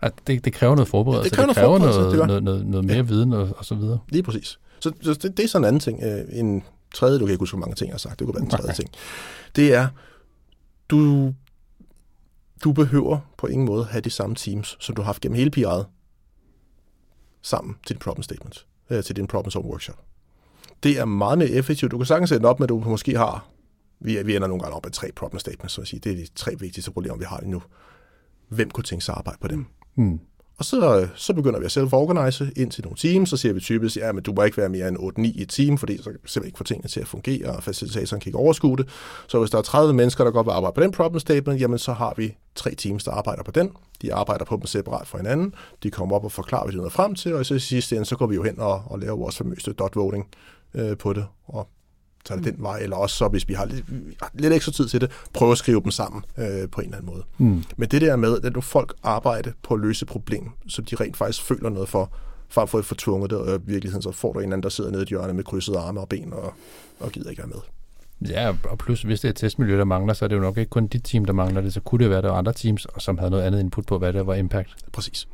At 0.00 0.12
det, 0.26 0.44
det 0.44 0.52
kræver 0.52 0.74
noget 0.74 0.88
forberedelse, 0.88 1.30
Det 1.30 1.36
kræver 1.36 1.46
det 1.52 1.56
noget 1.56 1.66
kræver 1.66 1.78
forberedelse, 1.78 2.10
det 2.10 2.18
gør. 2.18 2.26
noget, 2.26 2.42
noget, 2.42 2.60
noget, 2.60 2.66
noget 2.66 2.84
mere 2.86 2.96
Ja. 2.96 3.02
viden 3.02 3.32
og, 3.32 3.48
og 3.58 3.64
så 3.64 3.74
videre. 3.74 3.98
Lige 4.08 4.22
præcis. 4.22 4.58
Så, 4.80 4.92
så 5.02 5.14
det, 5.14 5.36
det 5.36 5.44
er 5.44 5.48
sådan 5.48 5.64
en 5.64 5.68
anden 5.68 5.80
ting. 5.80 6.02
Øh, 6.02 6.38
En 6.40 6.62
tredje, 6.94 7.18
du 7.18 7.24
kan 7.24 7.32
ikke 7.32 7.42
huske, 7.42 7.56
hvor 7.56 7.66
mange 7.66 7.74
ting 7.74 7.88
jeg 7.88 7.94
har 7.94 7.98
sagt, 7.98 8.18
det 8.18 8.26
kunne 8.26 8.34
være 8.34 8.42
den 8.42 8.50
tredje 8.50 8.66
Nej. 8.66 8.74
ting. 8.74 8.90
Det 9.56 9.74
er, 9.74 9.88
du, 10.90 11.32
du 12.64 12.72
behøver 12.72 13.18
på 13.38 13.46
ingen 13.46 13.66
måde 13.66 13.84
have 13.84 14.00
de 14.00 14.10
samme 14.10 14.36
teams, 14.36 14.76
som 14.80 14.94
du 14.96 15.02
har 15.02 15.06
haft 15.06 15.20
gennem 15.20 15.36
hele 15.36 15.50
PI'et, 15.56 15.84
sammen 17.42 17.76
til 17.86 17.96
din 17.96 18.00
problem 18.00 18.22
statement, 18.22 18.66
øh, 18.90 19.04
til 19.04 19.16
din 19.16 19.26
problem 19.26 19.50
solving 19.50 19.70
workshop. 19.70 19.98
Det 20.82 20.98
er 20.98 21.04
meget 21.04 21.38
mere 21.38 21.50
effektivt. 21.50 21.92
Du 21.92 21.96
kan 21.96 22.06
sagtens 22.06 22.28
sætte 22.28 22.38
den 22.38 22.46
op 22.46 22.60
med, 22.60 22.64
at 22.64 22.68
du 22.68 22.78
måske 22.78 23.16
har, 23.16 23.48
vi, 24.00 24.22
vi 24.22 24.36
ender 24.36 24.48
nogle 24.48 24.62
gange 24.62 24.76
op 24.76 24.84
med 24.84 24.92
tre 24.92 25.12
problem 25.12 25.38
statements, 25.38 25.74
så 25.74 25.80
at 25.80 25.88
sige, 25.88 26.00
det 26.00 26.12
er 26.12 26.16
de 26.16 26.26
tre 26.34 26.54
vigtigste 26.58 26.90
problemer, 26.90 27.16
vi 27.16 27.24
har 27.24 27.40
lige 27.40 27.50
nu. 27.50 27.62
Hvem 28.48 28.70
kunne 28.70 28.84
tænke 28.84 29.04
sig 29.04 29.12
at 29.12 29.18
arbejde 29.18 29.38
på 29.40 29.48
dem? 29.48 29.66
Mm. 29.96 30.04
mm. 30.04 30.20
Og 30.58 30.64
så, 30.64 31.08
så 31.14 31.34
begynder 31.34 31.58
vi 31.58 31.64
at 31.64 31.76
self-organize 31.76 32.52
ind 32.56 32.70
til 32.70 32.84
nogle 32.84 32.96
teams, 32.96 33.30
så 33.30 33.36
siger 33.36 33.52
vi 33.52 33.60
typisk, 33.60 33.96
ja, 33.96 34.12
men 34.12 34.22
du 34.22 34.32
må 34.32 34.42
ikke 34.42 34.56
være 34.56 34.68
mere 34.68 34.88
end 34.88 34.96
8-9 34.96 35.22
i 35.22 35.42
et 35.42 35.48
team, 35.48 35.78
fordi 35.78 35.96
så 35.96 36.04
kan 36.04 36.12
vi 36.12 36.18
simpelthen 36.28 36.48
ikke 36.48 36.58
få 36.58 36.64
tingene 36.64 36.88
til 36.88 37.00
at 37.00 37.08
fungere, 37.08 37.50
og 37.50 37.62
facilitatoren 37.62 38.20
kan 38.20 38.28
ikke 38.28 38.38
overskue 38.38 38.76
det. 38.76 38.88
Så 39.28 39.38
hvis 39.38 39.50
der 39.50 39.58
er 39.58 39.62
30 39.62 39.94
mennesker, 39.94 40.24
der 40.24 40.30
godt 40.30 40.46
vil 40.46 40.52
arbejde 40.52 40.74
på 40.74 40.80
den 40.80 40.92
problem 40.92 41.20
statement, 41.20 41.60
jamen 41.60 41.78
så 41.78 41.92
har 41.92 42.14
vi 42.16 42.36
tre 42.54 42.74
teams, 42.74 43.04
der 43.04 43.10
arbejder 43.10 43.42
på 43.42 43.50
den. 43.50 43.70
De 44.02 44.14
arbejder 44.14 44.44
på 44.44 44.56
dem 44.56 44.66
separat 44.66 45.06
fra 45.06 45.18
hinanden. 45.18 45.54
De 45.82 45.90
kommer 45.90 46.16
op 46.16 46.24
og 46.24 46.32
forklarer, 46.32 46.64
hvad 46.64 46.72
de 46.72 46.76
nåede 46.76 46.90
frem 46.90 47.14
til, 47.14 47.34
og 47.34 47.46
så 47.46 47.54
i 47.54 47.58
sidste 47.58 47.96
ende, 47.96 48.06
så 48.06 48.16
går 48.16 48.26
vi 48.26 48.34
jo 48.34 48.42
hen 48.42 48.60
og, 48.60 48.82
og 48.86 48.98
laver 48.98 49.16
vores 49.16 49.36
famøse 49.36 49.72
dot 49.72 49.96
voting 49.96 50.26
øh, 50.74 50.96
på 50.96 51.12
det, 51.12 51.26
og 51.46 51.68
tager 52.26 52.40
det 52.40 52.54
den 52.54 52.62
vej, 52.62 52.78
eller 52.78 52.96
også 52.96 53.16
så, 53.16 53.28
hvis 53.28 53.48
vi 53.48 53.54
har 53.54 53.64
lidt, 53.64 53.84
lidt 54.34 54.52
ekstra 54.52 54.72
tid 54.72 54.88
til 54.88 55.00
det, 55.00 55.10
prøve 55.32 55.52
at 55.52 55.58
skrive 55.58 55.80
dem 55.82 55.90
sammen 55.90 56.24
øh, 56.38 56.46
på 56.46 56.80
en 56.80 56.84
eller 56.84 56.96
anden 56.96 57.06
måde. 57.06 57.22
Hmm. 57.36 57.64
Men 57.76 57.88
det 57.88 58.00
der 58.00 58.16
med, 58.16 58.38
at 58.44 58.54
nu 58.54 58.60
folk 58.60 58.94
arbejde 59.02 59.52
på 59.62 59.74
at 59.74 59.80
løse 59.80 60.02
et 60.02 60.08
problem, 60.08 60.50
som 60.68 60.84
de 60.84 60.96
rent 60.96 61.16
faktisk 61.16 61.42
føler 61.42 61.70
noget 61.70 61.88
for, 61.88 62.12
frem 62.48 62.68
for 62.68 62.78
at 62.78 62.84
få 62.84 62.94
tvunget 62.94 63.30
det, 63.30 63.38
og 63.38 63.56
i 63.56 63.60
virkeligheden 63.66 64.02
så 64.02 64.12
får 64.12 64.32
du 64.32 64.38
en 64.38 64.42
eller 64.42 64.52
anden, 64.52 64.62
der 64.62 64.68
sidder 64.68 64.90
nede 64.90 65.02
i 65.02 65.04
et 65.04 65.08
hjørne 65.08 65.32
med 65.32 65.44
krydsede 65.44 65.78
arme 65.78 66.00
og 66.00 66.08
ben, 66.08 66.32
og, 66.32 66.54
og 67.00 67.12
gider 67.12 67.30
ikke 67.30 67.42
være 67.42 67.48
med. 67.48 67.60
Ja, 68.30 68.54
og 68.64 68.78
plus 68.78 69.02
hvis 69.02 69.20
det 69.20 69.28
er 69.28 69.30
et 69.30 69.36
testmiljø, 69.36 69.78
der 69.78 69.84
mangler, 69.84 70.14
så 70.14 70.24
er 70.24 70.28
det 70.28 70.36
jo 70.36 70.40
nok 70.40 70.58
ikke 70.58 70.70
kun 70.70 70.86
dit 70.86 71.04
team, 71.04 71.24
der 71.24 71.32
mangler 71.32 71.60
det, 71.60 71.72
så 71.74 71.80
kunne 71.80 72.02
det 72.02 72.10
være, 72.10 72.22
der 72.22 72.28
var 72.28 72.38
andre 72.38 72.52
teams, 72.52 72.86
som 72.98 73.18
havde 73.18 73.30
noget 73.30 73.44
andet 73.44 73.60
input 73.60 73.86
på, 73.86 73.98
hvad 73.98 74.12
der 74.12 74.22
var 74.22 74.34
impact. 74.34 74.74
Præcis. 74.92 75.28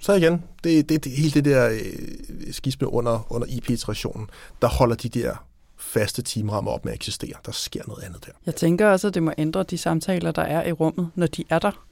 Så 0.00 0.12
igen, 0.12 0.42
det, 0.64 0.88
det, 0.88 1.04
det 1.04 1.12
hele 1.12 1.30
det 1.30 1.44
der 1.44 1.68
øh, 1.68 2.52
skisme 2.52 2.92
under, 2.92 3.32
under 3.32 3.48
IP-iterationen, 3.50 4.26
der 4.62 4.68
holder 4.68 4.96
de 4.96 5.08
der 5.08 5.46
faste 5.82 6.22
teamrammer 6.22 6.70
op 6.70 6.84
med 6.84 6.92
at 6.92 6.96
eksistere. 6.96 7.32
Der 7.46 7.52
sker 7.52 7.82
noget 7.86 8.02
andet 8.04 8.24
der. 8.26 8.32
Jeg 8.46 8.54
tænker 8.56 8.88
også, 8.88 9.08
at 9.08 9.14
det 9.14 9.22
må 9.22 9.32
ændre 9.38 9.62
de 9.62 9.78
samtaler, 9.78 10.30
der 10.32 10.42
er 10.42 10.66
i 10.68 10.72
rummet, 10.72 11.10
når 11.14 11.26
de 11.26 11.44
er 11.50 11.58
der. 11.58 11.84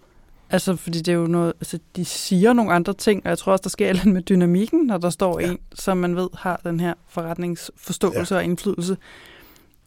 Altså, 0.53 0.77
fordi 0.77 0.99
det 0.99 1.09
er 1.09 1.17
jo 1.17 1.27
noget, 1.27 1.53
altså, 1.61 1.79
de 1.97 2.05
siger 2.05 2.53
nogle 2.53 2.73
andre 2.73 2.93
ting, 2.95 3.23
og 3.25 3.29
jeg 3.31 3.39
tror 3.39 3.53
også, 3.53 3.63
der 3.63 3.69
sker 3.71 3.89
andet 3.89 4.07
med 4.07 4.23
dynamikken, 4.23 4.87
når 4.87 4.99
der 4.99 5.11
står 5.11 5.41
Ja. 5.41 5.51
en, 5.51 5.59
som 5.75 5.97
man 5.97 6.17
ved 6.17 6.29
har 6.35 6.61
den 6.65 6.81
her 6.81 6.95
forretningsforståelse 7.09 8.35
ja. 8.35 8.39
og 8.39 8.45
indflydelse. 8.45 8.97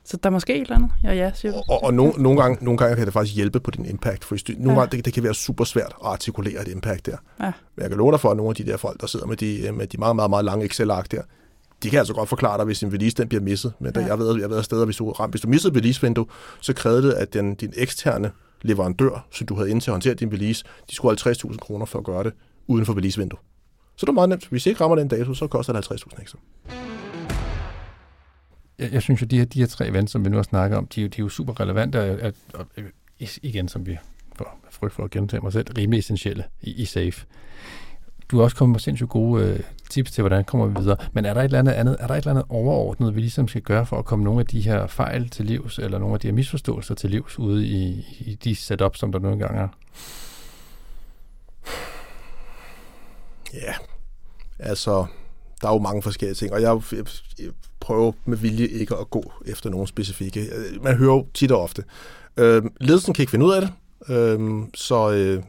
Så 0.05 0.17
der 0.17 0.29
er 0.29 0.31
måske 0.31 0.55
et 0.55 0.61
eller 0.61 0.75
andet. 0.75 0.91
Ja, 1.03 1.13
ja, 1.13 1.31
siger. 1.35 1.53
Og, 1.53 1.63
og, 1.69 1.83
og 1.83 1.93
nogle, 1.93 2.13
nogle, 2.17 2.41
gange, 2.41 2.65
nogle 2.65 2.77
gange 2.77 2.95
kan 2.95 3.05
det 3.05 3.13
faktisk 3.13 3.35
hjælpe 3.35 3.59
på 3.59 3.71
din 3.71 3.85
impact, 3.85 4.23
for 4.25 4.37
nogle 4.57 4.71
Ja. 4.73 4.79
gange 4.79 4.97
det, 4.97 5.05
det 5.05 5.13
kan 5.13 5.23
være 5.23 5.33
super 5.33 5.63
svært 5.63 5.85
at 6.01 6.07
artikulere 6.07 6.61
et 6.61 6.67
impact 6.67 7.05
der. 7.05 7.17
Ja. 7.39 7.51
Men 7.75 7.81
jeg 7.81 7.89
kan 7.89 7.97
love 7.97 8.11
dig 8.11 8.19
for, 8.19 8.31
at 8.31 8.37
nogle 8.37 8.49
af 8.49 8.55
de 8.55 8.65
der 8.65 8.77
folk, 8.77 9.01
der 9.01 9.07
sidder 9.07 9.25
med 9.25 9.37
de, 9.37 9.71
med 9.71 9.87
de 9.87 9.97
meget, 9.97 10.15
meget, 10.15 10.29
meget 10.29 10.45
lange 10.45 10.65
Excel-ark 10.65 11.11
der, 11.11 11.21
de 11.83 11.89
kan 11.89 11.99
altså 11.99 12.13
godt 12.13 12.29
forklare 12.29 12.57
dig, 12.57 12.65
hvis 12.65 12.83
en 12.83 12.93
release 12.93 13.15
den 13.15 13.27
bliver 13.29 13.41
misset. 13.41 13.73
Men 13.79 13.91
ja. 13.95 14.01
Ja. 14.01 14.07
jeg 14.07 14.19
ved, 14.19 14.39
jeg 14.39 14.49
ved 14.49 14.57
af 14.57 14.63
steder, 14.65 14.85
hvis 14.85 14.95
du, 14.97 15.11
ram- 15.11 15.29
hvis 15.29 15.41
du 15.41 15.47
missede 15.47 15.71
et 15.73 15.77
release-vindue, 15.77 16.25
så 16.61 16.73
krævede 16.73 17.03
det, 17.07 17.13
at 17.13 17.33
den, 17.33 17.55
din 17.55 17.73
eksterne 17.77 18.31
leverandør, 18.61 19.27
som 19.31 19.47
du 19.47 19.55
havde 19.55 19.69
inde 19.69 19.81
til 19.81 19.89
at 19.89 19.93
håndtere 19.93 20.13
din 20.13 20.33
release, 20.33 20.65
de 20.89 20.95
skulle 20.95 21.17
have 21.23 21.33
50.000 21.35 21.57
kroner 21.57 21.85
for 21.85 21.99
at 21.99 22.05
gøre 22.05 22.23
det 22.23 22.33
uden 22.67 22.85
for 22.85 22.93
release-vindue. 22.97 23.39
Så 23.95 24.05
det 24.05 24.09
er 24.09 24.13
meget 24.13 24.29
nemt. 24.29 24.47
Hvis 24.49 24.65
I 24.65 24.69
ikke 24.69 24.81
rammer 24.83 24.95
den 24.95 25.07
dato, 25.07 25.33
så 25.33 25.47
koster 25.47 25.73
det 25.73 25.85
50.000 25.91 26.21
ekstra. 26.21 26.39
jeg, 28.79 28.93
jeg 28.93 29.01
synes 29.01 29.21
jo, 29.21 29.25
de 29.25 29.37
her, 29.37 29.45
de 29.45 29.59
her 29.59 29.67
tre 29.67 29.87
events, 29.87 30.11
som 30.11 30.25
vi 30.25 30.29
nu 30.29 30.35
har 30.35 30.43
snakket 30.43 30.77
om, 30.77 30.87
de, 30.87 31.01
er 31.01 31.03
jo- 31.03 31.07
de 31.09 31.21
er 31.21 31.23
jo 31.23 31.29
super 31.29 31.59
relevante, 31.59 31.99
og, 32.01 32.19
og, 32.21 32.33
og 32.53 32.65
igen, 33.41 33.67
som 33.67 33.85
vi 33.85 33.97
for 34.35 34.55
frygt 34.71 34.93
for 34.93 35.03
at 35.03 35.11
gentage 35.11 35.41
mig 35.41 35.53
selv, 35.53 35.67
rimelig 35.77 35.99
essentielle 35.99 36.43
i, 36.61 36.71
i 36.73 36.85
SAFE. 36.85 37.25
Du 38.31 38.39
er 38.39 38.43
også 38.43 38.55
kommet 38.55 38.73
med 38.73 38.79
sindssygt 38.79 39.09
gode 39.09 39.43
øh, 39.43 39.59
tips 39.89 40.11
til, 40.11 40.21
hvordan 40.21 40.43
kommer 40.43 40.67
vi 40.67 40.79
videre. 40.79 40.97
Men 41.13 41.25
er 41.25 41.33
der 41.33 41.41
et 41.41 41.45
eller 41.45 41.59
andet, 41.59 41.71
andet, 41.71 41.97
er 41.99 42.07
der 42.07 42.13
et 42.13 42.17
eller 42.17 42.31
andet 42.31 42.45
overordnet, 42.49 43.15
vi 43.15 43.19
ligesom 43.19 43.47
skal 43.47 43.61
gøre 43.61 43.85
for 43.85 43.99
at 43.99 44.05
komme 44.05 44.25
nogle 44.25 44.39
af 44.39 44.45
de 44.45 44.61
her 44.61 44.87
fejl 44.87 45.29
til 45.29 45.45
livs, 45.45 45.79
eller 45.79 45.99
nogle 45.99 46.13
af 46.13 46.19
de 46.19 46.27
her 46.27 46.33
misforståelser 46.33 46.95
til 46.95 47.09
livs 47.09 47.39
ude 47.39 47.65
i, 47.65 48.05
i 48.19 48.37
de 48.43 48.55
setup, 48.55 48.95
som 48.95 49.11
der 49.11 49.19
nu 49.19 49.31
engang 49.31 49.57
er? 49.57 49.67
Ja, 53.53 53.73
altså, 54.59 55.05
der 55.61 55.67
er 55.67 55.73
jo 55.73 55.79
mange 55.79 56.01
forskellige 56.01 56.35
ting, 56.35 56.53
og 56.53 56.61
jeg, 56.61 56.81
jeg, 56.91 57.05
jeg 57.39 57.51
prøver 57.79 58.11
med 58.25 58.37
vilje 58.37 58.67
ikke 58.67 58.95
at 58.95 59.09
gå 59.09 59.31
efter 59.45 59.69
nogen 59.69 59.87
specifikke. 59.87 60.41
Øh, 60.41 60.83
man 60.83 60.97
hører 60.97 61.13
jo 61.13 61.27
tit 61.33 61.51
og 61.51 61.61
ofte. 61.61 61.83
Øh, 62.37 62.63
ledelsen 62.81 63.13
kan 63.13 63.23
ikke 63.23 63.31
finde 63.31 63.45
ud 63.45 63.53
af 63.53 63.61
det, 63.61 63.71
øh, 64.09 64.63
så 64.73 65.11
øh, 65.11 65.43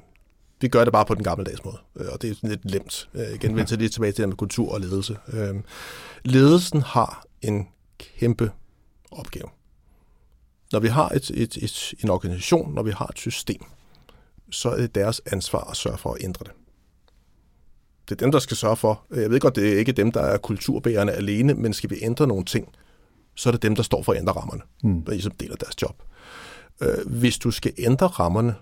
vi 0.60 0.68
gør 0.68 0.84
det 0.84 0.92
bare 0.92 1.04
på 1.04 1.14
den 1.14 1.24
gammeldags 1.24 1.64
måde, 1.64 1.78
øh, 1.96 2.06
og 2.12 2.22
det 2.22 2.30
er 2.30 2.34
sådan 2.34 2.50
lidt 2.50 2.64
nemt. 2.64 3.08
Øh, 3.14 3.34
igen, 3.34 3.56
vender 3.56 3.76
lidt 3.76 3.92
tilbage 3.92 4.12
til 4.12 4.22
det 4.22 4.28
med 4.28 4.36
kultur 4.36 4.72
og 4.72 4.80
ledelse. 4.80 5.16
Øh, 5.32 5.54
ledelsen 6.24 6.82
har 6.82 7.24
en 7.42 7.68
kæmpe 7.98 8.50
opgave. 9.10 9.48
Når 10.72 10.80
vi 10.80 10.88
har 10.88 11.08
et, 11.08 11.30
et, 11.30 11.56
et, 11.56 11.94
en 12.04 12.10
organisation, 12.10 12.74
når 12.74 12.82
vi 12.82 12.90
har 12.90 13.06
et 13.06 13.18
system, 13.18 13.64
så 14.50 14.70
er 14.70 14.76
det 14.76 14.94
deres 14.94 15.20
ansvar 15.26 15.70
at 15.70 15.76
sørge 15.76 15.98
for 15.98 16.14
at 16.14 16.24
ændre 16.24 16.44
det. 16.44 16.52
Det 18.08 18.12
er 18.14 18.16
dem, 18.16 18.32
der 18.32 18.38
skal 18.38 18.56
sørge 18.56 18.76
for. 18.76 19.04
Jeg 19.14 19.30
ved 19.30 19.40
godt, 19.40 19.56
det 19.56 19.72
er 19.72 19.78
ikke 19.78 19.92
dem, 19.92 20.12
der 20.12 20.20
er 20.20 20.38
kulturbærende 20.38 21.12
alene, 21.12 21.54
men 21.54 21.72
skal 21.72 21.90
vi 21.90 21.98
ændre 22.02 22.26
nogle 22.26 22.44
ting, 22.44 22.68
så 23.34 23.48
er 23.48 23.50
det 23.50 23.62
dem, 23.62 23.76
der 23.76 23.82
står 23.82 24.02
for 24.02 24.12
at 24.12 24.18
ændre 24.18 24.32
rammerne, 24.32 24.62
Hmm. 24.82 25.02
og 25.06 25.12
ligesom 25.12 25.32
deler 25.32 25.56
deres 25.56 25.82
job. 25.82 26.02
Øh, 26.80 27.06
hvis 27.06 27.38
du 27.38 27.50
skal 27.50 27.72
ændre 27.78 28.06
rammerne 28.06 28.54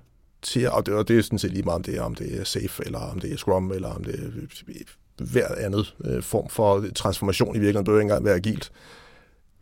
til, 0.43 0.70
og 0.70 0.86
det, 0.86 0.95
og 0.95 1.09
det 1.09 1.18
er 1.18 1.22
sådan 1.22 1.38
set 1.38 1.51
lige 1.51 1.62
meget, 1.62 1.76
om 1.76 1.82
det 1.82 1.97
er, 1.97 2.03
om 2.03 2.14
det 2.14 2.40
er 2.40 2.45
safe, 2.45 2.86
eller 2.86 2.99
om 2.99 3.20
det 3.20 3.32
er 3.32 3.36
scrum, 3.36 3.72
eller 3.72 3.88
om 3.88 4.05
det 4.05 4.14
er 4.14 5.24
hver 5.24 5.49
andet 5.57 5.95
øh, 6.05 6.22
form 6.22 6.49
for 6.49 6.84
transformation 6.95 7.57
i 7.57 7.59
virkeligheden, 7.59 7.84
bør 7.84 7.93
ikke 7.93 8.03
engang 8.03 8.24
være 8.24 8.34
agilt, 8.34 8.72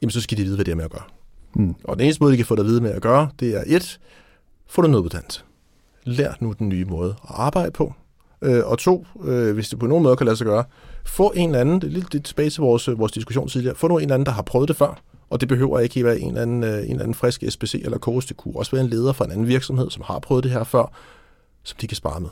jamen 0.02 0.10
så 0.10 0.20
skal 0.20 0.38
de 0.38 0.42
vide, 0.42 0.54
hvad 0.54 0.64
det 0.64 0.72
er 0.72 0.76
med 0.76 0.84
at 0.84 0.90
gøre. 0.90 1.02
Hmm. 1.54 1.74
Og 1.84 1.96
den 1.96 2.04
eneste 2.04 2.22
måde, 2.22 2.32
de 2.32 2.36
kan 2.36 2.46
få 2.46 2.56
dig 2.56 2.62
at 2.62 2.66
vide 2.66 2.80
med 2.80 2.90
at 2.90 3.02
gøre, 3.02 3.28
det 3.40 3.56
er 3.56 3.64
et, 3.66 4.00
få 4.66 4.82
dig 4.82 4.90
noget 4.90 5.04
uddannelse. 5.04 5.40
Lær 6.04 6.32
nu 6.40 6.54
den 6.58 6.68
nye 6.68 6.84
måde 6.84 7.10
at 7.10 7.34
arbejde 7.34 7.70
på. 7.70 7.94
Øh, 8.42 8.66
og 8.66 8.78
to, 8.78 9.06
øh, 9.24 9.54
hvis 9.54 9.68
det 9.68 9.78
på 9.78 9.86
nogen 9.86 10.02
måde 10.02 10.16
kan 10.16 10.26
lade 10.26 10.36
sig 10.36 10.46
gøre, 10.46 10.64
få 11.04 11.32
en 11.36 11.48
eller 11.48 11.60
anden, 11.60 11.80
det 11.80 11.86
er 11.86 11.92
lidt, 11.92 12.12
lidt 12.12 12.24
tilbage 12.24 12.50
til 12.50 12.60
vores, 12.60 12.88
øh, 12.88 12.98
vores 12.98 13.12
diskussion 13.12 13.48
tidligere, 13.48 13.74
få 13.74 13.88
nu 13.88 13.96
en 13.96 14.02
eller 14.02 14.14
anden, 14.14 14.26
der 14.26 14.32
har 14.32 14.42
prøvet 14.42 14.68
det 14.68 14.76
før, 14.76 15.00
og 15.30 15.40
det 15.40 15.48
behøver 15.48 15.78
ikke 15.78 16.04
være 16.04 16.20
en 16.20 16.28
eller 16.28 16.42
anden, 16.42 16.64
øh, 16.64 16.78
en 16.78 16.90
eller 16.90 17.00
anden 17.00 17.14
frisk 17.14 17.44
SPC 17.48 17.80
eller 17.84 17.98
coach, 17.98 18.28
det 18.28 18.36
kunne 18.36 18.56
også 18.56 18.70
være 18.70 18.84
en 18.84 18.90
leder 18.90 19.12
fra 19.12 19.24
en 19.24 19.30
anden 19.30 19.46
virksomhed, 19.46 19.90
som 19.90 20.02
har 20.06 20.18
prøvet 20.18 20.44
det 20.44 20.52
her 20.52 20.64
før, 20.64 20.92
som 21.62 21.78
de 21.80 21.86
kan 21.86 21.96
spare 21.96 22.20
med. 22.20 22.30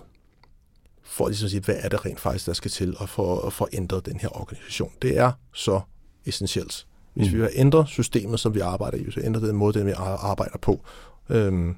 For 1.03 1.29
ligesom 1.29 1.47
at 1.47 1.51
sige, 1.51 1.61
hvad 1.61 1.77
er 1.79 1.89
det 1.89 2.07
rent 2.07 2.21
faktisk, 2.21 2.47
der 2.47 2.53
skal 2.53 2.71
til 2.71 2.97
at 3.01 3.09
få, 3.09 3.39
at 3.39 3.53
få 3.53 3.69
ændret 3.73 4.07
den 4.07 4.21
her 4.21 4.29
organisation. 4.41 4.91
Det 5.03 5.19
er 5.19 5.33
så 5.55 5.81
essentielt. 6.27 6.87
Hvis 7.15 7.29
mm. 7.29 7.35
vi 7.35 7.41
vil 7.41 7.51
ændre 7.55 7.87
systemet, 7.87 8.41
som 8.41 8.55
vi 8.55 8.61
arbejder 8.61 8.99
i, 8.99 9.03
hvis 9.03 9.17
vi 9.17 9.23
ændrer 9.25 9.47
den 9.47 9.57
måde, 9.57 9.79
den 9.79 9.87
vi 9.87 9.93
arbejder 9.97 10.59
på, 10.63 10.81
øhm, 11.29 11.77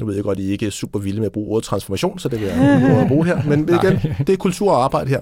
nu 0.00 0.06
ved 0.06 0.14
jeg 0.14 0.24
godt, 0.24 0.38
at 0.38 0.44
I 0.44 0.50
ikke 0.50 0.66
er 0.66 0.70
super 0.70 0.98
vilde 0.98 1.18
med 1.18 1.26
at 1.26 1.32
bruge 1.32 1.50
ordet 1.50 1.64
transformation, 1.64 2.18
så 2.18 2.28
det 2.28 2.40
vil 2.40 2.48
jeg 2.48 3.00
at 3.00 3.08
bruge 3.08 3.26
her, 3.26 3.42
men 3.44 3.68
igen, 3.82 4.00
det 4.26 4.30
er 4.30 4.36
kultur 4.36 4.72
og 4.72 4.84
arbejde 4.84 5.10
her. 5.10 5.20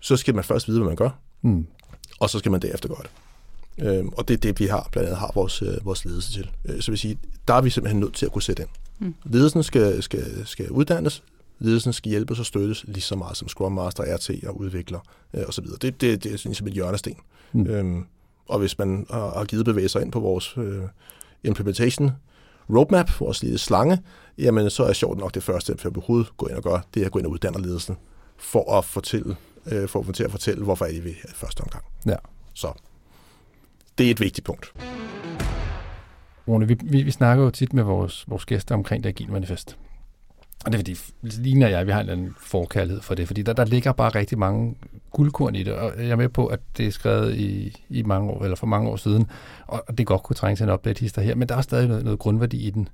Så 0.00 0.16
skal 0.16 0.34
man 0.34 0.44
først 0.44 0.68
vide, 0.68 0.78
hvad 0.78 0.88
man 0.88 0.96
gør, 0.96 1.10
mm. 1.42 1.66
og 2.20 2.30
så 2.30 2.38
skal 2.38 2.52
man 2.52 2.62
derefter 2.62 2.88
gøre 2.88 3.02
det. 3.02 3.10
Øhm, 3.78 4.08
og 4.08 4.28
det 4.28 4.34
er 4.34 4.38
det, 4.38 4.60
vi 4.60 4.66
har 4.66 4.88
blandt 4.92 5.08
andet 5.08 5.20
har 5.20 5.30
vores, 5.34 5.62
øh, 5.62 5.84
vores 5.84 6.04
ledelse 6.04 6.32
til. 6.32 6.50
Øh, 6.64 6.80
så 6.80 6.90
vil 6.90 6.98
sige, 6.98 7.18
der 7.48 7.54
er 7.54 7.60
vi 7.60 7.70
simpelthen 7.70 8.00
nødt 8.00 8.14
til 8.14 8.26
at 8.26 8.32
kunne 8.32 8.42
sætte 8.42 8.62
ind. 8.62 8.70
Mm. 8.98 9.14
Ledelsen 9.24 9.62
skal, 9.62 10.02
skal, 10.02 10.46
skal 10.46 10.70
uddannes, 10.70 11.22
ledelsen 11.58 11.92
skal 11.92 12.10
hjælpes 12.10 12.38
og 12.38 12.46
støttes 12.46 12.84
lige 12.88 13.02
så 13.02 13.16
meget 13.16 13.36
som 13.36 13.48
Scrum 13.48 13.72
Master, 13.72 14.16
RT 14.16 14.30
og 14.46 14.60
udvikler 14.60 14.98
øh, 15.34 15.42
osv. 15.48 15.64
Det, 15.66 15.82
det, 15.82 16.24
det 16.24 16.26
er 16.26 16.38
ligesom 16.44 16.66
et 16.66 16.72
hjørnesten. 16.72 17.16
Mm. 17.52 17.66
Øhm, 17.66 18.06
og 18.48 18.58
hvis 18.58 18.78
man 18.78 19.06
har, 19.10 19.38
har 19.38 19.44
givet 19.44 19.64
bevæge 19.64 19.88
sig 19.88 20.02
ind 20.02 20.12
på 20.12 20.20
vores 20.20 20.54
øh, 20.56 20.82
implementation 21.44 22.10
roadmap, 22.70 23.20
vores 23.20 23.42
lille 23.42 23.58
slange, 23.58 23.98
jamen 24.38 24.70
så 24.70 24.84
er 24.84 24.92
sjovt 24.92 25.18
nok 25.18 25.34
det 25.34 25.42
første, 25.42 25.72
vi 25.72 25.90
overhovedet 25.96 26.36
går 26.36 26.48
ind 26.48 26.56
og 26.56 26.62
gør, 26.62 26.80
det 26.94 27.02
er 27.02 27.06
at 27.06 27.12
gå 27.12 27.18
ind 27.18 27.26
og 27.26 27.32
uddanne 27.32 27.62
ledelsen 27.62 27.96
for 28.36 28.78
at 28.78 28.84
fortælle, 28.84 29.36
øh, 29.66 29.88
for 29.88 30.04
at 30.08 30.14
til 30.14 30.24
at 30.24 30.30
fortælle, 30.30 30.64
hvorfor 30.64 30.84
er 30.84 30.90
de 30.92 31.04
ved 31.04 31.10
i 31.10 31.34
første 31.34 31.60
omgang. 31.60 31.84
Ja. 32.06 32.16
Så 32.54 32.72
det 33.98 34.06
er 34.06 34.10
et 34.10 34.20
vigtigt 34.20 34.44
punkt. 34.44 34.72
Rune, 36.48 36.68
vi, 36.68 36.76
vi, 36.82 37.02
vi 37.02 37.10
snakker 37.10 37.44
jo 37.44 37.50
tit 37.50 37.72
med 37.72 37.82
vores, 37.82 38.24
vores 38.28 38.44
gæster 38.44 38.74
omkring 38.74 39.04
det 39.04 39.08
agile 39.08 39.32
manifest. 39.32 39.76
Og 40.64 40.72
det 40.72 40.74
er 40.74 40.96
fordi, 41.22 41.62
og 41.64 41.70
jeg, 41.70 41.86
vi 41.86 41.92
har 41.92 42.00
en 42.00 42.08
eller 42.08 42.12
anden 42.12 42.34
forkærlighed 42.40 43.02
for 43.02 43.14
det, 43.14 43.26
fordi 43.26 43.42
der, 43.42 43.52
der 43.52 43.64
ligger 43.64 43.92
bare 43.92 44.08
rigtig 44.08 44.38
mange 44.38 44.74
guldkorn 45.10 45.54
i 45.54 45.62
det, 45.62 45.72
og 45.72 45.92
jeg 45.98 46.08
er 46.08 46.16
med 46.16 46.28
på, 46.28 46.46
at 46.46 46.60
det 46.76 46.86
er 46.86 46.90
skrevet 46.90 47.34
i, 47.34 47.76
i 47.88 48.02
mange 48.02 48.30
år, 48.30 48.44
eller 48.44 48.56
for 48.56 48.66
mange 48.66 48.90
år 48.90 48.96
siden, 48.96 49.26
og 49.66 49.98
det 49.98 50.06
godt 50.06 50.22
kunne 50.22 50.36
trænge 50.36 50.56
til 50.56 50.64
en 50.64 50.70
update 50.70 51.22
her, 51.22 51.34
men 51.34 51.48
der 51.48 51.56
er 51.56 51.60
stadig 51.60 51.88
noget, 51.88 52.04
noget 52.04 52.18
grundværdi 52.18 52.66
i 52.66 52.70
den. 52.70 52.88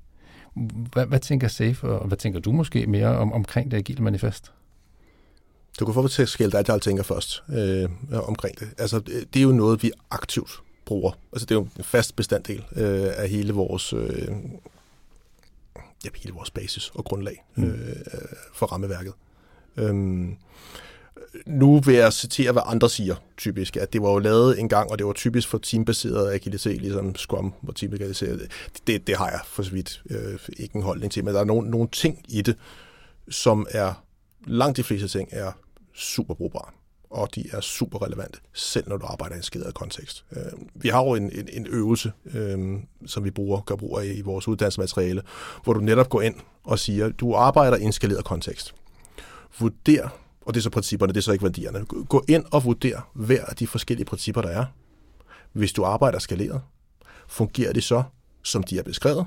Hvad, 0.92 1.06
hvad 1.06 1.18
tænker 1.20 1.48
Safe, 1.48 1.88
og 1.88 2.06
hvad 2.06 2.18
tænker 2.18 2.40
du 2.40 2.52
måske 2.52 2.86
mere 2.86 3.18
om, 3.18 3.32
omkring 3.32 3.70
det 3.70 3.76
agile 3.76 4.02
manifest? 4.02 4.52
Du 5.80 5.84
kan 5.84 5.94
få 5.94 6.02
mig 6.02 6.10
til 6.10 6.22
at 6.22 6.28
skille 6.28 6.52
dig, 6.52 6.68
jeg 6.68 6.82
tænker 6.82 7.02
først 7.02 7.42
øh, 7.48 7.88
omkring 8.28 8.60
det. 8.60 8.68
Altså, 8.78 9.00
det 9.34 9.36
er 9.36 9.42
jo 9.42 9.52
noget, 9.52 9.82
vi 9.82 9.90
aktivt 10.10 10.50
bruger. 10.88 11.12
Altså, 11.32 11.46
det 11.46 11.50
er 11.50 11.58
jo 11.58 11.68
en 11.78 11.84
fast 11.84 12.16
bestanddel 12.16 12.64
øh, 12.76 13.08
af 13.16 13.28
hele 13.28 13.52
vores, 13.52 13.92
øh, 13.92 14.28
ja, 16.04 16.10
hele 16.16 16.34
vores 16.34 16.50
basis 16.50 16.90
og 16.94 17.04
grundlag 17.04 17.44
mm. 17.56 17.64
øh, 17.64 17.96
for 18.54 18.66
rammeværket. 18.66 19.12
Øhm, 19.76 20.36
nu 21.46 21.80
vil 21.80 21.94
jeg 21.94 22.12
citere, 22.12 22.52
hvad 22.52 22.62
andre 22.66 22.90
siger, 22.90 23.14
typisk, 23.36 23.76
at 23.76 23.92
det 23.92 24.02
var 24.02 24.10
jo 24.10 24.18
lavet 24.18 24.60
en 24.60 24.68
gang, 24.68 24.90
og 24.90 24.98
det 24.98 25.06
var 25.06 25.12
typisk 25.12 25.48
for 25.48 25.58
teambaseret 25.58 26.32
agilitet, 26.32 26.80
ligesom 26.80 27.14
Scrum 27.14 27.54
og 27.68 27.76
teamagilitet. 27.76 28.50
Det, 28.86 29.06
det 29.06 29.16
har 29.16 29.30
jeg 29.30 29.40
for 29.46 29.62
så 29.62 29.70
vidt 29.70 30.02
øh, 30.10 30.38
ikke 30.56 30.76
en 30.76 30.82
holdning 30.82 31.12
til, 31.12 31.24
men 31.24 31.34
der 31.34 31.40
er 31.40 31.44
nogle, 31.44 31.70
nogle 31.70 31.88
ting 31.92 32.24
i 32.28 32.42
det, 32.42 32.56
som 33.28 33.66
er, 33.70 34.04
langt 34.46 34.76
de 34.76 34.82
fleste 34.82 35.08
ting 35.08 35.28
er 35.32 35.52
super 35.94 36.34
brugbare 36.34 36.70
og 37.10 37.34
de 37.34 37.44
er 37.52 37.60
super 37.60 38.02
relevante, 38.02 38.38
selv 38.52 38.88
når 38.88 38.96
du 38.96 39.06
arbejder 39.06 39.34
i 39.34 39.38
en 39.38 39.42
skæret 39.42 39.74
kontekst. 39.74 40.24
Øh, 40.32 40.42
vi 40.74 40.88
har 40.88 41.04
jo 41.04 41.14
en, 41.14 41.32
en, 41.32 41.48
en 41.52 41.66
øvelse, 41.66 42.12
øh, 42.34 42.78
som 43.06 43.24
vi 43.24 43.30
bruger, 43.30 43.60
gør 43.60 43.76
brug 43.76 43.98
af 43.98 44.12
i 44.16 44.20
vores 44.20 44.48
uddannelsesmateriale, 44.48 45.22
hvor 45.64 45.72
du 45.72 45.80
netop 45.80 46.08
går 46.08 46.22
ind 46.22 46.34
og 46.64 46.78
siger, 46.78 47.08
du 47.08 47.34
arbejder 47.34 47.76
i 47.76 47.82
en 47.82 47.92
skaleret 47.92 48.24
kontekst. 48.24 48.74
Vurder, 49.58 50.08
og 50.40 50.54
det 50.54 50.60
er 50.60 50.62
så 50.62 50.70
principperne, 50.70 51.12
det 51.12 51.18
er 51.18 51.22
så 51.22 51.32
ikke 51.32 51.44
værdierne. 51.44 51.84
Gå 51.84 52.24
ind 52.28 52.44
og 52.50 52.64
vurder 52.64 53.10
hver 53.14 53.44
af 53.44 53.56
de 53.56 53.66
forskellige 53.66 54.06
principper, 54.06 54.42
der 54.42 54.48
er. 54.48 54.64
Hvis 55.52 55.72
du 55.72 55.84
arbejder 55.84 56.18
skaleret, 56.18 56.60
fungerer 57.28 57.72
det 57.72 57.84
så, 57.84 58.02
som 58.42 58.62
de 58.62 58.78
er 58.78 58.82
beskrevet, 58.82 59.26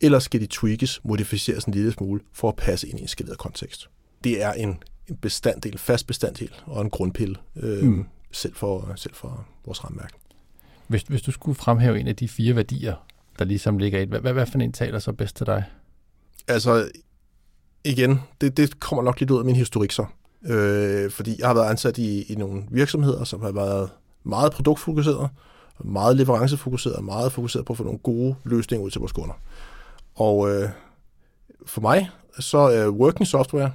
eller 0.00 0.18
skal 0.18 0.40
de 0.40 0.46
tweakes, 0.46 1.00
modificeres 1.04 1.64
en 1.64 1.74
lille 1.74 1.92
smule 1.92 2.20
for 2.32 2.48
at 2.48 2.56
passe 2.56 2.88
ind 2.88 2.98
i 2.98 3.02
en 3.02 3.08
skaleret 3.08 3.38
kontekst. 3.38 3.90
Det 4.24 4.42
er 4.42 4.52
en 4.52 4.82
en 5.08 5.16
bestanddel, 5.16 5.78
fast 5.78 6.06
bestanddel 6.06 6.50
og 6.66 6.82
en 6.82 6.90
grundpille, 6.90 7.36
øh, 7.56 7.82
mm. 7.82 8.06
selv, 8.32 8.54
for, 8.54 8.92
selv 8.96 9.14
for 9.14 9.46
vores 9.64 9.84
rammeværk. 9.84 10.12
Hvis, 10.86 11.02
hvis 11.02 11.22
du 11.22 11.30
skulle 11.30 11.54
fremhæve 11.54 12.00
en 12.00 12.08
af 12.08 12.16
de 12.16 12.28
fire 12.28 12.56
værdier, 12.56 12.94
der 13.38 13.44
ligesom 13.44 13.78
ligger 13.78 14.00
i 14.00 14.04
hvad, 14.04 14.20
hvad, 14.20 14.32
hvad 14.32 14.46
for 14.46 14.58
en 14.58 14.72
taler 14.72 14.98
så 14.98 15.12
bedst 15.12 15.36
til 15.36 15.46
dig? 15.46 15.64
Altså, 16.48 16.88
igen, 17.84 18.20
det, 18.40 18.56
det 18.56 18.80
kommer 18.80 19.02
nok 19.02 19.20
lidt 19.20 19.30
ud 19.30 19.38
af 19.38 19.44
min 19.44 19.56
historik 19.56 19.92
så. 19.92 20.06
Øh, 20.46 21.10
fordi 21.10 21.36
jeg 21.38 21.46
har 21.46 21.54
været 21.54 21.70
ansat 21.70 21.98
i, 21.98 22.32
i 22.32 22.34
nogle 22.34 22.62
virksomheder, 22.70 23.24
som 23.24 23.42
har 23.42 23.52
været 23.52 23.90
meget 24.24 24.52
produktfokuseret, 24.52 25.30
meget 25.84 26.16
leverancefokuseret, 26.16 27.04
meget 27.04 27.32
fokuseret 27.32 27.64
på 27.64 27.72
at 27.72 27.76
få 27.76 27.84
nogle 27.84 27.98
gode 27.98 28.34
løsninger 28.44 28.84
ud 28.84 28.90
til 28.90 28.98
vores 28.98 29.12
kunder. 29.12 29.34
Og 30.14 30.50
øh, 30.50 30.68
for 31.66 31.80
mig, 31.80 32.10
så 32.38 32.58
er 32.58 32.88
working 32.88 33.26
software, 33.26 33.70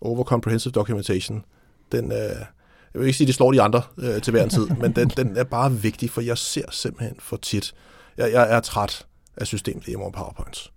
over 0.00 0.24
comprehensive 0.24 0.72
documentation, 0.72 1.44
den, 1.92 2.12
øh, 2.12 2.18
jeg 2.18 3.00
vil 3.00 3.06
ikke 3.06 3.16
sige, 3.16 3.24
at 3.24 3.28
de 3.28 3.32
slår 3.32 3.52
de 3.52 3.62
andre 3.62 3.82
øh, 3.98 4.22
til 4.22 4.30
hver 4.30 4.42
en 4.42 4.50
tid, 4.50 4.66
men 4.82 4.92
den, 4.92 5.08
den 5.08 5.36
er 5.36 5.44
bare 5.44 5.72
vigtig, 5.72 6.10
for 6.10 6.20
jeg 6.20 6.38
ser 6.38 6.70
simpelthen 6.70 7.16
for 7.20 7.36
tit, 7.36 7.74
jeg, 8.16 8.32
jeg 8.32 8.56
er 8.56 8.60
træt 8.60 9.06
af 9.36 9.46
systemet 9.46 9.84
hjemme 9.84 10.04
over 10.04 10.12
PowerPoints. 10.12 10.72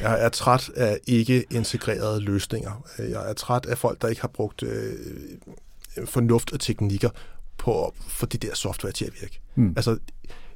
Jeg 0.00 0.24
er 0.24 0.28
træt 0.28 0.70
af 0.76 0.98
ikke 1.06 1.44
integrerede 1.50 2.20
løsninger. 2.20 2.84
Jeg 2.98 3.30
er 3.30 3.32
træt 3.32 3.66
af 3.66 3.78
folk, 3.78 4.02
der 4.02 4.08
ikke 4.08 4.20
har 4.20 4.28
brugt 4.28 4.62
øh, 4.62 4.92
fornuft 6.04 6.52
og 6.52 6.60
teknikker 6.60 7.10
på 7.58 7.86
at 7.86 7.92
få 8.08 8.26
det 8.26 8.42
der 8.42 8.54
software 8.54 8.92
til 8.92 9.04
at 9.04 9.12
virke. 9.20 9.40
Hmm. 9.54 9.72
Altså, 9.76 9.98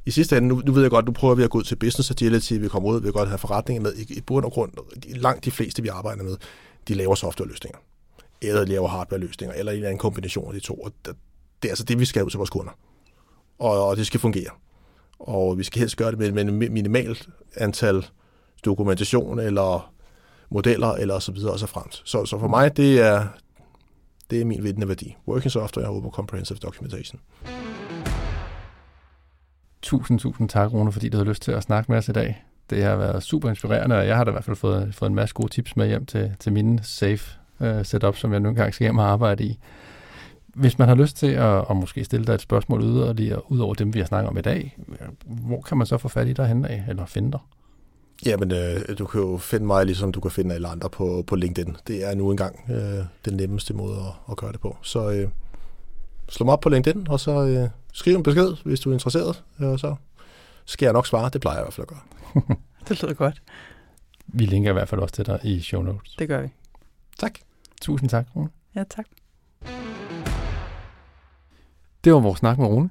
i 0.06 0.10
sidste 0.10 0.36
ende, 0.36 0.48
nu, 0.48 0.62
nu 0.66 0.72
ved 0.72 0.82
jeg 0.82 0.90
godt, 0.90 1.06
nu 1.06 1.12
prøver 1.12 1.34
vi 1.34 1.42
at 1.42 1.50
gå 1.50 1.58
ud 1.58 1.62
til 1.62 1.76
business 1.76 2.10
agility, 2.10 2.52
vi 2.52 2.68
kommer 2.68 2.88
ud, 2.88 3.00
vi 3.00 3.04
vil 3.04 3.12
godt 3.12 3.28
have 3.28 3.38
forretninger 3.38 3.82
med. 3.82 3.94
I, 3.94 4.14
i 4.16 4.20
bund 4.20 4.44
og 4.44 4.52
grund, 4.52 4.72
langt 5.06 5.44
de 5.44 5.50
fleste, 5.50 5.82
vi 5.82 5.88
arbejder 5.88 6.22
med, 6.22 6.36
de 6.88 6.94
laver 6.94 7.14
softwareløsninger, 7.14 7.78
eller 8.42 8.64
de 8.64 8.70
laver 8.70 8.88
hardwareløsninger, 8.88 9.54
eller 9.56 9.72
en 9.72 9.76
eller 9.76 9.88
anden 9.88 9.98
kombination 9.98 10.46
af 10.46 10.54
de 10.54 10.60
to. 10.60 10.74
Og 10.74 10.92
det, 11.04 11.14
er 11.64 11.68
altså 11.68 11.84
det, 11.84 11.98
vi 11.98 12.04
skal 12.04 12.24
ud 12.24 12.30
til 12.30 12.38
vores 12.38 12.50
kunder. 12.50 12.72
Og, 13.58 13.86
og 13.88 13.96
det 13.96 14.06
skal 14.06 14.20
fungere. 14.20 14.50
Og 15.18 15.58
vi 15.58 15.64
skal 15.64 15.78
helst 15.78 15.96
gøre 15.96 16.10
det 16.10 16.18
med, 16.18 16.44
med 16.44 16.66
et 16.66 16.72
minimalt 16.72 17.28
antal 17.56 18.06
dokumentation, 18.64 19.38
eller 19.38 19.92
modeller, 20.50 20.92
eller 20.92 21.18
så 21.18 21.32
videre 21.32 21.52
og 21.52 21.58
så 21.58 21.66
frem. 21.66 21.90
Så, 21.90 22.24
så 22.24 22.38
for 22.38 22.48
mig, 22.48 22.76
det 22.76 23.00
er, 23.00 23.26
det 24.30 24.40
er 24.40 24.44
min 24.44 24.64
vindende 24.64 24.88
værdi. 24.88 25.16
Working 25.28 25.52
software 25.52 25.86
over 25.86 26.10
comprehensive 26.10 26.58
documentation. 26.58 27.20
Tusind, 29.82 30.18
tusind 30.18 30.48
tak, 30.48 30.72
Rune, 30.72 30.92
fordi 30.92 31.08
du 31.08 31.16
havde 31.16 31.28
lyst 31.28 31.42
til 31.42 31.52
at 31.52 31.62
snakke 31.62 31.92
med 31.92 31.98
os 31.98 32.08
i 32.08 32.12
dag. 32.12 32.44
Det 32.70 32.82
har 32.82 32.96
været 32.96 33.22
super 33.22 33.48
inspirerende, 33.48 33.96
og 33.96 34.06
jeg 34.06 34.16
har 34.16 34.24
da 34.24 34.30
i 34.30 34.32
hvert 34.32 34.44
fald 34.44 34.56
fået, 34.56 34.94
fået 34.94 35.08
en 35.08 35.14
masse 35.14 35.34
gode 35.34 35.48
tips 35.48 35.76
med 35.76 35.86
hjem 35.86 36.06
til, 36.06 36.32
til 36.38 36.52
mine 36.52 36.80
safe 36.82 37.38
øh, 37.60 37.84
setup, 37.84 38.16
som 38.16 38.32
jeg 38.32 38.40
nu 38.40 38.48
engang 38.48 38.74
skal 38.74 38.84
hjem 38.84 38.98
og 38.98 39.04
arbejde 39.04 39.44
i. 39.44 39.58
Hvis 40.46 40.78
man 40.78 40.88
har 40.88 40.94
lyst 40.94 41.16
til 41.16 41.26
at, 41.26 41.64
at 41.70 41.76
måske 41.76 42.04
stille 42.04 42.26
dig 42.26 42.34
et 42.34 42.40
spørgsmål 42.40 42.82
yderligere, 42.82 43.52
ud 43.52 43.58
over 43.58 43.74
dem, 43.74 43.94
vi 43.94 43.98
har 43.98 44.06
snakket 44.06 44.28
om 44.28 44.38
i 44.38 44.40
dag, 44.40 44.78
hvor 45.26 45.60
kan 45.60 45.76
man 45.76 45.86
så 45.86 45.98
få 45.98 46.08
fat 46.08 46.28
i 46.28 46.32
dig 46.32 46.64
af, 46.68 46.84
eller 46.88 47.06
finde 47.06 47.32
dig? 47.32 47.40
Jamen, 48.26 48.52
øh, 48.52 48.98
du 48.98 49.06
kan 49.06 49.20
jo 49.20 49.36
finde 49.36 49.66
mig, 49.66 49.86
ligesom 49.86 50.12
du 50.12 50.20
kan 50.20 50.30
finde 50.30 50.54
alle 50.54 50.68
andre 50.68 50.90
på, 50.90 51.24
på 51.26 51.36
LinkedIn. 51.36 51.76
Det 51.86 52.10
er 52.10 52.14
nu 52.14 52.30
engang 52.30 52.60
øh, 52.70 53.04
den 53.24 53.36
nemmeste 53.36 53.74
måde 53.74 53.96
at, 53.96 54.30
at 54.30 54.36
gøre 54.36 54.52
det 54.52 54.60
på. 54.60 54.76
Så 54.82 55.10
øh, 55.10 55.28
slå 56.28 56.44
mig 56.44 56.52
op 56.52 56.60
på 56.60 56.68
LinkedIn, 56.68 57.06
og 57.08 57.20
så 57.20 57.46
øh, 57.46 57.68
skriv 57.92 58.16
en 58.16 58.22
besked, 58.22 58.52
hvis 58.64 58.80
du 58.80 58.90
er 58.90 58.92
interesseret, 58.92 59.42
og 59.58 59.80
så 59.80 59.94
skal 60.64 60.86
jeg 60.86 60.92
nok 60.92 61.06
svare. 61.06 61.30
Det 61.32 61.40
plejer 61.40 61.56
jeg 61.56 61.62
i 61.62 61.64
hvert 61.64 61.74
fald 61.74 61.84
at 61.84 61.88
gøre. 61.88 62.15
det 62.88 63.02
lyder 63.02 63.14
godt. 63.14 63.42
Vi 64.26 64.46
linker 64.46 64.70
i 64.70 64.72
hvert 64.72 64.88
fald 64.88 65.00
også 65.00 65.14
til 65.14 65.26
dig 65.26 65.40
i 65.44 65.60
show 65.60 65.82
notes. 65.82 66.16
Det 66.16 66.28
gør 66.28 66.42
vi. 66.42 66.48
Tak. 67.18 67.38
Tusind 67.80 68.10
tak, 68.10 68.26
Rune. 68.36 68.48
Ja, 68.74 68.84
tak. 68.90 69.06
Det 72.04 72.12
var 72.12 72.20
vores 72.20 72.38
snak 72.38 72.58
med 72.58 72.66
Rune. 72.66 72.90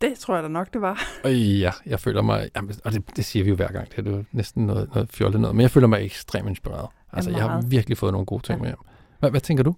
Det 0.00 0.18
tror 0.18 0.34
jeg 0.34 0.42
da 0.42 0.48
nok, 0.48 0.72
det 0.72 0.80
var. 0.80 1.02
Og 1.24 1.34
ja, 1.34 1.72
jeg 1.86 2.00
føler 2.00 2.22
mig, 2.22 2.50
jamen, 2.56 2.74
og 2.84 2.92
det, 2.92 3.16
det 3.16 3.24
siger 3.24 3.44
vi 3.44 3.50
jo 3.50 3.56
hver 3.56 3.72
gang, 3.72 3.90
det 3.96 4.06
er 4.06 4.10
jo 4.10 4.24
næsten 4.32 4.66
noget, 4.66 4.88
noget 4.94 5.08
fjollet 5.12 5.40
noget, 5.40 5.56
men 5.56 5.62
jeg 5.62 5.70
føler 5.70 5.86
mig 5.86 6.04
ekstremt 6.04 6.48
inspireret. 6.48 6.88
Altså, 7.12 7.30
jeg 7.30 7.42
har 7.42 7.62
virkelig 7.68 7.98
fået 7.98 8.12
nogle 8.12 8.26
gode 8.26 8.42
ting 8.42 8.58
ja. 8.58 8.62
med 8.62 8.68
hjem. 8.68 8.78
Hvad, 9.18 9.30
hvad 9.30 9.40
tænker 9.40 9.64
du? 9.64 9.74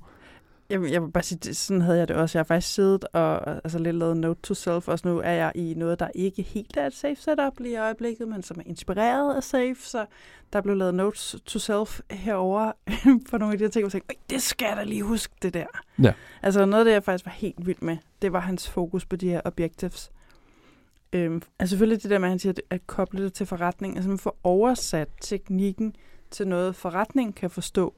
Jeg, 0.70 0.92
jeg 0.92 1.02
vil 1.02 1.10
bare 1.10 1.22
sige, 1.22 1.54
sådan 1.54 1.82
havde 1.82 1.98
jeg 1.98 2.08
det 2.08 2.16
også. 2.16 2.38
Jeg 2.38 2.40
har 2.40 2.44
faktisk 2.44 2.74
siddet 2.74 3.04
og 3.12 3.50
altså, 3.50 3.78
lidt 3.78 3.96
lavet 3.96 4.16
note 4.16 4.40
to 4.42 4.54
self, 4.54 4.88
og 4.88 4.98
nu 5.04 5.18
er 5.18 5.30
jeg 5.30 5.52
i 5.54 5.74
noget, 5.76 6.00
der 6.00 6.08
ikke 6.14 6.42
helt 6.42 6.76
er 6.76 6.86
et 6.86 6.94
safe 6.94 7.16
setup 7.16 7.60
lige 7.60 7.72
i 7.72 7.76
øjeblikket, 7.76 8.28
men 8.28 8.42
som 8.42 8.60
er 8.60 8.62
inspireret 8.66 9.36
af 9.36 9.42
safe, 9.42 9.76
så 9.78 10.06
der 10.52 10.60
blev 10.60 10.76
lavet 10.76 10.94
notes 10.94 11.36
to 11.46 11.58
self 11.58 12.00
herover 12.10 12.72
for 13.30 13.38
nogle 13.38 13.52
af 13.52 13.58
de 13.58 13.64
her 13.64 13.70
ting, 13.70 13.84
og 13.84 13.94
jeg 13.94 14.02
tænkte, 14.02 14.16
det 14.30 14.42
skal 14.42 14.66
jeg 14.66 14.76
da 14.76 14.84
lige 14.84 15.02
huske, 15.02 15.34
det 15.42 15.54
der. 15.54 15.66
Ja. 16.02 16.12
Altså 16.42 16.64
noget 16.64 16.80
af 16.80 16.84
det, 16.84 16.92
jeg 16.92 17.04
faktisk 17.04 17.26
var 17.26 17.32
helt 17.32 17.66
vild 17.66 17.82
med, 17.82 17.96
det 18.22 18.32
var 18.32 18.40
hans 18.40 18.70
fokus 18.70 19.06
på 19.06 19.16
de 19.16 19.28
her 19.28 19.40
objectives. 19.44 20.10
Øhm, 21.12 21.42
altså 21.58 21.70
selvfølgelig 21.70 22.02
det 22.02 22.10
der 22.10 22.18
med, 22.18 22.28
at 22.28 22.30
han 22.30 22.38
siger, 22.38 22.52
at 22.70 22.86
koble 22.86 23.24
det 23.24 23.32
til 23.32 23.46
forretning, 23.46 23.96
altså 23.96 24.08
man 24.08 24.18
får 24.18 24.38
oversat 24.44 25.08
teknikken 25.20 25.96
til 26.30 26.48
noget, 26.48 26.76
forretning 26.76 27.34
kan 27.34 27.50
forstå, 27.50 27.94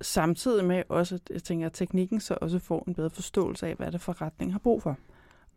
samtidig 0.00 0.64
med 0.64 0.82
også, 0.88 1.18
jeg 1.30 1.42
tænker, 1.42 1.66
at 1.66 1.72
teknikken 1.72 2.20
så 2.20 2.38
også 2.40 2.58
får 2.58 2.84
en 2.88 2.94
bedre 2.94 3.10
forståelse 3.10 3.66
af, 3.66 3.74
hvad 3.74 3.92
det 3.92 4.00
forretning 4.00 4.52
har 4.52 4.58
brug 4.58 4.82
for. 4.82 4.96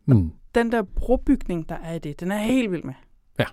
Mm. 0.06 0.32
Den 0.54 0.72
der 0.72 0.82
brobygning, 0.82 1.68
der 1.68 1.74
er 1.84 1.94
i 1.94 1.98
det, 1.98 2.20
den 2.20 2.32
er 2.32 2.38
helt 2.38 2.70
vild 2.72 2.82
med. 2.82 2.94
Ja. 3.38 3.44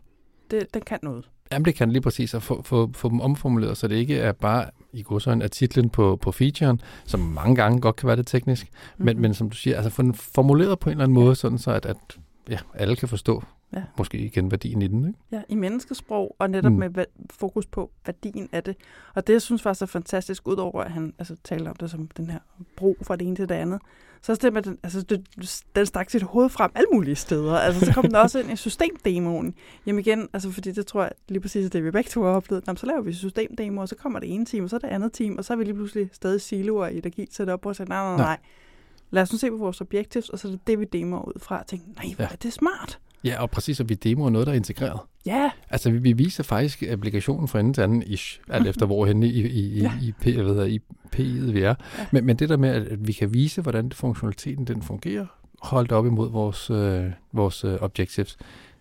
Det, 0.52 0.74
den 0.74 0.82
kan 0.82 1.00
noget. 1.04 1.30
Jamen, 1.52 1.66
det 1.66 1.76
kan 1.76 1.92
lige 1.92 2.02
præcis 2.02 2.34
at 2.34 2.44
få, 2.44 2.62
få, 2.62 2.92
få 2.94 3.10
dem 3.10 3.22
omformuleret, 3.22 3.78
så 3.78 3.88
det 3.88 3.96
ikke 3.96 4.18
er 4.18 4.32
bare 4.32 4.66
i 4.94 5.04
godsøjne 5.04 5.44
af 5.44 5.50
titlen 5.52 5.90
på, 5.90 6.16
på 6.16 6.32
featuren, 6.32 6.82
som 7.06 7.20
mange 7.20 7.56
gange 7.56 7.82
godt 7.82 7.96
kan 7.96 8.08
være 8.08 8.16
lidt 8.16 8.28
teknisk, 8.28 8.68
mm-hmm. 8.72 9.06
men, 9.06 9.16
Mhm. 9.16 9.22
men 9.22 9.34
som 9.34 9.50
du 9.50 9.56
siger, 9.56 9.76
altså 9.76 9.90
få 9.90 10.02
den 10.02 10.14
formuleret 10.14 10.80
på 10.80 10.90
en 10.90 10.92
eller 10.92 11.04
anden 11.04 11.14
måde, 11.14 11.36
sådan 11.36 11.58
så 11.58 11.72
at, 11.72 11.86
at 11.86 12.20
ja, 12.50 12.58
alle 12.74 12.96
kan 12.96 13.08
forstå 13.10 13.44
Ja. 13.74 13.84
måske 13.98 14.18
igen 14.18 14.52
værdien 14.52 14.82
i 14.82 14.88
den. 14.88 15.08
Ikke? 15.08 15.20
Ja, 15.32 15.42
i 15.50 15.56
menneskesprog, 15.56 16.36
og 16.40 16.50
netop 16.50 16.72
Mm. 16.72 16.78
med 16.78 17.06
fokus 17.32 17.66
på 17.66 17.92
værdien 18.06 18.50
af 18.52 18.64
det. 18.64 18.76
Og 19.16 19.28
det, 19.28 19.34
jeg 19.34 19.42
synes 19.42 19.62
faktisk 19.62 19.82
er 19.82 19.86
fantastisk, 19.86 20.48
udover 20.48 20.84
at 20.84 20.92
han 20.92 21.14
altså, 21.20 21.36
taler 21.44 21.70
om 21.70 21.76
det 21.76 21.92
som 21.92 22.08
den 22.18 22.30
her 22.30 22.40
bro 22.76 22.98
fra 23.02 23.16
det 23.16 23.28
ene 23.28 23.36
til 23.36 23.50
det 23.50 23.56
andet, 23.56 23.82
så 24.22 24.36
stemmer 24.36 24.60
den, 24.62 24.78
altså, 24.84 25.02
det, 25.02 25.28
den 25.76 25.86
stak 25.86 26.10
sit 26.10 26.24
hoved 26.24 26.50
frem 26.50 26.72
alle 26.76 26.88
mulige 26.94 27.16
steder. 27.16 27.54
Altså, 27.58 27.86
så 27.86 27.94
kom 27.94 28.04
den 28.04 28.16
også 28.16 28.40
ind 28.40 28.52
i 28.52 28.56
systemdemoen. 28.56 29.54
Jamen 29.86 30.00
igen, 30.00 30.28
altså, 30.34 30.52
fordi 30.52 30.72
det 30.72 30.86
tror 30.88 31.02
jeg 31.04 31.12
lige 31.30 31.40
præcis 31.42 31.66
er 31.66 31.70
det, 31.70 31.84
vi 31.84 31.92
begge 31.92 32.10
to 32.10 32.24
har 32.24 32.30
oplevet. 32.30 32.64
Jamen, 32.68 32.78
så 32.78 32.86
laver 32.86 33.02
vi 33.02 33.14
systemdemo, 33.14 33.82
og 33.82 33.90
så 33.90 33.96
kommer 33.96 34.20
det 34.20 34.34
ene 34.34 34.46
team, 34.46 34.64
og 34.64 34.70
så 34.70 34.78
det 34.78 34.88
andet 34.88 35.14
team, 35.14 35.38
og 35.38 35.46
så 35.46 35.54
er 35.54 35.58
vi 35.58 35.64
lige 35.64 35.74
pludselig 35.76 36.10
stadig 36.14 36.42
siloer 36.42 36.88
i 36.88 36.98
et 36.98 37.06
agilt 37.06 37.34
setup, 37.36 37.66
og 37.66 37.76
så 37.76 37.86
nej, 37.86 37.98
nej, 38.04 38.16
Nej. 38.16 38.26
nej. 38.26 38.38
Lad 39.12 39.24
os 39.24 39.32
nu 39.32 39.38
se 39.38 39.50
på 39.50 39.58
vores 39.58 39.82
objectives, 39.82 40.30
og 40.30 40.40
så 40.40 40.48
er 40.48 40.52
det 40.52 40.68
det, 40.68 40.80
vi 40.80 40.86
demoer 40.94 41.28
ud 41.28 41.40
fra. 41.40 41.60
Og 41.60 41.68
tænke, 41.68 41.86
nej, 41.96 42.14
hvor 42.16 42.24
Ja. 42.24 42.30
er 42.32 42.36
det 42.36 42.54
smart. 42.54 43.00
Ja, 43.24 43.42
og 43.42 43.50
præcis, 43.52 43.80
at 43.80 43.90
vi 43.90 43.94
demoer 43.94 44.30
noget, 44.30 44.48
der 44.48 44.54
er 44.54 44.58
integreret. 44.58 45.00
Ja, 45.26 45.52
Altså, 45.70 45.92
vi, 45.92 45.98
vi 45.98 46.14
viser 46.14 46.44
faktisk 46.44 46.84
applikationen 46.84 47.48
fra 47.48 47.60
ende 47.60 47.74
til 47.74 47.82
anden, 47.82 48.04
ish, 48.04 48.40
alt 48.50 48.68
efter 48.68 48.86
hvor 48.86 49.06
henne 49.06 49.28
i, 49.28 49.42
i, 49.48 49.60
i, 49.60 49.80
Ja. 49.82 49.92
i, 50.02 50.12
P, 50.22 50.28
jeg 50.28 50.46
ved, 50.46 50.68
i 50.68 50.80
P'et 51.16 51.52
vi 51.52 51.62
er. 51.62 51.68
Ja. 51.98 52.06
Men, 52.12 52.26
men 52.26 52.36
det 52.36 52.50
der 52.50 52.58
med, 52.58 52.70
at, 52.70 52.84
at 52.88 53.08
vi 53.08 53.14
kan 53.14 53.34
vise, 53.34 53.62
hvordan 53.62 53.92
funktionaliteten 53.92 54.68
den 54.68 54.82
fungerer, 54.82 55.26
holdt 55.62 55.92
op 55.92 56.06
imod 56.06 56.32
vores, 56.32 56.70
øh, 56.70 57.06
vores 57.34 57.64
øh, 57.64 57.78
objectives, 57.82 58.38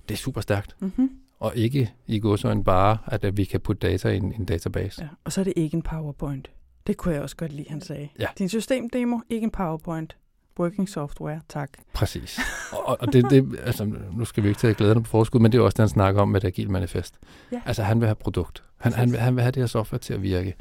det 0.08 0.14
er 0.14 0.18
super 0.18 0.40
stærkt. 0.40 0.76
mm-hmm. 0.80 1.10
Og 1.40 1.52
ikke 1.56 1.92
i 2.06 2.18
godsøjne 2.18 2.64
bare, 2.64 2.98
at, 3.06 3.24
at 3.24 3.36
vi 3.36 3.44
kan 3.44 3.60
putte 3.60 3.88
data 3.88 4.08
i 4.08 4.16
en, 4.16 4.32
en 4.38 4.44
database. 4.44 5.02
Ja, 5.02 5.08
og 5.24 5.32
så 5.32 5.40
er 5.40 5.44
det 5.44 5.52
ikke 5.56 5.74
en 5.76 5.82
PowerPoint. 5.82 6.50
Det 6.86 6.96
kunne 6.96 7.14
jeg 7.14 7.22
også 7.22 7.36
godt 7.36 7.52
lide, 7.52 7.70
han 7.70 7.80
sagde. 7.80 8.08
Ja. 8.18 8.26
Din 8.38 8.48
systemdemo, 8.48 9.18
ikke 9.28 9.44
en 9.44 9.50
PowerPoint. 9.50 10.16
Working 10.58 10.88
software, 10.88 11.40
tak. 11.48 11.70
Præcis. 11.92 12.40
Og, 12.72 13.00
og 13.00 13.12
det, 13.12 13.30
det, 13.30 13.60
altså, 13.62 13.84
nu 14.12 14.24
skal 14.24 14.42
vi 14.42 14.48
ikke 14.48 14.58
tage 14.58 14.74
glæderne 14.74 15.02
på 15.02 15.08
forskud, 15.08 15.40
men 15.40 15.52
det 15.52 15.58
er 15.58 15.62
også 15.62 15.74
det, 15.74 15.82
han 15.82 15.88
snakker 15.88 16.22
om 16.22 16.28
med 16.28 16.40
det 16.40 16.48
agile 16.48 16.70
manifest. 16.70 17.18
Ja. 17.52 17.60
Altså, 17.66 17.82
han 17.82 18.00
vil 18.00 18.06
have 18.06 18.14
produkt. 18.14 18.64
Han, 18.76 18.92
han, 18.92 19.12
vil, 19.12 19.20
han 19.20 19.36
vil 19.36 19.42
have 19.42 19.52
det 19.52 19.62
her 19.62 19.66
software 19.66 19.98
til 19.98 20.14
at 20.14 20.22
virke. 20.22 20.54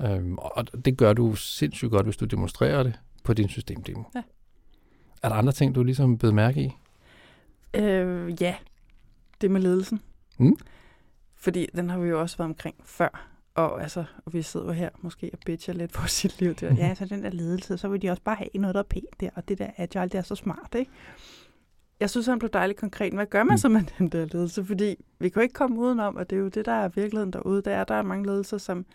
Ja. 0.00 0.14
Øhm, 0.14 0.38
og 0.38 0.84
det 0.84 0.98
gør 0.98 1.12
du 1.12 1.34
sindssygt 1.34 1.90
godt, 1.90 2.06
hvis 2.06 2.16
du 2.16 2.24
demonstrerer 2.24 2.82
det 2.82 2.98
på 3.24 3.34
din 3.34 3.48
systemdemo. 3.48 4.02
Ja. 4.14 4.22
Er 5.22 5.28
der 5.28 5.36
andre 5.36 5.52
ting, 5.52 5.74
du 5.74 5.82
ligesom 5.82 6.18
blev 6.18 6.32
mærke 6.32 6.60
i? 6.62 6.70
Øh, 7.74 8.42
ja, 8.42 8.54
det 9.40 9.50
med 9.50 9.60
ledelsen. 9.60 10.00
Mm. 10.38 10.56
Fordi 11.36 11.66
den 11.76 11.90
har 11.90 11.98
vi 11.98 12.08
jo 12.08 12.20
også 12.20 12.36
været 12.36 12.48
omkring 12.48 12.76
før. 12.84 13.26
Og, 13.54 13.82
altså, 13.82 14.04
og 14.26 14.32
vi 14.32 14.42
sidder 14.42 14.66
jo 14.66 14.72
her 14.72 14.88
måske 15.02 15.30
og 15.32 15.38
bitcher 15.46 15.74
lidt 15.74 15.92
på 15.92 16.06
sit 16.18 16.40
liv. 16.40 16.54
Der. 16.54 16.74
Ja, 16.74 16.94
så 16.94 17.04
den 17.06 17.22
der 17.24 17.30
ledelse, 17.30 17.78
så 17.78 17.88
vil 17.88 18.02
de 18.02 18.10
også 18.10 18.22
bare 18.22 18.36
have 18.36 18.48
noget, 18.54 18.74
der 18.74 18.80
er 18.80 18.84
pænt 18.84 19.20
der. 19.20 19.30
Og 19.34 19.48
det 19.48 19.58
der 19.58 19.70
agile, 19.76 20.04
det 20.08 20.14
er 20.14 20.22
så 20.22 20.34
smart, 20.34 20.74
ikke? 20.78 20.90
Jeg 22.00 22.10
synes, 22.10 22.26
han 22.26 22.38
blev 22.38 22.50
dejligt 22.50 22.78
konkret. 22.80 23.12
Hvad 23.12 23.26
gør 23.26 23.42
man 23.44 23.54
Mm. 23.54 23.58
så 23.58 23.68
med 23.68 23.82
den 23.98 24.08
der 24.08 24.26
ledelse? 24.32 24.64
Fordi 24.64 24.96
vi 25.18 25.28
kan 25.28 25.40
jo 25.40 25.42
ikke 25.42 25.52
komme 25.54 25.78
udenom, 25.78 26.16
at 26.16 26.30
det 26.30 26.36
er 26.36 26.40
jo 26.40 26.48
det, 26.48 26.64
der 26.66 26.72
er 26.72 26.88
virkeligheden 26.88 27.32
derude. 27.32 27.62
Der 27.62 27.70
er, 27.70 27.84
der 27.84 27.94
er 27.94 28.02
mange 28.02 28.26
ledelser, 28.26 28.58
som 28.58 28.86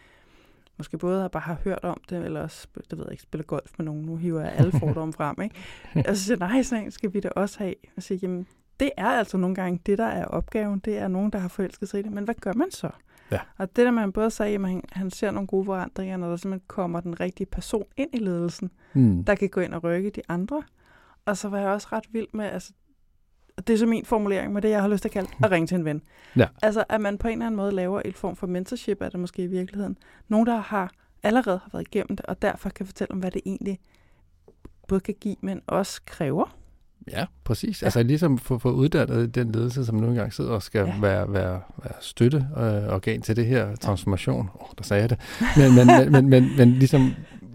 måske 0.77 0.97
både 0.97 1.21
har 1.21 1.27
bare 1.27 1.43
har 1.43 1.57
hørt 1.63 1.83
om 1.83 2.01
det, 2.09 2.25
eller 2.25 2.41
også, 2.41 2.67
det 2.89 2.97
ved 2.97 3.05
jeg 3.05 3.11
ikke, 3.11 3.23
spiller 3.23 3.45
golf 3.45 3.71
med 3.77 3.85
nogen. 3.85 4.01
Nu 4.05 4.15
hiver 4.15 4.41
jeg 4.41 4.51
alle 4.51 4.71
fordomme 4.79 5.13
frem, 5.13 5.35
ikke? 5.41 5.55
Og 6.09 6.17
så 6.17 6.23
siger 6.23 6.37
nej, 6.37 6.63
sådan 6.63 6.91
skal 6.91 7.13
vi 7.13 7.19
da 7.19 7.29
også 7.29 7.59
have. 7.59 7.75
Og 7.97 8.03
så 8.03 8.07
siger, 8.07 8.19
jamen, 8.21 8.47
det 8.79 8.89
er 8.97 9.07
altså 9.07 9.37
nogle 9.37 9.55
gange 9.55 9.79
det, 9.85 9.97
der 9.97 10.05
er 10.05 10.25
opgaven. 10.25 10.79
Det 10.79 10.97
er 10.97 11.07
nogen, 11.07 11.31
der 11.31 11.39
har 11.39 11.47
forelsket 11.47 11.89
sig 11.89 11.99
i 11.99 12.03
det. 12.03 12.11
Men 12.11 12.23
hvad 12.23 12.35
gør 12.35 12.53
man 12.53 12.71
så? 12.71 12.89
Ja. 13.31 13.39
Og 13.57 13.75
det 13.75 13.85
der, 13.85 13.91
man 13.91 14.11
både 14.11 14.31
sagde, 14.31 14.55
at 14.55 14.61
han, 14.69 14.83
han 14.91 15.11
ser 15.11 15.31
nogle 15.31 15.47
gode 15.47 15.65
forandringer, 15.65 16.17
når 16.17 16.29
der 16.29 16.35
simpelthen 16.35 16.65
kommer 16.67 16.99
den 16.99 17.19
rigtige 17.19 17.47
person 17.47 17.85
ind 17.97 18.09
i 18.13 18.17
ledelsen, 18.17 18.71
Hmm. 18.93 19.23
der 19.23 19.35
kan 19.35 19.49
gå 19.49 19.61
ind 19.61 19.73
og 19.73 19.83
rykke 19.83 20.09
de 20.09 20.21
andre. 20.29 20.63
Og 21.25 21.37
så 21.37 21.49
var 21.49 21.57
jeg 21.59 21.67
også 21.67 21.87
ret 21.91 22.05
vild 22.11 22.27
med, 22.33 22.45
altså, 22.45 22.73
det 23.67 23.73
er 23.73 23.77
så 23.77 23.85
min 23.85 24.05
formulering 24.05 24.53
med 24.53 24.61
det, 24.61 24.69
jeg 24.69 24.81
har 24.81 24.87
lyst 24.87 25.01
til 25.01 25.09
at 25.09 25.13
kalde, 25.13 25.29
at 25.43 25.51
ringe 25.51 25.67
til 25.67 25.75
en 25.75 25.85
ven. 25.85 26.01
Ja. 26.37 26.47
Altså, 26.61 26.83
at 26.89 27.01
man 27.01 27.17
på 27.17 27.27
en 27.27 27.31
eller 27.31 27.45
anden 27.45 27.57
måde 27.57 27.71
laver 27.71 28.01
et 28.05 28.15
form 28.15 28.35
for 28.35 28.47
mentorship, 28.47 29.01
er 29.01 29.09
det 29.09 29.19
måske 29.19 29.43
i 29.43 29.47
virkeligheden. 29.47 29.97
Nogen, 30.27 30.47
der 30.47 30.55
har 30.57 30.91
allerede 31.23 31.57
har 31.63 31.69
været 31.73 31.87
igennem 31.87 32.15
det, 32.17 32.25
og 32.25 32.41
derfor 32.41 32.69
kan 32.69 32.85
fortælle 32.85 33.11
om, 33.11 33.19
hvad 33.19 33.31
det 33.31 33.41
egentlig 33.45 33.79
både 34.87 35.01
kan 35.01 35.15
give, 35.21 35.35
men 35.41 35.61
også 35.67 36.01
kræver. 36.05 36.57
Ja, 37.11 37.25
præcis. 37.43 37.81
Ja. 37.81 37.85
Altså 37.85 38.03
ligesom 38.03 38.37
få, 38.37 38.57
få 38.57 38.71
uddannet 38.71 39.35
den 39.35 39.51
ledelse, 39.51 39.85
som 39.85 39.95
nu 39.95 40.07
engang 40.07 40.33
sidder 40.33 40.51
og 40.51 40.63
skal 40.63 40.85
Ja. 40.85 40.99
være, 41.01 41.33
være, 41.33 41.61
være 41.83 41.93
støtte 42.01 42.47
øh, 43.07 43.21
til 43.23 43.35
det 43.35 43.45
her 43.45 43.75
transformation. 43.75 44.49
Åh, 44.55 44.61
oh, 44.61 44.67
der 44.77 44.83
sagde 44.83 45.01
jeg 45.01 45.09
det. 45.09 45.19
Men, 45.57 45.75
men, 45.75 45.87
men, 45.87 46.11
men, 46.11 46.29
men, 46.29 46.57
men 46.57 46.69
ligesom 46.69 47.11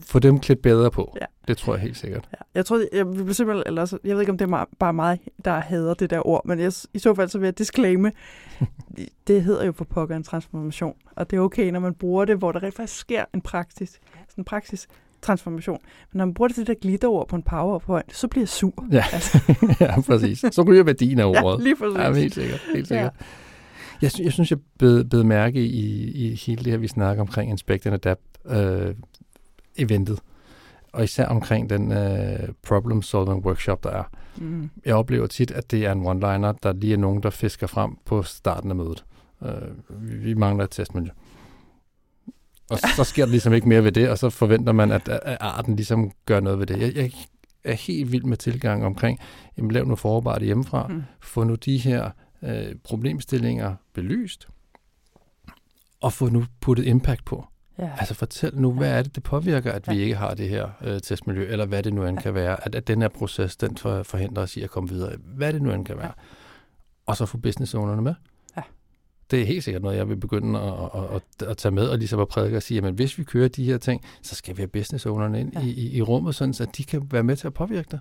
få 0.07 0.19
dem 0.19 0.41
klædt 0.41 0.63
bedre 0.63 0.91
på. 0.91 1.17
Ja. 1.21 1.27
Det 1.49 1.57
tror 1.59 1.75
jeg 1.75 1.83
helt 1.83 1.97
sikkert. 1.97 2.29
Ja. 2.33 2.37
Jeg 2.55 2.67
tror, 2.67 2.81
jeg, 2.93 3.09
vi 3.09 3.13
bliver 3.13 3.33
simpelthen, 3.33 3.63
eller 3.67 3.99
jeg 4.05 4.15
ved 4.15 4.21
ikke, 4.23 4.33
om 4.33 4.39
det 4.39 4.53
er 4.53 4.65
bare 4.79 4.93
mig, 4.93 5.19
der 5.45 5.61
hader 5.61 5.95
det 5.95 6.11
der 6.11 6.27
ord, 6.27 6.47
men 6.47 6.59
jeg, 6.59 6.73
i 6.95 6.99
så 6.99 7.15
fald 7.15 7.29
så 7.29 7.39
vil 7.39 7.47
jeg 7.47 7.59
disclaime, 7.59 8.13
det 9.27 9.43
hedder 9.43 9.65
jo 9.65 9.73
for 9.73 9.85
pokker 9.85 10.17
en 10.17 10.23
transformation, 10.23 10.95
og 11.17 11.31
det 11.31 11.37
er 11.37 11.41
okay, 11.41 11.71
når 11.71 11.81
man 11.81 11.95
bruger 11.95 12.25
det, 12.25 12.37
hvor 12.37 12.53
der 12.53 12.63
rent 12.63 12.75
faktisk 12.77 12.99
sker 13.01 13.25
en 13.35 13.41
praksis, 13.41 13.91
sådan 14.29 14.41
en 14.43 14.45
praksis 14.45 14.89
transformation. 15.23 15.79
Men 16.13 16.19
når 16.19 16.25
man 16.25 16.35
bruger 16.35 16.49
det 16.49 16.55
til 16.55 16.67
det 16.67 16.69
der 16.69 16.81
glitterord 16.89 17.29
på 17.29 17.37
en 17.37 17.43
powerpoint, 17.43 18.17
så 18.17 18.29
bliver 18.29 18.43
jeg 18.43 18.49
sur. 18.49 18.87
Ja, 18.93 19.05
ja 19.87 20.01
præcis. 20.01 20.45
Så 20.51 20.63
ryger 20.69 20.83
værdien 20.83 21.19
af 21.19 21.25
Ja, 21.35 21.43
ordet. 21.45 21.63
lige 21.65 21.77
præcis. 21.77 21.99
Ja, 21.99 22.13
helt 22.13 22.35
sikkert. 22.35 22.61
Helt 22.75 22.91
Ja. 22.91 22.95
sikkert. 22.97 23.13
Jeg, 24.03 24.11
sy- 24.11 24.21
jeg 24.21 24.33
synes, 24.33 24.51
jeg 24.51 24.59
bed, 24.79 25.05
bed 25.05 25.23
mærke 25.25 25.65
i, 25.65 26.11
i 26.11 26.35
hele 26.47 26.65
det 26.65 26.73
her, 26.73 26.79
vi 26.79 26.89
snakker 26.89 27.21
omkring 27.21 27.51
Inspect 27.51 27.87
and 27.87 27.95
Adapt 27.95 28.21
øh, 28.47 28.95
eventet. 29.77 30.19
Og 30.93 31.05
især 31.05 31.27
omkring 31.27 31.71
den 31.71 31.93
øh, 31.93 32.39
problem 32.63 33.03
solving 33.03 33.47
workshop, 33.47 33.85
der 33.85 33.91
er. 33.91 34.03
Mm. 34.37 34.71
Jeg 34.85 34.95
oplever 34.95 35.27
tit, 35.27 35.51
at 35.51 35.71
det 35.71 35.87
er 35.87 35.93
en 35.93 36.07
one-liner, 36.07 36.53
der 36.63 36.73
lige 36.73 36.93
er 36.93 36.97
nogen, 36.97 37.23
der 37.23 37.31
fisker 37.31 37.67
frem 37.67 37.91
på 38.05 38.23
starten 38.23 38.71
af 38.71 38.77
mødet. 38.77 39.05
Øh, 39.45 40.25
vi, 40.25 40.35
mangler 40.35 40.65
et 40.65 40.71
testmiljø. 40.71 41.11
Og 42.71 42.79
så 42.97 43.05
sker 43.05 43.25
der 43.25 43.31
ligesom 43.31 43.53
ikke 43.53 43.69
mere 43.69 43.85
ved 43.85 43.93
det, 43.93 44.09
og 44.11 44.19
så 44.19 44.31
forventer 44.31 44.73
man, 44.73 44.93
at, 44.93 45.09
at 45.09 45.37
arten 45.41 45.77
ligesom 45.77 46.11
gør 46.27 46.41
noget 46.41 46.59
ved 46.59 46.67
det. 46.67 46.81
Jeg, 46.81 46.97
jeg 46.97 47.13
er 47.65 47.73
helt 47.73 48.13
vild 48.13 48.25
med 48.25 48.37
tilgang 48.37 48.85
omkring, 48.87 49.19
jamen 49.57 49.71
lav 49.71 49.85
nu 49.87 49.97
forarbejde 49.97 50.45
hjemmefra, 50.45 50.87
Mm. 50.89 51.03
få 51.21 51.45
nu 51.45 51.55
de 51.55 51.79
her 51.79 52.11
øh, 52.43 52.75
problemstillinger 52.85 53.75
belyst, 53.95 54.49
og 56.01 56.13
få 56.13 56.29
nu 56.29 56.45
puttet 56.61 56.87
impact 56.87 57.25
på. 57.25 57.47
Ja. 57.79 57.91
Altså 57.99 58.15
fortæl 58.15 58.51
nu, 58.61 58.73
hvad 58.73 58.91
er 58.99 59.03
det, 59.03 59.15
det 59.15 59.23
påvirker, 59.23 59.73
at 59.73 59.89
vi 59.91 59.99
ikke 60.01 60.17
har 60.17 60.35
det 60.35 60.49
her 60.49 60.69
øh, 60.81 61.01
testmiljø, 61.01 61.47
eller 61.49 61.67
hvad 61.67 61.83
det 61.83 61.95
nu 61.95 62.05
end 62.07 62.19
Ja. 62.19 62.23
kan 62.23 62.35
være, 62.35 62.67
at, 62.67 62.75
at 62.75 62.89
den 62.89 63.03
her 63.03 63.09
proces, 63.09 63.57
den 63.57 63.77
for, 63.77 64.03
forhindrer 64.03 64.43
os 64.43 64.57
i 64.57 64.63
at 64.63 64.71
komme 64.71 64.89
videre. 64.89 65.13
Hvad 65.25 65.53
det 65.53 65.63
nu 65.63 65.73
end 65.73 65.85
kan 65.85 65.97
være. 65.99 66.13
Og 67.07 67.17
så 67.17 67.27
få 67.27 67.39
business 67.39 67.75
ownerne 67.75 68.03
med. 68.03 68.15
Ja. 69.33 69.37
Det 69.37 69.43
er 69.43 69.47
helt 69.47 69.65
sikkert 69.65 69.83
noget, 69.83 69.97
jeg 69.97 70.09
vil 70.09 70.17
begynde 70.17 70.61
at, 70.61 70.73
at, 70.95 71.23
at, 71.41 71.49
at 71.49 71.57
tage 71.57 71.73
med, 71.73 71.89
og 71.89 71.99
ligesom 71.99 72.21
at 72.21 72.29
prædike 72.29 72.57
og 72.57 72.63
sige, 72.63 72.87
at 72.87 72.95
hvis 72.95 73.19
vi 73.19 73.25
kører 73.25 73.49
de 73.49 73.65
her 73.65 73.79
ting, 73.79 74.03
så 74.23 74.35
skal 74.35 74.57
vi 74.57 74.61
have 74.61 74.69
business 74.69 75.07
ownerne 75.07 75.41
ind 75.41 75.53
Ja. 75.53 75.61
ja. 75.61 75.67
i, 75.67 75.71
i, 75.71 75.97
i 75.97 76.03
rummet, 76.03 76.35
sådan, 76.35 76.55
så 76.55 76.67
de 76.77 76.85
kan 76.85 77.03
være 77.11 77.23
med 77.23 77.37
til 77.37 77.47
at 77.47 77.55
påvirke 77.55 77.89
det. 77.91 78.01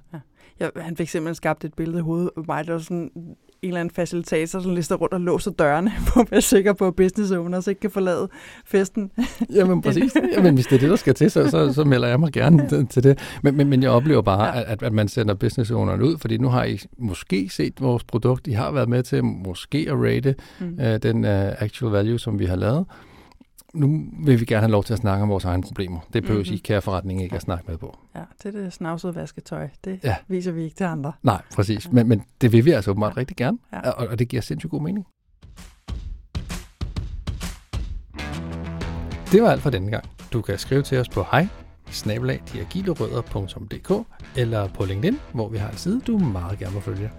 Jeg, 0.60 0.72
han 0.76 0.98
fik 0.98 1.10
simpelthen 1.10 1.36
skabt 1.36 1.66
et 1.66 1.74
billede 1.74 2.00
i 2.00 2.02
hovedet 2.02 2.32
mig, 2.48 2.66
der 2.68 2.72
var 2.72 2.80
sådan 2.80 3.12
en 3.62 3.68
eller 3.70 3.80
anden 3.80 3.94
facilitator, 3.96 4.60
som 4.60 4.76
lister 4.76 4.96
rundt 4.96 5.14
og 5.14 5.22
låser 5.22 5.52
dørene, 5.52 5.92
for 6.08 6.22
at 6.22 6.32
være 6.32 6.42
sikker 6.42 6.74
på, 6.74 6.88
at 6.88 6.96
business 6.96 7.32
owners 7.32 7.68
ikke 7.68 7.82
kan 7.82 7.92
forlade 7.92 8.30
festen. 8.66 9.12
Jamen 9.56 9.82
præcis. 9.82 10.16
Jamen 10.36 10.54
hvis 10.54 10.66
det 10.68 10.76
er 10.76 10.80
det, 10.80 10.90
der 10.90 10.96
skal 10.96 11.14
til, 11.14 11.32
så, 11.32 11.50
så, 11.50 11.74
så 11.74 11.84
melder 11.84 12.08
jeg 12.08 12.20
mig 12.20 12.32
gerne 12.34 12.86
til- 12.90 13.04
det. 13.04 13.20
Men, 13.44 13.58
men, 13.58 13.68
men 13.70 13.84
jeg 13.84 13.90
oplever 13.92 14.22
bare, 14.22 14.66
at, 14.66 14.84
at 14.84 14.94
man 14.94 15.08
sender 15.08 15.34
business 15.34 15.72
owneren 15.72 16.02
ud, 16.02 16.18
fordi 16.18 16.38
nu 16.38 16.48
har 16.50 16.64
I 16.64 16.80
måske 16.98 17.50
set 17.52 17.74
vores 17.82 18.04
produkt, 18.04 18.48
I 18.48 18.52
har 18.52 18.72
været 18.72 18.90
med 18.90 19.04
til 19.04 19.24
måske 19.24 19.86
at 19.90 19.96
rate 19.96 20.36
Mm. 20.60 20.80
uh, 20.80 20.96
den 21.04 21.24
uh, 21.24 21.30
actual 21.62 21.92
value, 21.92 22.20
som 22.20 22.40
vi 22.40 22.46
har 22.46 22.56
lavet. 22.56 22.86
Nu 23.74 24.06
vil 24.26 24.40
vi 24.40 24.46
gerne 24.46 24.62
have 24.62 24.72
lov 24.72 24.84
til 24.84 24.94
at 24.94 25.00
snakke 25.00 25.24
om 25.24 25.30
vores 25.30 25.46
egne 25.46 25.64
problemer. 25.64 26.00
Det 26.14 26.24
behøver 26.24 26.40
Mhm. 26.40 26.48
mm-hmm. 26.48 26.56
I 26.56 26.58
kæreforretning 26.58 27.24
ikke 27.24 27.36
at 27.36 27.42
snakke 27.42 27.64
med 27.68 27.78
på. 27.78 27.98
Ja, 28.16 28.22
det 28.44 28.56
er 28.56 28.62
det 28.62 28.74
snavsede 28.74 29.16
vasketøj. 29.16 29.70
Det 29.86 30.00
Ja. 30.04 30.16
viser 30.28 30.52
vi 30.52 30.64
ikke 30.64 30.76
til 30.76 30.84
andre. 30.84 31.12
Nej, 31.24 31.42
præcis. 31.56 31.92
Men, 31.92 32.08
men 32.08 32.24
det 32.42 32.52
vil 32.52 32.66
vi 32.66 32.72
altså 32.72 32.92
åbenbart 32.92 33.14
Ja. 33.16 33.18
rigtig 33.20 33.38
gerne, 33.38 33.58
Ja. 33.74 33.90
og, 33.92 34.08
og 34.08 34.20
det 34.20 34.28
giver 34.28 34.42
sindssygt 34.42 34.72
god 34.72 34.82
mening. 34.82 35.06
Det 39.32 39.42
var 39.44 39.50
alt 39.52 39.62
for 39.62 39.70
denne 39.70 39.92
gang. 39.92 40.04
Du 40.34 40.42
kan 40.42 40.58
skrive 40.58 40.82
til 40.82 40.98
os 41.00 41.10
på 41.10 41.26
hej 41.32 41.48
eller 44.36 44.68
på 44.68 44.86
LinkedIn, 44.86 45.20
hvor 45.34 45.50
vi 45.50 45.58
har 45.58 45.70
en 45.70 45.78
side, 45.78 46.02
du 46.08 46.18
meget 46.18 46.60
gerne 46.60 46.74
må 46.74 46.80
følge. 46.80 47.12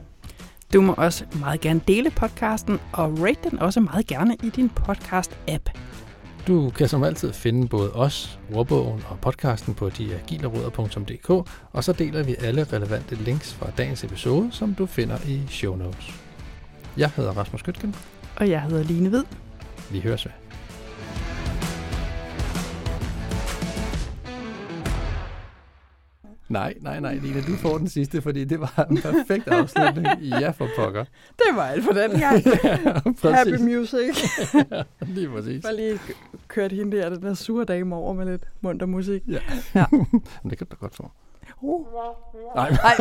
Du 0.73 0.81
må 0.81 0.93
også 0.97 1.25
meget 1.41 1.61
gerne 1.61 1.81
dele 1.89 2.11
podcasten 2.11 2.79
og 2.93 3.19
rate 3.23 3.51
den 3.51 3.59
også 3.59 3.81
meget 3.81 4.07
gerne 4.07 4.37
i 4.43 4.49
din 4.51 4.71
podcast-app. 4.81 5.73
Du 6.47 6.71
kan 6.71 6.89
som 6.89 7.03
altid 7.03 7.33
finde 7.33 7.69
både 7.69 7.93
os, 7.93 8.39
ordbogen 8.55 9.03
og 9.11 9.19
podcasten 9.21 9.75
på 9.75 9.89
deagileråder.dk, 9.89 11.31
og 11.73 11.85
så 11.85 11.93
deler 11.93 12.23
vi 12.23 12.37
alle 12.41 12.67
relevante 12.73 13.15
links 13.15 13.55
fra 13.55 13.71
dagens 13.79 14.05
episode, 14.05 14.49
som 14.53 14.75
du 14.75 14.87
finder 14.87 15.17
i 15.27 15.43
show 15.49 15.77
notes. 15.77 16.15
Jeg 16.97 17.11
hedder 17.17 17.33
Rasmus 17.33 17.63
Gøtgen. 17.63 17.95
Og 18.37 18.49
jeg 18.51 18.63
hedder 18.63 18.83
Line 18.83 19.09
Hvid. 19.09 19.25
Vi 19.91 20.01
høres 20.01 20.25
ved. 20.25 20.33
Nej, 26.51 26.75
nej, 26.81 27.01
nej, 27.01 27.15
Line, 27.15 27.43
du 27.43 27.57
får 27.57 27.79
den 27.79 27.89
sidste, 27.89 28.23
fordi 28.23 28.45
det 28.45 28.61
var 28.61 28.87
en 28.91 28.97
perfekt 28.97 29.49
afslutning. 29.49 30.07
Ja, 30.23 30.51
for 30.51 30.69
pokker. 30.77 31.05
Det 31.39 31.57
var 31.57 31.63
alt 31.63 31.85
for 31.85 31.93
den 31.93 32.11
gang. 32.11 32.45
ja, 33.25 33.31
Happy 33.31 33.61
music. 33.61 34.25
ja, 34.73 34.83
lige 35.07 35.29
præcis. 35.29 35.63
Bare 35.63 35.77
lige 35.77 35.99
kørt 36.49 36.73
hende 36.73 36.97
der, 36.97 37.09
den 37.09 37.23
der 37.23 37.35
sure 37.35 37.65
dame 37.65 37.97
over 37.97 38.13
med 38.13 38.27
lidt 38.27 38.45
munter 38.61 38.87
musik. 38.87 39.23
Ja. 39.29 39.39
Ja. 39.75 39.85
Men 40.43 40.51
det 40.51 40.59
kan 40.59 40.67
du 40.67 40.71
da 40.71 40.77
godt 40.81 40.97
få. 40.97 41.11
Uh. 41.61 41.87
Nej, 42.57 42.69
Ej. 42.69 42.95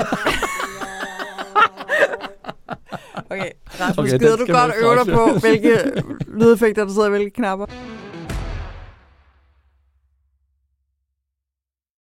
Okay, 3.30 3.52
Rasmus, 3.80 3.98
Okay, 3.98 4.20
gider 4.20 4.38
du 4.38 4.46
godt 4.46 4.74
øve 4.82 4.96
dig 4.96 5.14
på, 5.14 5.40
hvilke 5.40 6.04
lydeffekter 6.28 6.86
der 6.86 6.92
sidder 6.94 7.08
i 7.08 7.10
hvilke 7.10 7.30
knapper? 7.30 7.66